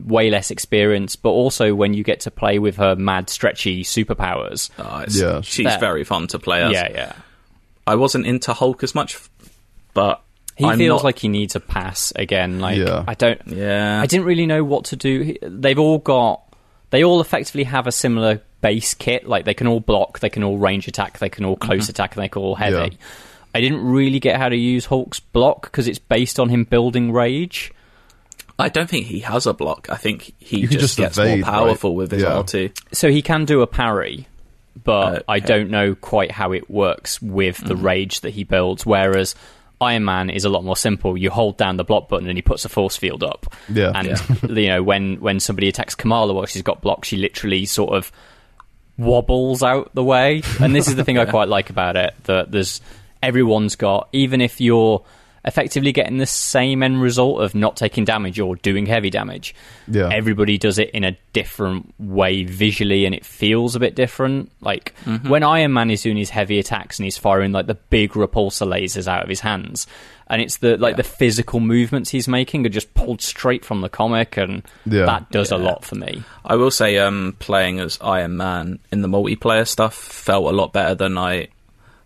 way 0.07 0.31
less 0.31 0.49
experienced, 0.49 1.21
but 1.21 1.29
also 1.29 1.75
when 1.75 1.93
you 1.93 2.03
get 2.03 2.21
to 2.21 2.31
play 2.31 2.57
with 2.57 2.77
her 2.77 2.95
mad, 2.95 3.29
stretchy 3.29 3.83
superpowers. 3.83 4.71
Oh, 4.79 5.05
Yeah. 5.09 5.41
she's 5.41 5.65
That- 5.65 5.79
very 5.79 6.03
fun 6.03 6.25
to 6.29 6.39
play 6.39 6.63
as. 6.63 6.71
Yeah, 6.71 6.87
yeah. 6.91 7.13
I 7.85 7.95
wasn't 7.95 8.25
into 8.25 8.51
Hulk 8.51 8.81
as 8.83 8.95
much, 8.95 9.15
but 9.93 10.21
He 10.55 10.65
I'm 10.65 10.79
feels 10.79 11.01
not- 11.01 11.05
like 11.05 11.19
he 11.19 11.27
needs 11.27 11.55
a 11.55 11.59
pass 11.59 12.11
again. 12.15 12.59
Like 12.59 12.77
Yeah. 12.79 13.03
I 13.07 13.13
don't. 13.13 13.39
yeah. 13.45 14.01
I 14.01 14.07
didn't 14.07 14.25
really 14.25 14.47
know 14.47 14.63
what 14.63 14.85
to 14.85 14.95
do. 14.95 15.35
They've 15.43 15.77
all 15.79 15.99
got. 15.99 16.41
They 16.89 17.03
all 17.03 17.21
effectively 17.21 17.63
have 17.65 17.85
a 17.85 17.91
similar 17.91 18.41
base 18.61 18.93
kit. 18.93 19.27
Like 19.27 19.45
they 19.45 19.53
can 19.53 19.67
all 19.67 19.79
block, 19.79 20.19
they 20.19 20.29
can 20.29 20.43
all 20.43 20.57
range 20.57 20.87
attack, 20.87 21.19
they 21.19 21.29
can 21.29 21.45
all 21.45 21.55
close 21.55 21.83
Mm-hmm. 21.83 21.89
attack, 21.91 22.15
and 22.15 22.23
they 22.23 22.29
can 22.29 22.41
all 22.41 22.55
heavy. 22.55 22.75
Yeah. 22.75 22.97
I 23.55 23.61
didn't 23.61 23.83
really 23.83 24.19
get 24.19 24.37
how 24.37 24.49
to 24.49 24.55
use 24.55 24.85
Hulk's 24.85 25.19
block 25.19 25.63
because 25.63 25.87
it's 25.87 25.97
based 25.99 26.39
on 26.39 26.49
him 26.49 26.65
building 26.65 27.11
rage. 27.11 27.71
I 28.59 28.69
don't 28.69 28.89
think 28.89 29.05
he 29.07 29.19
has 29.21 29.45
a 29.47 29.53
block. 29.53 29.87
I 29.89 29.95
think 29.95 30.33
he 30.37 30.63
just, 30.67 30.79
just 30.79 30.97
gets 30.97 31.17
evade, 31.17 31.41
more 31.41 31.49
powerful 31.51 31.91
right? 31.91 31.97
with 31.97 32.11
his 32.11 32.21
Yeah. 32.23 32.29
R2. 32.43 32.77
So 32.93 33.09
he 33.09 33.21
can 33.21 33.45
do 33.45 33.61
a 33.61 33.67
parry, 33.67 34.27
but 34.83 35.23
I 35.27 35.39
don't 35.39 35.69
know 35.71 35.95
quite 35.95 36.29
how 36.31 36.51
it 36.51 36.69
works 36.69 37.21
with 37.21 37.57
the 37.57 37.73
Mm-hmm. 37.73 37.85
rage 37.85 38.19
that 38.21 38.31
he 38.31 38.43
builds. 38.43 38.85
Whereas 38.85 39.33
Iron 39.81 40.03
Man 40.05 40.29
is 40.29 40.43
a 40.45 40.49
lot 40.49 40.63
more 40.65 40.75
simple. 40.75 41.17
You 41.17 41.29
hold 41.31 41.57
down 41.57 41.77
the 41.77 41.85
block 41.85 42.09
button 42.09 42.27
and 42.27 42.37
he 42.37 42.41
puts 42.41 42.65
a 42.65 42.69
force 42.69 42.97
field 42.97 43.23
up. 43.23 43.45
Yeah. 43.69 43.93
And 43.95 44.19
you 44.57 44.67
know 44.67 44.83
when 44.83 45.21
when 45.21 45.39
somebody 45.39 45.69
attacks 45.69 45.95
Kamala 45.95 46.33
while 46.33 46.45
she's 46.45 46.61
got 46.61 46.81
blocked, 46.81 47.05
she 47.05 47.15
literally 47.17 47.65
sort 47.65 47.93
of 47.95 48.11
wobbles 48.99 49.63
out 49.63 49.93
the 49.93 50.03
way. 50.03 50.41
And 50.59 50.75
this 50.75 50.87
is 50.87 50.95
the 50.95 51.03
thing 51.03 51.17
I 51.17 51.25
quite 51.29 51.47
like 51.47 51.69
about 51.69 51.95
it 51.95 52.13
that 52.23 52.51
there's 52.51 52.81
everyone's 53.21 53.75
got 53.75 54.07
even 54.13 54.39
if 54.39 54.61
you're 54.61 55.03
effectively 55.45 55.91
getting 55.91 56.17
the 56.17 56.25
same 56.25 56.83
end 56.83 57.01
result 57.01 57.41
of 57.41 57.55
not 57.55 57.77
taking 57.77 58.03
damage 58.03 58.39
or 58.39 58.55
doing 58.57 58.85
heavy 58.85 59.09
damage. 59.09 59.55
Yeah. 59.87 60.09
Everybody 60.11 60.57
does 60.57 60.77
it 60.79 60.89
in 60.91 61.03
a 61.03 61.17
different 61.33 61.93
way 61.97 62.43
visually 62.43 63.05
and 63.05 63.15
it 63.15 63.25
feels 63.25 63.75
a 63.75 63.79
bit 63.79 63.95
different. 63.95 64.51
Like 64.61 64.93
mm-hmm. 65.05 65.29
when 65.29 65.43
Iron 65.43 65.73
Man 65.73 65.91
is 65.91 66.01
doing 66.01 66.17
his 66.17 66.29
heavy 66.29 66.59
attacks 66.59 66.99
and 66.99 67.05
he's 67.05 67.17
firing 67.17 67.51
like 67.51 67.67
the 67.67 67.75
big 67.75 68.11
repulsor 68.11 68.67
lasers 68.67 69.07
out 69.07 69.23
of 69.23 69.29
his 69.29 69.39
hands. 69.39 69.87
And 70.29 70.41
it's 70.41 70.57
the 70.57 70.77
like 70.77 70.95
the 70.95 71.03
physical 71.03 71.59
movements 71.59 72.11
he's 72.11 72.27
making 72.27 72.65
are 72.65 72.69
just 72.69 72.93
pulled 72.93 73.21
straight 73.21 73.65
from 73.65 73.81
the 73.81 73.89
comic 73.89 74.37
and 74.37 74.61
Yeah. 74.85 75.05
that 75.05 75.31
does 75.31 75.51
a 75.51 75.57
lot 75.57 75.83
for 75.83 75.95
me. 75.95 76.23
I 76.45 76.55
will 76.55 76.69
say, 76.71 76.97
um, 76.99 77.35
playing 77.39 77.79
as 77.79 77.97
Iron 77.99 78.37
Man 78.37 78.79
in 78.91 79.01
the 79.01 79.07
multiplayer 79.07 79.67
stuff 79.67 79.95
felt 79.95 80.45
a 80.45 80.55
lot 80.55 80.71
better 80.71 80.93
than 80.93 81.17
I 81.17 81.47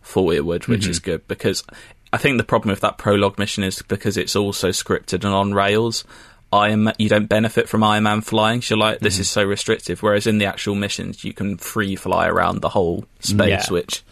thought 0.04 0.34
it 0.36 0.46
would, 0.46 0.68
which 0.68 0.88
is 0.88 1.00
good 1.00 1.28
because 1.28 1.64
I 2.14 2.18
think 2.18 2.38
the 2.38 2.44
problem 2.44 2.70
with 2.70 2.82
that 2.82 2.98
prologue 2.98 3.38
mission 3.40 3.64
is 3.64 3.82
because 3.82 4.16
it's 4.18 4.36
also 4.36 4.70
scripted 4.70 5.26
and 5.26 5.34
on 5.34 5.54
rails. 5.54 6.04
Iron 6.54 6.84
Man, 6.84 6.94
you 7.00 7.10
don't 7.10 7.26
benefit 7.28 7.68
from 7.68 7.84
Iron 7.84 8.04
Man 8.04 8.22
flying. 8.22 8.62
So 8.62 8.76
you're 8.76 8.80
like, 8.80 9.00
this 9.00 9.18
is 9.18 9.28
so 9.28 9.44
restrictive. 9.44 10.04
Whereas 10.04 10.28
in 10.28 10.38
the 10.38 10.46
actual 10.46 10.76
missions, 10.76 11.24
you 11.24 11.34
can 11.34 11.58
free 11.58 11.96
fly 11.96 12.28
around 12.28 12.62
the 12.62 12.70
whole 12.70 13.06
space, 13.22 13.50
Yeah. 13.68 13.74
which 13.74 14.04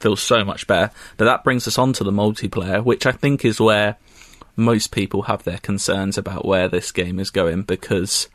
feels 0.00 0.20
so 0.22 0.44
much 0.44 0.66
better. 0.66 0.90
But 1.16 1.24
that 1.26 1.44
brings 1.44 1.66
us 1.68 1.78
on 1.78 1.92
to 1.94 2.04
the 2.04 2.10
multiplayer, 2.12 2.82
which 2.84 3.06
I 3.06 3.12
think 3.12 3.44
is 3.44 3.60
where 3.60 3.96
most 4.56 4.90
people 4.90 5.22
have 5.22 5.42
their 5.44 5.58
concerns 5.58 6.16
about 6.18 6.44
where 6.46 6.68
this 6.68 6.90
game 6.92 7.18
is 7.20 7.30
going 7.30 7.62
because 7.62 8.28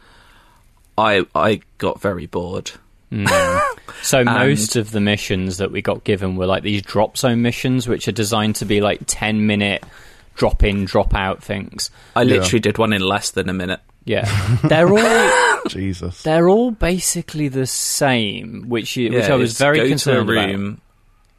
I 0.98 1.26
I 1.34 1.62
got 1.78 2.00
very 2.02 2.26
bored. 2.28 2.72
Hmm. 3.12 3.26
So 4.04 4.24
most 4.24 4.76
of 4.78 4.90
the 4.92 5.00
missions 5.02 5.58
that 5.58 5.72
we 5.72 5.84
got 5.84 6.04
given 6.04 6.36
were 6.36 6.48
like 6.48 6.64
these 6.64 6.82
drop 6.82 7.18
zone 7.18 7.44
missions, 7.44 7.88
which 7.88 8.08
are 8.08 8.12
designed 8.14 8.56
to 8.56 8.66
be 8.66 8.82
like 8.82 9.02
ten 9.06 9.46
minute 9.46 9.84
drop 10.34 10.64
in, 10.64 10.86
drop 10.86 11.14
out 11.14 11.44
things. 11.44 11.92
I 12.16 12.24
Yeah. 12.24 12.38
literally 12.38 12.62
did 12.62 12.80
one 12.80 12.94
in 12.94 13.02
less 13.04 13.30
than 13.30 13.48
a 13.48 13.54
minute. 13.54 13.80
Yeah, 14.06 14.26
they're 14.64 14.90
all 14.92 15.62
Jesus. 15.68 16.24
they're 16.24 16.50
all 16.50 16.72
basically 16.72 17.48
the 17.48 17.68
same, 17.68 18.70
which 18.70 18.96
you, 18.96 19.12
which 19.14 19.30
I 19.30 19.36
was 19.36 19.56
very 19.60 19.78
go 19.78 19.88
concerned 19.90 20.28
to 20.28 20.34
a 20.34 20.44
about. 20.46 20.50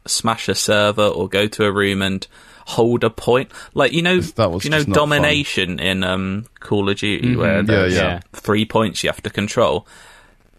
Room, 0.05 0.09
smash 0.09 0.49
a 0.49 0.55
server, 0.55 1.07
or 1.07 1.27
go 1.27 1.47
to 1.47 1.65
a 1.65 1.71
room 1.71 2.01
and 2.01 2.25
hold 2.65 3.03
a 3.03 3.09
point. 3.09 3.51
Like 3.73 3.91
you 3.93 4.01
know, 4.01 4.19
That 4.21 4.51
was 4.51 4.63
you 4.63 4.69
know, 4.71 4.77
just 4.77 4.87
not 4.89 4.95
fun. 4.95 5.09
domination 5.09 5.79
in 5.79 6.03
um, 6.03 6.45
Call 6.59 6.89
of 6.89 6.97
Duty, 6.97 7.29
Mm-hmm. 7.29 7.39
where 7.39 7.63
there's 7.63 7.95
yeah. 7.95 8.21
three 8.33 8.65
points 8.65 9.03
you 9.03 9.09
have 9.09 9.21
to 9.23 9.29
control. 9.29 9.85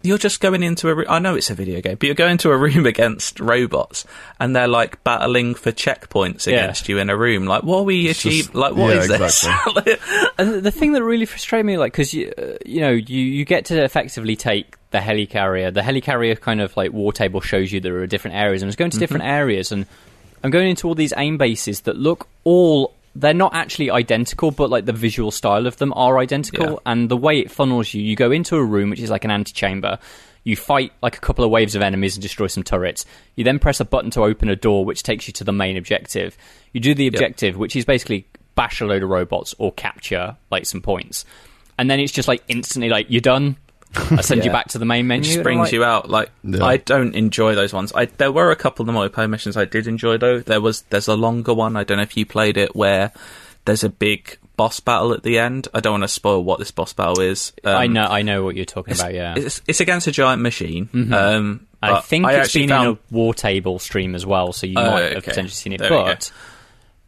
You're 0.04 0.18
just 0.18 0.40
going 0.40 0.62
into 0.62 0.88
a. 0.90 0.94
Re- 0.94 1.06
I 1.08 1.18
know 1.18 1.34
it's 1.34 1.48
a 1.50 1.54
video 1.54 1.80
game, 1.80 1.96
but 1.96 2.04
you're 2.06 2.14
going 2.14 2.36
to 2.38 2.50
a 2.50 2.56
room 2.56 2.84
against 2.94 3.40
robots, 3.40 4.04
and 4.38 4.54
they're 4.54 4.68
like 4.68 5.02
battling 5.02 5.54
for 5.54 5.72
checkpoints 5.72 6.46
Yeah. 6.46 6.58
against 6.58 6.88
you 6.88 6.98
in 6.98 7.10
a 7.10 7.16
room. 7.16 7.46
Like, 7.46 7.62
what 7.64 7.78
are 7.78 7.82
we 7.84 8.08
It's 8.08 8.20
achieve? 8.20 8.44
just- 8.44 8.54
Like, 8.54 8.76
what 8.76 8.94
yeah, 8.94 9.00
is 9.02 9.08
this? 9.08 9.48
And 10.38 10.62
the 10.62 10.70
thing 10.70 10.92
that 10.92 11.02
really 11.02 11.26
frustrated 11.26 11.64
me, 11.66 11.78
like, 11.78 11.92
because 11.92 12.12
you, 12.12 12.32
uh, 12.36 12.56
you 12.66 12.80
know, 12.80 12.90
you, 12.90 13.20
you 13.20 13.44
get 13.44 13.64
to 13.66 13.82
effectively 13.82 14.36
take 14.36 14.76
the 14.90 14.98
helicarrier. 14.98 15.72
The 15.72 15.80
helicarrier 15.80 16.40
kind 16.40 16.60
of 16.60 16.76
like 16.76 16.92
war 16.92 17.12
table 17.12 17.40
shows 17.40 17.72
you 17.72 17.80
there 17.80 17.96
are 17.98 18.06
different 18.06 18.36
areas, 18.36 18.62
and 18.62 18.66
I 18.66 18.70
was 18.70 18.76
going 18.76 18.90
to 18.92 18.98
different 18.98 19.24
areas, 19.24 19.72
and 19.72 19.86
I'm 20.42 20.50
going 20.50 20.68
into 20.68 20.86
all 20.88 20.94
these 20.94 21.12
AIM 21.16 21.38
bases 21.38 21.80
that 21.82 21.96
look 21.96 22.28
all. 22.44 22.93
They're 23.16 23.32
not 23.34 23.54
actually 23.54 23.90
identical, 23.90 24.50
but 24.50 24.70
like 24.70 24.86
the 24.86 24.92
visual 24.92 25.30
style 25.30 25.66
of 25.66 25.76
them 25.76 25.92
are 25.94 26.18
identical, 26.18 26.70
Yeah. 26.72 26.76
and 26.86 27.08
the 27.08 27.16
way 27.16 27.38
it 27.38 27.50
funnels 27.50 27.94
you, 27.94 28.02
you 28.02 28.16
go 28.16 28.32
into 28.32 28.56
a 28.56 28.64
room 28.64 28.90
which 28.90 29.00
is 29.00 29.10
like 29.10 29.24
an 29.24 29.30
antechamber. 29.30 29.98
You 30.42 30.56
fight 30.56 30.92
like 31.02 31.16
a 31.16 31.20
couple 31.20 31.44
of 31.44 31.50
waves 31.50 31.74
of 31.74 31.80
enemies 31.82 32.16
and 32.16 32.22
destroy 32.22 32.48
some 32.48 32.64
turrets. 32.64 33.06
You 33.36 33.44
then 33.44 33.58
press 33.58 33.80
a 33.80 33.84
button 33.84 34.10
to 34.10 34.22
open 34.24 34.48
a 34.50 34.56
door, 34.56 34.84
which 34.84 35.02
takes 35.02 35.26
you 35.26 35.32
to 35.34 35.44
the 35.44 35.52
main 35.52 35.76
objective. 35.76 36.36
You 36.72 36.80
do 36.80 36.94
the 36.94 37.06
objective, 37.06 37.56
which 37.56 37.76
is 37.76 37.84
basically 37.84 38.26
bash 38.56 38.80
a 38.80 38.84
load 38.86 39.02
of 39.02 39.08
robots 39.08 39.54
or 39.58 39.72
capture 39.72 40.36
like 40.50 40.66
some 40.66 40.80
points, 40.82 41.24
and 41.78 41.88
then 41.90 41.98
it's 42.00 42.12
just 42.12 42.28
like 42.28 42.42
instantly 42.48 42.88
like 42.90 43.06
you're 43.08 43.20
done. 43.20 43.56
I 43.96 44.20
send 44.22 44.44
you 44.44 44.50
back 44.50 44.68
to 44.68 44.78
the 44.78 44.84
main 44.84 45.06
menu. 45.06 45.24
just 45.24 45.36
and 45.36 45.40
I'm 45.40 45.44
brings 45.44 45.60
like, 45.66 45.72
you 45.72 45.84
out. 45.84 46.10
Like 46.10 46.30
Yeah. 46.42 46.64
I 46.64 46.76
don't 46.78 47.14
enjoy 47.14 47.54
those 47.54 47.72
ones. 47.72 47.92
I 47.94 48.06
there 48.06 48.32
were 48.32 48.50
a 48.50 48.56
couple 48.56 48.82
of 48.82 48.86
the 48.86 48.92
multiplayer 48.92 49.30
missions 49.30 49.56
I 49.56 49.64
did 49.64 49.86
enjoy 49.86 50.18
though. 50.18 50.40
There 50.40 50.60
was 50.60 50.82
there's 50.90 51.08
a 51.08 51.14
longer 51.16 51.54
one. 51.54 51.76
I 51.76 51.84
don't 51.84 51.96
know 51.98 52.02
if 52.02 52.16
you 52.16 52.26
played 52.26 52.56
it 52.56 52.74
where 52.74 53.12
there's 53.64 53.84
a 53.84 53.88
big 53.88 54.36
boss 54.56 54.78
battle 54.80 55.12
at 55.12 55.22
the 55.22 55.38
end. 55.38 55.68
I 55.74 55.80
don't 55.80 55.92
want 55.94 56.04
to 56.04 56.08
spoil 56.08 56.42
what 56.44 56.58
this 56.58 56.70
boss 56.70 56.92
battle 56.92 57.20
is. 57.20 57.52
Um, 57.64 57.74
I 57.76 57.86
know, 57.86 58.04
I 58.04 58.22
know 58.22 58.44
what 58.44 58.54
you're 58.56 58.64
talking 58.66 58.94
about. 58.94 59.12
Yeah, 59.14 59.34
it's, 59.36 59.62
it's 59.66 59.80
against 59.80 60.06
a 60.06 60.12
giant 60.12 60.42
machine, 60.42 60.88
um, 61.12 61.66
I 61.82 62.00
think 62.00 62.24
I 62.24 62.34
it's 62.34 62.46
actually 62.48 62.62
been 62.62 62.68
found- 62.70 62.86
in 62.88 62.94
a 62.94 62.98
war 63.14 63.34
table 63.34 63.78
stream 63.78 64.14
as 64.14 64.24
well, 64.24 64.52
so 64.52 64.66
you 64.66 64.74
Oh, 64.76 64.90
might 64.90 65.00
have 65.02 65.12
okay. 65.12 65.20
potentially 65.22 65.50
seen 65.50 65.72
it. 65.72 65.78
There. 65.80 65.88
But 65.90 66.30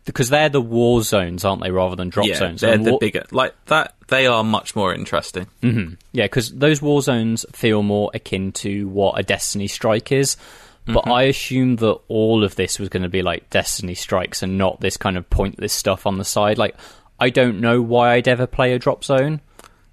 because 0.07 0.31
they're 0.31 0.49
the 0.49 0.61
war 0.61 1.03
zones, 1.03 1.45
aren't 1.45 1.63
they, 1.63 1.71
rather 1.71 1.97
than 1.97 2.09
drop 2.09 2.27
yeah, 2.27 2.37
zones? 2.37 2.63
they're 2.63 2.73
And 2.73 2.85
the 2.87 2.93
war- 2.93 2.99
bigger 3.01 3.25
like 3.31 3.55
that. 3.67 3.95
They 4.09 4.27
are 4.27 4.43
much 4.45 4.75
more 4.77 4.95
interesting. 4.95 5.47
Yeah, 5.63 6.25
because 6.25 6.53
those 6.53 6.81
war 6.81 7.03
zones 7.03 7.45
feel 7.53 7.83
more 7.83 8.11
akin 8.15 8.53
to 8.53 8.89
what 8.89 9.19
a 9.19 9.23
Destiny 9.23 9.67
strike 9.69 10.11
is. 10.13 10.37
But 10.87 11.03
Mm-hmm. 11.03 11.13
I 11.13 11.23
assume 11.25 11.77
that 11.77 11.99
all 12.07 12.45
of 12.45 12.55
this 12.55 12.79
was 12.79 12.89
going 12.89 13.03
to 13.03 13.09
be 13.09 13.21
like 13.23 13.51
Destiny 13.51 13.95
strikes 13.97 14.43
and 14.45 14.57
not 14.57 14.81
this 14.81 14.97
kind 14.97 15.17
of 15.19 15.29
pointless 15.29 15.73
stuff 15.73 16.07
on 16.07 16.17
the 16.19 16.25
side. 16.25 16.59
Like, 16.59 16.77
I 17.19 17.31
don't 17.31 17.61
know 17.61 17.83
why 17.83 18.13
I'd 18.15 18.29
ever 18.29 18.47
play 18.47 18.73
a 18.73 18.79
drop 18.79 19.03
zone. 19.03 19.41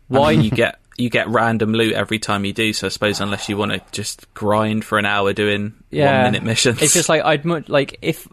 Why 0.08 0.20
Why? 0.20 0.32
you 0.34 0.52
get 0.52 0.80
you 0.96 1.10
get 1.10 1.28
random 1.28 1.74
loot 1.74 1.94
every 1.94 2.20
time 2.20 2.46
you 2.46 2.54
do? 2.54 2.72
So 2.74 2.86
I 2.86 2.90
suppose 2.92 3.20
unless 3.20 3.50
you 3.50 3.58
want 3.58 3.72
to 3.72 3.82
just 3.92 4.32
grind 4.36 4.86
for 4.86 5.00
an 5.00 5.06
hour 5.08 5.34
doing 5.34 5.74
yeah, 5.90 6.22
one 6.22 6.32
minute 6.34 6.44
missions, 6.44 6.80
It's 6.84 6.94
just 6.94 7.10
like 7.10 7.24
I'd 7.26 7.44
much 7.46 7.68
like 7.70 7.98
if 8.04 8.28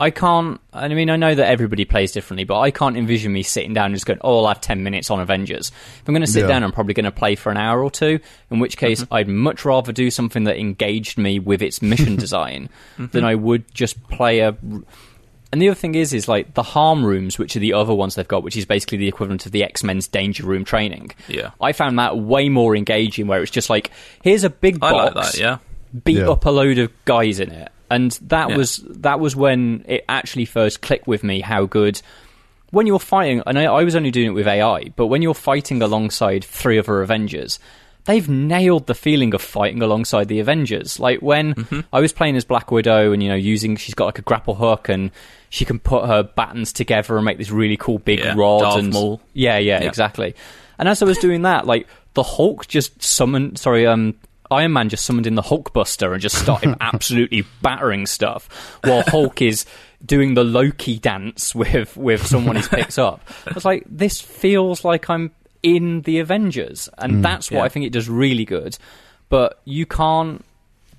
I 0.00 0.10
can't. 0.10 0.60
I 0.72 0.86
mean, 0.88 1.10
I 1.10 1.16
know 1.16 1.34
that 1.34 1.48
everybody 1.48 1.84
plays 1.84 2.12
differently, 2.12 2.44
but 2.44 2.60
I 2.60 2.70
can't 2.70 2.96
envision 2.96 3.32
me 3.32 3.42
sitting 3.42 3.74
down 3.74 3.86
and 3.86 3.94
just 3.96 4.06
going, 4.06 4.20
"Oh, 4.22 4.38
I'll 4.44 4.48
have 4.48 4.60
ten 4.60 4.82
minutes 4.84 5.10
on 5.10 5.18
Avengers." 5.20 5.70
If 5.70 6.02
I'm 6.08 6.14
going 6.14 6.20
to 6.24 6.26
sit 6.30 6.42
Yeah. 6.42 6.46
down, 6.48 6.62
I'm 6.64 6.70
probably 6.72 6.94
going 6.94 7.04
to 7.04 7.10
play 7.10 7.34
for 7.34 7.50
an 7.50 7.56
hour 7.56 7.82
or 7.82 7.90
two. 7.90 8.20
In 8.50 8.60
which 8.60 8.76
case, 8.76 9.02
Mm-hmm. 9.02 9.14
I'd 9.14 9.28
much 9.28 9.64
rather 9.64 9.90
do 9.92 10.10
something 10.10 10.44
that 10.44 10.56
engaged 10.56 11.18
me 11.18 11.38
with 11.40 11.62
its 11.62 11.82
mission 11.82 12.14
design 12.24 12.68
Mm-hmm. 12.98 13.06
than 13.12 13.24
I 13.24 13.34
would 13.34 13.64
just 13.74 14.00
play 14.08 14.40
a. 14.40 14.56
And 15.50 15.62
the 15.62 15.70
other 15.70 15.74
thing 15.74 15.94
is, 15.94 16.12
is 16.12 16.28
like 16.28 16.52
the 16.52 16.62
HARM 16.62 17.02
rooms, 17.04 17.38
which 17.38 17.56
are 17.56 17.60
the 17.60 17.72
other 17.72 17.94
ones 17.94 18.14
they've 18.16 18.28
got, 18.28 18.42
which 18.42 18.54
is 18.56 18.66
basically 18.66 18.98
the 18.98 19.08
equivalent 19.08 19.46
of 19.46 19.52
the 19.52 19.64
X 19.64 19.82
Men's 19.82 20.06
Danger 20.06 20.44
Room 20.44 20.62
training. 20.62 21.12
Yeah. 21.26 21.52
I 21.58 21.72
found 21.72 21.98
that 21.98 22.18
way 22.18 22.50
more 22.50 22.76
engaging, 22.76 23.26
where 23.28 23.40
it's 23.42 23.50
just 23.50 23.70
like, 23.70 23.90
here's 24.22 24.44
a 24.44 24.50
big 24.50 24.76
I 24.82 24.90
box 24.92 25.14
like 25.16 25.24
that. 25.32 25.38
Yeah, 25.40 25.58
beat 26.04 26.18
Yeah. 26.18 26.28
up 26.30 26.44
a 26.44 26.50
load 26.50 26.76
of 26.76 26.92
guys 27.06 27.40
in 27.40 27.50
it, 27.50 27.72
and 27.90 28.12
that 28.22 28.50
Yeah. 28.50 28.56
was 28.56 28.76
that 28.88 29.20
was 29.20 29.34
when 29.36 29.84
it 29.88 30.04
actually 30.08 30.44
first 30.44 30.80
clicked 30.82 31.06
with 31.06 31.22
me 31.24 31.40
how 31.40 31.64
good. 31.66 32.00
When 32.70 32.86
you're 32.86 32.98
fighting, 32.98 33.42
and 33.46 33.58
I, 33.58 33.64
I 33.64 33.84
was 33.84 33.96
only 33.96 34.10
doing 34.10 34.26
it 34.28 34.34
with 34.34 34.46
AI, 34.46 34.90
but 34.94 35.06
when 35.06 35.22
you're 35.22 35.32
fighting 35.32 35.80
alongside 35.80 36.44
three 36.44 36.78
other 36.78 37.00
Avengers, 37.00 37.58
they've 38.04 38.28
nailed 38.28 38.86
the 38.86 38.94
feeling 38.94 39.32
of 39.32 39.40
fighting 39.40 39.80
alongside 39.80 40.28
the 40.28 40.40
Avengers. 40.40 41.00
Like 41.00 41.20
when 41.20 41.54
Mm-hmm. 41.54 41.80
I 41.92 42.00
was 42.00 42.12
playing 42.12 42.36
as 42.36 42.44
Black 42.44 42.70
Widow, 42.70 43.12
and 43.12 43.22
you 43.22 43.30
know, 43.30 43.34
using 43.36 43.76
she's 43.76 43.94
got 43.94 44.04
like 44.04 44.18
a 44.18 44.22
grapple 44.22 44.54
hook, 44.54 44.90
and 44.90 45.10
she 45.48 45.64
can 45.64 45.78
put 45.78 46.04
her 46.04 46.22
battens 46.22 46.74
together 46.74 47.16
and 47.16 47.24
make 47.24 47.38
this 47.38 47.50
really 47.50 47.78
cool 47.78 47.98
big 47.98 48.18
Yeah, 48.18 48.34
rod. 48.36 48.60
Darth 48.60 48.78
and 48.80 48.92
Maul. 48.92 49.20
yeah, 49.32 49.56
yeah, 49.56 49.80
Yeah. 49.80 49.88
exactly. 49.88 50.34
And 50.78 50.88
as 50.90 51.00
I 51.00 51.06
was 51.06 51.16
doing 51.16 51.42
that, 51.42 51.66
like 51.66 51.86
the 52.12 52.22
Hulk 52.22 52.68
just 52.68 53.02
summoned. 53.02 53.58
Sorry, 53.58 53.86
um, 53.86 54.14
Iron 54.50 54.72
Man 54.72 54.88
just 54.88 55.04
summoned 55.04 55.26
in 55.26 55.34
the 55.34 55.42
Hulkbuster 55.42 56.12
and 56.12 56.20
just 56.20 56.36
started 56.36 56.76
absolutely 56.80 57.44
battering 57.62 58.06
stuff, 58.06 58.48
while 58.84 59.02
Hulk 59.06 59.42
is 59.42 59.66
doing 60.04 60.34
the 60.34 60.44
Loki 60.44 60.98
dance 60.98 61.54
with 61.54 61.96
with 61.96 62.26
someone 62.26 62.56
he 62.56 62.62
picks 62.62 62.98
up. 62.98 63.20
I 63.46 63.52
was 63.52 63.64
like, 63.64 63.84
this 63.86 64.20
feels 64.20 64.84
like 64.84 65.10
I'm 65.10 65.32
in 65.62 66.02
the 66.02 66.20
Avengers, 66.20 66.88
and 66.98 67.24
that's 67.24 67.50
what 67.50 67.58
yeah. 67.58 67.64
I 67.64 67.68
think 67.68 67.86
it 67.86 67.92
does 67.92 68.08
really 68.08 68.44
good. 68.44 68.78
But 69.28 69.60
you 69.64 69.86
can't. 69.86 70.44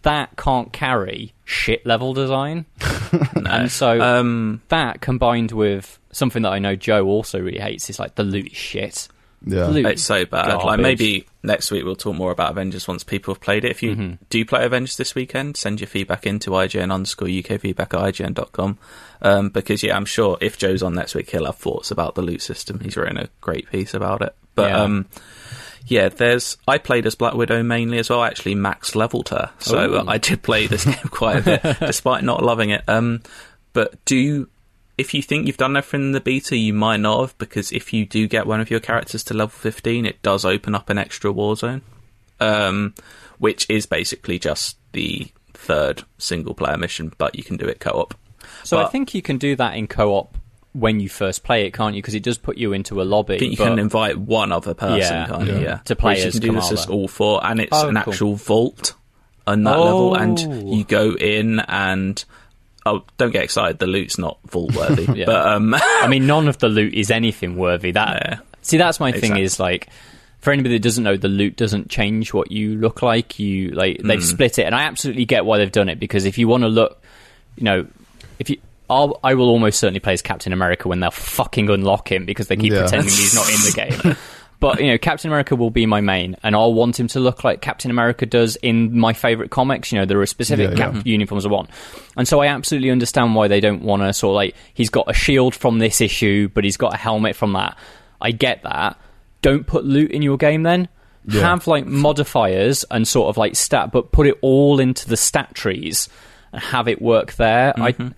That 0.04 0.38
can't 0.38 0.72
carry 0.72 1.34
shit 1.44 1.86
level 1.86 2.14
design, 2.14 2.66
and 3.46 3.70
so 3.70 4.00
um, 4.00 4.62
that 4.70 5.02
combined 5.02 5.52
with 5.52 6.00
something 6.14 6.44
that 6.44 6.54
I 6.54 6.60
know 6.60 6.78
Joe 6.78 7.06
also 7.06 7.38
really 7.42 7.60
hates 7.60 7.90
is 7.90 8.00
like 8.00 8.16
the 8.16 8.24
loot 8.24 8.48
is 8.48 8.58
shit. 8.58 9.10
Yeah. 9.46 9.72
It's 9.74 10.04
so 10.04 10.26
bad. 10.26 10.58
Like 10.64 10.80
maybe 10.80 11.26
next 11.44 11.72
week 11.72 11.86
we'll 11.86 11.96
talk 11.96 12.16
more 12.16 12.32
about 12.32 12.52
Avengers 12.52 12.88
once 12.88 13.04
people 13.04 13.34
have 13.34 13.42
played 13.42 13.64
it. 13.66 13.72
If 13.72 13.82
you 13.82 13.96
Mm-hmm. 13.96 14.14
do 14.30 14.44
play 14.46 14.66
Avengers 14.66 14.98
this 14.98 15.16
weekend, 15.16 15.56
send 15.58 15.80
your 15.80 15.88
feedback 15.88 16.26
into 16.28 16.52
IGN 16.52 16.92
underscore 16.94 17.30
UK 17.30 17.60
feedback 17.62 17.94
at 17.94 18.00
IGN.com. 18.02 18.78
Um, 19.22 19.50
because 19.50 19.82
yeah, 19.84 19.96
I'm 19.96 20.06
sure 20.06 20.38
if 20.42 20.58
Joe's 20.58 20.84
on 20.84 20.94
next 20.94 21.16
week, 21.16 21.30
he'll 21.30 21.46
have 21.46 21.56
thoughts 21.56 21.90
about 21.92 22.16
the 22.16 22.22
loot 22.22 22.42
system. 22.42 22.80
He's 22.82 22.98
written 22.98 23.18
a 23.18 23.30
great 23.42 23.70
piece 23.72 23.94
about 23.94 24.22
it. 24.22 24.36
But 24.56 24.72
Yeah. 24.72 24.82
um, 24.84 25.06
yeah, 25.86 26.10
there's. 26.10 26.58
I 26.68 26.78
played 26.78 27.06
as 27.08 27.16
Black 27.16 27.34
Widow 27.34 27.64
mainly 27.64 27.98
as 27.98 28.10
well. 28.10 28.22
I 28.22 28.28
actually 28.28 28.56
max 28.56 28.94
leveled 28.96 29.30
her, 29.30 29.50
so 29.60 29.78
uh, 29.98 30.04
Ooh. 30.04 30.08
I 30.08 30.18
did 30.20 30.44
play 30.44 30.68
this 30.68 30.84
game 30.86 30.96
quite 31.12 31.38
a 31.38 31.42
bit, 31.42 31.80
despite 31.80 32.24
not 32.24 32.44
loving 32.44 32.70
it. 32.72 32.84
Um, 32.88 33.22
but 33.74 34.04
do 34.06 34.48
if 35.00 35.14
you 35.14 35.22
think 35.22 35.48
you've 35.48 35.58
done 35.58 35.76
everything 35.78 36.08
in 36.08 36.12
the 36.12 36.20
beta, 36.22 36.56
you 36.58 36.74
might 36.74 36.98
not 37.00 37.22
have, 37.22 37.38
because 37.38 37.72
if 37.72 37.94
you 37.94 38.06
do 38.06 38.28
get 38.28 38.46
one 38.46 38.60
of 38.60 38.70
your 38.70 38.80
characters 38.80 39.24
to 39.26 39.34
level 39.34 39.50
15, 39.50 40.06
it 40.06 40.22
does 40.22 40.46
open 40.46 40.76
up 40.76 40.90
an 40.90 40.98
extra 40.98 41.32
war 41.32 41.56
zone, 41.56 41.82
um, 42.40 42.94
which 43.38 43.66
is 43.70 43.86
basically 43.86 44.38
just 44.40 44.78
the 44.92 45.28
third 45.54 46.04
single 46.18 46.54
player 46.54 46.78
mission, 46.78 47.12
but 47.18 47.36
you 47.36 47.44
can 47.44 47.58
do 47.58 47.66
it 47.66 47.80
co 47.80 47.92
op. 47.92 48.14
So 48.64 48.80
I 48.80 48.88
think 48.88 49.14
you 49.14 49.22
can 49.22 49.38
do 49.38 49.56
that 49.56 49.76
in 49.76 49.88
co-op 49.88 50.36
when 50.74 51.00
you 51.00 51.10
first 51.10 51.44
play 51.44 51.66
it, 51.66 51.74
can't 51.74 51.96
you? 51.96 52.02
Because 52.02 52.14
it 52.16 52.24
does 52.24 52.38
put 52.38 52.58
you 52.58 52.74
into 52.74 53.02
a 53.02 53.04
lobby. 53.04 53.36
I 53.36 53.40
think 53.40 53.52
you 53.52 53.58
but- 53.58 53.66
can 53.70 53.80
invite 53.80 54.18
one 54.18 54.52
other 54.52 54.74
person, 54.74 54.98
Yeah. 55.16 55.28
can't 55.28 55.48
you? 55.48 55.54
Yeah. 55.54 55.60
Yeah. 55.62 55.78
To 55.86 55.96
play 55.96 56.16
Whereas 56.16 56.36
you 56.36 56.42
can 56.42 56.50
do 56.50 56.56
this 56.56 56.66
Kamala. 56.70 56.82
as 56.84 56.90
all 56.90 57.08
four, 57.08 57.46
and 57.46 57.60
it's 57.60 57.70
Oh, 57.72 57.88
an 57.90 57.96
cool. 57.96 58.14
actual 58.14 58.36
vault 58.36 58.94
on 59.48 59.64
that 59.64 59.76
Oh. 59.78 59.84
level, 59.84 60.16
and 60.16 60.74
you 60.76 60.84
go 60.84 61.14
in 61.16 61.60
and. 61.62 62.24
Oh, 62.90 63.04
don't 63.18 63.32
get 63.32 63.44
excited. 63.44 63.80
The 63.80 63.88
loot's 63.88 64.18
not 64.18 64.38
vault 64.50 64.76
worthy, 64.76 65.04
Yeah. 65.20 65.26
but 65.26 65.46
um, 65.48 65.74
I 65.78 66.08
mean, 66.08 66.26
none 66.34 66.48
of 66.48 66.58
the 66.58 66.70
loot 66.70 66.94
is 66.94 67.12
anything 67.12 67.56
worthy. 67.58 67.92
That 67.92 68.24
Yeah. 68.26 68.40
see, 68.62 68.78
that's 68.78 69.00
my 69.00 69.12
thing. 69.12 69.38
Is 69.38 69.60
like 69.60 69.90
for 70.40 70.52
anybody 70.52 70.76
that 70.76 70.84
doesn't 70.84 71.04
know, 71.04 71.18
the 71.18 71.28
loot 71.28 71.56
doesn't 71.56 71.90
change 71.90 72.34
what 72.34 72.52
you 72.52 72.76
look 72.76 73.02
like. 73.02 73.40
You 73.40 73.70
like 73.72 74.00
they've 74.04 74.24
split 74.24 74.60
it, 74.60 74.64
and 74.64 74.74
I 74.76 74.84
absolutely 74.84 75.26
get 75.26 75.46
why 75.46 75.58
they've 75.58 75.72
done 75.72 75.90
it 75.90 76.00
because 76.00 76.26
if 76.26 76.38
you 76.38 76.48
want 76.48 76.64
to 76.64 76.70
look, 76.70 77.02
you 77.56 77.64
know, 77.64 77.88
if 78.40 78.50
you. 78.50 78.58
I'll, 78.92 79.20
I 79.24 79.36
will 79.36 79.50
almost 79.50 79.80
certainly 79.80 80.00
play 80.00 80.14
as 80.14 80.24
Captain 80.24 80.52
America 80.52 80.88
when 80.88 81.00
they'll 81.00 81.12
fucking 81.12 81.70
unlock 81.70 82.12
him 82.12 82.26
because 82.26 82.48
they 82.48 82.56
keep 82.56 82.74
Yeah. 82.74 82.82
pretending 82.82 83.10
he's 83.12 83.36
not 83.36 83.48
in 83.48 83.56
the 83.94 84.02
game. 84.02 84.18
But 84.60 84.82
you 84.82 84.88
know, 84.88 84.98
Captain 84.98 85.30
America 85.30 85.56
will 85.56 85.70
be 85.70 85.86
my 85.86 86.02
main, 86.02 86.36
and 86.44 86.54
I'll 86.56 86.74
want 86.74 87.00
him 87.00 87.08
to 87.10 87.20
look 87.20 87.44
like 87.46 87.62
Captain 87.62 87.90
America 87.90 88.26
does 88.26 88.58
in 88.58 88.98
my 88.98 89.14
favorite 89.14 89.52
comics. 89.52 89.92
You 89.92 90.00
know, 90.00 90.06
there 90.06 90.20
are 90.20 90.26
specific 90.26 90.72
Yeah, 90.72 90.76
cap 90.76 90.96
yeah. 90.96 91.02
uniforms 91.06 91.46
I 91.46 91.50
want, 91.50 91.70
and 92.18 92.28
so 92.28 92.42
I 92.42 92.48
absolutely 92.48 92.92
understand 92.92 93.36
why 93.36 93.48
they 93.48 93.62
don't 93.62 93.84
want 93.84 94.02
to 94.02 94.12
sort 94.12 94.32
of 94.32 94.36
like 94.36 94.56
he's 94.74 94.90
got 94.90 95.10
a 95.10 95.14
shield 95.14 95.56
from 95.56 95.80
this 95.80 96.02
issue, 96.02 96.50
but 96.50 96.66
he's 96.66 96.76
got 96.76 96.94
a 96.94 96.98
helmet 96.98 97.38
from 97.38 97.54
that. 97.54 97.78
I 98.20 98.32
get 98.32 98.64
that. 98.64 99.00
Don't 99.42 99.66
put 99.66 99.86
loot 99.86 100.12
in 100.12 100.22
your 100.22 100.36
game 100.36 100.64
then. 100.64 100.90
Yeah. 101.26 101.42
Have 101.42 101.68
like 101.68 101.86
modifiers 101.86 102.84
and 102.92 103.08
sort 103.08 103.30
of 103.30 103.38
like 103.38 103.56
stat, 103.56 103.92
but 103.92 104.12
put 104.12 104.28
it 104.28 104.38
all 104.42 104.80
into 104.80 105.08
the 105.08 105.16
stat 105.16 105.54
trees 105.54 106.10
and 106.52 106.62
have 106.62 106.88
it 106.90 107.02
work 107.02 107.34
there. 107.36 107.74
I 107.80 107.94
mm-hmm. 107.94 108.10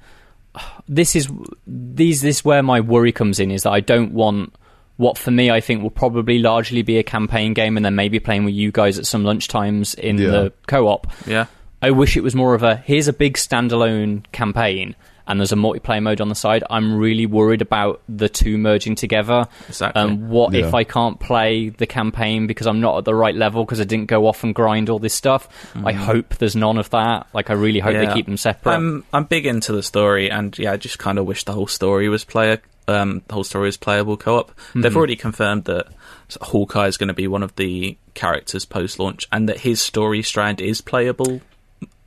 this 0.88 1.16
is 1.16 1.30
these 1.68 2.22
this 2.22 2.38
is 2.38 2.46
where 2.46 2.64
my 2.64 2.80
worry 2.80 3.12
comes 3.12 3.40
in 3.40 3.52
is 3.52 3.64
that 3.64 3.72
I 3.72 3.80
don't 3.80 4.14
want 4.14 4.56
what 5.02 5.18
for 5.18 5.32
me 5.32 5.50
I 5.50 5.60
think 5.62 5.82
will 5.82 5.90
probably 5.90 6.38
largely 6.40 6.82
be 6.84 6.98
a 7.00 7.04
campaign 7.04 7.54
game 7.54 7.76
and 7.78 7.84
then 7.86 7.96
maybe 7.96 8.20
playing 8.20 8.46
with 8.46 8.54
you 8.54 8.72
guys 8.72 9.00
at 9.00 9.06
some 9.08 9.24
lunchtimes 9.24 9.96
in 9.96 10.18
Yeah. 10.18 10.28
the 10.30 10.54
co-op. 10.68 11.08
yeah, 11.28 11.46
I 11.82 11.90
wish 11.92 12.16
it 12.18 12.22
was 12.24 12.36
more 12.36 12.54
of 12.54 12.64
a 12.64 12.76
here's 12.78 13.08
a 13.08 13.14
big 13.14 13.36
standalone 13.38 14.24
campaign 14.32 14.96
and 15.28 15.40
there's 15.40 15.52
a 15.52 15.56
multiplayer 15.56 16.02
mode 16.04 16.20
on 16.20 16.28
the 16.30 16.36
side. 16.36 16.64
I'm 16.70 16.96
really 16.98 17.26
worried 17.26 17.62
about 17.62 18.02
the 18.10 18.28
two 18.28 18.58
merging 18.58 18.96
together. 18.96 19.48
Exactly. 19.70 20.02
Um, 20.02 20.30
what 20.30 20.54
if 20.56 20.74
I 20.74 20.84
can't 20.84 21.20
play 21.20 21.70
the 21.70 21.86
campaign 21.86 22.48
because 22.48 22.68
I'm 22.68 22.82
not 22.82 22.98
at 22.98 23.06
the 23.06 23.16
right 23.16 23.36
level 23.36 23.64
because 23.64 23.80
I 23.80 23.86
didn't 23.86 24.08
go 24.08 24.26
off 24.28 24.44
and 24.44 24.54
grind 24.54 24.90
all 24.90 25.00
this 25.00 25.14
stuff? 25.14 25.48
I 25.86 25.94
hope 25.94 26.36
there's 26.40 26.56
none 26.56 26.78
of 26.78 26.90
that. 26.90 27.28
Like 27.34 27.50
I 27.50 27.54
really 27.54 27.80
hope 27.80 27.94
they 27.94 28.08
Mm. 28.08 28.14
Keep 28.14 28.26
them 28.26 28.38
separate. 28.38 28.74
I'm 28.74 29.06
I'm 29.14 29.24
big 29.26 29.46
into 29.46 29.72
the 29.72 29.84
story, 29.84 30.30
and 30.30 30.58
yeah, 30.60 30.74
I 30.74 30.78
just 30.78 31.00
kind 31.00 31.18
of 31.20 31.26
wish 31.26 31.46
the 31.46 31.54
whole 31.54 31.68
story 31.68 32.10
was 32.10 32.26
player, 32.26 32.60
um, 32.88 33.22
the 33.28 33.34
whole 33.34 33.44
story 33.44 33.70
is 33.70 33.78
playable 33.78 34.18
co-op. 34.18 34.52
Mm-hmm. 34.52 34.82
They've 34.82 34.96
already 34.98 35.16
confirmed 35.16 35.66
that 35.66 35.88
Hawkeye 36.42 36.88
is 36.88 36.98
going 36.98 37.08
to 37.10 37.14
be 37.14 37.28
one 37.28 37.44
of 37.44 37.56
the 37.56 37.98
characters 38.14 38.66
post-launch, 38.66 39.28
and 39.32 39.48
that 39.50 39.60
his 39.60 39.82
story 39.82 40.22
strand 40.24 40.62
is 40.62 40.82
playable 40.82 41.42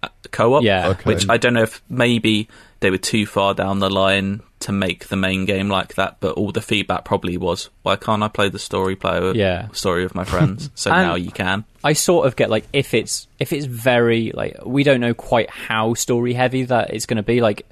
uh, 0.03 0.09
co-op. 0.31 0.63
Yeah. 0.63 0.89
Okay. 0.89 1.03
which 1.11 1.29
I 1.29 1.37
don't 1.37 1.55
know 1.55 1.63
if 1.63 1.83
maybe 1.89 2.49
they 2.81 2.91
were 2.91 2.99
too 2.99 3.25
far 3.27 3.55
down 3.55 3.79
the 3.79 3.89
line 3.89 4.43
to 4.61 4.73
make 4.73 5.09
the 5.09 5.17
main 5.17 5.45
game 5.45 5.69
like 5.69 5.95
that, 5.95 6.17
but 6.21 6.37
all 6.37 6.51
the 6.53 6.61
feedback 6.63 7.05
probably 7.05 7.37
was, 7.37 7.69
why 7.83 7.97
can't 7.97 8.23
I 8.23 8.29
play 8.29 8.49
the 8.49 8.59
story 8.59 8.97
player 8.97 9.35
Yeah. 9.35 9.69
story 9.73 10.03
with 10.03 10.15
my 10.15 10.25
friends? 10.25 10.71
So 10.75 10.91
now 10.91 11.15
you 11.15 11.31
can. 11.31 11.65
I 11.83 11.93
sort 11.93 12.27
of 12.27 12.35
get 12.37 12.49
like 12.51 12.65
if 12.73 12.95
it's 12.95 13.27
if 13.39 13.53
it's 13.53 13.67
very 13.67 14.33
like 14.33 14.57
we 14.65 14.83
don't 14.85 15.01
know 15.01 15.13
quite 15.15 15.51
how 15.51 15.93
story 15.95 16.33
heavy 16.33 16.65
that 16.65 16.95
it's 16.95 17.05
going 17.07 17.19
to 17.19 17.23
be. 17.23 17.41
Like 17.43 17.67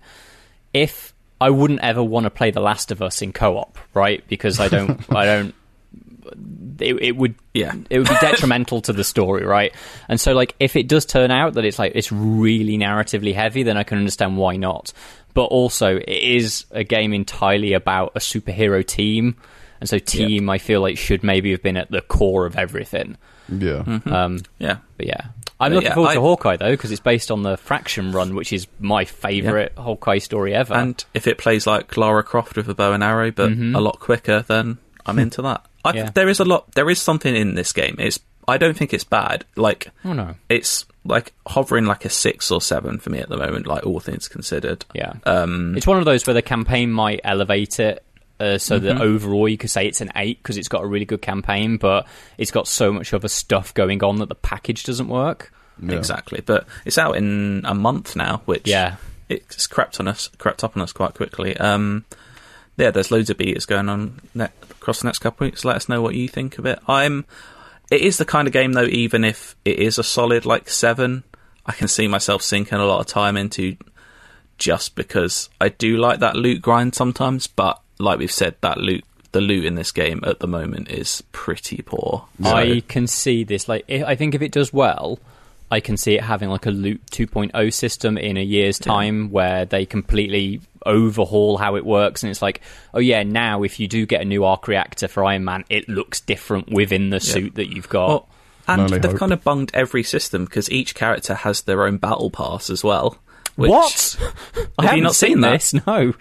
if 0.75 1.12
I 1.43 1.51
wouldn't 1.51 1.81
ever 1.81 2.03
want 2.03 2.25
to 2.25 2.31
play 2.31 2.51
The 2.51 2.61
Last 2.61 2.91
of 2.91 3.03
Us 3.03 3.21
in 3.23 3.33
co-op, 3.33 3.77
right? 3.95 4.23
Because 4.29 4.61
I 4.61 4.69
don't 4.69 5.01
I 5.15 5.25
don't. 5.27 5.55
It, 6.81 6.95
it 7.03 7.17
would 7.17 7.35
Yeah. 7.53 7.75
it 7.91 7.99
would 7.99 8.09
be 8.09 8.15
detrimental 8.21 8.81
to 8.83 8.93
the 8.93 9.05
story, 9.05 9.45
right? 9.45 9.73
And 10.09 10.21
so, 10.21 10.33
like, 10.33 10.55
if 10.59 10.77
it 10.77 10.89
does 10.89 11.05
turn 11.05 11.31
out 11.31 11.55
that 11.55 11.65
it's 11.65 11.79
like 11.79 11.93
it's 11.95 12.11
really 12.13 12.79
narratively 12.79 13.35
heavy, 13.35 13.63
then 13.63 13.77
I 13.77 13.83
can 13.83 13.99
understand 13.99 14.37
why 14.39 14.57
not. 14.57 14.93
But 15.35 15.45
also, 15.45 15.97
it 15.97 16.09
is 16.09 16.65
a 16.71 16.85
game 16.85 17.13
entirely 17.13 17.73
about 17.75 18.13
a 18.15 18.19
superhero 18.21 18.87
team, 18.87 19.37
and 19.81 19.89
so 19.89 19.99
team 19.99 20.49
I 20.51 20.59
feel 20.59 20.81
like 20.81 20.97
should 20.99 21.23
maybe 21.23 21.51
have 21.53 21.63
been 21.63 21.77
at 21.77 21.91
the 21.91 22.01
core 22.03 22.47
of 22.47 22.57
everything. 22.57 23.17
Yeah. 23.49 23.83
Um, 24.07 24.41
Yeah. 24.59 24.77
but 24.97 25.07
yeah, 25.07 25.27
I'm 25.63 25.73
looking 25.73 25.89
yeah, 25.89 25.95
forward 25.95 26.11
I- 26.11 26.15
to 26.15 26.21
Hawkeye 26.21 26.57
though 26.57 26.71
because 26.73 26.91
it's 26.91 27.01
based 27.01 27.31
on 27.31 27.43
the 27.43 27.57
Fraction 27.57 28.13
run, 28.13 28.35
which 28.35 28.53
is 28.53 28.67
my 28.81 29.05
favourite 29.05 29.73
Hawkeye 29.79 30.19
story 30.19 30.55
ever. 30.55 30.75
And 30.75 31.03
if 31.15 31.27
it 31.27 31.39
plays 31.39 31.67
like 31.67 31.97
Lara 31.97 32.23
Croft 32.23 32.57
with 32.57 32.69
a 32.69 32.75
bow 32.75 32.93
and 32.93 33.03
arrow, 33.03 33.31
but 33.31 33.53
a 33.53 33.81
lot 33.81 33.99
quicker, 34.01 34.43
then 34.43 34.79
I'm 35.07 35.19
into 35.21 35.43
that. 35.43 35.65
I, 35.85 35.93
Yeah. 35.95 36.11
There 36.15 36.29
is 36.29 36.41
a 36.41 36.45
lot. 36.45 36.73
There 36.75 36.89
is 36.91 37.01
something 37.01 37.35
in 37.35 37.55
this 37.55 37.73
game. 37.73 37.97
It's. 37.99 38.19
I 38.49 38.59
don't 38.59 38.77
think 38.77 38.93
it's 38.93 39.05
bad. 39.05 39.45
Like 39.57 39.89
oh 40.05 40.13
no, 40.13 40.35
it's 40.49 40.85
like 41.05 41.33
hovering 41.47 41.87
like 41.87 42.05
a 42.05 42.09
six 42.09 42.51
or 42.51 42.61
seven 42.61 42.99
for 42.99 43.11
me 43.11 43.19
at 43.21 43.29
the 43.29 43.37
moment. 43.37 43.67
Like 43.69 43.87
all 43.87 44.01
things 44.01 44.27
considered. 44.29 44.85
yeah, 44.95 45.15
Um, 45.25 45.77
it's 45.77 45.87
one 45.87 45.99
of 45.99 46.05
those 46.05 46.27
where 46.27 46.35
the 46.35 46.43
campaign 46.43 46.91
might 46.91 47.21
elevate 47.23 47.79
it. 47.79 48.05
Uh, 48.43 48.59
so 48.59 48.77
Mm-hmm. 48.79 48.87
that 48.87 49.01
overall 49.01 49.49
you 49.49 49.57
could 49.57 49.71
say 49.71 49.87
it's 49.87 50.01
an 50.01 50.11
eight 50.17 50.39
because 50.43 50.57
it's 50.59 50.69
got 50.69 50.83
a 50.83 50.87
really 50.87 51.05
good 51.05 51.23
campaign, 51.23 51.77
but 51.77 52.07
it's 52.39 52.51
got 52.51 52.67
so 52.67 52.93
much 52.93 53.15
other 53.15 53.29
stuff 53.29 53.73
going 53.75 54.03
on 54.03 54.17
that 54.17 54.29
the 54.29 54.35
package 54.35 54.85
doesn't 54.85 55.09
work. 55.09 55.53
Yeah. 55.81 55.97
Exactly. 55.97 56.41
But 56.45 56.67
it's 56.85 56.99
out 56.99 57.17
in 57.17 57.63
a 57.65 57.75
month 57.75 58.17
now, 58.17 58.43
which 58.45 58.67
Yeah. 58.69 58.97
it's 59.29 59.67
crept 59.67 60.01
on 60.01 60.09
us, 60.09 60.29
crept 60.39 60.63
up 60.65 60.77
on 60.77 60.83
us 60.83 60.93
quite 60.93 61.15
quickly. 61.15 61.57
Um, 61.57 62.05
yeah, 62.77 62.91
there's 62.91 63.11
loads 63.11 63.31
of 63.31 63.37
betas 63.39 63.67
going 63.67 63.89
on 63.89 64.21
ne- 64.35 64.49
across 64.71 65.01
the 65.01 65.07
next 65.07 65.19
couple 65.21 65.47
of 65.47 65.51
weeks. 65.53 65.65
Let 65.65 65.77
us 65.77 65.89
know 65.89 66.01
what 66.03 66.15
you 66.15 66.27
think 66.29 66.59
of 66.59 66.67
it. 66.67 66.79
I'm. 66.89 67.25
It 67.91 68.01
is 68.01 68.17
the 68.17 68.25
kind 68.25 68.49
of 68.49 68.55
game 68.55 68.73
though. 68.73 68.85
Even 68.85 69.23
if 69.25 69.55
it 69.67 69.79
is 69.79 69.99
a 69.99 70.03
solid 70.03 70.47
like 70.47 70.71
seven, 70.71 71.23
I 71.67 71.73
can 71.73 71.87
see 71.89 72.09
myself 72.09 72.41
sinking 72.43 72.79
a 72.79 72.87
lot 72.87 73.01
of 73.01 73.07
time 73.07 73.37
into 73.37 73.77
just 74.57 74.95
because 74.95 75.51
I 75.61 75.69
do 75.69 75.97
like 75.99 76.21
that 76.21 76.35
loot 76.37 76.63
grind 76.63 76.95
sometimes. 76.95 77.47
But 77.47 77.81
like 78.03 78.19
we've 78.19 78.33
said, 78.33 78.57
that 78.61 78.79
loot, 78.79 79.05
the 79.33 79.41
loot 79.41 79.65
in 79.65 79.75
this 79.75 79.93
game 79.93 80.23
at 80.27 80.41
the 80.41 80.47
moment 80.47 80.91
is 80.91 81.23
pretty 81.33 81.83
poor. 81.83 82.27
I 82.45 82.83
can 82.87 83.07
see 83.07 83.45
this. 83.45 83.69
Like, 83.69 83.85
i 83.89 84.05
I 84.05 84.15
think 84.17 84.35
if 84.35 84.43
it 84.43 84.53
does 84.53 84.73
well, 84.73 85.19
I 85.71 85.81
can 85.81 85.97
see 85.97 86.17
it 86.17 86.23
having 86.23 86.51
like 86.51 86.67
a 86.67 86.71
Loot 86.71 87.01
2.0 87.07 87.73
system 87.73 88.19
in 88.19 88.37
a 88.37 88.43
year's 88.43 88.79
time 88.79 89.31
where 89.31 89.65
they 89.65 89.87
completely 89.87 90.61
overhaul 90.85 91.57
how 91.57 91.77
it 91.77 91.87
works, 91.87 92.23
and 92.23 92.31
it's 92.31 92.43
like, 92.43 92.61
oh 92.93 92.99
yeah, 92.99 93.23
now 93.23 93.63
if 93.63 93.81
you 93.81 93.89
do 93.89 94.05
get 94.05 94.21
a 94.21 94.27
new 94.27 94.45
arc 94.45 94.69
reactor 94.69 95.09
for 95.09 95.25
Iron 95.25 95.47
Man, 95.47 95.65
it 95.71 95.89
looks 95.89 96.21
different 96.21 96.71
within 96.71 97.09
the 97.09 97.21
suit 97.21 97.55
that 97.55 97.75
you've 97.75 97.89
got. 97.89 98.09
Well, 98.09 98.29
and 98.69 98.81
only 98.83 98.99
they've 98.99 99.13
hope. 99.13 99.19
kind 99.19 99.33
of 99.33 99.43
bunged 99.43 99.71
every 99.73 100.03
system 100.03 100.45
because 100.45 100.71
each 100.71 100.95
character 100.95 101.35
has 101.35 101.63
their 101.63 101.87
own 101.87 101.97
battle 101.97 102.31
pass 102.31 102.69
as 102.69 102.85
well. 102.85 103.17
Which, 103.57 103.71
what? 103.71 104.17
I 104.21 104.25
Have 104.55 104.67
haven't 104.77 104.97
you 104.99 105.03
not 105.05 105.15
seen 105.15 105.41
that? 105.41 105.53
this. 105.53 105.75
No. 105.87 106.13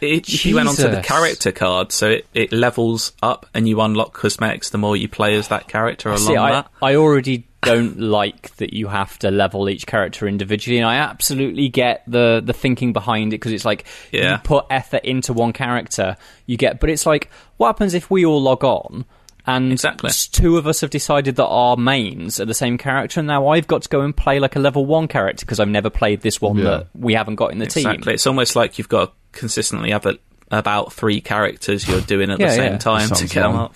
It, 0.00 0.44
you 0.44 0.54
went 0.56 0.68
onto 0.68 0.88
the 0.88 1.00
character 1.02 1.52
card, 1.52 1.92
so 1.92 2.10
it, 2.10 2.26
it 2.34 2.52
levels 2.52 3.12
up 3.22 3.46
and 3.54 3.68
you 3.68 3.80
unlock 3.80 4.12
cosmetics 4.12 4.70
the 4.70 4.78
more 4.78 4.96
you 4.96 5.08
play 5.08 5.34
as 5.34 5.48
that 5.48 5.68
character 5.68 6.08
along 6.10 6.20
See, 6.20 6.36
I, 6.36 6.50
that. 6.52 6.70
I 6.80 6.94
already 6.96 7.46
don't 7.62 7.98
like 8.00 8.54
that 8.56 8.72
you 8.72 8.86
have 8.88 9.18
to 9.20 9.30
level 9.30 9.68
each 9.68 9.86
character 9.86 10.28
individually, 10.28 10.78
and 10.78 10.86
I 10.86 10.96
absolutely 10.96 11.68
get 11.68 12.04
the 12.06 12.40
the 12.44 12.52
thinking 12.52 12.92
behind 12.92 13.32
it 13.32 13.36
because 13.36 13.52
it's 13.52 13.64
like 13.64 13.84
Yeah. 14.12 14.32
you 14.32 14.38
put 14.38 14.66
effort 14.70 15.04
into 15.04 15.32
one 15.32 15.52
character, 15.52 16.16
you 16.46 16.56
get. 16.56 16.78
But 16.80 16.90
it's 16.90 17.04
like, 17.06 17.30
what 17.56 17.68
happens 17.68 17.94
if 17.94 18.10
we 18.10 18.24
all 18.24 18.40
log 18.40 18.62
on? 18.64 19.04
And 19.50 19.72
Exactly. 19.72 20.10
two 20.30 20.58
of 20.58 20.66
us 20.66 20.82
have 20.82 20.90
decided 20.90 21.36
that 21.36 21.46
our 21.46 21.74
mains 21.76 22.38
are 22.38 22.44
the 22.44 22.52
same 22.52 22.76
character, 22.76 23.20
and 23.20 23.26
now 23.26 23.48
I've 23.48 23.66
got 23.66 23.80
to 23.82 23.88
go 23.88 24.02
and 24.02 24.14
play 24.14 24.40
like 24.40 24.56
a 24.56 24.58
level 24.58 24.84
one 24.84 25.08
character 25.08 25.46
because 25.46 25.58
I've 25.58 25.68
never 25.68 25.88
played 25.88 26.20
this 26.20 26.38
one 26.40 26.58
Yeah. 26.58 26.64
that 26.64 26.86
we 26.94 27.14
haven't 27.14 27.36
got 27.36 27.52
in 27.52 27.58
the 27.58 27.64
Exactly. 27.64 27.82
team. 27.82 27.90
Exactly, 27.92 28.14
it's 28.14 28.26
almost 28.26 28.56
like 28.56 28.76
you've 28.76 28.90
got 28.90 29.06
to 29.06 29.12
consistently 29.32 29.90
have 29.92 30.04
a, 30.04 30.18
about 30.50 30.92
three 30.92 31.22
characters 31.22 31.88
you're 31.88 32.02
doing 32.02 32.30
at 32.30 32.38
Yeah, 32.38 32.48
the 32.48 32.52
same 32.54 32.72
yeah. 32.72 32.78
time 32.78 33.08
to 33.08 33.16
Sounds 33.16 33.32
get 33.32 33.42
them 33.42 33.56
up. 33.56 33.74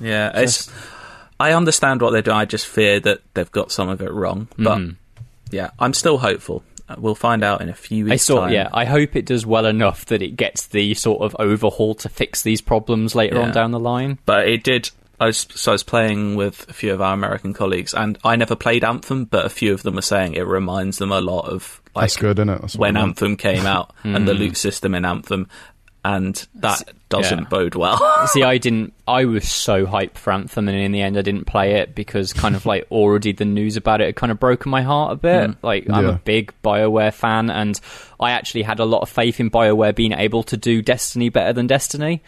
Yeah, 0.00 0.30
it's. 0.40 0.70
I 1.38 1.52
understand 1.52 2.00
what 2.00 2.12
they're 2.12 2.22
doing. 2.22 2.36
I 2.38 2.46
just 2.46 2.66
fear 2.66 2.98
that 3.00 3.20
they've 3.34 3.52
got 3.52 3.70
some 3.70 3.90
of 3.90 4.00
it 4.00 4.10
wrong. 4.10 4.48
But 4.58 4.78
Mm-hmm. 4.78 4.90
yeah, 5.50 5.70
I'm 5.78 5.92
still 5.92 6.16
hopeful. 6.18 6.62
We'll 6.98 7.14
find 7.14 7.42
out 7.42 7.62
in 7.62 7.68
a 7.68 7.74
few 7.74 8.04
weeks. 8.04 8.12
I 8.12 8.16
saw, 8.16 8.40
time. 8.42 8.52
yeah. 8.52 8.68
I 8.72 8.84
hope 8.84 9.16
it 9.16 9.26
does 9.26 9.44
well 9.44 9.66
enough 9.66 10.06
that 10.06 10.22
it 10.22 10.36
gets 10.36 10.68
the 10.68 10.94
sort 10.94 11.22
of 11.22 11.34
overhaul 11.38 11.94
to 11.96 12.08
fix 12.08 12.42
these 12.42 12.60
problems 12.60 13.14
later 13.14 13.40
on 13.40 13.52
down 13.52 13.72
the 13.72 13.80
line. 13.80 14.18
but 14.24 14.48
it 14.48 14.62
did. 14.62 14.90
I 15.18 15.26
was 15.26 15.46
so 15.54 15.72
I 15.72 15.74
was 15.74 15.82
playing 15.82 16.36
with 16.36 16.68
a 16.68 16.74
few 16.74 16.92
of 16.92 17.00
our 17.00 17.14
American 17.14 17.54
colleagues, 17.54 17.94
and 17.94 18.18
I 18.22 18.36
never 18.36 18.54
played 18.54 18.84
Anthem, 18.84 19.24
but 19.24 19.46
a 19.46 19.48
few 19.48 19.72
of 19.72 19.82
them 19.82 19.94
were 19.94 20.02
saying 20.02 20.34
it 20.34 20.46
reminds 20.46 20.98
them 20.98 21.10
a 21.10 21.20
lot 21.20 21.46
of 21.48 21.80
like 21.94 22.04
That's 22.04 22.16
good, 22.18 22.38
isn't 22.38 22.50
it? 22.50 22.60
That's 22.60 22.76
when 22.76 22.96
I 22.96 23.00
want. 23.00 23.10
Anthem 23.10 23.36
came 23.36 23.64
out 23.64 23.94
hmm. 24.02 24.14
and 24.14 24.28
the 24.28 24.34
loot 24.34 24.56
system 24.56 24.94
in 24.94 25.06
Anthem, 25.06 25.48
and 26.06 26.46
that 26.54 26.88
doesn't 27.08 27.38
yeah. 27.40 27.48
bode 27.48 27.74
well. 27.74 28.26
See, 28.28 28.44
I 28.44 28.58
didn't. 28.66 28.94
I 29.08 29.24
was 29.24 29.50
so 29.50 29.86
hyped 29.86 30.16
for 30.18 30.32
Anthem, 30.32 30.68
and 30.68 30.78
in 30.78 30.92
the 30.92 31.02
end, 31.02 31.18
I 31.18 31.22
didn't 31.22 31.46
play 31.46 31.80
it 31.80 31.96
because 31.96 32.32
kind 32.32 32.54
of 32.54 32.64
like 32.64 32.86
already 32.92 33.32
the 33.32 33.44
news 33.44 33.76
about 33.76 34.00
it 34.00 34.06
had 34.06 34.16
kind 34.16 34.30
of 34.30 34.38
broken 34.38 34.70
my 34.70 34.82
heart 34.82 35.12
a 35.12 35.16
bit. 35.16 35.50
Mm. 35.50 35.56
Like 35.62 35.90
I'm 35.90 36.06
a 36.06 36.12
big 36.12 36.52
Bioware 36.62 37.12
fan, 37.12 37.50
and 37.50 37.78
I 38.20 38.30
actually 38.30 38.62
had 38.62 38.78
a 38.78 38.84
lot 38.84 39.02
of 39.02 39.08
faith 39.08 39.40
in 39.40 39.50
Bioware 39.50 39.94
being 39.96 40.12
able 40.12 40.44
to 40.44 40.56
do 40.56 40.80
Destiny 40.80 41.28
better 41.28 41.52
than 41.52 41.66
Destiny, 41.66 42.22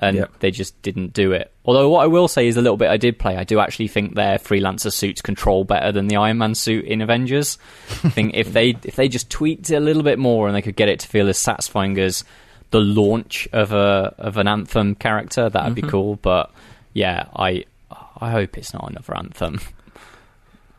and 0.00 0.18
Yep. 0.18 0.38
they 0.38 0.52
just 0.52 0.80
didn't 0.82 1.12
do 1.12 1.32
it. 1.32 1.52
Although 1.64 1.88
what 1.88 2.04
I 2.04 2.06
will 2.06 2.28
say 2.28 2.46
is 2.46 2.56
a 2.56 2.62
little 2.62 2.76
bit 2.76 2.90
I 2.90 2.96
did 2.96 3.18
play. 3.18 3.36
I 3.36 3.42
do 3.42 3.58
actually 3.58 3.88
think 3.88 4.14
their 4.14 4.38
freelancer 4.38 4.92
suits 4.92 5.20
control 5.20 5.64
better 5.64 5.90
than 5.90 6.06
the 6.06 6.16
Iron 6.16 6.38
Man 6.38 6.54
suit 6.54 6.84
in 6.84 7.00
Avengers. 7.00 7.58
I 8.04 8.10
think 8.10 8.36
if 8.36 8.52
they 8.52 8.76
if 8.84 8.94
they 8.94 9.08
just 9.08 9.30
tweaked 9.30 9.68
it 9.70 9.74
a 9.74 9.80
little 9.80 10.04
bit 10.04 10.20
more 10.20 10.46
and 10.46 10.54
they 10.54 10.62
could 10.62 10.76
get 10.76 10.88
it 10.88 11.00
to 11.00 11.08
feel 11.08 11.28
as 11.28 11.38
satisfying 11.38 11.98
as 11.98 12.22
the 12.70 12.80
launch 12.80 13.48
of 13.52 13.72
a 13.72 14.14
of 14.18 14.36
an 14.36 14.48
anthem 14.48 14.94
character, 14.94 15.48
that'd 15.48 15.74
be 15.74 15.82
cool. 15.82 16.16
But 16.16 16.50
yeah, 16.92 17.26
I 17.34 17.64
I 18.20 18.30
hope 18.30 18.56
it's 18.58 18.72
not 18.74 18.90
another 18.90 19.16
anthem. 19.16 19.60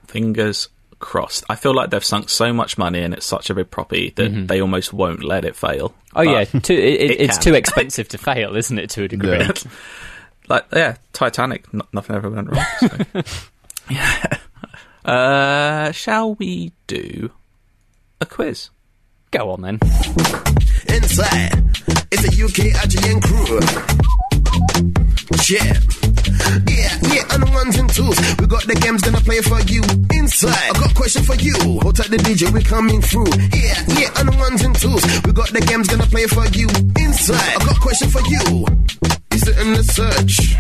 Fingers 0.08 0.70
crossed. 1.00 1.44
I 1.50 1.56
feel 1.56 1.74
like 1.76 1.90
they've 1.92 2.04
sunk 2.04 2.30
so 2.30 2.52
much 2.54 2.78
money 2.78 3.02
and 3.04 3.14
it's 3.14 3.26
such 3.26 3.50
a 3.50 3.54
big 3.54 3.70
property 3.70 4.12
that 4.16 4.48
they 4.48 4.62
almost 4.62 4.94
won't 4.94 5.24
let 5.24 5.46
it 5.46 5.56
fail. 5.56 5.94
Oh 6.16 6.24
But- 6.26 6.32
yeah, 6.54 6.60
too, 6.60 6.74
it, 6.74 6.80
it, 6.80 7.12
it 7.12 7.22
it's 7.22 7.38
can. 7.38 7.44
too 7.44 7.54
expensive 7.54 8.08
to 8.10 8.18
fail, 8.18 8.56
isn't 8.56 8.80
it? 8.80 8.90
To 8.92 9.04
a 9.04 9.08
degree. 9.08 9.38
Yeah. 9.40 9.52
like 10.50 10.66
yeah, 10.74 10.96
Titanic. 11.14 11.66
n- 11.74 11.82
nothing 11.94 12.16
ever 12.16 12.30
went 12.30 12.50
wrong. 12.52 12.66
So. 12.80 13.22
yeah. 13.90 14.38
Uh, 15.06 15.90
shall 15.94 16.36
we 16.36 16.74
do 16.86 17.32
a 18.20 18.26
quiz? 18.26 18.70
Go 19.32 19.52
on 19.52 19.62
then. 19.62 19.80
Inside, 20.98 21.54
it's 22.10 22.26
a 22.26 22.34
UK 22.44 22.74
IGN 22.74 23.22
crew. 23.22 23.60
Yeah. 25.46 25.78
Yeah, 26.66 26.90
yeah, 27.14 27.34
and 27.34 27.44
the 27.44 27.52
ones 27.54 27.78
and 27.78 27.88
twos. 27.88 28.18
We 28.40 28.48
got 28.48 28.66
the 28.66 28.74
games 28.82 29.04
gonna 29.04 29.22
play 29.22 29.40
for 29.42 29.62
you. 29.70 29.84
Inside, 30.18 30.58
I 30.58 30.74
got 30.74 30.92
a 30.92 30.96
question 30.96 31.22
for 31.22 31.36
you. 31.36 31.54
Hold 31.82 31.98
tight 31.98 32.10
the 32.10 32.18
DJ, 32.18 32.52
we 32.52 32.64
coming 32.64 33.00
through. 33.04 33.30
Yeah, 33.54 33.78
yeah, 33.94 34.10
and 34.18 34.30
the 34.30 34.38
ones 34.40 34.64
and 34.64 34.74
twos. 34.76 35.06
We 35.24 35.34
got 35.34 35.54
the 35.54 35.62
games 35.62 35.88
gonna 35.88 36.08
play 36.08 36.26
for 36.26 36.48
you. 36.58 36.66
Inside, 36.98 37.62
I 37.62 37.64
got 37.64 37.78
a 37.78 37.80
question 37.80 38.10
for 38.10 38.22
you. 38.26 38.66
Is 39.34 39.48
it 39.48 39.58
in 39.60 39.74
the 39.74 39.84
search? 39.84 40.58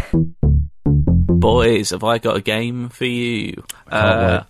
Boys, 1.42 1.90
have 1.90 2.04
I 2.04 2.20
got 2.20 2.38
a 2.38 2.42
game 2.42 2.90
for 2.90 3.06
you? 3.06 3.64
Uh, 3.90 4.44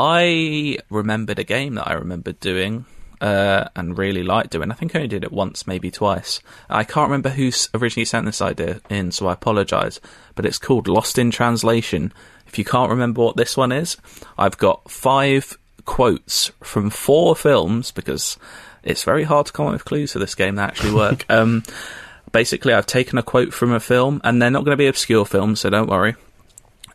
I 0.00 0.78
remembered 0.90 1.38
a 1.38 1.44
game 1.44 1.76
that 1.76 1.86
I 1.86 1.92
remembered 1.94 2.40
doing 2.40 2.86
uh, 3.20 3.68
and 3.76 3.98
really 3.98 4.22
liked 4.22 4.50
doing. 4.50 4.70
I 4.70 4.74
think 4.74 4.94
I 4.94 4.98
only 4.98 5.08
did 5.08 5.24
it 5.24 5.32
once, 5.32 5.66
maybe 5.66 5.90
twice. 5.90 6.40
I 6.68 6.84
can't 6.84 7.08
remember 7.08 7.30
who 7.30 7.50
originally 7.74 8.04
sent 8.04 8.26
this 8.26 8.42
idea 8.42 8.80
in, 8.88 9.10
so 9.12 9.26
I 9.26 9.32
apologise. 9.32 10.00
But 10.34 10.46
it's 10.46 10.58
called 10.58 10.88
Lost 10.88 11.18
in 11.18 11.30
Translation. 11.30 12.12
If 12.46 12.58
you 12.58 12.64
can't 12.64 12.90
remember 12.90 13.22
what 13.22 13.36
this 13.36 13.56
one 13.56 13.72
is, 13.72 13.96
I've 14.38 14.58
got 14.58 14.90
five 14.90 15.58
quotes 15.84 16.52
from 16.62 16.90
four 16.90 17.34
films 17.34 17.90
because 17.90 18.38
it's 18.82 19.04
very 19.04 19.24
hard 19.24 19.46
to 19.46 19.52
come 19.52 19.66
up 19.66 19.72
with 19.72 19.84
clues 19.84 20.12
for 20.12 20.18
this 20.18 20.34
game 20.34 20.56
that 20.56 20.70
actually 20.70 20.94
work. 20.94 21.24
um, 21.30 21.62
basically, 22.32 22.72
I've 22.72 22.86
taken 22.86 23.18
a 23.18 23.22
quote 23.22 23.52
from 23.52 23.72
a 23.72 23.80
film, 23.80 24.20
and 24.24 24.40
they're 24.40 24.50
not 24.50 24.64
going 24.64 24.76
to 24.76 24.82
be 24.82 24.86
obscure 24.86 25.26
films, 25.26 25.60
so 25.60 25.70
don't 25.70 25.90
worry 25.90 26.14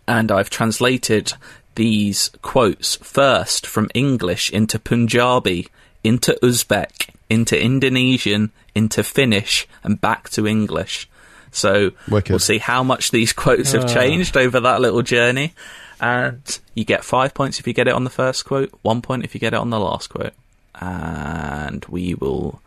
and 0.08 0.32
I've 0.32 0.50
translated 0.50 1.34
these 1.76 2.30
quotes 2.42 2.96
first 2.98 3.66
from 3.66 3.90
English 3.94 4.52
into 4.52 4.80
Punjabi, 4.80 5.70
into 6.04 6.38
Uzbek, 6.42 7.10
into 7.30 7.60
Indonesian, 7.60 8.52
into 8.76 9.04
Finnish, 9.04 9.68
and 9.84 10.00
back 10.00 10.30
to 10.32 10.48
English. 10.48 11.10
So 11.52 11.92
Wicked. 12.10 12.32
we'll 12.32 12.40
see 12.40 12.58
how 12.58 12.84
much 12.84 13.12
these 13.12 13.32
quotes 13.34 13.74
have 13.74 13.86
ah. 13.86 13.94
changed 13.94 14.36
over 14.38 14.60
that 14.60 14.82
little 14.82 15.04
journey. 15.04 15.54
And 16.02 16.60
you 16.74 16.84
get 16.84 17.04
five 17.04 17.34
points 17.34 17.60
if 17.60 17.68
you 17.68 17.74
get 17.74 17.88
it 17.88 17.94
on 17.94 18.04
the 18.04 18.10
first 18.10 18.46
quote, 18.46 18.74
one 18.82 19.02
point 19.02 19.24
if 19.24 19.34
you 19.34 19.40
get 19.40 19.54
it 19.54 19.60
on 19.60 19.70
the 19.70 19.80
last 19.80 20.10
quote. 20.10 20.34
And 20.76 21.86
we 21.86 22.16
will 22.16 22.62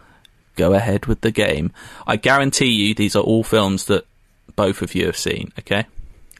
go 0.54 0.72
ahead 0.72 1.06
with 1.06 1.20
the 1.20 1.30
game. 1.30 1.72
I 2.06 2.16
guarantee 2.16 2.70
you 2.70 2.94
these 2.94 3.14
are 3.14 3.22
all 3.22 3.42
films 3.44 3.86
that 3.86 4.06
both 4.54 4.80
of 4.80 4.94
you 4.94 5.06
have 5.06 5.16
seen, 5.16 5.52
okay? 5.58 5.84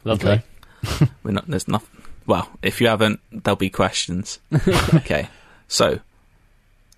Lovely. 0.03 0.41
Okay. 0.83 1.07
We're 1.23 1.31
not. 1.31 1.47
There's 1.47 1.67
nothing. 1.67 2.01
Well, 2.25 2.49
if 2.61 2.81
you 2.81 2.87
haven't, 2.87 3.19
there'll 3.31 3.55
be 3.55 3.69
questions. 3.69 4.39
okay. 4.93 5.29
So, 5.67 5.99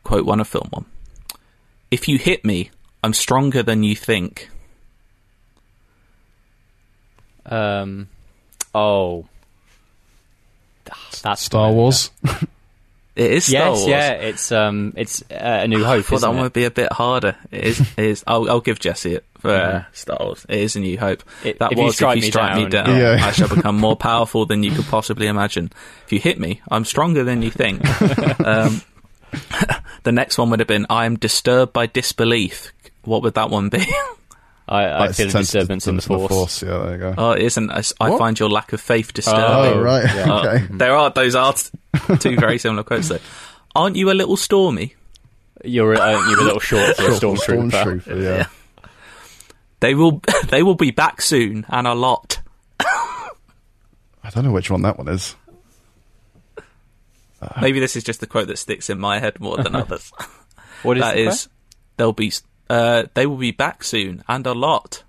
quote 0.03 0.25
one 0.25 0.39
of 0.39 0.47
film 0.47 0.67
one. 0.71 0.85
If 1.91 2.07
you 2.07 2.17
hit 2.17 2.45
me, 2.45 2.71
I'm 3.03 3.13
stronger 3.13 3.63
than 3.63 3.83
you 3.83 3.95
think. 3.95 4.49
Um, 7.45 8.09
oh, 8.75 9.25
That's 11.23 11.41
Star 11.41 11.71
Wars. 11.71 12.11
It 13.15 13.31
is 13.31 13.45
Star 13.45 13.69
Yes, 13.69 13.77
Wars. 13.79 13.87
yeah, 13.87 14.11
it's 14.11 14.51
um, 14.51 14.93
it's 14.95 15.21
uh, 15.23 15.59
a 15.63 15.67
New 15.67 15.83
Hope. 15.83 15.99
I 15.99 16.01
thought 16.03 16.15
isn't 16.17 16.31
that 16.31 16.39
it? 16.39 16.41
would 16.43 16.53
be 16.53 16.63
a 16.65 16.71
bit 16.71 16.91
harder. 16.93 17.35
It 17.51 17.63
is. 17.65 17.79
It 17.81 18.05
is. 18.05 18.23
I'll, 18.27 18.49
I'll 18.49 18.61
give 18.61 18.79
Jesse 18.79 19.15
it 19.15 19.25
for 19.39 19.49
uh, 19.51 19.83
Star 19.93 20.17
Wars. 20.21 20.45
It 20.47 20.59
is 20.59 20.75
a 20.75 20.79
New 20.79 20.97
Hope. 20.97 21.23
It- 21.43 21.59
that 21.59 21.71
if 21.73 21.77
you 21.77 21.85
was 21.85 21.95
strike 21.95 22.17
if 22.19 22.23
you 22.23 22.27
me 22.27 22.31
strike 22.31 22.55
me 22.55 22.69
down- 22.69 22.85
down, 22.85 22.97
Yeah. 22.97 23.17
I 23.25 23.31
shall 23.31 23.49
become 23.53 23.77
more 23.77 23.95
powerful 23.97 24.45
than 24.45 24.63
you 24.63 24.71
could 24.71 24.85
possibly 24.85 25.27
imagine. 25.27 25.71
If 26.05 26.13
you 26.13 26.19
hit 26.19 26.39
me, 26.39 26.61
I'm 26.69 26.85
stronger 26.85 27.23
than 27.25 27.41
you 27.41 27.49
think. 27.51 27.81
um, 28.45 28.81
the 30.03 30.11
next 30.11 30.37
one 30.37 30.49
would 30.49 30.59
have 30.59 30.67
been 30.67 30.85
I 30.89 31.05
am 31.05 31.17
disturbed 31.17 31.73
by 31.73 31.85
disbelief. 31.87 32.73
What 33.03 33.23
would 33.23 33.35
that 33.35 33.49
one 33.49 33.69
be? 33.69 33.79
I, 34.67 34.83
I 34.83 34.99
Like, 34.99 35.15
feel 35.15 35.29
a 35.29 35.31
disturbance 35.31 35.87
in 35.87 35.95
the 35.95 36.01
force. 36.03 36.61
Yeah, 36.61 36.77
there 36.77 36.91
you 36.91 36.97
go. 36.99 37.13
oh, 37.17 37.31
it 37.31 37.41
isn't. 37.41 37.71
I, 37.71 37.81
I 37.99 38.17
find 38.19 38.39
your 38.39 38.49
lack 38.49 38.71
of 38.71 38.79
faith 38.79 39.13
disturbing. 39.13 39.79
Oh, 39.79 39.81
right. 39.81 40.03
yeah. 40.03 40.25
Uh, 40.29 40.39
okay. 40.41 40.67
there 40.69 40.93
are 40.95 41.09
those 41.09 41.33
are 41.33 41.55
two 42.19 42.35
very 42.35 42.59
similar 42.59 42.83
quotes 42.83 43.09
though. 43.09 43.17
Aren't 43.75 43.95
you 43.95 44.11
a 44.11 44.13
little 44.13 44.37
stormy? 44.37 44.95
You're 45.63 45.93
a, 45.93 45.99
uh, 45.99 46.29
you're 46.29 46.39
a 46.39 46.43
little 46.43 46.59
short 46.59 46.95
for 46.95 47.03
a 47.03 47.09
stormtrooper. 47.09 47.71
Stormtrooper, 47.71 48.23
yeah. 48.23 48.45
They 49.79 49.95
will. 49.95 50.21
They 50.49 50.61
will 50.63 50.75
be 50.75 50.91
back 50.91 51.21
soon, 51.21 51.65
and 51.69 51.87
a 51.87 51.93
lot. 51.93 52.39
I 52.79 54.29
don't 54.31 54.43
know 54.43 54.51
which 54.51 54.69
one 54.69 54.83
that 54.83 54.97
one 54.97 55.07
is. 55.07 55.35
Maybe 57.61 57.79
this 57.79 57.95
is 57.95 58.03
just 58.03 58.19
the 58.19 58.27
quote 58.27 58.47
that 58.47 58.57
sticks 58.57 58.89
in 58.89 58.99
my 58.99 59.19
head 59.19 59.39
more 59.39 59.57
than 59.57 59.75
others. 59.83 60.11
What 60.83 60.97
is 60.97 61.03
That 61.03 61.15
the 61.15 61.27
is, 61.27 61.49
they'll 61.97 62.13
be. 62.13 62.31
Uh, 62.69 63.03
they 63.13 63.25
will 63.25 63.37
be 63.37 63.51
back 63.51 63.83
soon, 63.83 64.23
and 64.27 64.45
a 64.45 64.53
lot. 64.53 65.03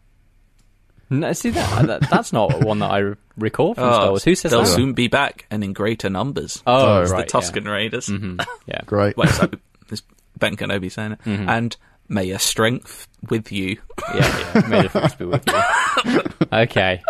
No, 1.10 1.32
see 1.32 1.50
that, 1.50 1.86
that 1.86 2.08
that's 2.10 2.32
not 2.32 2.64
one 2.64 2.78
that 2.78 2.90
I 2.90 2.98
re- 2.98 3.16
recall 3.36 3.74
from 3.74 3.82
Star 3.92 4.06
Oh, 4.06 4.10
Wars. 4.10 4.24
Who 4.24 4.34
says 4.36 4.52
they'll 4.52 4.60
that? 4.62 4.66
soon 4.68 4.92
be 4.92 5.08
back 5.08 5.44
and 5.50 5.64
in 5.64 5.72
greater 5.72 6.08
numbers. 6.08 6.62
Oh, 6.66 6.98
Oh, 6.98 7.02
It's 7.02 7.10
right, 7.10 7.26
the 7.28 7.32
Tusken 7.38 7.66
Raiders. 7.70 8.08
Yeah. 8.08 8.16
Mhm, 8.16 8.46
yeah. 8.66 8.80
Great. 8.86 9.16
Well, 9.16 9.28
it's, 9.28 9.40
like, 9.40 9.54
it's 9.90 10.02
Ben 10.38 10.56
Kenobi 10.56 10.90
saying 10.90 11.12
it. 11.12 11.18
And 11.26 11.76
may 12.08 12.24
your 12.24 12.38
strength 12.38 13.08
with 13.28 13.50
you. 13.50 13.78
yeah, 14.14 14.52
yeah. 14.54 14.66
May 14.68 14.82
the 14.82 14.88
force 14.88 15.14
be 15.16 15.24
with 15.24 15.44
you. 15.48 16.22
Okay, 16.52 17.00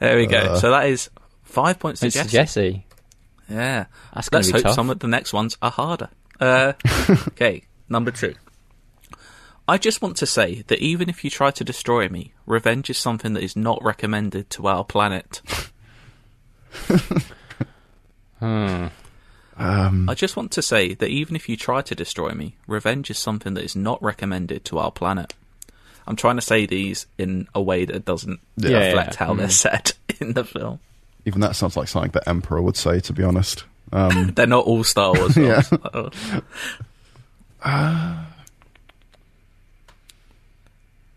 There 0.00 0.16
we 0.16 0.26
go. 0.26 0.56
so 0.58 0.70
that 0.70 0.86
is 0.88 1.08
five 1.44 1.78
points 1.78 2.00
to 2.00 2.06
it's 2.06 2.16
Jesse. 2.16 2.30
Jesse. 2.30 2.86
Yeah. 3.50 3.86
That's 4.14 4.28
gonna 4.28 4.40
Let's 4.40 4.48
be 4.52 4.58
hope 4.58 4.62
tough. 4.62 4.74
some 4.74 4.90
of 4.90 5.00
the 5.00 5.08
next 5.08 5.32
ones 5.32 5.58
are 5.60 5.70
harder. 5.70 6.08
Uh, 6.38 6.72
okay, 7.28 7.64
number 7.88 8.10
two. 8.10 8.34
I 9.68 9.76
just 9.78 10.00
want 10.02 10.16
to 10.18 10.26
say 10.26 10.62
that 10.68 10.78
even 10.80 11.08
if 11.08 11.22
you 11.24 11.30
try 11.30 11.50
to 11.52 11.62
destroy 11.64 12.08
me, 12.08 12.32
revenge 12.46 12.90
is 12.90 12.98
something 12.98 13.34
that 13.34 13.42
is 13.42 13.54
not 13.56 13.82
recommended 13.84 14.50
to 14.50 14.66
our 14.68 14.84
planet. 14.84 15.42
Hmm. 18.38 18.86
I 20.08 20.14
just 20.14 20.34
want 20.36 20.52
to 20.52 20.62
say 20.62 20.94
that 20.94 21.08
even 21.10 21.36
if 21.36 21.46
you 21.48 21.56
try 21.56 21.82
to 21.82 21.94
destroy 21.94 22.30
me, 22.30 22.56
revenge 22.66 23.10
is 23.10 23.18
something 23.18 23.52
that 23.54 23.64
is 23.64 23.76
not 23.76 24.02
recommended 24.02 24.64
to 24.66 24.78
our 24.78 24.90
planet. 24.90 25.34
I'm 26.06 26.16
trying 26.16 26.36
to 26.36 26.42
say 26.42 26.64
these 26.64 27.06
in 27.18 27.46
a 27.54 27.60
way 27.60 27.84
that 27.84 28.06
doesn't 28.06 28.40
Yeah, 28.56 28.86
reflect 28.86 29.12
yeah. 29.20 29.26
how 29.26 29.34
they're 29.34 29.50
said 29.50 29.92
in 30.20 30.32
the 30.32 30.44
film. 30.44 30.80
Even 31.24 31.40
that 31.42 31.54
sounds 31.56 31.76
like 31.76 31.88
something 31.88 32.10
the 32.12 32.26
Emperor 32.28 32.62
would 32.62 32.76
say, 32.76 33.00
to 33.00 33.12
be 33.12 33.22
honest. 33.22 33.64
Um, 33.92 34.32
They're 34.34 34.46
not 34.46 34.64
all 34.64 34.84
Star 34.84 35.12
Wars 35.14 35.36
Yeah. 35.36 35.60
films. 35.60 36.14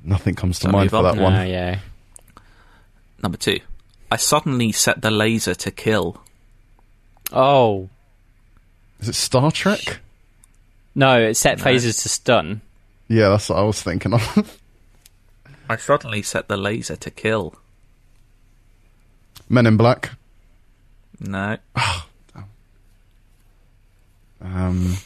nothing 0.04 0.36
comes 0.36 0.60
to 0.60 0.64
Shall 0.68 0.76
I 0.76 0.80
mind 0.80 0.89
for 0.89 0.97
on? 0.97 1.04
that 1.04 1.16
No, 1.16 1.24
one. 1.24 1.47
yeah. 1.47 1.80
Number 3.22 3.38
two. 3.38 3.60
I 4.12 4.18
suddenly 4.18 4.72
set 4.72 5.01
the 5.01 5.12
laser 5.12 5.56
to 5.56 5.72
kill. 5.72 6.22
Oh 7.32 7.89
Is 8.99 9.10
it 9.10 9.16
Star 9.16 9.51
Trek? 9.51 9.99
no, 10.95 11.20
it 11.20 11.36
set 11.36 11.60
phases 11.60 11.97
to 12.04 12.10
stun. 12.10 12.62
Yeah, 13.08 13.30
that's 13.30 13.49
what 13.49 13.58
I 13.60 13.64
was 13.64 13.82
thinking 13.82 14.14
of. 14.14 14.60
I 15.70 15.78
suddenly 15.78 16.22
set 16.22 16.47
the 16.47 16.58
laser 16.58 16.95
to 16.97 17.10
kill. 17.10 17.56
Men 19.49 19.65
in 19.67 19.77
Black. 19.77 20.11
No. 21.19 21.57
Um, 24.41 24.97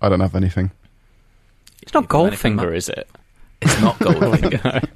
I 0.00 0.08
don't 0.08 0.20
have 0.20 0.36
anything. 0.36 0.70
It's 1.82 1.92
not 1.92 2.04
You 2.04 2.08
got 2.08 2.26
anything, 2.26 2.56
Goldfinger, 2.56 2.76
is 2.76 2.88
it? 2.88 3.08
It's 3.60 3.80
not 3.80 3.96
Goldfinger. 3.98 4.88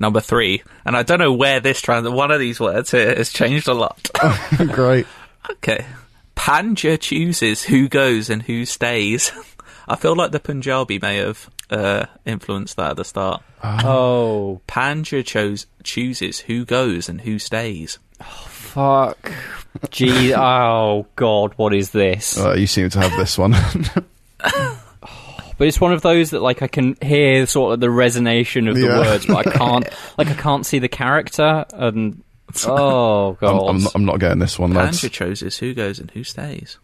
Number 0.00 0.20
three. 0.20 0.62
And 0.84 0.96
I 0.96 1.04
don't 1.04 1.20
know 1.20 1.32
where 1.32 1.60
this 1.60 1.80
trans 1.80 2.08
one 2.08 2.30
of 2.32 2.40
these 2.40 2.58
words 2.58 2.90
here 2.90 3.14
has 3.14 3.32
changed 3.32 3.68
a 3.68 3.74
lot. 3.74 4.10
Great. 4.72 5.06
okay. 5.52 5.86
Panja 6.34 6.98
chooses 6.98 7.62
who 7.62 7.88
goes 7.88 8.28
and 8.30 8.42
who 8.42 8.64
stays. 8.64 9.30
I 9.88 9.96
feel 9.96 10.14
like 10.14 10.32
the 10.32 10.40
Punjabi 10.40 10.98
may 11.00 11.16
have 11.16 11.48
uh, 11.70 12.06
influenced 12.26 12.76
that 12.76 12.90
at 12.92 12.96
the 12.96 13.04
start. 13.04 13.42
Oh 13.62 14.60
Panja 14.68 15.24
chose 15.24 15.66
chooses 15.82 16.40
who 16.40 16.64
goes 16.64 17.08
and 17.08 17.20
who 17.22 17.38
stays. 17.38 17.98
fuck! 18.20 19.32
Gee, 19.90 20.34
oh 20.36 21.06
god, 21.16 21.54
what 21.56 21.74
is 21.74 21.90
this? 21.90 22.38
Uh, 22.38 22.54
you 22.54 22.66
seem 22.66 22.88
to 22.90 23.00
have 23.00 23.12
this 23.16 23.36
one. 23.38 23.54
But 25.58 25.66
it's 25.66 25.80
one 25.80 25.92
of 25.92 26.02
those 26.02 26.30
that 26.30 26.40
like 26.40 26.62
I 26.62 26.68
can 26.68 26.96
hear 27.02 27.44
sort 27.44 27.74
of 27.74 27.80
the 27.80 27.88
resonation 27.88 28.68
of 28.68 28.76
the 28.76 28.82
Yeah. 28.86 28.98
words, 29.00 29.26
but 29.26 29.44
I 29.44 29.50
can't 29.50 29.88
like 30.16 30.28
I 30.28 30.34
can't 30.34 30.64
see 30.64 30.78
the 30.78 30.86
character. 30.88 31.64
And 31.72 32.22
oh 32.64 33.30
I'm, 33.30 33.36
god, 33.40 33.68
I'm, 33.68 33.82
not, 33.82 33.92
I'm 33.96 34.04
not 34.04 34.20
getting 34.20 34.38
this 34.38 34.56
one, 34.56 34.72
lads. 34.72 35.00
Panja 35.00 35.10
chooses 35.10 35.58
who 35.58 35.74
goes 35.74 35.98
and 35.98 36.12
who 36.12 36.22
stays. 36.22 36.78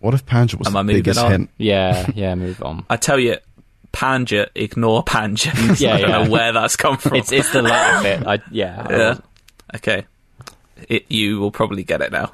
What 0.00 0.14
if 0.14 0.26
Panja 0.26 0.56
was 0.58 0.66
Am 0.66 0.72
the 0.72 0.78
I 0.78 0.82
moving 0.82 0.96
biggest 1.02 1.20
on? 1.20 1.30
hint? 1.30 1.50
yeah, 1.58 2.10
yeah. 2.14 2.34
Move 2.34 2.62
on. 2.62 2.84
I 2.90 2.96
tell 2.96 3.18
you, 3.18 3.36
Panja, 3.92 4.48
ignore 4.54 5.04
Panja. 5.04 5.52
Yeah, 5.80 5.94
I 5.94 6.00
don't 6.00 6.10
yeah. 6.10 6.24
know 6.24 6.30
where 6.30 6.52
that's 6.52 6.76
come 6.76 6.96
from. 6.96 7.14
It's 7.16 7.32
it's 7.32 7.52
the 7.52 7.62
latter 7.62 8.02
bit. 8.02 8.26
I, 8.26 8.38
yeah, 8.50 8.86
Yeah. 8.90 9.08
was- 9.10 9.22
Okay. 9.76 10.04
It, 10.88 11.04
you 11.10 11.38
will 11.38 11.50
probably 11.52 11.84
get 11.84 12.00
it 12.00 12.10
now. 12.10 12.32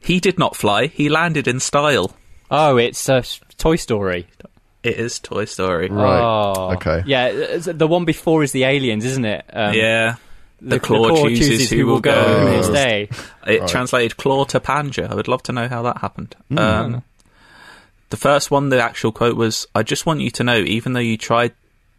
he 0.00 0.18
did 0.20 0.38
not 0.38 0.56
fly. 0.56 0.86
He 0.86 1.08
landed 1.08 1.46
in 1.46 1.60
style. 1.60 2.10
Oh, 2.50 2.76
it's 2.76 3.08
uh, 3.08 3.22
Toy 3.58 3.76
Story. 3.76 4.26
It 4.82 4.96
is 4.96 5.18
Toy 5.20 5.44
Story. 5.44 5.88
Right. 5.90 6.20
Oh, 6.20 6.72
Okay. 6.72 7.02
Yeah, 7.06 7.58
the 7.58 7.86
one 7.86 8.04
before 8.04 8.42
is 8.42 8.52
the 8.52 8.64
aliens, 8.64 9.04
isn't 9.04 9.24
it? 9.26 9.44
Um, 9.52 9.74
yeah. 9.74 10.16
The, 10.60 10.70
The, 10.70 10.80
claw, 10.80 11.26
chooses, 11.28 11.70
who 11.70 11.86
will 11.86 12.00
go. 12.00 12.10
and 12.10 12.20
and 12.20 12.36
who 12.36 12.38
who 12.38 12.50
will 12.50 12.56
will 12.68 12.74
stay. 12.74 13.08
It 13.46 13.60
Right. 13.60 13.68
translated 13.68 14.16
claw 14.16 14.44
to 14.46 14.58
Panja. 14.60 15.08
I 15.10 15.14
would 15.14 15.28
love 15.28 15.42
to 15.44 15.52
know 15.52 15.68
how 15.68 15.82
that 15.82 15.98
happened. 15.98 16.34
Um, 16.56 17.04
the 18.10 18.16
first 18.16 18.50
one, 18.50 18.68
the 18.70 18.82
actual 18.82 19.12
quote 19.12 19.36
was, 19.36 19.66
"I 19.74 19.82
just 19.84 20.04
want 20.06 20.20
you 20.20 20.30
to 20.32 20.42
know, 20.44 20.56
even 20.58 20.94
though 20.94 21.00
you 21.00 21.16
tried 21.16 21.52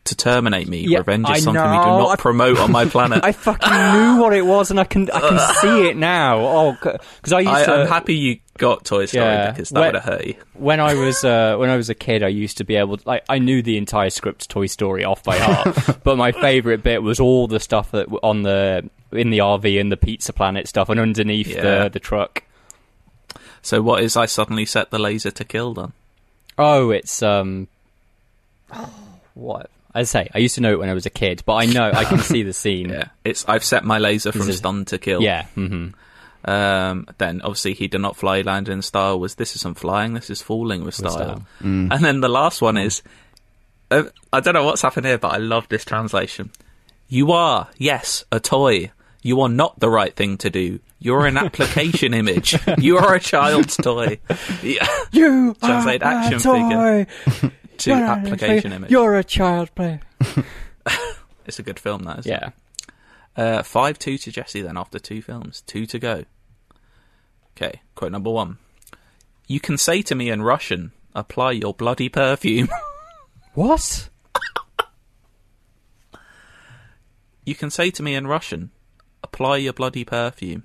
to 0.10 0.16
terminate 0.16 0.68
me, 0.68 0.82
Yeah, 0.88 1.00
revenge 1.00 1.26
is 1.30 1.38
I 1.38 1.40
something 1.40 1.64
we 1.64 1.78
do 1.78 1.86
not 1.86 2.12
I- 2.12 2.16
promote 2.18 2.60
on 2.60 2.72
my 2.72 2.86
planet." 2.96 3.24
I 3.24 3.32
fucking 3.32 3.72
knew 3.72 4.22
what 4.22 4.34
it 4.34 4.46
was, 4.46 4.70
and 4.70 4.80
I 4.80 4.84
can 4.84 5.10
I 5.10 5.20
can 5.20 5.40
see 5.62 5.88
it 5.90 5.98
now. 5.98 6.38
Oh, 6.40 6.78
because 6.82 7.34
I 7.34 7.40
used 7.40 7.52
I, 7.54 7.66
to. 7.66 7.74
I'm 7.74 7.88
happy 7.88 8.16
you 8.16 8.40
got 8.58 8.84
Toy 8.86 9.06
Story 9.06 9.24
Yeah. 9.24 9.52
because 9.52 9.70
that 9.70 9.80
would 9.80 9.96
have 9.96 10.04
hurt 10.04 10.26
you. 10.28 10.36
when 10.54 10.80
I 10.80 10.94
was 10.96 11.24
uh, 11.24 11.56
when 11.60 11.70
I 11.70 11.78
was 11.78 11.90
a 11.90 11.96
kid, 11.96 12.22
I 12.24 12.28
used 12.28 12.58
to 12.58 12.64
be 12.66 12.76
able 12.76 12.98
to, 12.98 13.08
like 13.08 13.24
I 13.30 13.40
knew 13.40 13.62
the 13.62 13.78
entire 13.78 14.10
script 14.10 14.42
to 14.42 14.48
Toy 14.50 14.66
Story 14.68 15.04
off 15.06 15.24
by 15.24 15.38
heart. 15.38 16.00
but 16.04 16.18
my 16.18 16.32
favourite 16.34 16.84
bit 16.84 17.02
was 17.02 17.20
all 17.20 17.48
the 17.48 17.60
stuff 17.60 17.92
that 17.92 18.08
on 18.22 18.42
the 18.44 18.90
in 19.12 19.30
the 19.32 19.40
RV 19.40 19.80
and 19.82 19.92
the 19.92 19.98
Pizza 19.98 20.34
Planet 20.34 20.68
stuff, 20.68 20.90
and 20.90 21.00
underneath 21.00 21.48
Yeah. 21.48 21.84
the 21.86 21.90
the 21.94 22.00
truck. 22.00 22.44
So 23.62 23.82
what 23.82 24.04
is 24.04 24.16
I 24.16 24.26
suddenly 24.26 24.66
set 24.66 24.90
the 24.90 25.00
laser 25.00 25.32
to 25.32 25.44
kill 25.44 25.74
then? 25.74 25.94
Oh, 26.58 26.90
it's 26.92 27.22
um, 27.24 27.68
what 29.34 29.70
I 29.94 30.04
say. 30.04 30.30
I 30.34 30.38
used 30.40 30.56
to 30.56 30.62
know 30.62 30.72
it 30.74 30.80
when 30.80 30.90
I 30.90 30.94
was 30.94 31.06
a 31.06 31.10
kid, 31.10 31.44
but 31.46 31.56
I 31.56 31.66
know 31.66 31.90
I 31.92 32.06
can 32.06 32.20
see 32.20 32.44
the 32.44 32.54
scene. 32.64 32.90
Yeah, 32.90 33.06
it's 33.24 33.44
I've 33.48 33.64
set 33.64 33.84
my 33.84 33.98
laser 33.98 34.32
from 34.32 34.48
Is 34.50 34.58
stun 34.58 34.86
to 34.86 34.98
kill. 34.98 35.22
Yeah. 35.22 35.46
hmm 35.56 35.88
Um, 36.46 37.08
then 37.18 37.42
obviously 37.42 37.74
he 37.74 37.88
did 37.88 38.00
not 38.02 38.16
fly, 38.16 38.42
land 38.42 38.70
in 38.70 38.82
style. 38.82 39.20
Was 39.20 39.36
this 39.36 39.56
isn't 39.56 39.78
flying? 39.78 40.14
This 40.14 40.30
is 40.30 40.42
falling 40.42 40.84
with 40.86 40.96
style. 40.96 41.12
style. 41.12 41.44
And 41.62 41.92
then 41.92 42.22
the 42.22 42.30
last 42.30 42.62
one 42.62 42.78
is, 42.78 43.02
uh, 43.92 44.04
I 44.32 44.40
don't 44.40 44.54
know 44.54 44.64
what's 44.64 44.82
happened 44.84 45.06
here, 45.06 45.18
but 45.18 45.34
I 45.34 45.38
love 45.38 45.68
this 45.70 45.84
translation. 45.84 46.52
You 47.08 47.32
are 47.32 47.68
yes 47.78 48.24
a 48.32 48.40
toy. 48.40 48.92
You 49.22 49.42
are 49.42 49.50
not 49.50 49.80
the 49.80 49.90
right 49.90 50.16
thing 50.16 50.38
to 50.38 50.50
do. 50.50 50.80
You're 51.00 51.26
an 51.26 51.36
application 51.38 52.14
image. 52.22 52.56
You 52.78 52.98
are 53.00 53.16
a 53.16 53.20
child's 53.20 53.76
toy. 53.76 54.20
Yeah, 54.64 54.88
You 55.12 55.56
Translate 55.56 56.04
are 56.04 56.14
action 56.14 56.40
a 56.40 57.52
to 57.80 57.92
you're 57.92 58.00
application 58.00 58.72
image. 58.72 58.92
You're 58.92 59.16
a 59.16 59.24
child 59.24 59.74
player. 59.76 60.02
it's 61.46 61.60
a 61.60 61.64
good 61.64 61.80
film, 61.80 62.04
that 62.04 62.20
is. 62.20 62.26
Yeah. 62.26 62.52
Uh, 63.36 63.64
five 63.64 63.98
two 63.98 64.18
to 64.18 64.32
Jesse. 64.32 64.62
Then 64.62 64.78
after 64.78 65.00
two 65.00 65.22
films, 65.22 65.62
two 65.62 65.86
to 65.88 66.00
go. 66.00 66.26
Okay, 67.56 67.82
quote 67.96 68.12
number 68.12 68.30
one. 68.30 68.58
You 69.48 69.60
can 69.60 69.78
say 69.78 70.02
to 70.04 70.16
me 70.16 70.30
in 70.30 70.42
Russian, 70.42 70.92
"Apply 71.16 71.52
your 71.52 71.74
bloody 71.74 72.10
perfume." 72.10 72.70
what? 73.54 74.10
you 77.46 77.56
can 77.56 77.70
say 77.70 77.92
to 77.92 78.04
me 78.04 78.16
in 78.16 78.28
Russian, 78.28 78.72
"Apply 79.24 79.58
your 79.58 79.74
bloody 79.74 80.04
perfume." 80.04 80.64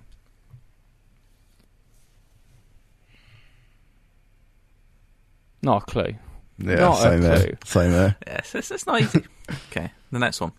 Not 5.62 5.82
a 5.84 5.86
clue. 5.86 6.14
Yeah, 6.58 6.74
Not 6.76 6.98
a 6.98 7.02
same 7.02 7.18
clue. 7.20 7.28
there. 7.28 7.58
Same 7.64 7.90
there. 7.92 8.16
Yes, 8.26 8.54
it's, 8.54 8.70
it's 8.70 8.86
not 8.86 9.00
easy. 9.00 9.24
okay, 9.70 9.90
the 10.12 10.18
next 10.18 10.40
one. 10.40 10.52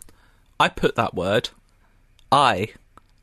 I 0.59 0.69
put 0.69 0.95
that 0.95 1.13
word. 1.15 1.49
I. 2.31 2.69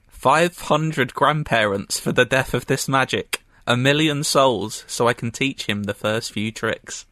500 0.08 1.14
grandparents 1.14 1.98
for 1.98 2.12
the 2.12 2.24
death 2.24 2.54
of 2.54 2.66
this 2.66 2.88
magic. 2.88 3.42
A 3.66 3.76
million 3.76 4.22
souls 4.24 4.84
so 4.86 5.08
I 5.08 5.12
can 5.14 5.30
teach 5.30 5.66
him 5.66 5.82
the 5.84 5.94
first 5.94 6.32
few 6.32 6.50
tricks. 6.52 7.06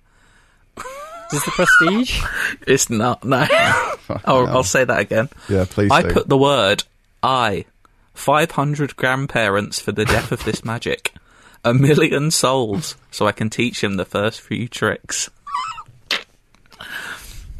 Is 0.77 0.85
this 1.33 1.45
the 1.45 1.51
prestige? 1.53 2.23
It's 2.67 2.91
not, 2.91 3.25
no. 3.25 3.47
oh, 4.25 4.47
I'll 4.47 4.63
say 4.65 4.85
that 4.85 4.99
again. 5.01 5.29
Yeah, 5.49 5.65
please 5.69 5.91
I 5.91 6.03
do. 6.03 6.11
put 6.13 6.29
the 6.29 6.39
word 6.39 6.85
I. 7.23 7.67
500 8.15 8.97
grandparents 8.97 9.81
for 9.81 9.93
the 9.93 10.05
death 10.05 10.33
of 10.33 10.45
this 10.45 10.65
magic. 10.65 11.13
A 11.65 11.73
million 11.75 12.31
souls 12.31 12.97
so 13.11 13.27
I 13.27 13.33
can 13.33 13.51
teach 13.51 13.83
him 13.85 13.97
the 13.97 14.05
first 14.05 14.41
few 14.41 14.67
tricks. 14.69 15.31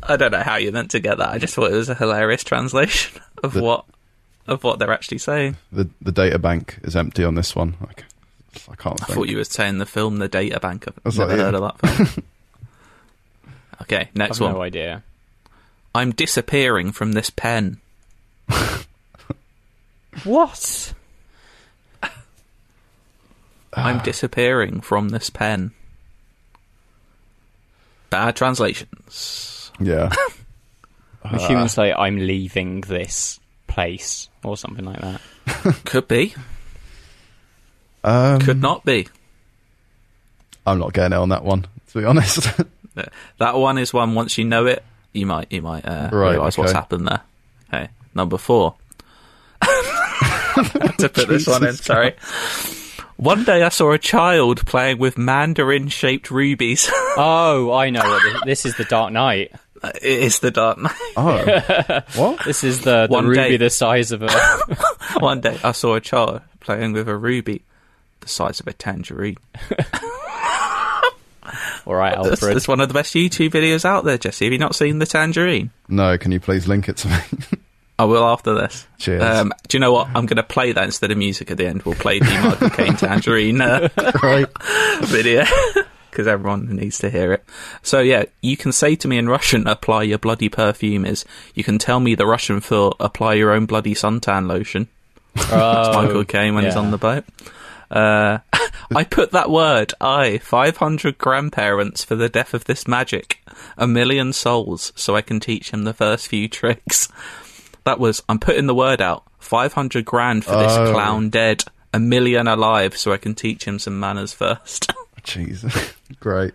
I 0.03 0.17
don't 0.17 0.31
know 0.33 0.43
how 0.43 0.57
you 0.57 0.73
meant 0.73 0.91
to 0.93 1.01
get 1.01 1.19
that. 1.19 1.29
I 1.31 1.39
just 1.39 1.55
thought 1.55 1.71
it 1.71 1.77
was 1.77 1.89
a 1.89 1.95
hilarious 1.95 2.43
translation 2.45 3.21
of 3.43 3.53
The- 3.55 3.63
what 3.63 3.85
of 4.47 4.65
what 4.65 4.79
they're 4.79 4.93
actually 4.93 5.19
saying. 5.19 5.57
the 5.71 5.89
the 6.01 6.11
data 6.13 6.39
bank 6.39 6.79
is 6.83 6.97
empty 6.97 7.23
on 7.25 7.35
this 7.37 7.55
one. 7.55 7.77
Like, 7.81 8.05
I 8.71 8.75
can't. 8.75 9.01
I 9.01 9.07
think. 9.07 9.17
thought 9.17 9.29
you 9.29 9.37
were 9.37 9.45
saying 9.45 9.79
the 9.79 9.87
film 9.87 10.17
The 10.19 10.29
Data 10.29 10.59
Bank. 10.59 10.87
I've 11.05 11.17
never 11.17 11.29
like, 11.31 11.39
yeah. 11.39 11.45
heard 11.45 11.55
of 11.55 11.79
that 11.79 11.97
film. 12.09 12.25
okay, 13.83 14.09
next 14.15 14.39
I've 14.39 14.47
one. 14.47 14.55
no 14.55 14.63
idea. 14.63 15.05
I'm 15.95 16.11
disappearing 16.13 16.91
from 16.93 17.13
this 17.13 17.31
pen. 17.31 17.79
What? 20.25 20.95
I'm 23.73 23.99
disappearing 24.01 24.81
from 24.81 25.11
this 25.11 25.31
pen. 25.31 25.71
Bad 28.11 28.37
translations. 28.37 29.71
Yeah. 29.81 30.11
I'm 31.25 31.35
assuming 31.37 31.65
it's 31.65 31.79
like 31.79 31.95
I'm 31.97 32.17
leaving 32.19 32.81
this 32.83 33.39
place 33.67 34.29
or 34.43 34.57
something 34.57 34.85
like 34.85 35.01
that. 35.01 35.21
Could 35.85 36.09
be. 36.09 36.35
Um, 38.03 38.41
Could 38.41 38.61
not 38.61 38.85
be. 38.85 39.07
I'm 40.67 40.79
not 40.79 40.93
getting 40.93 41.13
it 41.13 41.21
on 41.21 41.29
that 41.31 41.45
one. 41.45 41.67
To 41.93 41.99
be 41.99 42.05
honest. 42.05 42.49
That 43.39 43.55
one 43.57 43.79
is 43.79 43.95
one. 43.95 44.15
Once 44.15 44.37
you 44.37 44.45
know 44.45 44.67
it, 44.67 44.83
you 45.13 45.25
might 45.25 45.51
you 45.51 45.63
might 45.63 45.87
uh, 45.87 46.11
Right, 46.13 46.33
realize 46.33 46.59
what's 46.59 46.73
okay. 46.73 46.79
happened 46.79 47.07
there. 47.09 47.21
Okay, 47.73 47.89
number 48.15 48.37
four. 48.37 48.75
to 49.63 51.09
put 51.09 51.29
this 51.29 51.47
one 51.47 51.63
in, 51.63 51.71
Jesus 51.71 51.87
sorry. 51.87 52.15
One 53.21 53.45
day 53.45 53.63
I 53.63 53.69
saw 53.69 53.93
a 53.93 53.99
child 53.99 54.65
playing 54.67 54.97
with 54.99 55.19
mandarin-shaped 55.19 56.31
rubies. 56.31 56.91
Oh, 57.23 57.73
I 57.73 57.91
know 57.91 58.01
what 58.01 58.23
this, 58.23 58.63
this 58.63 58.67
is. 58.67 58.77
The 58.77 58.85
Dark 58.85 59.13
Knight. 59.13 59.53
it 59.83 60.03
is 60.03 60.39
the 60.39 60.51
Dark 60.51 60.79
Knight. 60.79 60.93
oh, 61.17 62.01
what? 62.15 62.45
This 62.47 62.65
is 62.65 62.81
the, 62.83 63.07
the 63.09 63.13
One 63.13 63.27
ruby 63.27 63.37
day. 63.43 63.57
the 63.59 63.69
size 63.69 64.13
of 64.13 64.23
a. 64.23 64.31
One 65.19 65.41
day 65.41 65.59
I 65.63 65.73
saw 65.73 65.97
a 65.97 66.01
child 66.01 66.41
playing 66.61 66.93
with 66.93 67.09
a 67.09 67.17
ruby 67.17 67.63
the 68.21 68.29
size 68.29 68.61
of 68.61 68.69
a 68.69 68.73
tangerine. 68.73 69.37
All 71.85 71.95
right, 71.97 72.17
It's, 72.19 72.29
Alfred. 72.43 72.57
it's 72.57 72.69
one 72.69 72.81
of 72.81 72.89
the 72.89 72.95
best 72.95 73.13
YouTube 73.15 73.51
videos 73.51 73.85
out 73.85 74.05
there, 74.05 74.17
Jesse. 74.19 74.45
Have 74.47 74.53
you 74.53 74.59
not 74.59 74.75
seen 74.77 74.99
the 74.99 75.07
tangerine? 75.07 75.71
No, 75.89 76.17
can 76.17 76.31
you 76.33 76.39
please 76.41 76.69
link 76.69 76.89
it 76.89 76.97
to 76.99 77.09
me? 77.09 77.17
I 78.01 78.05
will 78.05 78.25
after 78.25 78.55
this. 78.55 78.87
Cheers. 78.97 79.23
Um, 79.23 79.53
do 79.69 79.77
you 79.77 79.81
know 79.81 79.93
what? 79.93 80.09
I'm 80.15 80.25
going 80.25 80.39
to 80.39 80.43
play 80.43 80.73
that 80.73 80.85
instead 80.85 81.11
of 81.11 81.19
music 81.19 81.51
at 81.51 81.59
the 81.59 81.67
end. 81.67 81.83
We'll 81.83 81.97
play 81.97 82.19
the 82.19 82.25
Michael 82.25 82.71
Caine 82.71 82.97
Tangerine 82.97 83.61
uh, 83.61 83.91
right. 84.23 84.49
video 85.03 85.45
because 86.11 86.27
everyone 86.27 86.75
needs 86.75 86.97
to 87.01 87.11
hear 87.11 87.35
it. 87.35 87.45
So 87.83 88.01
yeah, 88.01 88.25
you 88.41 88.57
can 88.57 88.73
say 88.73 88.97
to 88.97 89.07
me 89.07 89.19
in 89.19 89.29
Russian, 89.29 89.67
"Apply 89.67 90.05
your 90.05 90.17
bloody 90.17 90.49
perfume." 90.49 91.05
Is 91.05 91.27
you 91.55 91.63
can 91.63 91.77
tell 91.77 92.01
me 92.01 92.15
the 92.15 92.27
Russian 92.27 92.61
for 92.61 92.95
"Apply 92.99 93.35
your 93.35 93.53
own 93.53 93.67
bloody 93.67 93.95
suntan 93.95 94.49
lotion." 94.49 94.89
Oh, 95.37 96.03
Michael 96.03 96.25
Caine 96.25 96.55
when 96.55 96.65
he's 96.65 96.77
on 96.77 96.91
the 96.93 96.97
boat. 96.97 97.25
Uh, 97.91 98.39
I 98.97 99.05
put 99.05 99.33
that 99.33 99.51
word, 99.51 99.93
I, 100.01 100.39
500 100.39 101.19
grandparents 101.19 102.03
for 102.03 102.17
the 102.17 102.31
death 102.31 102.55
of 102.55 102.65
this 102.65 102.89
magic, 102.89 103.43
a 103.77 103.87
million 103.87 104.33
souls, 104.33 104.93
so 104.97 105.15
I 105.17 105.23
can 105.23 105.39
teach 105.39 105.71
him 105.71 105.85
the 105.85 105.93
first 105.93 106.29
few 106.29 106.49
tricks. 106.49 107.09
That 107.85 107.99
was, 107.99 108.23
I'm 108.29 108.39
putting 108.39 108.67
the 108.67 108.75
word 108.75 109.01
out, 109.01 109.25
500 109.39 110.05
grand 110.05 110.45
for 110.45 110.53
this 110.57 110.73
Oh. 110.73 110.93
clown 110.93 111.31
dead, 111.31 111.65
a 111.95 111.99
million 111.99 112.47
alive, 112.47 112.97
so 112.97 113.13
I 113.13 113.17
can 113.17 113.35
teach 113.35 113.65
him 113.65 113.79
some 113.79 113.99
manners 113.99 114.33
first. 114.33 114.93
Jesus. 115.25 115.95
Great. 116.21 116.53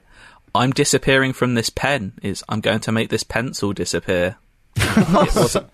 I'm 0.54 0.72
disappearing 0.72 1.34
from 1.34 1.56
this 1.56 1.70
pen, 1.70 2.14
is, 2.24 2.44
I'm 2.48 2.62
going 2.62 2.80
to 2.82 2.92
make 2.92 3.10
this 3.10 3.24
pencil 3.24 3.74
disappear. 3.74 4.38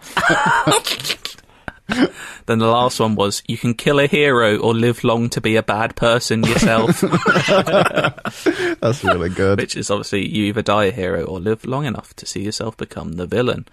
Then 2.46 2.60
the 2.60 2.68
last 2.68 3.00
one 3.02 3.16
was, 3.16 3.44
you 3.48 3.58
can 3.58 3.74
kill 3.74 4.00
a 4.00 4.08
hero 4.08 4.58
or 4.58 4.74
live 4.74 5.04
long 5.04 5.30
to 5.32 5.42
be 5.42 5.58
a 5.58 5.64
bad 5.64 5.96
person 5.98 6.42
yourself. 6.44 7.02
That's 7.02 9.04
really 9.04 9.30
good. 9.30 9.60
which 9.60 9.76
is 9.76 9.92
obviously 9.92 10.26
you 10.28 10.46
either 10.46 10.62
die 10.62 10.86
a 10.86 10.92
hero 10.92 11.26
or 11.26 11.40
live 11.42 11.66
long 11.66 11.86
enough 11.86 12.14
to 12.16 12.26
see 12.26 12.42
yourself 12.44 12.78
become 12.78 13.14
the 13.14 13.28
villain. 13.28 13.68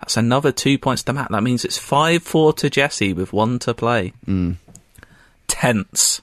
That's 0.00 0.16
another 0.16 0.52
two 0.52 0.78
points 0.78 1.02
to 1.04 1.12
Matt. 1.12 1.30
That 1.30 1.42
means 1.42 1.64
it's 1.64 1.78
5 1.78 2.22
4 2.22 2.52
to 2.54 2.70
Jesse 2.70 3.12
with 3.12 3.32
one 3.32 3.58
to 3.60 3.74
play. 3.74 4.12
Tense. 5.48 6.22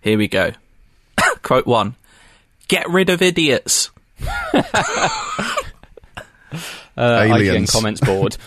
Here 0.00 0.18
we 0.18 0.28
go. 0.28 0.52
Quote 1.42 1.66
one 1.66 1.94
Get 2.68 2.88
rid 2.90 3.10
of 3.10 3.22
idiots. 3.22 3.90
Uh, 6.98 7.20
IGN 7.24 7.70
comments 7.70 8.00
board. 8.00 8.38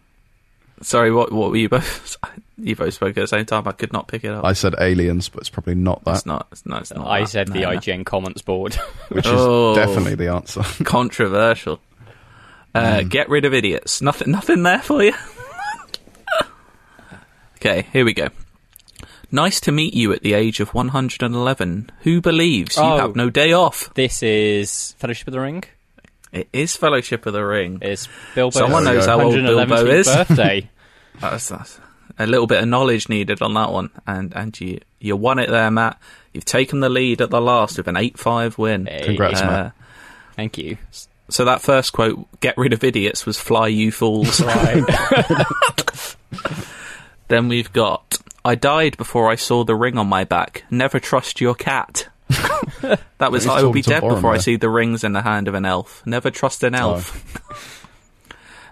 Sorry, 0.82 1.12
what 1.12 1.30
what 1.30 1.50
were 1.50 1.56
you 1.56 1.68
both? 1.68 2.16
You 2.62 2.76
both 2.76 2.92
spoke 2.92 3.16
at 3.16 3.20
the 3.22 3.26
same 3.26 3.46
time. 3.46 3.66
I 3.66 3.72
could 3.72 3.90
not 3.90 4.06
pick 4.06 4.22
it 4.22 4.32
up. 4.32 4.44
I 4.44 4.52
said 4.52 4.74
aliens, 4.78 5.30
but 5.30 5.40
it's 5.40 5.48
probably 5.48 5.74
not 5.76 6.04
that, 6.04 6.16
it's 6.16 6.26
not. 6.26 6.46
It's 6.52 6.66
not. 6.66 6.82
It's 6.82 6.92
not 6.92 7.06
I 7.06 7.20
that. 7.20 7.28
said 7.30 7.48
the 7.48 7.60
No, 7.60 7.70
no. 7.70 7.78
IGN 7.78 8.04
comments 8.04 8.42
board. 8.42 8.74
which 9.08 9.24
is 9.24 9.32
Oh. 9.34 9.74
definitely 9.74 10.14
the 10.16 10.30
answer. 10.34 10.62
controversial. 10.84 11.80
Uh, 12.74 13.02
Get 13.02 13.28
rid 13.28 13.44
of 13.44 13.52
idiots. 13.54 14.00
Nothing, 14.00 14.30
nothing 14.30 14.62
there 14.62 14.80
for 14.80 15.02
you. 15.02 15.12
okay, 17.56 17.86
here 17.92 18.04
we 18.04 18.14
go. 18.14 18.28
Nice 19.32 19.60
to 19.62 19.72
meet 19.72 19.94
you 19.94 20.12
at 20.12 20.22
the 20.22 20.34
age 20.34 20.60
of 20.60 20.74
111. 20.74 21.90
Who 22.02 22.20
believes 22.20 22.76
you 22.76 22.82
Oh. 22.82 22.96
have 22.98 23.16
no 23.16 23.30
day 23.30 23.52
off? 23.52 23.92
this 23.94 24.22
is 24.22 24.94
Fellowship 24.98 25.28
of 25.28 25.32
the 25.32 25.40
Ring. 25.40 25.64
It 26.32 26.48
is 26.52 26.76
Fellowship 26.76 27.26
of 27.26 27.32
the 27.32 27.44
Ring. 27.44 27.78
It's 27.82 28.08
Bilbo's 28.34 28.54
Someone 28.54 28.84
knows 28.84 29.06
how 29.06 29.20
old 29.20 29.34
Bilbo 29.34 29.86
is. 29.86 30.06
birthday. 30.06 30.68
That's, 31.20 31.48
that's 31.50 31.78
a 32.18 32.26
little 32.26 32.46
bit 32.46 32.62
of 32.62 32.68
knowledge 32.68 33.10
needed 33.10 33.42
on 33.42 33.52
that 33.54 33.70
one, 33.72 33.90
and 34.06 34.32
and 34.34 34.58
you 34.58 34.80
you 35.00 35.16
won 35.16 35.38
it 35.38 35.50
there, 35.50 35.70
Matt. 35.70 36.00
You've 36.32 36.46
taken 36.46 36.80
the 36.80 36.88
lead 36.88 37.20
at 37.20 37.28
the 37.28 37.42
last 37.42 37.76
with 37.76 37.88
an 37.88 37.98
eight-five 37.98 38.56
win. 38.56 38.86
Hey. 38.86 39.02
Congrats, 39.04 39.42
Uh, 39.42 39.46
Matt. 39.46 39.72
Thank 40.34 40.56
you. 40.56 40.78
So 41.30 41.44
that 41.44 41.62
first 41.62 41.92
quote, 41.92 42.26
"Get 42.40 42.56
rid 42.58 42.72
of 42.72 42.82
idiots," 42.84 43.24
was 43.26 43.38
"Fly, 43.38 43.68
you 43.68 43.90
fools." 43.92 44.40
Right. 44.44 44.84
Then 47.28 47.46
we've 47.48 47.72
got 47.72 48.18
I 48.44 48.54
died 48.56 48.96
before 48.96 49.30
I 49.30 49.36
saw 49.36 49.62
the 49.64 49.76
ring 49.76 49.96
on 49.98 50.08
my 50.08 50.24
back. 50.24 50.64
Never 50.70 50.98
trust 50.98 51.40
your 51.40 51.54
cat. 51.54 52.08
that 53.18 53.30
was 53.30 53.46
I 53.46 53.62
will 53.62 53.72
be 53.72 53.82
dead 53.82 54.00
before 54.02 54.32
I 54.34 54.38
see 54.38 54.56
the 54.56 54.68
rings 54.68 55.04
in 55.04 55.12
the 55.12 55.22
hand 55.22 55.46
of 55.46 55.54
an 55.54 55.64
elf. 55.64 56.02
Never 56.06 56.30
trust 56.30 56.62
an 56.64 56.74
elf. 56.74 57.78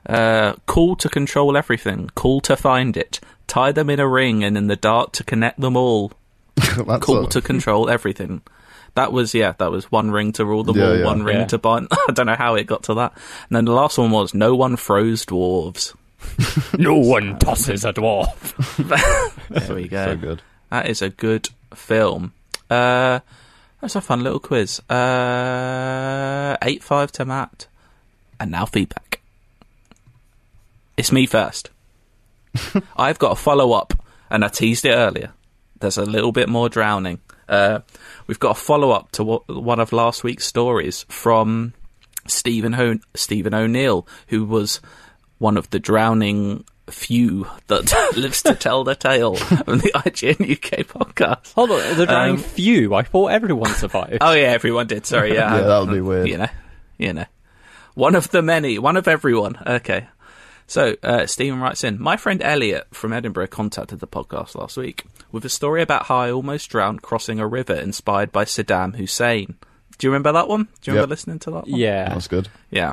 uh, 0.09 0.55
cool 0.67 0.97
to 0.97 1.09
control 1.09 1.57
everything. 1.57 2.11
Cool 2.15 2.41
to 2.43 2.57
find 2.57 2.97
it. 2.97 3.21
Tie 3.47 3.73
them 3.73 3.91
in 3.91 4.01
a 4.01 4.09
ring 4.09 4.43
and 4.43 4.57
in 4.57 4.67
the 4.67 4.77
dark 4.77 5.13
to 5.13 5.25
connect 5.25 5.61
them 5.61 5.77
all. 5.77 6.13
Cool 7.01 7.27
a- 7.27 7.31
to 7.31 7.41
control 7.41 7.89
everything. 7.89 8.43
That 8.99 9.13
was 9.13 9.33
yeah, 9.35 9.53
that 9.59 9.71
was 9.71 9.91
one 9.93 10.11
ring 10.11 10.33
to 10.33 10.45
rule 10.45 10.65
them 10.65 10.77
Yeah, 10.77 10.85
all, 10.89 10.97
yeah. 10.99 11.05
one 11.05 11.23
ring 11.23 11.39
Yeah. 11.39 11.47
to 11.47 11.59
bind. 11.59 11.89
I 11.93 12.13
don't 12.13 12.27
know 12.27 12.35
how 12.37 12.57
it 12.57 12.67
got 12.67 12.83
to 12.85 12.95
that. 12.95 13.13
And 13.49 13.57
then 13.57 13.65
the 13.65 13.73
last 13.73 13.97
one 13.99 14.11
was 14.11 14.35
no 14.35 14.55
one 14.57 14.77
froze 14.77 15.25
dwarves. 15.25 15.95
no 16.79 16.95
one 16.97 17.39
tosses 17.39 17.85
a 17.85 17.93
dwarf. 17.93 18.55
There 19.49 19.75
we 19.77 19.89
go. 19.89 20.05
so 20.05 20.17
good. 20.17 20.43
That 20.71 20.89
is 20.89 21.01
a 21.01 21.09
good 21.11 21.49
film. 21.75 22.33
Uh, 22.69 23.21
that's 23.81 23.95
a 23.97 24.01
fun 24.01 24.23
little 24.23 24.41
quiz. 24.41 24.81
Uh, 24.91 26.57
eight 26.63 26.83
five 26.83 27.13
to 27.13 27.25
Matt, 27.25 27.67
and 28.41 28.51
now 28.51 28.67
feedback. 28.67 29.21
It's 30.97 31.13
me 31.13 31.27
first. 31.27 31.71
I've 32.97 33.19
got 33.21 33.33
a 33.33 33.37
follow 33.37 33.73
up, 33.73 33.95
and 34.31 34.45
I 34.45 34.49
teased 34.49 34.85
it 34.85 34.91
earlier. 34.95 35.33
There's 35.81 35.97
a 35.99 36.05
little 36.05 36.33
bit 36.33 36.49
more 36.49 36.69
drowning. 36.69 37.21
Uh, 37.49 37.81
we've 38.27 38.39
got 38.41 38.53
a 38.53 38.61
follow 38.61 38.91
up 38.91 39.11
to 39.13 39.25
what, 39.25 39.49
one 39.49 39.81
of 39.81 39.93
last 39.93 40.23
week's 40.25 40.47
stories 40.47 41.05
from 41.09 41.73
Stephen 42.27 42.73
Ho- 42.75 42.99
Stephen 43.15 43.55
O'Neill, 43.55 44.07
who 44.29 44.45
was 44.45 44.81
one 45.39 45.57
of 45.57 45.71
the 45.71 45.79
drowning 45.79 46.65
few 46.91 47.47
that 47.67 47.93
lives 48.17 48.43
to 48.43 48.55
tell 48.55 48.83
the 48.85 48.95
tale 48.95 49.37
on 49.67 49.79
the 49.79 49.93
IGN 49.95 50.51
UK 50.53 50.87
podcast. 50.87 51.53
Hold 51.55 51.71
on, 51.71 51.97
the 51.97 52.07
drowning 52.07 52.37
Um, 52.37 52.43
few. 52.43 52.95
I 52.95 53.03
thought 53.03 53.27
everyone 53.33 53.71
survived. 53.75 54.19
Oh 54.21 54.33
yeah, 54.33 54.49
everyone 54.49 54.87
did. 54.87 55.05
Sorry, 55.07 55.35
yeah, 55.35 55.55
Yeah, 55.57 55.63
that 55.63 55.79
would 55.81 55.93
be 55.93 56.01
weird. 56.01 56.29
You 56.29 56.39
know, 56.39 56.49
you 56.99 57.13
know, 57.13 57.27
one 57.95 58.15
of 58.15 58.31
the 58.31 58.43
many, 58.43 58.79
one 58.79 58.97
of 58.97 59.07
everyone. 59.09 59.59
Okay. 59.67 60.07
So 60.69 60.95
uh, 61.03 61.27
Stephen 61.27 61.59
writes 61.61 61.83
in: 61.83 62.01
My 62.01 62.17
friend 62.17 62.41
Elliot 62.43 62.87
from 62.93 63.13
Edinburgh 63.13 63.49
contacted 63.49 63.99
the 63.99 64.07
podcast 64.07 64.55
last 64.55 64.77
week 64.77 65.05
with 65.33 65.45
a 65.45 65.49
story 65.49 65.83
about 65.83 66.07
how 66.07 66.19
I 66.19 66.31
almost 66.31 66.71
drowned 66.71 67.03
crossing 67.03 67.41
a 67.41 67.47
river 67.49 67.75
inspired 67.75 68.31
by 68.31 68.45
Saddam 68.45 68.95
Hussein. 68.97 69.57
Do 69.99 70.07
you 70.07 70.11
remember 70.13 70.31
that 70.33 70.47
one? 70.47 70.65
Do 70.83 70.91
you 70.91 70.93
remember 70.93 71.03
Yep. 71.05 71.11
listening 71.11 71.39
to 71.41 71.51
that? 71.51 71.67
One? 71.69 71.75
yeah. 71.81 72.11
That's 72.11 72.29
good. 72.29 72.49
Yeah. 72.71 72.93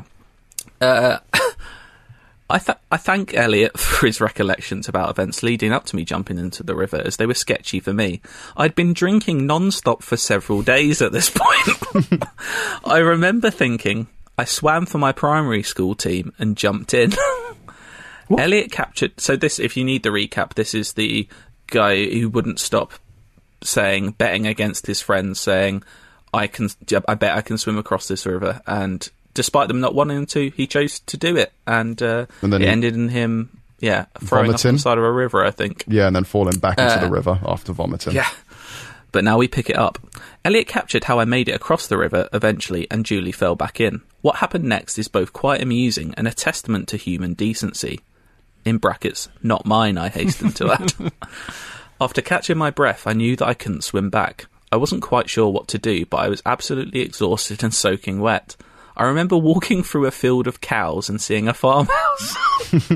Uh, 0.82 1.20
I, 2.50 2.60
th- 2.60 2.78
I 2.92 2.98
thank 2.98 3.34
Elliot 3.34 3.78
for 3.80 4.06
his 4.06 4.22
recollections 4.22 4.88
about 4.88 5.10
events 5.10 5.42
leading 5.44 5.72
up 5.72 5.86
to 5.86 5.96
me 5.96 6.06
jumping 6.06 6.38
into 6.38 6.62
the 6.64 6.76
river, 6.76 7.02
as 7.04 7.18
they 7.18 7.26
were 7.26 7.34
sketchy 7.34 7.80
for 7.80 7.94
me. 7.94 8.22
I'd 8.56 8.76
been 8.76 8.94
drinking 8.94 9.46
non-stop 9.48 10.02
for 10.04 10.16
several 10.18 10.62
days 10.62 11.02
at 11.02 11.12
this 11.12 11.30
point. 11.36 12.24
I 12.86 12.98
remember 13.00 13.50
thinking, 13.50 14.08
I 14.38 14.46
swam 14.46 14.86
for 14.86 14.98
my 15.00 15.12
primary 15.12 15.64
school 15.64 15.96
team 15.96 16.34
and 16.40 16.56
jumped 16.56 16.94
in. 16.94 17.14
Elliot 18.30 18.72
captured. 18.72 19.20
So 19.20 19.36
this, 19.36 19.60
if 19.60 19.78
you 19.78 19.84
need 19.84 20.04
the 20.04 20.10
recap, 20.10 20.54
this 20.56 20.74
is 20.74 20.94
the 20.94 21.28
guy 21.68 22.06
who 22.06 22.30
wouldn't 22.30 22.60
stop 22.60 22.94
saying, 23.64 24.12
betting 24.12 24.48
against 24.48 24.88
his 24.88 25.02
friends, 25.02 25.40
saying, 25.40 25.84
"I 26.34 26.48
can, 26.48 26.70
I 27.08 27.16
bet 27.16 27.38
I 27.38 27.42
can 27.42 27.58
swim 27.58 27.78
across 27.78 28.08
this 28.08 28.26
river." 28.26 28.62
And 28.68 29.08
despite 29.34 29.68
them 29.68 29.80
not 29.80 29.96
wanting 29.96 30.18
him 30.18 30.26
to, 30.28 30.50
he 30.52 30.68
chose 30.68 31.00
to 31.02 31.18
do 31.18 31.36
it, 31.38 31.52
and, 31.68 32.02
uh, 32.02 32.26
And 32.42 32.54
then 32.54 32.62
it 32.62 32.68
ended 32.68 32.96
in 32.96 33.10
him, 33.10 33.60
yeah, 33.80 34.06
throwing 34.24 34.48
Vomiting? 34.48 34.74
the 34.74 34.80
side 34.80 34.98
of 34.98 35.04
a 35.04 35.12
river. 35.12 35.44
I 35.44 35.52
think. 35.52 35.84
Yeah, 35.88 36.08
and 36.08 36.16
then 36.16 36.24
falling 36.24 36.60
back 36.60 36.78
into 36.78 36.94
Uh, 36.94 37.02
the 37.02 37.10
river 37.10 37.40
after 37.46 37.74
vomiting. 37.74 38.14
Yeah. 38.16 38.30
But 39.12 39.24
now 39.24 39.38
we 39.38 39.48
pick 39.48 39.70
it 39.70 39.78
up. 39.78 39.98
Elliot 40.44 40.68
captured 40.68 41.06
how 41.06 41.20
I 41.20 41.26
made 41.26 41.48
it 41.48 41.54
across 41.56 41.88
the 41.88 41.98
river 41.98 42.28
eventually, 42.34 42.86
and 42.92 43.06
Julie 43.06 43.32
fell 43.32 43.56
back 43.56 43.80
in. 43.80 44.02
What 44.22 44.38
happened 44.38 44.66
next 44.66 45.00
is 45.00 45.08
both 45.08 45.32
quite 45.32 45.62
amusing 45.62 46.14
and 46.18 46.28
a 46.28 46.34
testament 46.34 46.90
to 46.90 46.98
human 46.98 47.34
decency. 47.34 48.02
In 48.66 48.78
brackets, 48.80 49.30
not 49.44 49.66
mine, 49.66 49.98
I 49.98 50.10
hasten 50.10 50.52
to 50.54 50.72
add. 50.80 50.94
After 52.02 52.22
catching 52.22 52.58
my 52.58 52.72
breath, 52.72 53.06
I 53.08 53.14
knew 53.14 53.36
that 53.36 53.48
I 53.48 53.54
couldn't 53.54 53.84
swim 53.84 54.10
back. 54.10 54.48
I 54.72 54.78
wasn't 54.78 55.04
quite 55.04 55.30
sure 55.30 55.50
what 55.50 55.68
to 55.70 55.78
do, 55.78 56.06
but 56.08 56.18
I 56.18 56.28
was 56.30 56.42
absolutely 56.46 57.02
exhausted 57.02 57.64
and 57.64 57.74
soaking 57.74 58.20
wet. 58.20 58.56
I 58.98 59.04
remember 59.06 59.38
walking 59.38 59.84
through 59.84 60.06
a 60.08 60.12
field 60.12 60.48
of 60.48 60.62
cows 60.62 61.10
and 61.10 61.22
seeing 61.22 61.48
a 61.48 61.54
farmhouse. 61.54 62.36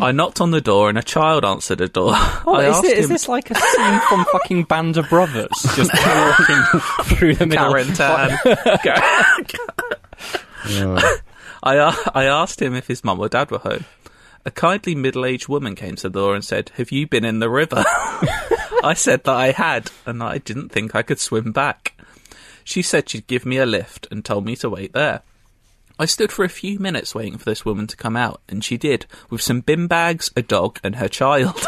I 0.00 0.12
knocked 0.12 0.40
on 0.42 0.50
the 0.50 0.60
door 0.60 0.88
and 0.90 0.98
a 0.98 1.02
child 1.02 1.42
answered 1.44 1.78
the 1.78 1.88
door. 1.88 2.12
I 2.14 2.66
is, 2.68 2.76
asked 2.76 2.84
it, 2.84 2.98
is 2.98 3.04
him- 3.06 3.10
this 3.10 3.28
like 3.28 3.50
a 3.50 3.54
scene 3.54 4.00
from 4.08 4.24
fucking 4.26 4.64
Band 4.64 4.98
of 4.98 5.08
Brothers? 5.08 5.48
Just 5.74 5.90
walking 5.94 6.80
through 7.16 7.34
the 7.36 7.46
middle. 7.46 7.72
Carentan. 7.72 8.38
I, 11.62 12.10
I 12.14 12.24
asked 12.24 12.60
him 12.62 12.74
if 12.74 12.86
his 12.86 13.02
mum 13.04 13.18
or 13.20 13.28
dad 13.28 13.50
were 13.50 13.58
home. 13.58 13.84
A 14.46 14.50
kindly 14.52 14.94
middle 14.94 15.26
aged 15.26 15.48
woman 15.48 15.74
came 15.74 15.96
to 15.96 16.08
the 16.08 16.20
door 16.20 16.36
and 16.36 16.44
said, 16.44 16.70
Have 16.76 16.92
you 16.92 17.08
been 17.08 17.24
in 17.24 17.40
the 17.40 17.50
river? 17.50 17.82
I 17.84 18.94
said 18.96 19.24
that 19.24 19.34
I 19.34 19.50
had, 19.50 19.90
and 20.06 20.20
that 20.20 20.28
I 20.28 20.38
didn't 20.38 20.68
think 20.68 20.94
I 20.94 21.02
could 21.02 21.18
swim 21.18 21.50
back. 21.50 22.00
She 22.62 22.80
said 22.80 23.08
she'd 23.08 23.26
give 23.26 23.44
me 23.44 23.56
a 23.58 23.66
lift 23.66 24.06
and 24.08 24.24
told 24.24 24.44
me 24.44 24.54
to 24.56 24.70
wait 24.70 24.92
there. 24.92 25.22
I 25.98 26.04
stood 26.04 26.30
for 26.30 26.44
a 26.44 26.48
few 26.48 26.78
minutes 26.78 27.12
waiting 27.12 27.38
for 27.38 27.44
this 27.44 27.64
woman 27.64 27.88
to 27.88 27.96
come 27.96 28.16
out, 28.16 28.40
and 28.48 28.62
she 28.62 28.76
did, 28.76 29.06
with 29.30 29.42
some 29.42 29.62
bin 29.62 29.88
bags, 29.88 30.30
a 30.36 30.42
dog, 30.42 30.78
and 30.84 30.94
her 30.94 31.08
child. 31.08 31.60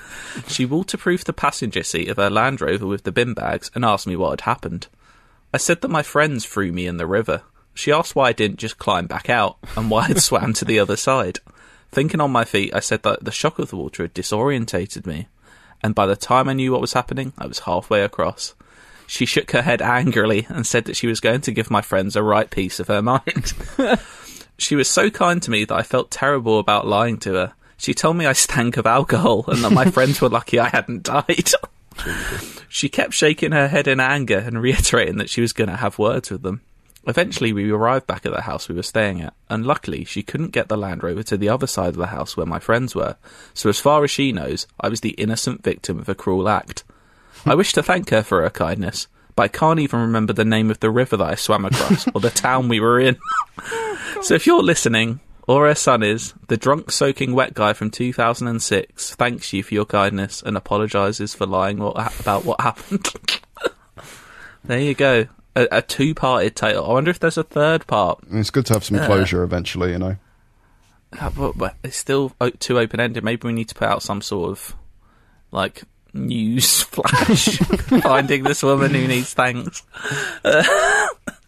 she 0.46 0.66
waterproofed 0.66 1.26
the 1.26 1.32
passenger 1.32 1.82
seat 1.82 2.08
of 2.08 2.18
her 2.18 2.28
Land 2.28 2.60
Rover 2.60 2.86
with 2.86 3.04
the 3.04 3.12
bin 3.12 3.32
bags 3.32 3.70
and 3.74 3.82
asked 3.82 4.06
me 4.06 4.14
what 4.14 4.30
had 4.30 4.40
happened. 4.42 4.88
I 5.54 5.56
said 5.56 5.80
that 5.80 5.88
my 5.88 6.02
friends 6.02 6.44
threw 6.44 6.70
me 6.70 6.86
in 6.86 6.98
the 6.98 7.06
river. 7.06 7.44
She 7.72 7.92
asked 7.92 8.14
why 8.14 8.28
I 8.28 8.32
didn't 8.34 8.58
just 8.58 8.76
climb 8.76 9.06
back 9.06 9.30
out 9.30 9.56
and 9.74 9.90
why 9.90 10.08
I'd 10.08 10.20
swam 10.22 10.52
to 10.54 10.66
the 10.66 10.78
other 10.78 10.96
side. 10.96 11.38
Thinking 11.92 12.20
on 12.20 12.30
my 12.30 12.44
feet, 12.44 12.74
I 12.74 12.80
said 12.80 13.02
that 13.04 13.24
the 13.24 13.32
shock 13.32 13.58
of 13.58 13.70
the 13.70 13.76
water 13.76 14.02
had 14.02 14.14
disorientated 14.14 15.06
me, 15.06 15.28
and 15.82 15.94
by 15.94 16.06
the 16.06 16.16
time 16.16 16.48
I 16.48 16.52
knew 16.52 16.72
what 16.72 16.80
was 16.80 16.92
happening, 16.92 17.32
I 17.38 17.46
was 17.46 17.60
halfway 17.60 18.02
across. 18.02 18.54
She 19.06 19.24
shook 19.24 19.52
her 19.52 19.62
head 19.62 19.80
angrily 19.80 20.46
and 20.48 20.66
said 20.66 20.84
that 20.86 20.96
she 20.96 21.06
was 21.06 21.20
going 21.20 21.40
to 21.42 21.52
give 21.52 21.70
my 21.70 21.80
friends 21.80 22.16
a 22.16 22.22
right 22.22 22.50
piece 22.50 22.80
of 22.80 22.88
her 22.88 23.02
mind. 23.02 23.52
she 24.58 24.74
was 24.74 24.88
so 24.88 25.10
kind 25.10 25.40
to 25.42 25.50
me 25.50 25.64
that 25.64 25.76
I 25.76 25.82
felt 25.82 26.10
terrible 26.10 26.58
about 26.58 26.86
lying 26.86 27.18
to 27.18 27.34
her. 27.34 27.52
She 27.76 27.94
told 27.94 28.16
me 28.16 28.26
I 28.26 28.32
stank 28.32 28.76
of 28.76 28.86
alcohol 28.86 29.44
and 29.48 29.62
that 29.62 29.72
my 29.72 29.84
friends 29.90 30.20
were 30.20 30.28
lucky 30.28 30.58
I 30.58 30.68
hadn't 30.68 31.04
died. 31.04 31.50
she 32.68 32.88
kept 32.88 33.12
shaking 33.12 33.52
her 33.52 33.68
head 33.68 33.86
in 33.86 34.00
anger 34.00 34.38
and 34.38 34.60
reiterating 34.60 35.18
that 35.18 35.30
she 35.30 35.40
was 35.40 35.52
going 35.52 35.70
to 35.70 35.76
have 35.76 35.98
words 35.98 36.30
with 36.30 36.42
them. 36.42 36.62
Eventually, 37.06 37.52
we 37.52 37.70
arrived 37.70 38.06
back 38.06 38.26
at 38.26 38.32
the 38.32 38.42
house 38.42 38.68
we 38.68 38.74
were 38.74 38.82
staying 38.82 39.20
at, 39.22 39.32
and 39.48 39.64
luckily, 39.64 40.04
she 40.04 40.24
couldn't 40.24 40.50
get 40.50 40.68
the 40.68 40.76
Land 40.76 41.04
Rover 41.04 41.22
to 41.22 41.36
the 41.36 41.48
other 41.48 41.68
side 41.68 41.90
of 41.90 41.96
the 41.96 42.08
house 42.08 42.36
where 42.36 42.46
my 42.46 42.58
friends 42.58 42.96
were. 42.96 43.16
So, 43.54 43.68
as 43.68 43.78
far 43.78 44.02
as 44.02 44.10
she 44.10 44.32
knows, 44.32 44.66
I 44.80 44.88
was 44.88 45.00
the 45.00 45.10
innocent 45.10 45.62
victim 45.62 46.00
of 46.00 46.08
a 46.08 46.16
cruel 46.16 46.48
act. 46.48 46.82
I 47.44 47.54
wish 47.54 47.72
to 47.74 47.82
thank 47.82 48.10
her 48.10 48.24
for 48.24 48.42
her 48.42 48.50
kindness, 48.50 49.06
but 49.36 49.44
I 49.44 49.48
can't 49.48 49.78
even 49.78 50.00
remember 50.00 50.32
the 50.32 50.44
name 50.44 50.68
of 50.68 50.80
the 50.80 50.90
river 50.90 51.16
that 51.16 51.30
I 51.30 51.34
swam 51.36 51.64
across 51.64 52.08
or 52.14 52.20
the 52.20 52.30
town 52.30 52.68
we 52.68 52.80
were 52.80 52.98
in. 52.98 53.16
so, 54.22 54.34
if 54.34 54.44
you're 54.44 54.62
listening, 54.62 55.20
or 55.46 55.68
her 55.68 55.76
son 55.76 56.02
is, 56.02 56.34
the 56.48 56.56
drunk, 56.56 56.90
soaking 56.90 57.34
wet 57.34 57.54
guy 57.54 57.72
from 57.72 57.90
2006 57.90 59.14
thanks 59.14 59.52
you 59.52 59.62
for 59.62 59.74
your 59.74 59.84
kindness 59.84 60.42
and 60.42 60.56
apologises 60.56 61.36
for 61.36 61.46
lying 61.46 61.78
about 61.80 62.44
what 62.44 62.60
happened. 62.60 63.06
there 64.64 64.80
you 64.80 64.94
go. 64.94 65.28
A, 65.56 65.78
a 65.78 65.82
two-parted 65.82 66.54
tale. 66.54 66.84
I 66.84 66.92
wonder 66.92 67.10
if 67.10 67.18
there's 67.18 67.38
a 67.38 67.42
third 67.42 67.86
part. 67.86 68.20
it's 68.30 68.50
good 68.50 68.66
to 68.66 68.74
have 68.74 68.84
some 68.84 68.98
closure 68.98 69.42
eventually, 69.42 69.92
you 69.92 69.98
know. 69.98 70.16
Uh, 71.18 71.30
but, 71.30 71.56
but 71.56 71.76
it's 71.82 71.96
still 71.96 72.32
too 72.58 72.78
open-ended. 72.78 73.24
Maybe 73.24 73.48
we 73.48 73.54
need 73.54 73.68
to 73.70 73.74
put 73.74 73.88
out 73.88 74.02
some 74.02 74.20
sort 74.20 74.50
of 74.50 74.76
like 75.50 75.82
news 76.12 76.82
flash 76.82 77.56
finding 78.02 78.42
this 78.44 78.62
woman 78.62 78.92
who 78.92 79.06
needs 79.06 79.32
thanks. 79.34 79.82
Uh, 80.44 80.62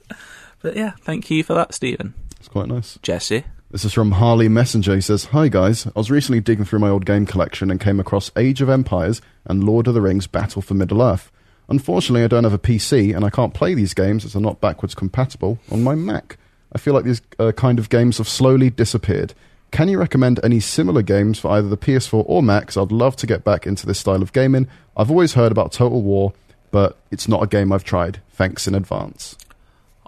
but 0.62 0.76
yeah, 0.76 0.92
thank 1.00 1.30
you 1.30 1.44
for 1.44 1.54
that, 1.54 1.74
Stephen. 1.74 2.14
It's 2.38 2.48
quite 2.48 2.68
nice. 2.68 2.98
Jesse. 3.02 3.44
This 3.70 3.84
is 3.84 3.92
from 3.92 4.12
Harley 4.12 4.48
Messenger. 4.48 4.94
He 4.94 5.00
says, 5.02 5.26
Hi 5.26 5.48
guys, 5.48 5.86
I 5.86 5.90
was 5.94 6.10
recently 6.10 6.40
digging 6.40 6.64
through 6.64 6.78
my 6.78 6.88
old 6.88 7.04
game 7.04 7.26
collection 7.26 7.70
and 7.70 7.78
came 7.78 8.00
across 8.00 8.30
Age 8.34 8.62
of 8.62 8.70
Empires 8.70 9.20
and 9.44 9.64
Lord 9.64 9.86
of 9.86 9.92
the 9.92 10.00
Rings 10.00 10.26
Battle 10.26 10.62
for 10.62 10.72
Middle 10.72 11.02
Earth. 11.02 11.30
Unfortunately, 11.68 12.24
I 12.24 12.28
don't 12.28 12.44
have 12.44 12.52
a 12.54 12.58
PC 12.58 13.14
and 13.14 13.24
I 13.24 13.30
can't 13.30 13.52
play 13.54 13.74
these 13.74 13.94
games 13.94 14.24
as 14.24 14.32
they're 14.32 14.42
not 14.42 14.60
backwards 14.60 14.94
compatible 14.94 15.58
on 15.70 15.82
my 15.84 15.94
Mac. 15.94 16.38
I 16.72 16.78
feel 16.78 16.94
like 16.94 17.04
these 17.04 17.20
uh, 17.38 17.52
kind 17.52 17.78
of 17.78 17.88
games 17.90 18.18
have 18.18 18.28
slowly 18.28 18.70
disappeared. 18.70 19.34
Can 19.70 19.88
you 19.88 19.98
recommend 19.98 20.40
any 20.42 20.60
similar 20.60 21.02
games 21.02 21.38
for 21.38 21.50
either 21.50 21.68
the 21.68 21.76
PS4 21.76 22.24
or 22.26 22.42
Mac? 22.42 22.74
I'd 22.76 22.90
love 22.92 23.16
to 23.16 23.26
get 23.26 23.44
back 23.44 23.66
into 23.66 23.86
this 23.86 23.98
style 23.98 24.22
of 24.22 24.32
gaming. 24.32 24.66
I've 24.96 25.10
always 25.10 25.34
heard 25.34 25.52
about 25.52 25.72
Total 25.72 26.00
War, 26.00 26.32
but 26.70 26.96
it's 27.10 27.28
not 27.28 27.42
a 27.42 27.46
game 27.46 27.70
I've 27.72 27.84
tried. 27.84 28.20
Thanks 28.30 28.66
in 28.66 28.74
advance. 28.74 29.36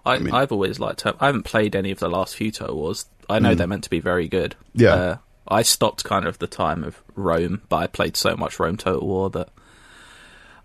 I, 0.04 0.18
mean- 0.18 0.34
I've 0.34 0.52
always 0.52 0.80
liked. 0.80 1.04
I 1.06 1.26
haven't 1.26 1.42
played 1.42 1.76
any 1.76 1.90
of 1.90 1.98
the 1.98 2.08
last 2.08 2.36
few 2.36 2.50
Total 2.50 2.74
Wars. 2.74 3.04
I 3.28 3.38
know 3.38 3.54
they're 3.54 3.66
meant 3.66 3.84
to 3.84 3.90
be 3.90 4.00
very 4.00 4.28
good. 4.28 4.56
Yeah. 4.74 4.94
Uh, 4.94 5.16
I 5.46 5.62
stopped 5.62 6.04
kind 6.04 6.26
of 6.26 6.38
the 6.38 6.46
time 6.46 6.82
of 6.82 7.02
Rome, 7.14 7.62
but 7.68 7.76
I 7.76 7.86
played 7.86 8.16
so 8.16 8.36
much 8.36 8.58
Rome 8.58 8.76
Total 8.76 9.06
War 9.06 9.30
that 9.30 9.50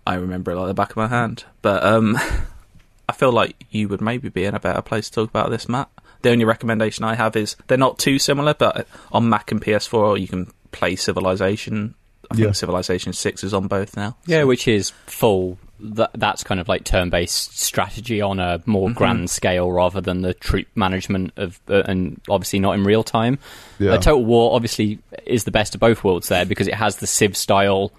I 0.06 0.14
remember 0.14 0.52
it 0.52 0.56
like 0.56 0.68
the 0.68 0.74
back 0.74 0.90
of 0.90 0.96
my 0.96 1.08
hand. 1.08 1.44
But 1.62 1.82
um, 1.84 2.16
I 3.08 3.12
feel 3.12 3.32
like 3.32 3.56
you 3.70 3.88
would 3.88 4.00
maybe 4.00 4.28
be 4.28 4.44
in 4.44 4.54
a 4.54 4.60
better 4.60 4.82
place 4.82 5.08
to 5.10 5.14
talk 5.14 5.30
about 5.30 5.50
this, 5.50 5.68
Matt. 5.68 5.88
The 6.22 6.30
only 6.30 6.44
recommendation 6.44 7.04
I 7.04 7.14
have 7.14 7.36
is 7.36 7.56
they're 7.66 7.78
not 7.78 7.98
too 7.98 8.18
similar, 8.18 8.54
but 8.54 8.86
on 9.12 9.28
Mac 9.28 9.52
and 9.52 9.60
PS4 9.62 10.20
you 10.20 10.26
can 10.28 10.50
play 10.72 10.96
Civilization. 10.96 11.94
I 12.30 12.34
think 12.34 12.54
Civilization 12.56 13.12
Six 13.12 13.44
is 13.44 13.54
on 13.54 13.68
both 13.68 13.96
now. 13.96 14.16
Yeah, 14.26 14.44
which 14.44 14.66
is 14.66 14.90
full. 15.06 15.58
That, 15.78 16.10
that's 16.14 16.42
kind 16.42 16.58
of 16.58 16.68
like 16.68 16.84
turn-based 16.84 17.58
strategy 17.58 18.20
on 18.22 18.40
a 18.40 18.62
more 18.66 18.88
Mm-hmm. 18.88 18.96
grand 18.98 19.30
scale 19.30 19.70
rather 19.70 20.00
than 20.00 20.22
the 20.22 20.32
troop 20.34 20.66
management 20.74 21.34
of, 21.36 21.60
uh, 21.68 21.82
and 21.86 22.20
obviously 22.30 22.58
not 22.58 22.72
in 22.72 22.82
real 22.84 23.04
time. 23.04 23.38
Yeah. 23.78 23.92
Uh, 23.92 23.98
Total 23.98 24.24
War 24.24 24.56
obviously 24.56 24.98
is 25.26 25.44
the 25.44 25.50
best 25.50 25.74
of 25.74 25.80
both 25.80 26.02
worlds 26.02 26.28
there 26.28 26.46
because 26.46 26.66
it 26.66 26.74
has 26.74 26.96
the 26.96 27.06
Civ 27.06 27.36
style 27.36 27.92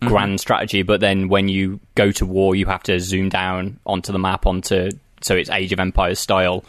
Mm-hmm. 0.00 0.08
grand 0.08 0.40
strategy, 0.40 0.82
but 0.82 1.00
then 1.00 1.28
when 1.28 1.48
you 1.48 1.78
go 1.94 2.10
to 2.12 2.24
war, 2.24 2.54
you 2.56 2.64
have 2.66 2.82
to 2.84 2.98
zoom 3.00 3.28
down 3.28 3.78
onto 3.84 4.12
the 4.12 4.18
map 4.18 4.46
onto 4.46 4.90
so 5.20 5.36
it's 5.36 5.50
Age 5.50 5.72
of 5.72 5.78
Empires 5.80 6.18
style, 6.18 6.64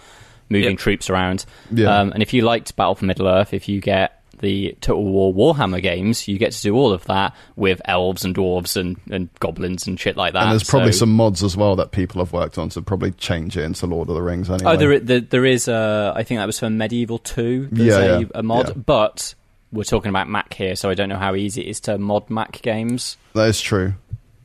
moving 0.50 0.72
Yep. 0.72 0.80
troops 0.80 1.10
around. 1.10 1.46
Yeah. 1.72 1.98
Um, 2.00 2.12
and 2.12 2.22
if 2.22 2.34
you 2.34 2.42
liked 2.42 2.76
Battle 2.76 2.96
for 2.96 3.06
Middle 3.06 3.28
Earth, 3.30 3.54
if 3.54 3.70
you 3.70 3.80
get 3.80 4.22
the 4.40 4.76
Total 4.82 5.02
War 5.06 5.34
Warhammer 5.34 5.82
games, 5.82 6.28
you 6.28 6.38
get 6.38 6.52
to 6.52 6.62
do 6.62 6.76
all 6.76 6.92
of 6.92 7.06
that 7.06 7.34
with 7.56 7.80
elves 7.86 8.26
and 8.26 8.36
dwarves 8.36 8.76
and, 8.76 8.98
and 9.10 9.30
goblins 9.40 9.88
and 9.88 9.98
shit 9.98 10.18
like 10.18 10.34
that. 10.34 10.42
And 10.44 10.52
there's 10.52 10.64
probably 10.66 10.92
So- 10.92 11.00
some 11.06 11.14
mods 11.14 11.42
as 11.44 11.56
well 11.56 11.78
that 11.78 11.92
people 11.92 12.20
have 12.22 12.34
worked 12.34 12.58
on 12.58 12.68
to 12.70 12.82
probably 12.82 13.12
change 13.12 13.56
it 13.56 13.64
into 13.64 13.86
Lord 13.86 14.10
of 14.10 14.16
the 14.16 14.22
Rings 14.22 14.50
anyway. 14.50 14.74
Oh, 14.74 14.76
there, 14.76 15.00
there, 15.00 15.22
there 15.22 15.46
is. 15.46 15.70
Uh, 15.70 16.12
I 16.14 16.24
think 16.24 16.40
that 16.40 16.48
was 16.48 16.60
for 16.60 16.70
Medieval 16.70 17.20
Two. 17.20 17.70
There's 17.72 17.88
Yeah, 17.96 18.00
a, 18.16 18.20
yeah, 18.22 18.26
a 18.36 18.44
mod, 18.44 18.68
yeah. 18.70 18.74
but 18.86 19.36
we're 19.72 19.84
talking 19.84 20.10
about 20.10 20.30
Mac 20.30 20.54
here, 20.54 20.76
so 20.76 20.90
I 20.90 20.94
don't 20.94 21.10
know 21.10 21.18
how 21.18 21.36
easy 21.36 21.62
it 21.62 21.68
is 21.68 21.80
to 21.82 21.98
mod 21.98 22.30
Mac 22.30 22.62
games. 22.62 23.18
That 23.34 23.48
is 23.48 23.62
true. 23.62 23.94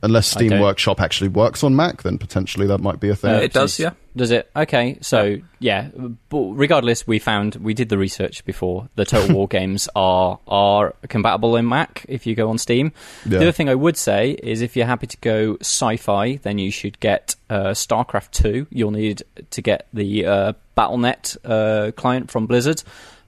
Unless 0.03 0.27
Steam 0.27 0.59
Workshop 0.59 1.01
actually 1.01 1.29
works 1.29 1.63
on 1.63 1.75
Mac, 1.75 2.03
then 2.03 2.19
potentially 2.19 2.67
that 2.67 2.77
might 2.77 2.99
be 2.99 3.09
a 3.09 3.15
thing. 3.15 3.33
Uh, 3.33 3.39
it 3.39 3.51
does, 3.51 3.79
yeah. 3.79 3.93
Does 4.15 4.29
it? 4.29 4.49
Okay, 4.55 4.99
so 5.01 5.37
yeah. 5.59 5.89
But 6.29 6.39
regardless, 6.53 7.07
we 7.07 7.17
found 7.17 7.55
we 7.55 7.73
did 7.73 7.89
the 7.89 7.97
research 7.97 8.45
before. 8.45 8.89
The 8.95 9.05
Total 9.05 9.35
War 9.35 9.47
games 9.49 9.89
are 9.95 10.39
are 10.47 10.93
compatible 11.09 11.55
in 11.55 11.67
Mac 11.67 12.05
if 12.07 12.27
you 12.27 12.35
go 12.35 12.49
on 12.49 12.59
Steam. 12.59 12.93
Yeah. 13.25 13.39
The 13.39 13.45
other 13.45 13.51
thing 13.51 13.69
I 13.69 13.75
would 13.75 13.97
say 13.97 14.31
is 14.31 14.61
if 14.61 14.75
you're 14.75 14.85
happy 14.85 15.07
to 15.07 15.17
go 15.17 15.57
sci-fi, 15.61 16.35
then 16.37 16.59
you 16.59 16.69
should 16.69 16.99
get 16.99 17.35
uh, 17.49 17.69
StarCraft 17.69 18.31
Two. 18.31 18.67
You'll 18.69 18.91
need 18.91 19.23
to 19.49 19.61
get 19.63 19.87
the 19.93 20.27
uh, 20.27 20.53
BattleNet 20.77 21.37
uh, 21.43 21.91
client 21.93 22.29
from 22.29 22.45
Blizzard, 22.45 22.83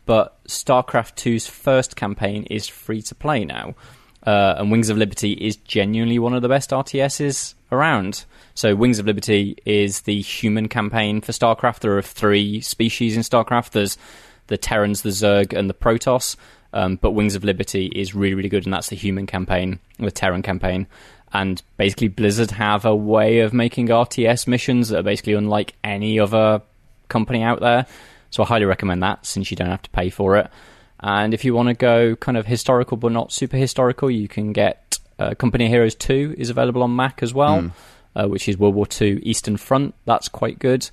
but 0.09 0.43
StarCraft 0.45 1.13
2's 1.17 1.45
first 1.45 1.95
campaign 1.95 2.43
is 2.45 2.67
free 2.67 3.03
to 3.03 3.13
play 3.13 3.45
now. 3.45 3.75
Uh, 4.25 4.55
and 4.57 4.71
Wings 4.71 4.89
of 4.89 4.97
Liberty 4.97 5.33
is 5.33 5.55
genuinely 5.57 6.17
one 6.17 6.33
of 6.33 6.41
the 6.41 6.49
best 6.49 6.71
RTSs 6.71 7.53
around. 7.71 8.25
So, 8.55 8.73
Wings 8.75 8.97
of 8.97 9.05
Liberty 9.05 9.55
is 9.67 10.01
the 10.01 10.19
human 10.19 10.67
campaign 10.67 11.21
for 11.21 11.31
StarCraft. 11.31 11.81
There 11.81 11.95
are 11.95 12.01
three 12.01 12.59
species 12.59 13.15
in 13.15 13.21
StarCraft 13.21 13.69
there's 13.69 13.99
the 14.47 14.57
Terrans, 14.57 15.03
the 15.03 15.09
Zerg, 15.09 15.55
and 15.55 15.69
the 15.69 15.75
Protoss. 15.75 16.35
Um, 16.73 16.95
but 16.95 17.11
Wings 17.11 17.35
of 17.35 17.43
Liberty 17.43 17.91
is 17.93 18.15
really, 18.15 18.33
really 18.33 18.49
good, 18.49 18.65
and 18.65 18.73
that's 18.73 18.89
the 18.89 18.95
human 18.95 19.27
campaign, 19.27 19.77
the 19.99 20.09
Terran 20.09 20.41
campaign. 20.41 20.87
And 21.33 21.61
basically, 21.77 22.07
Blizzard 22.07 22.49
have 22.49 22.83
a 22.83 22.95
way 22.95 23.41
of 23.41 23.53
making 23.53 23.89
RTS 23.89 24.47
missions 24.47 24.89
that 24.89 25.01
are 25.01 25.03
basically 25.03 25.33
unlike 25.33 25.75
any 25.83 26.19
other 26.19 26.63
company 27.09 27.43
out 27.43 27.59
there. 27.59 27.85
So 28.29 28.43
I 28.43 28.45
highly 28.45 28.65
recommend 28.65 29.03
that 29.03 29.25
since 29.25 29.49
you 29.51 29.57
don't 29.57 29.69
have 29.69 29.81
to 29.83 29.89
pay 29.89 30.09
for 30.09 30.37
it. 30.37 30.49
And 30.99 31.33
if 31.33 31.45
you 31.45 31.53
want 31.53 31.69
to 31.69 31.73
go 31.73 32.15
kind 32.15 32.37
of 32.37 32.45
historical 32.45 32.97
but 32.97 33.11
not 33.11 33.31
super 33.31 33.57
historical, 33.57 34.11
you 34.11 34.27
can 34.27 34.51
get 34.53 34.99
uh, 35.17 35.33
Company 35.35 35.65
of 35.65 35.71
Heroes 35.71 35.95
2 35.95 36.35
is 36.37 36.49
available 36.49 36.83
on 36.83 36.95
Mac 36.95 37.23
as 37.23 37.33
well, 37.33 37.71
uh, 38.15 38.27
which 38.27 38.47
is 38.47 38.57
World 38.57 38.75
War 38.75 38.87
II 38.99 39.19
Eastern 39.23 39.57
Front. 39.57 39.95
That's 40.05 40.27
quite 40.27 40.59
good. 40.59 40.89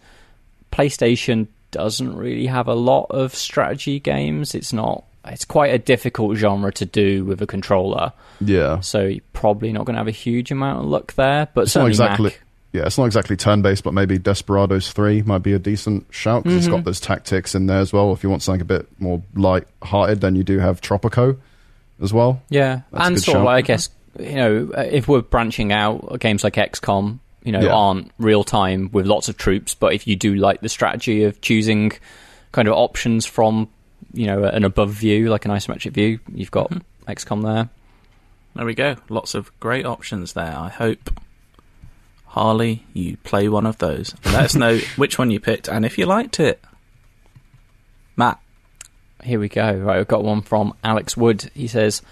PlayStation 0.72 1.48
doesn't 1.70 2.16
really 2.16 2.46
have 2.46 2.68
a 2.68 2.74
lot 2.74 3.06
of 3.10 3.34
strategy 3.34 4.00
games. 4.00 4.54
It's 4.54 4.72
not. 4.72 5.04
It's 5.24 5.44
quite 5.44 5.74
a 5.74 5.78
difficult 5.78 6.36
genre 6.36 6.72
to 6.74 6.86
do 6.86 7.24
with 7.24 7.42
a 7.42 7.46
controller, 7.48 8.12
yeah. 8.40 8.78
so 8.78 9.06
you're 9.06 9.20
probably 9.32 9.72
not 9.72 9.84
going 9.84 9.94
to 9.94 9.98
have 9.98 10.06
a 10.06 10.12
huge 10.12 10.52
amount 10.52 10.84
of 10.84 10.84
luck 10.84 11.14
there. 11.14 11.48
But 11.52 11.62
It's 11.62 11.74
not 11.74 11.88
exactly. 11.88 12.30
Mac, 12.30 12.40
Yeah, 12.72 12.82
it's 12.86 12.98
not 12.98 13.04
exactly 13.06 13.36
turn-based, 13.36 13.84
but 13.84 13.94
maybe 13.94 14.18
Desperados 14.18 14.92
Three 14.92 15.22
might 15.22 15.42
be 15.42 15.54
a 15.54 15.58
decent 15.58 16.06
shout 16.10 16.42
because 16.44 16.64
Mm-hmm. 16.64 16.68
it's 16.74 16.76
got 16.76 16.84
those 16.84 17.00
tactics 17.00 17.54
in 17.54 17.66
there 17.66 17.78
as 17.78 17.92
well. 17.92 18.12
If 18.12 18.22
you 18.22 18.28
want 18.30 18.42
something 18.42 18.60
a 18.60 18.64
bit 18.66 18.86
more 19.00 19.22
light-hearted, 19.34 20.20
then 20.20 20.36
you 20.36 20.44
do 20.44 20.58
have 20.58 20.80
Tropico 20.80 21.38
as 22.02 22.12
well. 22.12 22.42
Yeah, 22.50 22.80
That's 22.92 23.06
and 23.06 23.16
good 23.16 23.24
sort 23.24 23.36
of, 23.38 23.44
like, 23.44 23.64
I 23.64 23.66
guess 23.66 23.88
you 24.18 24.34
know, 24.34 24.70
uh, 24.76 24.80
if 24.80 25.08
we're 25.08 25.22
branching 25.22 25.72
out, 25.72 26.18
games 26.20 26.42
like 26.44 26.54
XCOM, 26.54 27.18
you 27.44 27.52
know, 27.52 27.60
Yeah. 27.60 27.72
aren't 27.74 28.10
real 28.18 28.44
time 28.44 28.88
with 28.92 29.06
lots 29.06 29.28
of 29.28 29.36
troops. 29.36 29.74
But 29.74 29.92
if 29.94 30.06
you 30.06 30.16
do 30.16 30.34
like 30.34 30.60
the 30.62 30.68
strategy 30.68 31.24
of 31.24 31.40
choosing 31.40 31.92
kind 32.52 32.66
of 32.68 32.74
options 32.74 33.24
from, 33.26 33.68
you 34.12 34.26
know, 34.26 34.44
an 34.44 34.64
above 34.64 34.90
view, 34.90 35.28
like 35.28 35.44
an 35.44 35.50
isometric 35.50 35.92
view, 35.92 36.18
you've 36.34 36.50
got 36.50 36.70
Mm-hmm. 36.70 37.10
XCOM 37.10 37.42
there. 37.42 37.68
There 38.56 38.66
we 38.66 38.74
go. 38.74 38.96
Lots 39.08 39.34
of 39.34 39.50
great 39.60 39.84
options 39.86 40.32
there. 40.32 40.56
I 40.56 40.68
hope 40.70 41.10
Harley, 42.36 42.84
you 42.92 43.16
play 43.24 43.48
one 43.48 43.64
of 43.64 43.78
those. 43.78 44.14
Let 44.26 44.34
us 44.44 44.54
know 44.54 44.76
which 44.96 45.18
one 45.18 45.30
you 45.30 45.40
picked 45.40 45.68
and 45.68 45.86
if 45.86 45.96
you 45.96 46.04
liked 46.04 46.38
it. 46.38 46.62
Matt, 48.14 48.38
Here 49.24 49.40
we 49.40 49.48
go. 49.48 49.72
Right, 49.72 49.96
we've 49.96 50.06
got 50.06 50.22
one 50.22 50.42
from 50.42 50.74
Alex 50.84 51.16
Wood. 51.16 51.50
He 51.54 51.66
says, 51.66 52.02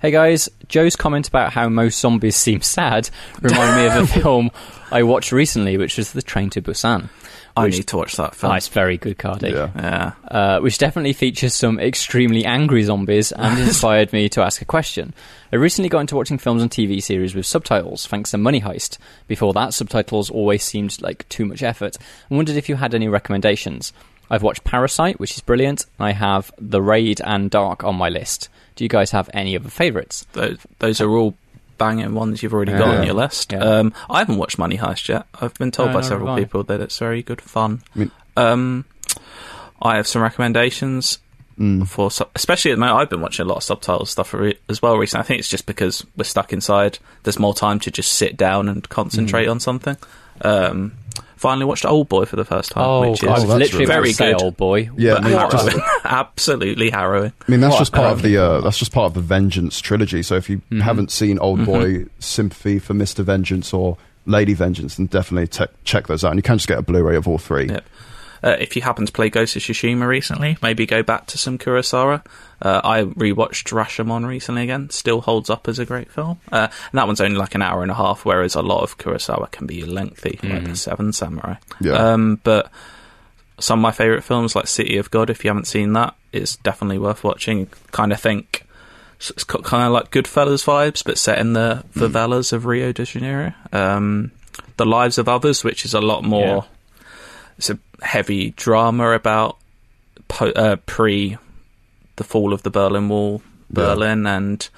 "Hey 0.00 0.10
guys, 0.10 0.48
Joe's 0.68 0.96
comment 0.96 1.28
about 1.28 1.52
how 1.52 1.68
most 1.68 2.00
zombies 2.00 2.34
seem 2.34 2.62
sad 2.62 3.10
reminded 3.40 3.76
me 3.76 3.86
of 3.86 4.04
a 4.04 4.06
film 4.20 4.50
I 4.90 5.04
watched 5.04 5.30
recently, 5.30 5.76
which 5.76 5.96
was 5.96 6.12
The 6.12 6.22
Train 6.22 6.50
to 6.50 6.60
Busan." 6.62 7.08
I 7.56 7.64
Which- 7.64 7.76
need 7.76 7.86
to 7.88 7.96
watch 7.96 8.16
that 8.16 8.36
Oh, 8.42 8.52
it's 8.52 8.68
very 8.68 8.96
good, 8.96 9.18
Cardy. 9.18 9.50
Yeah. 9.52 9.70
Yeah. 9.76 10.12
uh, 10.28 10.60
which 10.60 10.78
definitely 10.78 11.12
features 11.12 11.54
some 11.54 11.78
extremely 11.80 12.44
angry 12.44 12.82
zombies 12.84 13.32
and 13.32 13.58
inspired 13.66 14.12
me 14.12 14.28
to 14.30 14.42
ask 14.42 14.62
a 14.62 14.64
question. 14.64 15.12
I 15.52 15.56
recently 15.56 15.88
got 15.88 16.00
into 16.00 16.16
watching 16.16 16.38
films 16.38 16.62
and 16.62 16.70
TV 16.70 17.02
series 17.02 17.34
with 17.34 17.46
subtitles, 17.46 18.06
thanks 18.06 18.30
to 18.30 18.38
Money 18.38 18.60
Heist. 18.60 18.98
Before 19.26 19.52
that, 19.54 19.74
subtitles 19.74 20.30
always 20.30 20.62
seemed 20.62 21.00
like 21.02 21.28
too 21.28 21.44
much 21.44 21.62
effort. 21.62 21.96
I 22.30 22.34
wondered 22.34 22.56
if 22.56 22.68
you 22.68 22.76
had 22.76 22.94
any 22.94 23.08
recommendations. 23.08 23.92
I've 24.32 24.44
watched 24.44 24.62
Parasite, 24.62 25.18
which 25.18 25.34
is 25.34 25.40
brilliant. 25.40 25.86
I 25.98 26.12
have 26.12 26.52
The 26.56 26.80
Raid 26.80 27.20
and 27.24 27.50
Dark 27.50 27.82
on 27.82 27.96
my 27.96 28.08
list. 28.08 28.48
Do 28.76 28.84
you 28.84 28.88
guys 28.88 29.10
have 29.10 29.28
any 29.34 29.56
other 29.56 29.68
favourites? 29.70 30.24
Those, 30.34 30.58
those 30.78 31.00
are 31.00 31.10
all 31.10 31.34
banging 31.80 32.14
ones 32.14 32.42
you've 32.42 32.54
already 32.54 32.72
got 32.72 32.98
on 32.98 33.04
your 33.04 33.14
list. 33.14 33.52
Um, 33.54 33.92
I 34.08 34.20
haven't 34.20 34.36
watched 34.36 34.58
Money 34.58 34.78
Heist 34.78 35.08
yet. 35.08 35.26
I've 35.40 35.54
been 35.54 35.72
told 35.72 35.88
No, 35.88 35.94
by 35.94 36.00
several 36.02 36.36
people 36.36 36.62
that 36.64 36.80
it's 36.80 36.98
very 36.98 37.22
good 37.22 37.40
fun. 37.40 37.82
I 37.96 37.98
mean- 37.98 38.10
um, 38.36 38.84
I 39.82 39.96
have 39.96 40.06
some 40.06 40.22
recommendations 40.22 41.18
Mm. 41.58 41.86
for, 41.86 42.10
especially 42.34 42.70
at 42.70 42.76
the 42.76 42.80
moment. 42.80 42.98
I've 43.00 43.10
been 43.10 43.20
watching 43.20 43.44
a 43.44 43.48
lot 43.48 43.58
of 43.58 43.62
subtitle 43.62 44.06
stuff 44.06 44.32
re- 44.32 44.58
as 44.70 44.80
well 44.80 44.96
recently. 44.96 45.24
I 45.24 45.26
think 45.26 45.40
it's 45.40 45.48
just 45.48 45.66
because 45.66 46.06
we're 46.16 46.24
stuck 46.24 46.54
inside. 46.54 46.98
There's 47.24 47.38
more 47.38 47.52
time 47.54 47.78
to 47.80 47.90
just 47.90 48.12
sit 48.12 48.38
down 48.38 48.66
and 48.68 48.88
concentrate 48.88 49.46
Mm. 49.46 49.50
on 49.50 49.60
something. 49.60 49.96
Um, 50.42 50.92
finally 51.36 51.64
watched 51.64 51.84
Old 51.86 52.08
Boy 52.08 52.24
for 52.26 52.36
the 52.36 52.44
first 52.44 52.72
time, 52.72 52.84
Oh, 52.84 53.10
which 53.10 53.22
is 53.22 53.28
was 53.28 53.46
that's 53.46 53.58
literally 53.58 53.86
really 53.86 54.12
very 54.12 54.32
good. 54.32 54.42
old 54.42 54.56
boy. 54.56 54.90
Yeah, 54.96 55.14
But 55.14 55.24
I 55.24 55.28
mean, 55.28 55.38
how- 55.38 55.50
just- 55.50 55.78
absolutely 56.04 56.90
harrowing. 56.90 57.32
I 57.46 57.50
mean, 57.50 57.60
that's 57.60 57.72
What, 57.72 57.78
just 57.80 57.92
part 57.92 58.12
of 58.12 58.18
um, 58.18 58.22
the 58.30 58.36
uh, 58.38 58.60
that's 58.60 58.78
just 58.78 58.92
part 58.92 59.06
of 59.06 59.14
the 59.14 59.20
Vengeance 59.20 59.80
trilogy. 59.80 60.22
So 60.22 60.36
if 60.36 60.50
you 60.50 60.58
Mm-hmm. 60.58 60.80
haven't 60.80 61.10
seen 61.10 61.38
Old 61.38 61.64
Boy, 61.64 62.06
Sympathy 62.18 62.78
for 62.78 62.94
Mister 62.94 63.22
Vengeance, 63.22 63.72
or 63.72 63.96
Lady 64.26 64.52
Vengeance, 64.54 64.96
then 64.96 65.06
definitely 65.06 65.46
te- 65.48 65.72
check 65.84 66.06
those 66.08 66.24
out. 66.24 66.30
And 66.32 66.38
you 66.38 66.42
can 66.42 66.58
just 66.58 66.68
get 66.68 66.78
a 66.78 66.82
Blu-ray 66.82 67.16
of 67.16 67.26
all 67.26 67.38
three. 67.38 67.68
Yep. 67.68 67.84
Uh, 68.42 68.56
if 68.58 68.76
you 68.76 68.82
happen 68.82 69.06
to 69.06 69.12
play 69.12 69.28
Ghost 69.28 69.56
of 69.56 69.62
Tsushima 69.62 70.06
recently, 70.06 70.56
maybe 70.62 70.86
go 70.86 71.02
back 71.02 71.26
to 71.26 71.38
some 71.38 71.58
Kurosawa. 71.58 72.24
Uh, 72.62 72.80
I 72.82 73.02
rewatched 73.02 73.72
Rashomon 73.72 74.26
recently 74.26 74.62
again. 74.62 74.90
Still 74.90 75.20
holds 75.20 75.50
up 75.50 75.68
as 75.68 75.78
a 75.78 75.84
great 75.84 76.10
film. 76.10 76.38
Uh, 76.50 76.68
and 76.92 76.98
that 76.98 77.06
one's 77.06 77.20
only 77.20 77.36
like 77.36 77.54
an 77.54 77.62
hour 77.62 77.82
and 77.82 77.90
a 77.90 77.94
half, 77.94 78.24
whereas 78.24 78.54
a 78.54 78.62
lot 78.62 78.82
of 78.82 78.98
Kurosawa 78.98 79.50
can 79.50 79.66
be 79.66 79.84
lengthy, 79.84 80.38
like 80.42 80.64
the 80.64 80.76
Seven 80.76 81.12
Samurai. 81.12 81.56
Yeah. 81.80 81.92
Um, 81.92 82.40
but 82.42 82.70
some 83.58 83.78
of 83.78 83.82
my 83.82 83.92
favourite 83.92 84.24
films, 84.24 84.56
like 84.56 84.66
City 84.66 84.96
of 84.96 85.10
God, 85.10 85.30
if 85.30 85.44
you 85.44 85.50
haven't 85.50 85.66
seen 85.66 85.92
that, 85.94 86.14
is 86.32 86.56
definitely 86.56 86.98
worth 86.98 87.24
watching. 87.24 87.68
Kind 87.92 88.12
of 88.12 88.20
think 88.20 88.66
it's 89.18 89.44
kind 89.44 89.84
of 89.84 89.92
like 89.92 90.10
Goodfellas 90.10 90.64
vibes, 90.64 91.04
but 91.04 91.18
set 91.18 91.38
in 91.38 91.52
the 91.52 91.84
favelas 91.94 92.52
of 92.54 92.64
Rio 92.64 92.92
de 92.92 93.04
Janeiro. 93.04 93.52
Um, 93.70 94.32
the 94.78 94.86
Lives 94.86 95.18
of 95.18 95.28
Others, 95.28 95.62
which 95.62 95.84
is 95.84 95.92
a 95.92 96.00
lot 96.00 96.24
more. 96.24 96.64
It's 97.58 97.68
a 97.68 97.78
heavy 98.02 98.50
drama 98.50 99.10
about 99.10 99.58
po- 100.28 100.50
uh, 100.52 100.76
pre 100.86 101.36
the 102.16 102.24
fall 102.24 102.52
of 102.52 102.62
the 102.62 102.70
Berlin 102.70 103.08
Wall, 103.08 103.42
Berlin, 103.70 104.26
and 104.26 104.68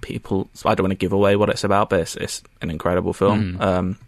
people. 0.00 0.48
I 0.64 0.74
don't 0.74 0.84
want 0.84 0.92
to 0.92 0.96
give 0.96 1.12
away 1.12 1.36
what 1.36 1.48
it's 1.48 1.64
about, 1.64 1.90
but 1.90 2.00
it's, 2.00 2.16
it's 2.16 2.42
an 2.60 2.70
incredible 2.70 3.12
film. 3.12 3.60
Um, 3.60 3.98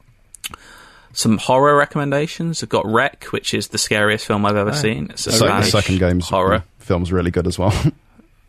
some 1.12 1.38
horror 1.38 1.76
recommendations. 1.76 2.62
I've 2.62 2.68
got 2.68 2.84
Rec, 2.86 3.26
which 3.26 3.54
is 3.54 3.68
the 3.68 3.78
scariest 3.78 4.26
film 4.26 4.44
I've 4.44 4.56
ever 4.56 4.72
seen. 4.72 5.10
It's 5.10 5.26
a 5.26 5.30
The, 5.30 5.38
the 5.46 5.62
second 5.62 5.98
game's 5.98 6.28
horror. 6.28 6.64
film's 6.80 7.12
really 7.12 7.30
good 7.30 7.46
as 7.46 7.58
well. 7.58 7.72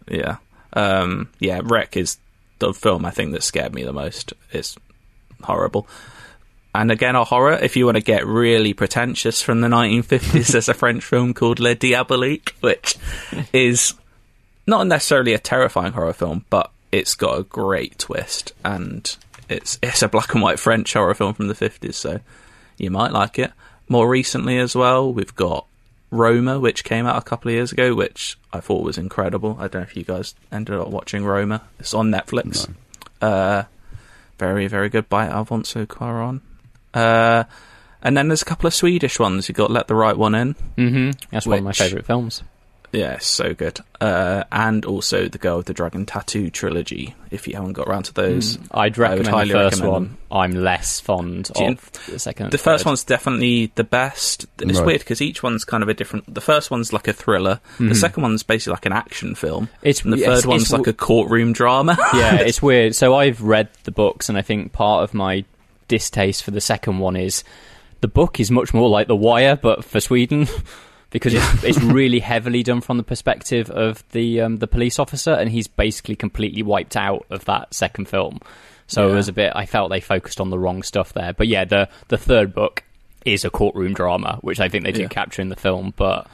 Yeah. 0.08 0.38
Um, 0.74 1.30
yeah, 1.40 1.62
Rec 1.64 1.98
is 1.98 2.18
the 2.60 2.76
film 2.76 3.06
I 3.06 3.10
think 3.10 3.32
that 3.32 3.42
scared 3.42 3.74
me 3.74 3.82
the 3.84 3.92
most. 3.92 4.34
It's 4.52 4.78
horrible. 5.42 5.88
And 6.76 6.92
again, 6.92 7.16
a 7.16 7.24
horror, 7.24 7.54
if 7.54 7.78
you 7.78 7.86
want 7.86 7.96
to 7.96 8.04
get 8.04 8.26
really 8.26 8.74
pretentious 8.74 9.42
from 9.42 9.62
the 9.62 9.68
1950s, 9.68 10.48
there's 10.52 10.70
a 10.70 10.74
French 10.74 11.04
film 11.04 11.34
called 11.34 11.60
Le 11.60 11.76
Diabolique, 11.76 12.54
which 12.60 12.98
is 13.54 13.94
not 14.68 14.88
necessarily 14.88 15.34
a 15.34 15.40
terrifying 15.40 15.94
horror 15.94 16.14
film, 16.14 16.46
but 16.50 16.72
it's 16.92 17.16
got 17.16 17.40
a 17.40 17.44
great 17.44 17.98
twist. 18.00 18.54
And 18.64 19.16
it's, 19.50 19.80
it's 19.82 20.02
a 20.02 20.10
black 20.10 20.34
and 20.34 20.44
white 20.44 20.60
French 20.60 20.92
horror 20.94 21.14
film 21.14 21.34
from 21.34 21.48
the 21.48 21.54
50s, 21.54 21.94
so 21.94 22.20
you 22.78 22.92
might 22.92 23.12
like 23.12 23.40
it. 23.40 23.52
More 23.88 24.10
recently 24.10 24.58
as 24.58 24.76
well, 24.76 25.12
we've 25.14 25.36
got 25.36 25.66
Roma, 26.12 26.60
which 26.60 26.84
came 26.84 27.06
out 27.06 27.18
a 27.18 27.26
couple 27.26 27.50
of 27.50 27.56
years 27.56 27.72
ago, 27.72 27.94
which 27.94 28.38
I 28.52 28.60
thought 28.60 28.84
was 28.84 28.98
incredible. 28.98 29.58
I 29.60 29.68
don't 29.68 29.82
know 29.82 29.88
if 29.88 29.96
you 29.96 30.04
guys 30.04 30.36
ended 30.52 30.76
up 30.76 30.90
watching 30.90 31.24
Roma. 31.24 31.62
It's 31.80 31.94
on 31.94 32.12
Netflix. 32.12 32.70
Uh, 33.22 33.64
very, 34.38 34.68
very 34.68 34.90
good 34.90 35.08
by 35.08 35.28
Alfonso 35.28 35.86
Cuarón. 35.86 36.42
Uh, 36.96 37.44
and 38.02 38.16
then 38.16 38.28
there's 38.30 38.42
a 38.42 38.46
couple 38.46 38.68
of 38.68 38.74
Swedish 38.74 39.20
ones. 39.20 39.48
You've 39.50 39.58
got 39.58 39.72
Let 39.72 39.88
the 39.88 39.96
Right 39.96 40.18
One 40.18 40.36
In. 40.36 40.52
hmm 40.78 41.12
That's 41.32 41.46
one 41.46 41.58
of 41.60 41.64
my 41.64 41.70
Which- 41.72 41.80
favourite 41.80 42.06
films. 42.06 42.44
Yeah, 42.92 43.18
so 43.20 43.54
good. 43.54 43.80
Uh, 44.00 44.46
and 44.54 44.86
also 44.86 45.28
the 45.28 45.38
Girl 45.38 45.58
with 45.58 45.66
the 45.66 45.74
Dragon 45.74 46.06
Tattoo 46.06 46.50
trilogy. 46.50 47.14
If 47.30 47.46
you 47.46 47.56
haven't 47.56 47.74
got 47.74 47.90
around 47.90 48.04
to 48.04 48.14
those, 48.14 48.58
I'd 48.72 48.72
I 48.72 48.84
would 48.86 48.98
recommend 48.98 49.28
highly 49.28 49.48
the 49.50 49.54
first 49.56 49.74
recommend 49.82 49.92
one. 49.92 50.04
them. 50.04 50.18
I'm 50.32 50.52
less 50.52 51.00
fond 51.02 51.52
Do 51.54 51.64
you- 51.64 51.70
of 51.72 51.92
the 52.10 52.20
second. 52.20 52.46
and 52.46 52.54
The 52.54 52.58
first 52.58 52.84
third. 52.86 52.90
one's 52.92 53.04
definitely 53.04 53.70
the 53.76 53.84
best. 53.84 54.46
It's 54.62 54.78
Right. 54.80 54.86
weird 54.86 55.00
because 55.00 55.22
each 55.22 55.44
one's 55.44 55.66
kind 55.66 55.84
of 55.84 55.90
a 55.90 55.94
different. 55.94 56.34
The 56.34 56.40
first 56.40 56.72
one's 56.72 56.94
like 56.94 57.10
a 57.10 57.14
thriller. 57.14 57.60
The 57.82 57.96
second 57.96 58.24
one's 58.24 58.44
basically 58.44 58.72
like 58.76 58.86
an 58.86 58.94
action 58.94 59.36
film. 59.36 59.66
Mm-hmm. 59.66 59.88
It's- 59.88 60.04
and 60.06 60.14
the 60.14 60.18
yes, 60.20 60.28
third 60.30 60.38
it's 60.38 60.46
one's 60.48 60.72
like 60.72 60.80
w- 60.84 60.92
a 60.92 60.94
courtroom 60.94 61.52
drama. 61.52 61.98
yeah, 62.14 62.36
it's 62.40 62.62
weird. 62.62 62.96
So 62.96 63.14
I've 63.16 63.42
read 63.42 63.68
the 63.84 63.92
books, 63.92 64.30
and 64.30 64.38
I 64.38 64.42
think 64.42 64.72
part 64.72 65.04
of 65.04 65.14
my 65.14 65.44
distaste 65.88 66.44
for 66.44 66.52
the 66.52 66.62
second 66.62 67.00
one 67.00 67.16
is 67.16 67.44
the 68.02 68.08
book 68.08 68.40
is 68.40 68.52
much 68.52 68.74
more 68.74 68.90
like 68.90 69.08
The 69.08 69.16
Wire, 69.16 69.56
but 69.56 69.84
for 69.84 70.00
Sweden, 70.00 70.48
because 71.10 71.34
it's, 71.34 71.64
it's 71.64 71.80
really 71.82 72.20
heavily 72.20 72.62
done 72.64 72.82
from 72.82 72.98
the 72.98 73.04
perspective 73.04 73.70
of 73.72 74.04
the 74.12 74.42
um, 74.42 74.58
the 74.58 74.68
police 74.68 75.00
officer, 75.00 75.32
and 75.34 75.50
he's 75.50 75.68
basically 75.68 76.16
completely 76.16 76.62
wiped 76.64 76.96
out 76.96 77.26
of 77.30 77.46
that 77.46 77.74
second 77.74 78.06
film. 78.10 78.40
So 78.88 79.10
it 79.10 79.16
was 79.16 79.28
a 79.28 79.34
bit. 79.34 79.52
I 79.56 79.66
felt 79.66 79.90
they 79.90 80.00
focused 80.02 80.40
on 80.40 80.52
the 80.52 80.60
wrong 80.60 80.84
stuff 80.84 81.14
there. 81.14 81.34
But 81.34 81.48
yeah, 81.48 81.66
the 81.66 81.90
the 82.10 82.18
third 82.18 82.54
book 82.54 82.84
is 83.26 83.44
a 83.44 83.50
courtroom 83.50 83.94
drama, 83.94 84.38
which 84.42 84.60
I 84.60 84.70
think 84.70 84.84
they 84.84 84.92
did 84.92 85.02
Yeah. 85.04 85.08
capture 85.08 85.42
in 85.42 85.50
the 85.50 85.56
film. 85.56 85.94
But 85.98 86.28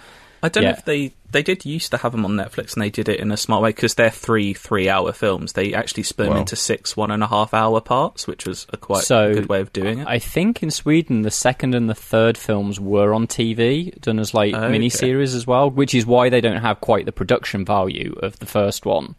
I 0.44 0.50
don't 0.50 0.64
know 0.64 0.70
if 0.72 0.86
they 0.86 1.14
they 1.32 1.44
did 1.44 1.66
used 1.66 1.92
to 1.92 1.98
have 1.98 2.12
them 2.14 2.26
on 2.26 2.32
Netflix 2.32 2.74
and 2.74 2.82
they 2.82 2.90
did 2.90 3.08
it 3.08 3.20
in 3.20 3.32
a 3.32 3.38
smart 3.38 3.62
way 3.62 3.70
because 3.70 3.94
they're 3.96 4.10
three 4.10 4.54
three 4.54 4.90
hour 4.90 5.12
films. 5.14 5.54
They 5.54 5.74
actually 5.74 6.04
split 6.04 6.26
them 6.28 6.34
Wow. 6.36 6.40
into 6.42 6.56
six 6.56 6.98
one 6.98 7.12
and 7.12 7.22
a 7.24 7.28
half 7.28 7.54
hour 7.54 7.80
parts, 7.80 8.28
which 8.28 8.46
was 8.48 8.66
a 8.74 8.78
quite 8.78 9.04
So, 9.04 9.34
good 9.34 9.48
way 9.50 9.62
of 9.62 9.72
doing 9.72 10.00
it. 10.00 10.08
I 10.08 10.18
think 10.20 10.62
in 10.64 10.72
Sweden, 10.72 11.22
the 11.22 11.32
second 11.32 11.76
and 11.76 11.90
the 11.90 11.94
third 11.96 12.38
films 12.38 12.80
were 12.80 13.14
on 13.14 13.28
TV, 13.28 13.92
done 14.02 14.20
as 14.20 14.34
like 14.34 14.54
Okay. 14.54 14.70
mini 14.70 14.90
series 14.90 15.36
as 15.36 15.46
well, 15.46 15.70
which 15.70 15.94
is 15.94 16.06
why 16.06 16.30
they 16.30 16.42
don't 16.42 16.62
have 16.62 16.82
quite 16.82 17.06
the 17.06 17.12
production 17.12 17.64
value 17.64 18.16
of 18.22 18.40
the 18.40 18.46
first 18.48 18.86
one. 18.86 19.16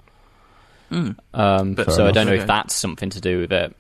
Um, 0.91 1.17
But- 1.75 1.91
so 1.91 1.97
Fair 1.99 2.07
I 2.09 2.11
don't 2.11 2.27
know 2.27 2.33
Okay. 2.33 2.43
if 2.43 2.47
that's 2.47 2.75
something 2.75 3.11
to 3.11 3.21
do 3.21 3.41
with 3.41 3.53
it. 3.53 3.75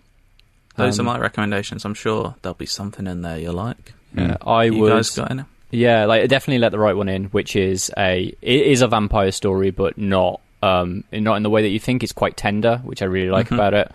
Those 0.76 0.98
um, 0.98 1.06
are 1.08 1.12
my 1.14 1.18
recommendations. 1.18 1.84
I'm 1.84 1.92
sure 1.94 2.34
there'll 2.40 2.54
be 2.54 2.64
something 2.66 3.06
in 3.06 3.20
there 3.20 3.38
you 3.38 3.52
like. 3.52 3.92
Yeah, 4.16 4.36
I 4.46 4.64
you 4.64 4.76
would. 4.78 4.90
guys 4.92 5.10
got 5.10 5.30
any? 5.30 5.42
Yeah, 5.72 6.04
like 6.04 6.28
definitely 6.28 6.58
let 6.60 6.70
the 6.70 6.78
right 6.78 6.94
one 6.96 7.08
in, 7.08 7.24
which 7.26 7.56
is 7.56 7.90
a 7.96 8.32
it 8.40 8.60
is 8.66 8.82
a 8.82 8.88
vampire 8.88 9.32
story, 9.32 9.70
but 9.72 9.98
not 9.98 10.40
um 10.62 11.02
not 11.10 11.34
in 11.36 11.42
the 11.42 11.50
way 11.50 11.62
that 11.62 11.70
you 11.70 11.80
think. 11.80 12.02
It's 12.04 12.12
quite 12.12 12.36
tender, 12.36 12.80
which 12.84 13.02
I 13.02 13.06
really 13.06 13.30
like 13.30 13.46
Mm-hmm. 13.46 13.54
about 13.54 13.74
it. 13.74 13.92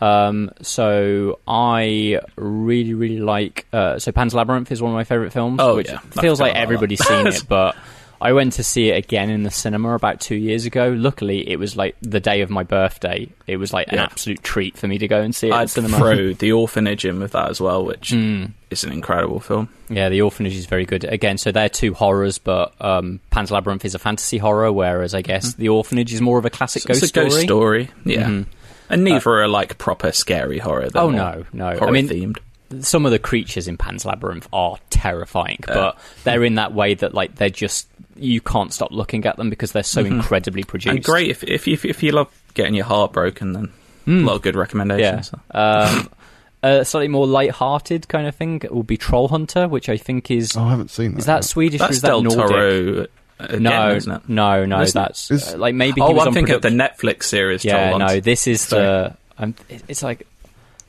Um, 0.00 0.50
so 0.62 1.40
I 1.48 2.20
really 2.36 2.94
really 2.94 3.18
like. 3.18 3.66
Uh, 3.72 3.98
so 3.98 4.12
Pan's 4.12 4.34
Labyrinth 4.34 4.70
is 4.70 4.80
one 4.80 4.92
of 4.92 4.94
my 4.94 5.04
favorite 5.04 5.32
films. 5.32 5.58
Oh, 5.60 5.76
which 5.76 5.88
yeah. 5.88 5.98
Feels 6.00 6.40
like 6.40 6.54
everybody's 6.54 7.04
seen 7.06 7.26
it, 7.26 7.42
but. 7.48 7.76
I 8.20 8.32
went 8.32 8.54
to 8.54 8.62
see 8.64 8.90
it 8.90 8.96
again 9.04 9.30
in 9.30 9.42
the 9.42 9.50
cinema 9.50 9.94
about 9.94 10.20
two 10.20 10.34
years 10.36 10.64
ago. 10.66 10.88
Luckily, 10.96 11.48
it 11.50 11.58
was 11.58 11.76
like 11.76 11.96
the 12.00 12.20
day 12.20 12.40
of 12.40 12.50
my 12.50 12.62
birthday. 12.62 13.28
It 13.46 13.56
was 13.58 13.72
like 13.72 13.92
an 13.92 13.98
absolute 13.98 14.42
treat 14.42 14.76
for 14.78 14.88
me 14.88 14.98
to 14.98 15.08
go 15.08 15.20
and 15.20 15.34
see 15.34 15.48
it 15.48 15.52
I'd 15.52 15.70
throw 15.70 16.32
The 16.32 16.52
Orphanage 16.52 17.04
in 17.04 17.20
with 17.20 17.32
that 17.32 17.50
as 17.50 17.60
well, 17.60 17.84
which 17.84 18.10
Mm. 18.12 18.52
is 18.70 18.84
an 18.84 18.92
incredible 18.92 19.40
film. 19.40 19.68
Yeah, 19.88 20.08
The 20.08 20.22
Orphanage 20.22 20.56
is 20.56 20.66
very 20.66 20.84
good. 20.86 21.04
Again, 21.04 21.38
so 21.38 21.52
they're 21.52 21.68
two 21.68 21.94
horrors, 21.94 22.38
but 22.38 22.72
um, 22.80 23.20
Pan's 23.30 23.50
Labyrinth 23.50 23.84
is 23.84 23.94
a 23.94 23.98
fantasy 23.98 24.38
horror, 24.38 24.72
whereas 24.72 25.14
I 25.14 25.22
guess 25.22 25.54
The 25.54 25.68
Orphanage 25.68 26.12
is 26.14 26.20
more 26.20 26.38
of 26.38 26.44
a 26.44 26.50
classic 26.50 26.82
Mm-hmm. 26.84 26.92
It's 26.92 27.00
ghost 27.00 27.16
a 27.16 27.20
ghost 27.20 27.40
story. 27.42 27.86
story, 27.86 27.90
yeah. 28.04 28.42
And 28.88 29.02
neither 29.04 29.30
are 29.40 29.48
like 29.48 29.78
proper 29.78 30.12
scary 30.12 30.58
horror. 30.58 30.88
They're 30.90 31.02
Oh, 31.02 31.10
no, 31.10 31.44
no. 31.52 31.76
horror 31.76 31.88
I 31.88 31.90
mean- 31.90 32.08
themed. 32.08 32.38
Some 32.80 33.06
of 33.06 33.12
the 33.12 33.18
creatures 33.18 33.68
in 33.68 33.76
Pan's 33.76 34.04
Labyrinth 34.04 34.48
are 34.52 34.76
terrifying, 34.90 35.60
but 35.66 35.96
they're 36.24 36.42
in 36.44 36.56
that 36.56 36.72
way 36.74 36.94
that 36.94 37.14
like 37.14 37.36
they're 37.36 37.48
just 37.50 37.86
you 38.16 38.40
can't 38.40 38.72
stop 38.72 38.90
looking 38.92 39.24
at 39.26 39.36
them 39.36 39.50
because 39.50 39.72
they're 39.72 39.82
so 39.82 40.04
incredibly 40.04 40.64
produced. 40.64 40.88
Mm-hmm. 40.88 40.96
And 40.96 41.04
great 41.04 41.30
if 41.30 41.44
if 41.44 41.66
you, 41.66 41.78
if 41.84 42.02
you 42.02 42.12
love 42.12 42.28
getting 42.54 42.74
your 42.74 42.86
heart 42.86 43.12
broken, 43.12 43.52
then 43.52 43.72
a 44.06 44.10
lot 44.10 44.36
of 44.36 44.42
good 44.42 44.54
Yeah. 44.54 44.60
recommendations. 44.60 45.30
Um, 45.50 46.10
a 46.62 46.84
slightly 46.84 47.08
more 47.08 47.26
light-hearted 47.26 48.08
kind 48.08 48.26
of 48.26 48.34
thing 48.34 48.62
will 48.70 48.82
be 48.82 48.96
Troll 48.96 49.28
Hunter, 49.28 49.68
which 49.68 49.88
I 49.88 49.96
think 49.96 50.30
is 50.30 50.56
Oh, 50.56 50.62
I 50.64 50.70
haven't 50.70 50.90
seen 50.90 51.12
that. 51.12 51.18
is 51.18 51.26
that 51.26 51.34
yet. 51.36 51.44
Swedish 51.44 51.80
or 51.80 51.84
That's 51.84 51.96
is 51.96 52.02
that 52.02 52.08
Del 52.08 52.22
Nordic? 52.22 52.38
Toro 52.48 53.06
again, 53.38 53.62
no, 53.62 53.94
isn't 53.94 54.10
it? 54.12 54.28
no, 54.28 54.64
no. 54.64 54.80
Isn't? 54.80 55.00
That's 55.00 55.30
Is- 55.30 55.54
uh, 55.54 55.58
like 55.58 55.74
maybe. 55.74 56.00
he 56.00 56.06
Oh, 56.06 56.10
was 56.12 56.22
I'm 56.22 56.28
on 56.28 56.34
thinking 56.34 56.54
production- 56.54 56.80
of 56.80 56.98
the 56.98 57.06
Netflix 57.08 57.22
series. 57.24 57.64
Yeah, 57.64 57.88
Troll 57.90 57.98
no, 58.00 58.18
this 58.20 58.46
is 58.48 58.62
Sorry. 58.62 58.82
the. 58.82 59.16
I'm, 59.38 59.54
it's 59.88 60.02
like. 60.02 60.26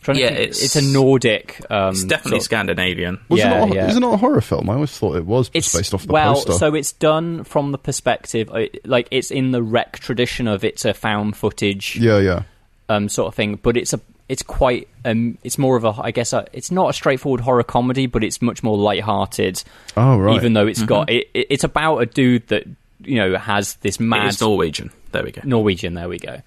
Trying 0.02 0.16
to 0.18 0.22
Yeah, 0.22 0.28
think- 0.30 0.40
it's- 0.40 0.64
it's 0.64 0.76
a 0.76 0.82
Nordic. 0.82 1.62
Um, 1.70 1.90
It's 1.90 2.04
definitely 2.04 2.32
sort 2.32 2.40
of- 2.42 2.46
Scandinavian. 2.46 3.20
Was 3.30 3.40
Yeah, 3.40 3.48
it 3.56 3.60
not, 3.60 3.72
a- 3.72 3.76
yeah. 3.76 3.90
Is 3.90 3.98
it 3.98 4.00
not 4.00 4.14
a 4.14 4.18
horror 4.18 4.42
film? 4.42 4.70
I 4.70 4.74
always 4.76 4.98
thought 4.98 5.16
it 5.18 5.26
was 5.26 5.50
It's 5.54 5.76
based 5.76 5.94
off 5.94 6.06
the 6.06 6.14
well, 6.14 6.34
poster. 6.36 6.54
so 6.54 6.74
it's 6.76 6.92
done 6.94 7.44
from 7.44 7.72
the 7.72 7.78
perspective, 7.78 8.50
uh, 8.54 8.66
like 8.86 9.08
it's 9.12 9.32
in 9.32 9.52
the 9.52 9.62
rec 9.62 10.00
tradition 10.00 10.48
of 10.48 10.64
it's 10.64 10.86
a 10.86 10.94
found 10.94 11.36
footage 11.36 11.98
yeah, 11.98 12.20
yeah. 12.20 12.44
um, 12.90 13.10
sort 13.10 13.28
of 13.28 13.36
thing, 13.36 13.60
but 13.62 13.76
it's 13.78 13.94
a 13.94 14.00
it's 14.30 14.44
quite 14.44 14.90
um, 15.06 15.38
it's 15.46 15.58
more 15.58 15.78
of 15.78 15.86
a 15.86 15.94
I 16.02 16.12
guess 16.12 16.34
a, 16.34 16.46
it's 16.52 16.70
not 16.70 16.90
a 16.90 16.94
straightforward 16.94 17.40
horror 17.42 17.64
comedy, 17.64 18.08
but 18.08 18.24
it's 18.26 18.42
much 18.42 18.62
more 18.62 18.78
light-hearted. 18.78 19.64
Oh, 19.96 20.18
right. 20.18 20.36
Even 20.36 20.52
though 20.52 20.68
it's 20.68 20.80
Mm-hmm. 20.80 20.88
got 20.88 21.10
it, 21.10 21.30
it, 21.34 21.48
it's 21.50 21.64
about 21.64 22.00
a 22.00 22.06
dude 22.06 22.46
that 22.48 22.66
you 23.04 23.16
know 23.16 23.38
has 23.38 23.76
this 23.76 24.00
mad 24.02 24.28
It's 24.28 24.42
Norwegian. 24.42 24.92
There 25.14 25.24
we 25.24 25.32
go. 25.32 25.42
Norwegian. 25.46 25.94
There 25.94 26.10
we 26.10 26.20
go. 26.20 26.42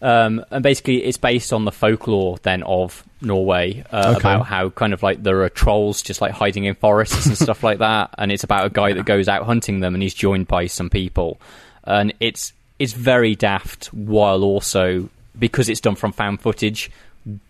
Um, 0.00 0.44
and 0.50 0.62
basically, 0.62 1.04
it's 1.04 1.16
based 1.18 1.52
on 1.52 1.64
the 1.64 1.72
folklore 1.72 2.38
then 2.42 2.62
of 2.62 3.04
Norway 3.20 3.84
uh, 3.90 4.14
Okay. 4.16 4.20
about 4.20 4.46
how 4.46 4.70
kind 4.70 4.92
of 4.92 5.02
like 5.02 5.22
there 5.22 5.42
are 5.42 5.48
trolls 5.48 6.02
just 6.02 6.20
like 6.20 6.32
hiding 6.32 6.64
in 6.64 6.74
forests 6.76 7.26
and 7.26 7.36
stuff 7.36 7.64
like 7.64 7.78
that. 7.78 8.10
And 8.18 8.30
it's 8.30 8.44
about 8.44 8.66
a 8.66 8.70
guy 8.70 8.92
that 8.92 9.04
goes 9.04 9.28
out 9.28 9.44
hunting 9.44 9.80
them, 9.80 9.94
and 9.94 10.02
he's 10.02 10.14
joined 10.14 10.46
by 10.48 10.66
some 10.66 10.88
people. 10.90 11.40
And 11.84 12.12
it's 12.20 12.52
it's 12.78 12.92
very 12.92 13.34
daft, 13.34 13.86
while 13.92 14.44
also 14.44 15.08
because 15.38 15.68
it's 15.68 15.80
done 15.80 15.96
from 15.96 16.12
found 16.12 16.40
footage. 16.40 16.90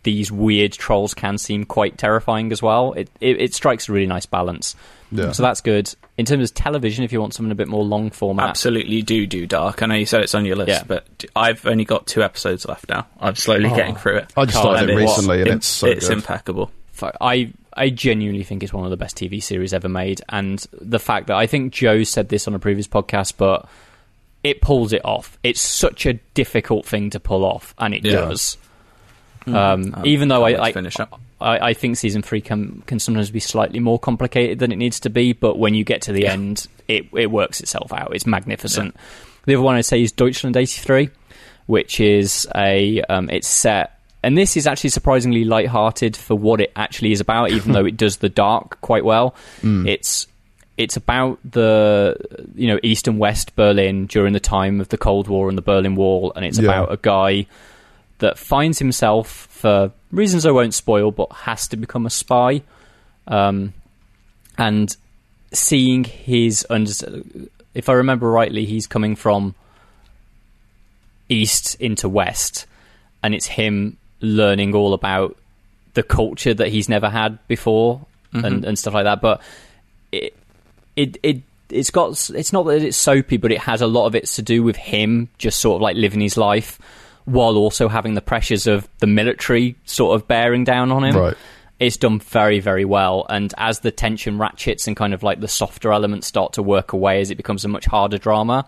These 0.02 0.32
weird 0.32 0.72
trolls 0.72 1.14
can 1.14 1.38
seem 1.38 1.64
quite 1.64 1.98
terrifying 1.98 2.50
as 2.50 2.62
well. 2.62 2.94
It 2.94 3.10
it, 3.20 3.40
it 3.40 3.54
strikes 3.54 3.88
a 3.88 3.92
really 3.92 4.06
nice 4.06 4.26
balance. 4.26 4.74
Yeah. 5.10 5.32
So 5.32 5.42
that's 5.42 5.60
good. 5.60 5.92
In 6.16 6.26
terms 6.26 6.50
of 6.50 6.54
television, 6.54 7.04
if 7.04 7.12
you 7.12 7.20
want 7.20 7.32
something 7.34 7.52
a 7.52 7.54
bit 7.54 7.68
more 7.68 7.82
long 7.84 8.10
format, 8.10 8.50
Absolutely 8.50 9.02
do 9.02 9.26
do 9.26 9.46
dark. 9.46 9.82
I 9.82 9.86
know 9.86 9.94
you 9.94 10.06
said 10.06 10.20
it's 10.22 10.34
on 10.34 10.44
your 10.44 10.56
list, 10.56 10.68
Yeah. 10.68 10.82
but 10.86 11.06
I've 11.34 11.64
only 11.66 11.84
got 11.84 12.06
two 12.06 12.22
episodes 12.22 12.66
left 12.66 12.88
now. 12.88 13.06
I'm 13.18 13.34
slowly 13.36 13.70
oh. 13.70 13.74
getting 13.76 13.94
through 13.96 14.18
it. 14.18 14.32
I 14.36 14.44
just 14.44 14.54
Can't 14.56 14.64
started 14.64 14.90
it 14.90 14.92
have 14.92 14.98
it. 14.98 15.02
recently, 15.02 15.40
and 15.42 15.50
it's 15.50 15.66
so 15.66 15.86
it's 15.86 16.08
good. 16.08 16.18
impeccable. 16.18 16.70
I 17.20 17.90
genuinely 17.90 18.42
think 18.42 18.62
it's 18.64 18.72
one 18.72 18.84
of 18.84 18.90
the 18.90 18.96
best 18.96 19.16
TV 19.16 19.40
series 19.42 19.72
ever 19.72 19.88
made, 19.88 20.20
and 20.28 20.64
the 20.72 20.98
fact 20.98 21.28
that 21.28 21.36
I 21.36 21.46
think 21.46 21.72
Joe 21.72 22.02
said 22.02 22.28
this 22.28 22.48
on 22.48 22.54
a 22.54 22.58
previous 22.58 22.88
podcast, 22.88 23.34
but 23.36 23.68
it 24.42 24.60
pulls 24.60 24.92
it 24.92 25.04
off. 25.04 25.38
It's 25.44 25.60
such 25.60 26.04
a 26.06 26.14
difficult 26.34 26.86
thing 26.86 27.10
to 27.10 27.20
pull 27.20 27.44
off, 27.44 27.74
and 27.78 27.94
it 27.94 28.04
Yeah. 28.04 28.12
does. 28.12 28.56
Um, 29.54 29.94
Um, 29.94 30.06
even 30.06 30.28
though 30.28 30.44
I, 30.44 30.62
I 30.68 30.72
finish 30.72 30.98
up. 31.00 31.20
I, 31.40 31.68
I 31.70 31.74
think 31.74 31.96
season 31.96 32.22
three 32.22 32.40
can 32.40 32.82
can 32.86 32.98
sometimes 32.98 33.30
be 33.30 33.40
slightly 33.40 33.78
more 33.80 33.98
complicated 33.98 34.58
than 34.58 34.72
it 34.72 34.76
needs 34.76 34.98
to 35.00 35.10
be, 35.10 35.32
but 35.32 35.58
when 35.58 35.74
you 35.74 35.84
get 35.84 36.02
to 36.02 36.12
the 36.12 36.26
end, 36.26 36.66
it 36.88 37.06
it 37.12 37.30
works 37.30 37.60
itself 37.60 37.92
out. 37.92 38.14
It's 38.14 38.26
magnificent. 38.26 38.96
The 39.46 39.54
other 39.54 39.62
one 39.62 39.76
I'd 39.76 39.84
say 39.84 40.02
is 40.02 40.10
Deutschland 40.12 40.56
'83, 40.56 41.10
which 41.66 42.00
is 42.00 42.46
a 42.56 43.02
um, 43.08 43.30
it's 43.30 43.46
set, 43.48 43.98
and 44.22 44.36
this 44.36 44.56
is 44.56 44.66
actually 44.66 44.90
surprisingly 44.90 45.44
light-hearted 45.44 46.16
for 46.16 46.34
what 46.34 46.60
it 46.60 46.72
actually 46.74 47.12
is 47.12 47.20
about, 47.20 47.50
even 47.52 47.72
though 47.74 47.84
it 47.86 47.96
does 47.96 48.16
the 48.18 48.28
dark 48.28 48.80
quite 48.80 49.04
well. 49.04 49.34
It's 49.62 50.26
it's 50.76 50.96
about 50.96 51.38
the 51.48 52.16
you 52.56 52.66
know 52.68 52.78
east 52.82 53.06
and 53.08 53.18
west 53.18 53.54
Berlin 53.56 54.06
during 54.06 54.32
the 54.32 54.40
time 54.40 54.80
of 54.80 54.88
the 54.88 54.98
Cold 54.98 55.28
War 55.28 55.48
and 55.48 55.56
the 55.56 55.62
Berlin 55.62 55.94
Wall, 55.94 56.32
and 56.34 56.44
it's 56.44 56.58
Yeah. 56.58 56.64
about 56.68 56.92
a 56.92 56.96
guy 56.96 57.46
that 58.18 58.38
finds 58.38 58.78
himself 58.78 59.28
for 59.28 59.92
reasons 60.10 60.44
I 60.46 60.50
won't 60.50 60.74
spoil, 60.74 61.10
but 61.10 61.32
has 61.32 61.68
to 61.68 61.76
become 61.76 62.06
a 62.06 62.10
spy, 62.10 62.62
um, 63.26 63.72
and 64.56 64.96
seeing 65.52 66.04
his 66.04 66.66
if 67.74 67.88
I 67.88 67.92
remember 67.92 68.30
rightly, 68.30 68.64
he's 68.64 68.86
coming 68.86 69.16
from 69.16 69.54
east 71.28 71.76
into 71.76 72.08
west, 72.08 72.66
and 73.22 73.34
it's 73.34 73.46
him 73.46 73.96
learning 74.20 74.74
all 74.74 74.94
about 74.94 75.36
the 75.94 76.02
culture 76.02 76.54
that 76.54 76.68
he's 76.68 76.88
never 76.88 77.08
had 77.08 77.38
before 77.48 78.04
and, 78.32 78.64
and 78.64 78.78
stuff 78.78 78.94
like 78.94 79.04
that. 79.04 79.20
But 79.20 79.40
it 80.12 80.36
it 80.96 81.18
it 81.22 81.42
it's 81.70 81.90
got 81.90 82.30
it's 82.30 82.52
not 82.52 82.64
that 82.64 82.82
it's 82.82 82.96
soapy, 82.96 83.36
but 83.36 83.52
it 83.52 83.60
has 83.60 83.80
a 83.80 83.86
lot 83.86 84.06
of 84.06 84.14
it 84.14 84.26
to 84.26 84.42
do 84.42 84.62
with 84.62 84.76
him 84.76 85.28
just 85.38 85.60
sort 85.60 85.76
of 85.76 85.82
like 85.82 85.96
living 85.96 86.20
his 86.20 86.36
life 86.36 86.78
while 87.28 87.56
also 87.56 87.88
having 87.88 88.14
the 88.14 88.22
pressures 88.22 88.66
of 88.66 88.88
the 88.98 89.06
military 89.06 89.76
sort 89.84 90.14
of 90.14 90.26
bearing 90.26 90.64
down 90.64 90.90
on 90.90 91.04
him. 91.04 91.16
Right. 91.16 91.36
It's 91.78 91.96
done 91.96 92.18
very, 92.18 92.58
very 92.58 92.84
well, 92.84 93.24
and 93.28 93.54
as 93.56 93.80
the 93.80 93.92
tension 93.92 94.36
ratchets 94.36 94.88
and 94.88 94.96
kind 94.96 95.14
of 95.14 95.22
like 95.22 95.38
the 95.40 95.46
softer 95.46 95.92
elements 95.92 96.26
start 96.26 96.54
to 96.54 96.62
work 96.62 96.92
away 96.92 97.20
as 97.20 97.30
it 97.30 97.36
becomes 97.36 97.64
a 97.64 97.68
much 97.68 97.84
harder 97.84 98.18
drama, 98.18 98.66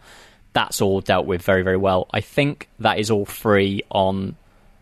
that's 0.53 0.81
all 0.81 1.01
dealt 1.01 1.27
with 1.27 1.43
very, 1.43 1.63
very 1.63 1.77
well. 1.77 2.09
I 2.13 2.21
think 2.21 2.69
that 2.79 3.01
is 3.01 3.11
all 3.11 3.25
free 3.25 3.83
on 3.91 4.37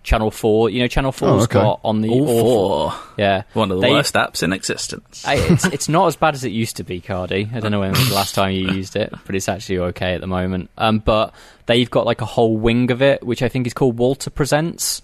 Channel 0.09 0.31
Four. 0.31 0.71
You 0.71 0.81
know, 0.81 0.89
Channel 0.89 1.13
4's 1.13 1.23
Oh, 1.23 1.41
okay. 1.43 1.53
got 1.61 1.81
on 1.85 2.01
the 2.01 2.09
All 2.11 2.23
awful- 2.23 2.91
four. 2.91 2.93
Yeah, 3.19 3.43
One 3.53 3.71
of 3.71 3.77
the 3.81 3.87
They- 3.87 3.93
worst 3.93 4.15
apps 4.15 4.43
in 4.43 4.53
existence. 4.53 5.25
I, 5.27 5.35
it's 5.35 5.65
it's 5.77 5.89
not 5.89 6.07
as 6.07 6.17
bad 6.17 6.35
as 6.35 6.45
it 6.45 6.51
used 6.53 6.77
to 6.77 6.85
be, 6.85 7.01
Cardy. 7.01 7.55
I 7.55 7.61
don't 7.61 7.71
know 7.73 7.81
when 7.81 7.91
was 7.91 8.09
the 8.09 8.15
last 8.15 8.35
time 8.35 8.53
you 8.53 8.69
used 8.73 8.97
it, 8.97 9.13
but 9.27 9.35
it's 9.35 9.49
actually 9.49 9.79
okay 9.79 10.15
at 10.15 10.21
the 10.21 10.27
moment. 10.27 10.71
Um, 10.79 10.99
but 11.01 11.35
they've 11.67 11.91
got 11.91 12.07
like 12.07 12.21
a 12.23 12.25
whole 12.27 12.57
wing 12.57 12.91
of 12.91 13.03
it, 13.03 13.23
which 13.23 13.43
I 13.43 13.49
think 13.49 13.67
is 13.67 13.75
called 13.75 13.99
Walter 13.99 14.31
Presents, 14.31 15.03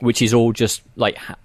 which 0.00 0.22
is 0.22 0.32
all 0.32 0.52
just 0.52 0.82
like 0.96 1.16
ha- 1.16 1.36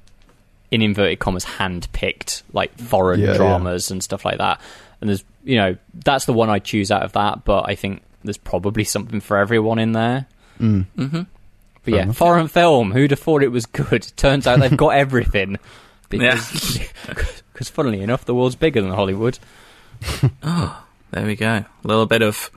in 0.72 0.82
inverted 0.82 1.20
commas 1.20 1.44
hand 1.44 1.88
picked 1.92 2.44
like 2.54 2.76
foreign 2.80 3.20
Yeah, 3.20 3.32
yeah. 3.32 3.38
dramas 3.38 3.92
and 3.92 4.02
stuff 4.02 4.24
like 4.26 4.38
that. 4.38 4.60
And 5.02 5.10
there's 5.10 5.24
you 5.44 5.58
know 5.58 5.76
that's 6.06 6.24
the 6.26 6.34
one 6.34 6.50
I 6.50 6.60
choose 6.60 6.90
out 6.90 7.04
of 7.04 7.12
that, 7.14 7.44
but 7.44 7.68
I 7.68 7.76
think 7.76 8.02
there's 8.24 8.38
probably 8.38 8.86
something 8.86 9.20
for 9.20 9.38
everyone 9.38 9.78
in 9.78 9.92
there. 9.92 10.26
Mm. 10.60 10.86
Mm-hmm. 10.98 11.22
But 11.84 11.94
yeah, 11.94 12.04
enough. 12.04 12.18
foreign 12.18 12.48
film. 12.48 12.92
Who'd 12.92 13.12
have 13.12 13.20
thought 13.20 13.44
it 13.44 13.52
was 13.52 13.66
good? 13.66 14.04
Turns 14.16 14.48
out 14.48 14.60
they've 14.60 14.76
got 14.76 14.96
everything. 14.96 15.58
Because, 16.10 16.78
because 17.54 17.70
funnily 17.72 18.02
enough, 18.02 18.24
the 18.24 18.36
world's 18.36 18.56
bigger 18.56 18.84
than 18.84 18.92
Hollywood. 18.92 19.40
Oh, 20.44 20.86
there 21.10 21.26
we 21.26 21.36
go. 21.36 21.48
A 21.48 21.88
little 21.88 22.06
bit 22.06 22.22
of, 22.22 22.52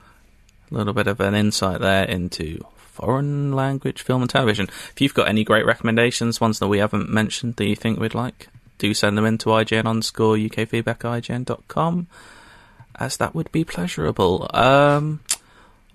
a 0.69 0.75
little 0.75 0.93
bit 0.93 1.07
of 1.07 1.19
an 1.19 1.33
insight 1.33 1.81
there 1.81 2.03
into 2.03 2.63
foreign 2.75 3.53
language 3.53 4.03
film 4.03 4.21
and 4.21 4.29
television. 4.29 4.67
If 4.67 5.01
you've 5.01 5.15
got 5.15 5.27
any 5.27 5.43
great 5.43 5.65
recommendations, 5.65 6.39
ones 6.39 6.59
that 6.59 6.67
we 6.67 6.77
haven't 6.77 7.09
mentioned 7.09 7.55
that 7.55 7.65
you 7.65 7.75
think 7.75 7.99
we'd 7.99 8.13
like, 8.13 8.47
do 8.77 8.93
send 8.93 9.17
them 9.17 9.25
in 9.25 9.39
to 9.39 9.49
IGN 9.49 9.87
underscore 9.87 10.37
UK 10.37 10.69
feedback 10.69 10.99
IGN.com, 10.99 12.05
as 12.99 13.17
that 13.17 13.33
would 13.33 13.51
be 13.51 13.63
pleasurable. 13.63 14.51
Um, 14.53 15.21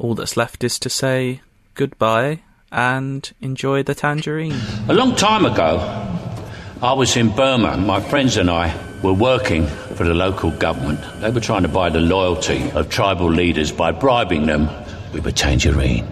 all 0.01 0.17
that's 0.17 0.37
left 0.37 0.65
is 0.65 0.81
to 0.81 0.91
say 0.91 1.43
goodbye 1.75 2.41
and 2.73 3.31
enjoy 3.41 3.83
the 3.83 3.95
tangerine. 3.95 4.59
A 4.89 4.95
long 4.95 5.15
time 5.15 5.45
ago, 5.45 5.79
I 6.83 6.95
was 6.95 7.17
in 7.17 7.29
Burma. 7.29 7.77
My 7.77 8.01
friends 8.01 8.37
and 8.37 8.51
I 8.51 8.75
were 9.03 9.13
working 9.13 9.67
for 9.67 10.05
the 10.05 10.15
local 10.15 10.51
government. 10.51 11.01
They 11.21 11.31
were 11.31 11.41
trying 11.41 11.63
to 11.63 11.69
buy 11.69 11.91
the 11.91 12.01
loyalty 12.01 12.71
of 12.73 12.89
tribal 12.89 13.31
leaders 13.31 13.71
by 13.71 13.93
bribing 13.93 14.47
them 14.47 14.69
with 15.13 15.27
a 15.27 15.33
tangerine. 15.33 16.09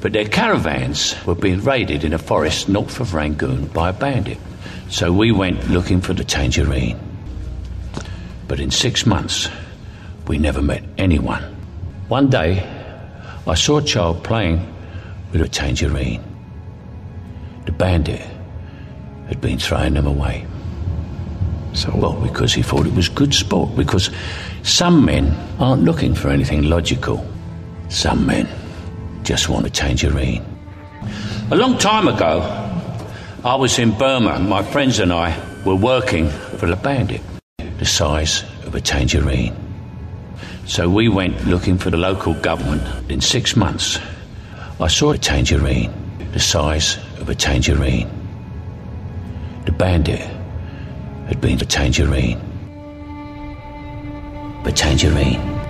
But 0.00 0.12
their 0.12 0.26
caravans 0.26 1.14
were 1.26 1.34
being 1.34 1.62
raided 1.62 2.04
in 2.04 2.12
a 2.12 2.18
forest 2.18 2.68
north 2.68 3.00
of 3.00 3.14
Rangoon 3.14 3.66
by 3.68 3.90
a 3.90 3.92
bandit. 3.92 4.38
So 4.88 5.12
we 5.12 5.32
went 5.32 5.70
looking 5.70 6.00
for 6.00 6.14
the 6.14 6.24
tangerine. 6.24 6.98
But 8.48 8.60
in 8.60 8.70
six 8.70 9.06
months, 9.06 9.48
we 10.26 10.38
never 10.38 10.60
met 10.60 10.82
anyone. 10.98 11.42
One 12.08 12.28
day, 12.28 12.66
I 13.46 13.54
saw 13.54 13.78
a 13.78 13.82
child 13.82 14.24
playing 14.24 14.66
with 15.32 15.40
a 15.40 15.48
tangerine. 15.48 16.22
The 17.66 17.72
bandit 17.72 18.22
had 19.28 19.40
been 19.40 19.58
throwing 19.58 19.94
them 19.94 20.06
away. 20.06 20.46
So, 21.72 21.94
well, 21.94 22.20
because 22.20 22.52
he 22.52 22.62
thought 22.62 22.86
it 22.86 22.94
was 22.94 23.08
good 23.08 23.32
sport, 23.32 23.76
because 23.76 24.10
some 24.62 25.04
men 25.04 25.36
aren't 25.58 25.82
looking 25.84 26.14
for 26.14 26.28
anything 26.28 26.64
logical. 26.64 27.24
Some 27.88 28.26
men 28.26 28.48
just 29.22 29.48
want 29.48 29.66
a 29.66 29.70
tangerine. 29.70 30.44
A 31.50 31.56
long 31.56 31.78
time 31.78 32.08
ago, 32.08 32.40
I 33.44 33.54
was 33.54 33.78
in 33.78 33.92
Burma. 33.92 34.38
My 34.40 34.62
friends 34.62 34.98
and 34.98 35.12
I 35.12 35.38
were 35.64 35.76
working 35.76 36.28
for 36.28 36.66
the 36.66 36.76
bandit, 36.76 37.20
the 37.78 37.86
size 37.86 38.44
of 38.66 38.74
a 38.74 38.80
tangerine. 38.80 39.56
So 40.66 40.88
we 40.88 41.08
went 41.08 41.46
looking 41.46 41.78
for 41.78 41.90
the 41.90 41.96
local 41.96 42.34
government. 42.34 43.10
In 43.10 43.20
six 43.20 43.56
months, 43.56 43.98
I 44.80 44.88
saw 44.88 45.10
a 45.10 45.18
tangerine, 45.18 45.92
the 46.32 46.40
size 46.40 46.96
of 47.18 47.28
a 47.28 47.34
tangerine. 47.34 48.08
The 49.66 49.72
bandit 49.72 50.26
had 51.26 51.38
been 51.38 51.58
the 51.58 51.66
tangerine. 51.66 52.40
The 54.64 54.72
tangerine. 54.72 55.60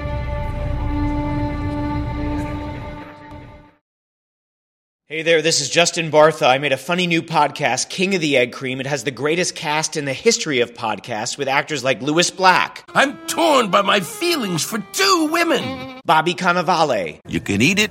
Hey 5.07 5.23
there, 5.23 5.43
this 5.43 5.61
is 5.61 5.69
Justin 5.69 6.13
Bartha. 6.13 6.47
I 6.47 6.59
made 6.59 6.71
a 6.71 6.77
funny 6.77 7.09
new 7.09 7.21
podcast, 7.21 7.89
King 7.89 8.15
of 8.15 8.21
the 8.21 8.37
Egg 8.37 8.53
Cream. 8.53 8.79
It 8.79 8.87
has 8.87 9.03
the 9.03 9.11
greatest 9.11 9.57
cast 9.57 9.97
in 9.97 10.05
the 10.05 10.13
history 10.13 10.61
of 10.61 10.73
podcasts 10.73 11.37
with 11.37 11.49
actors 11.49 11.83
like 11.83 12.01
Lewis 12.01 12.31
Black, 12.31 12.85
I'm 12.95 13.17
torn 13.27 13.73
by 13.73 13.83
my 13.83 13.99
feelings 13.99 14.63
for 14.63 14.79
two 14.93 15.29
women. 15.33 16.01
Bobby 16.05 16.35
Cannavale, 16.35 17.19
You 17.27 17.41
can 17.41 17.61
eat 17.61 17.81
it, 17.81 17.91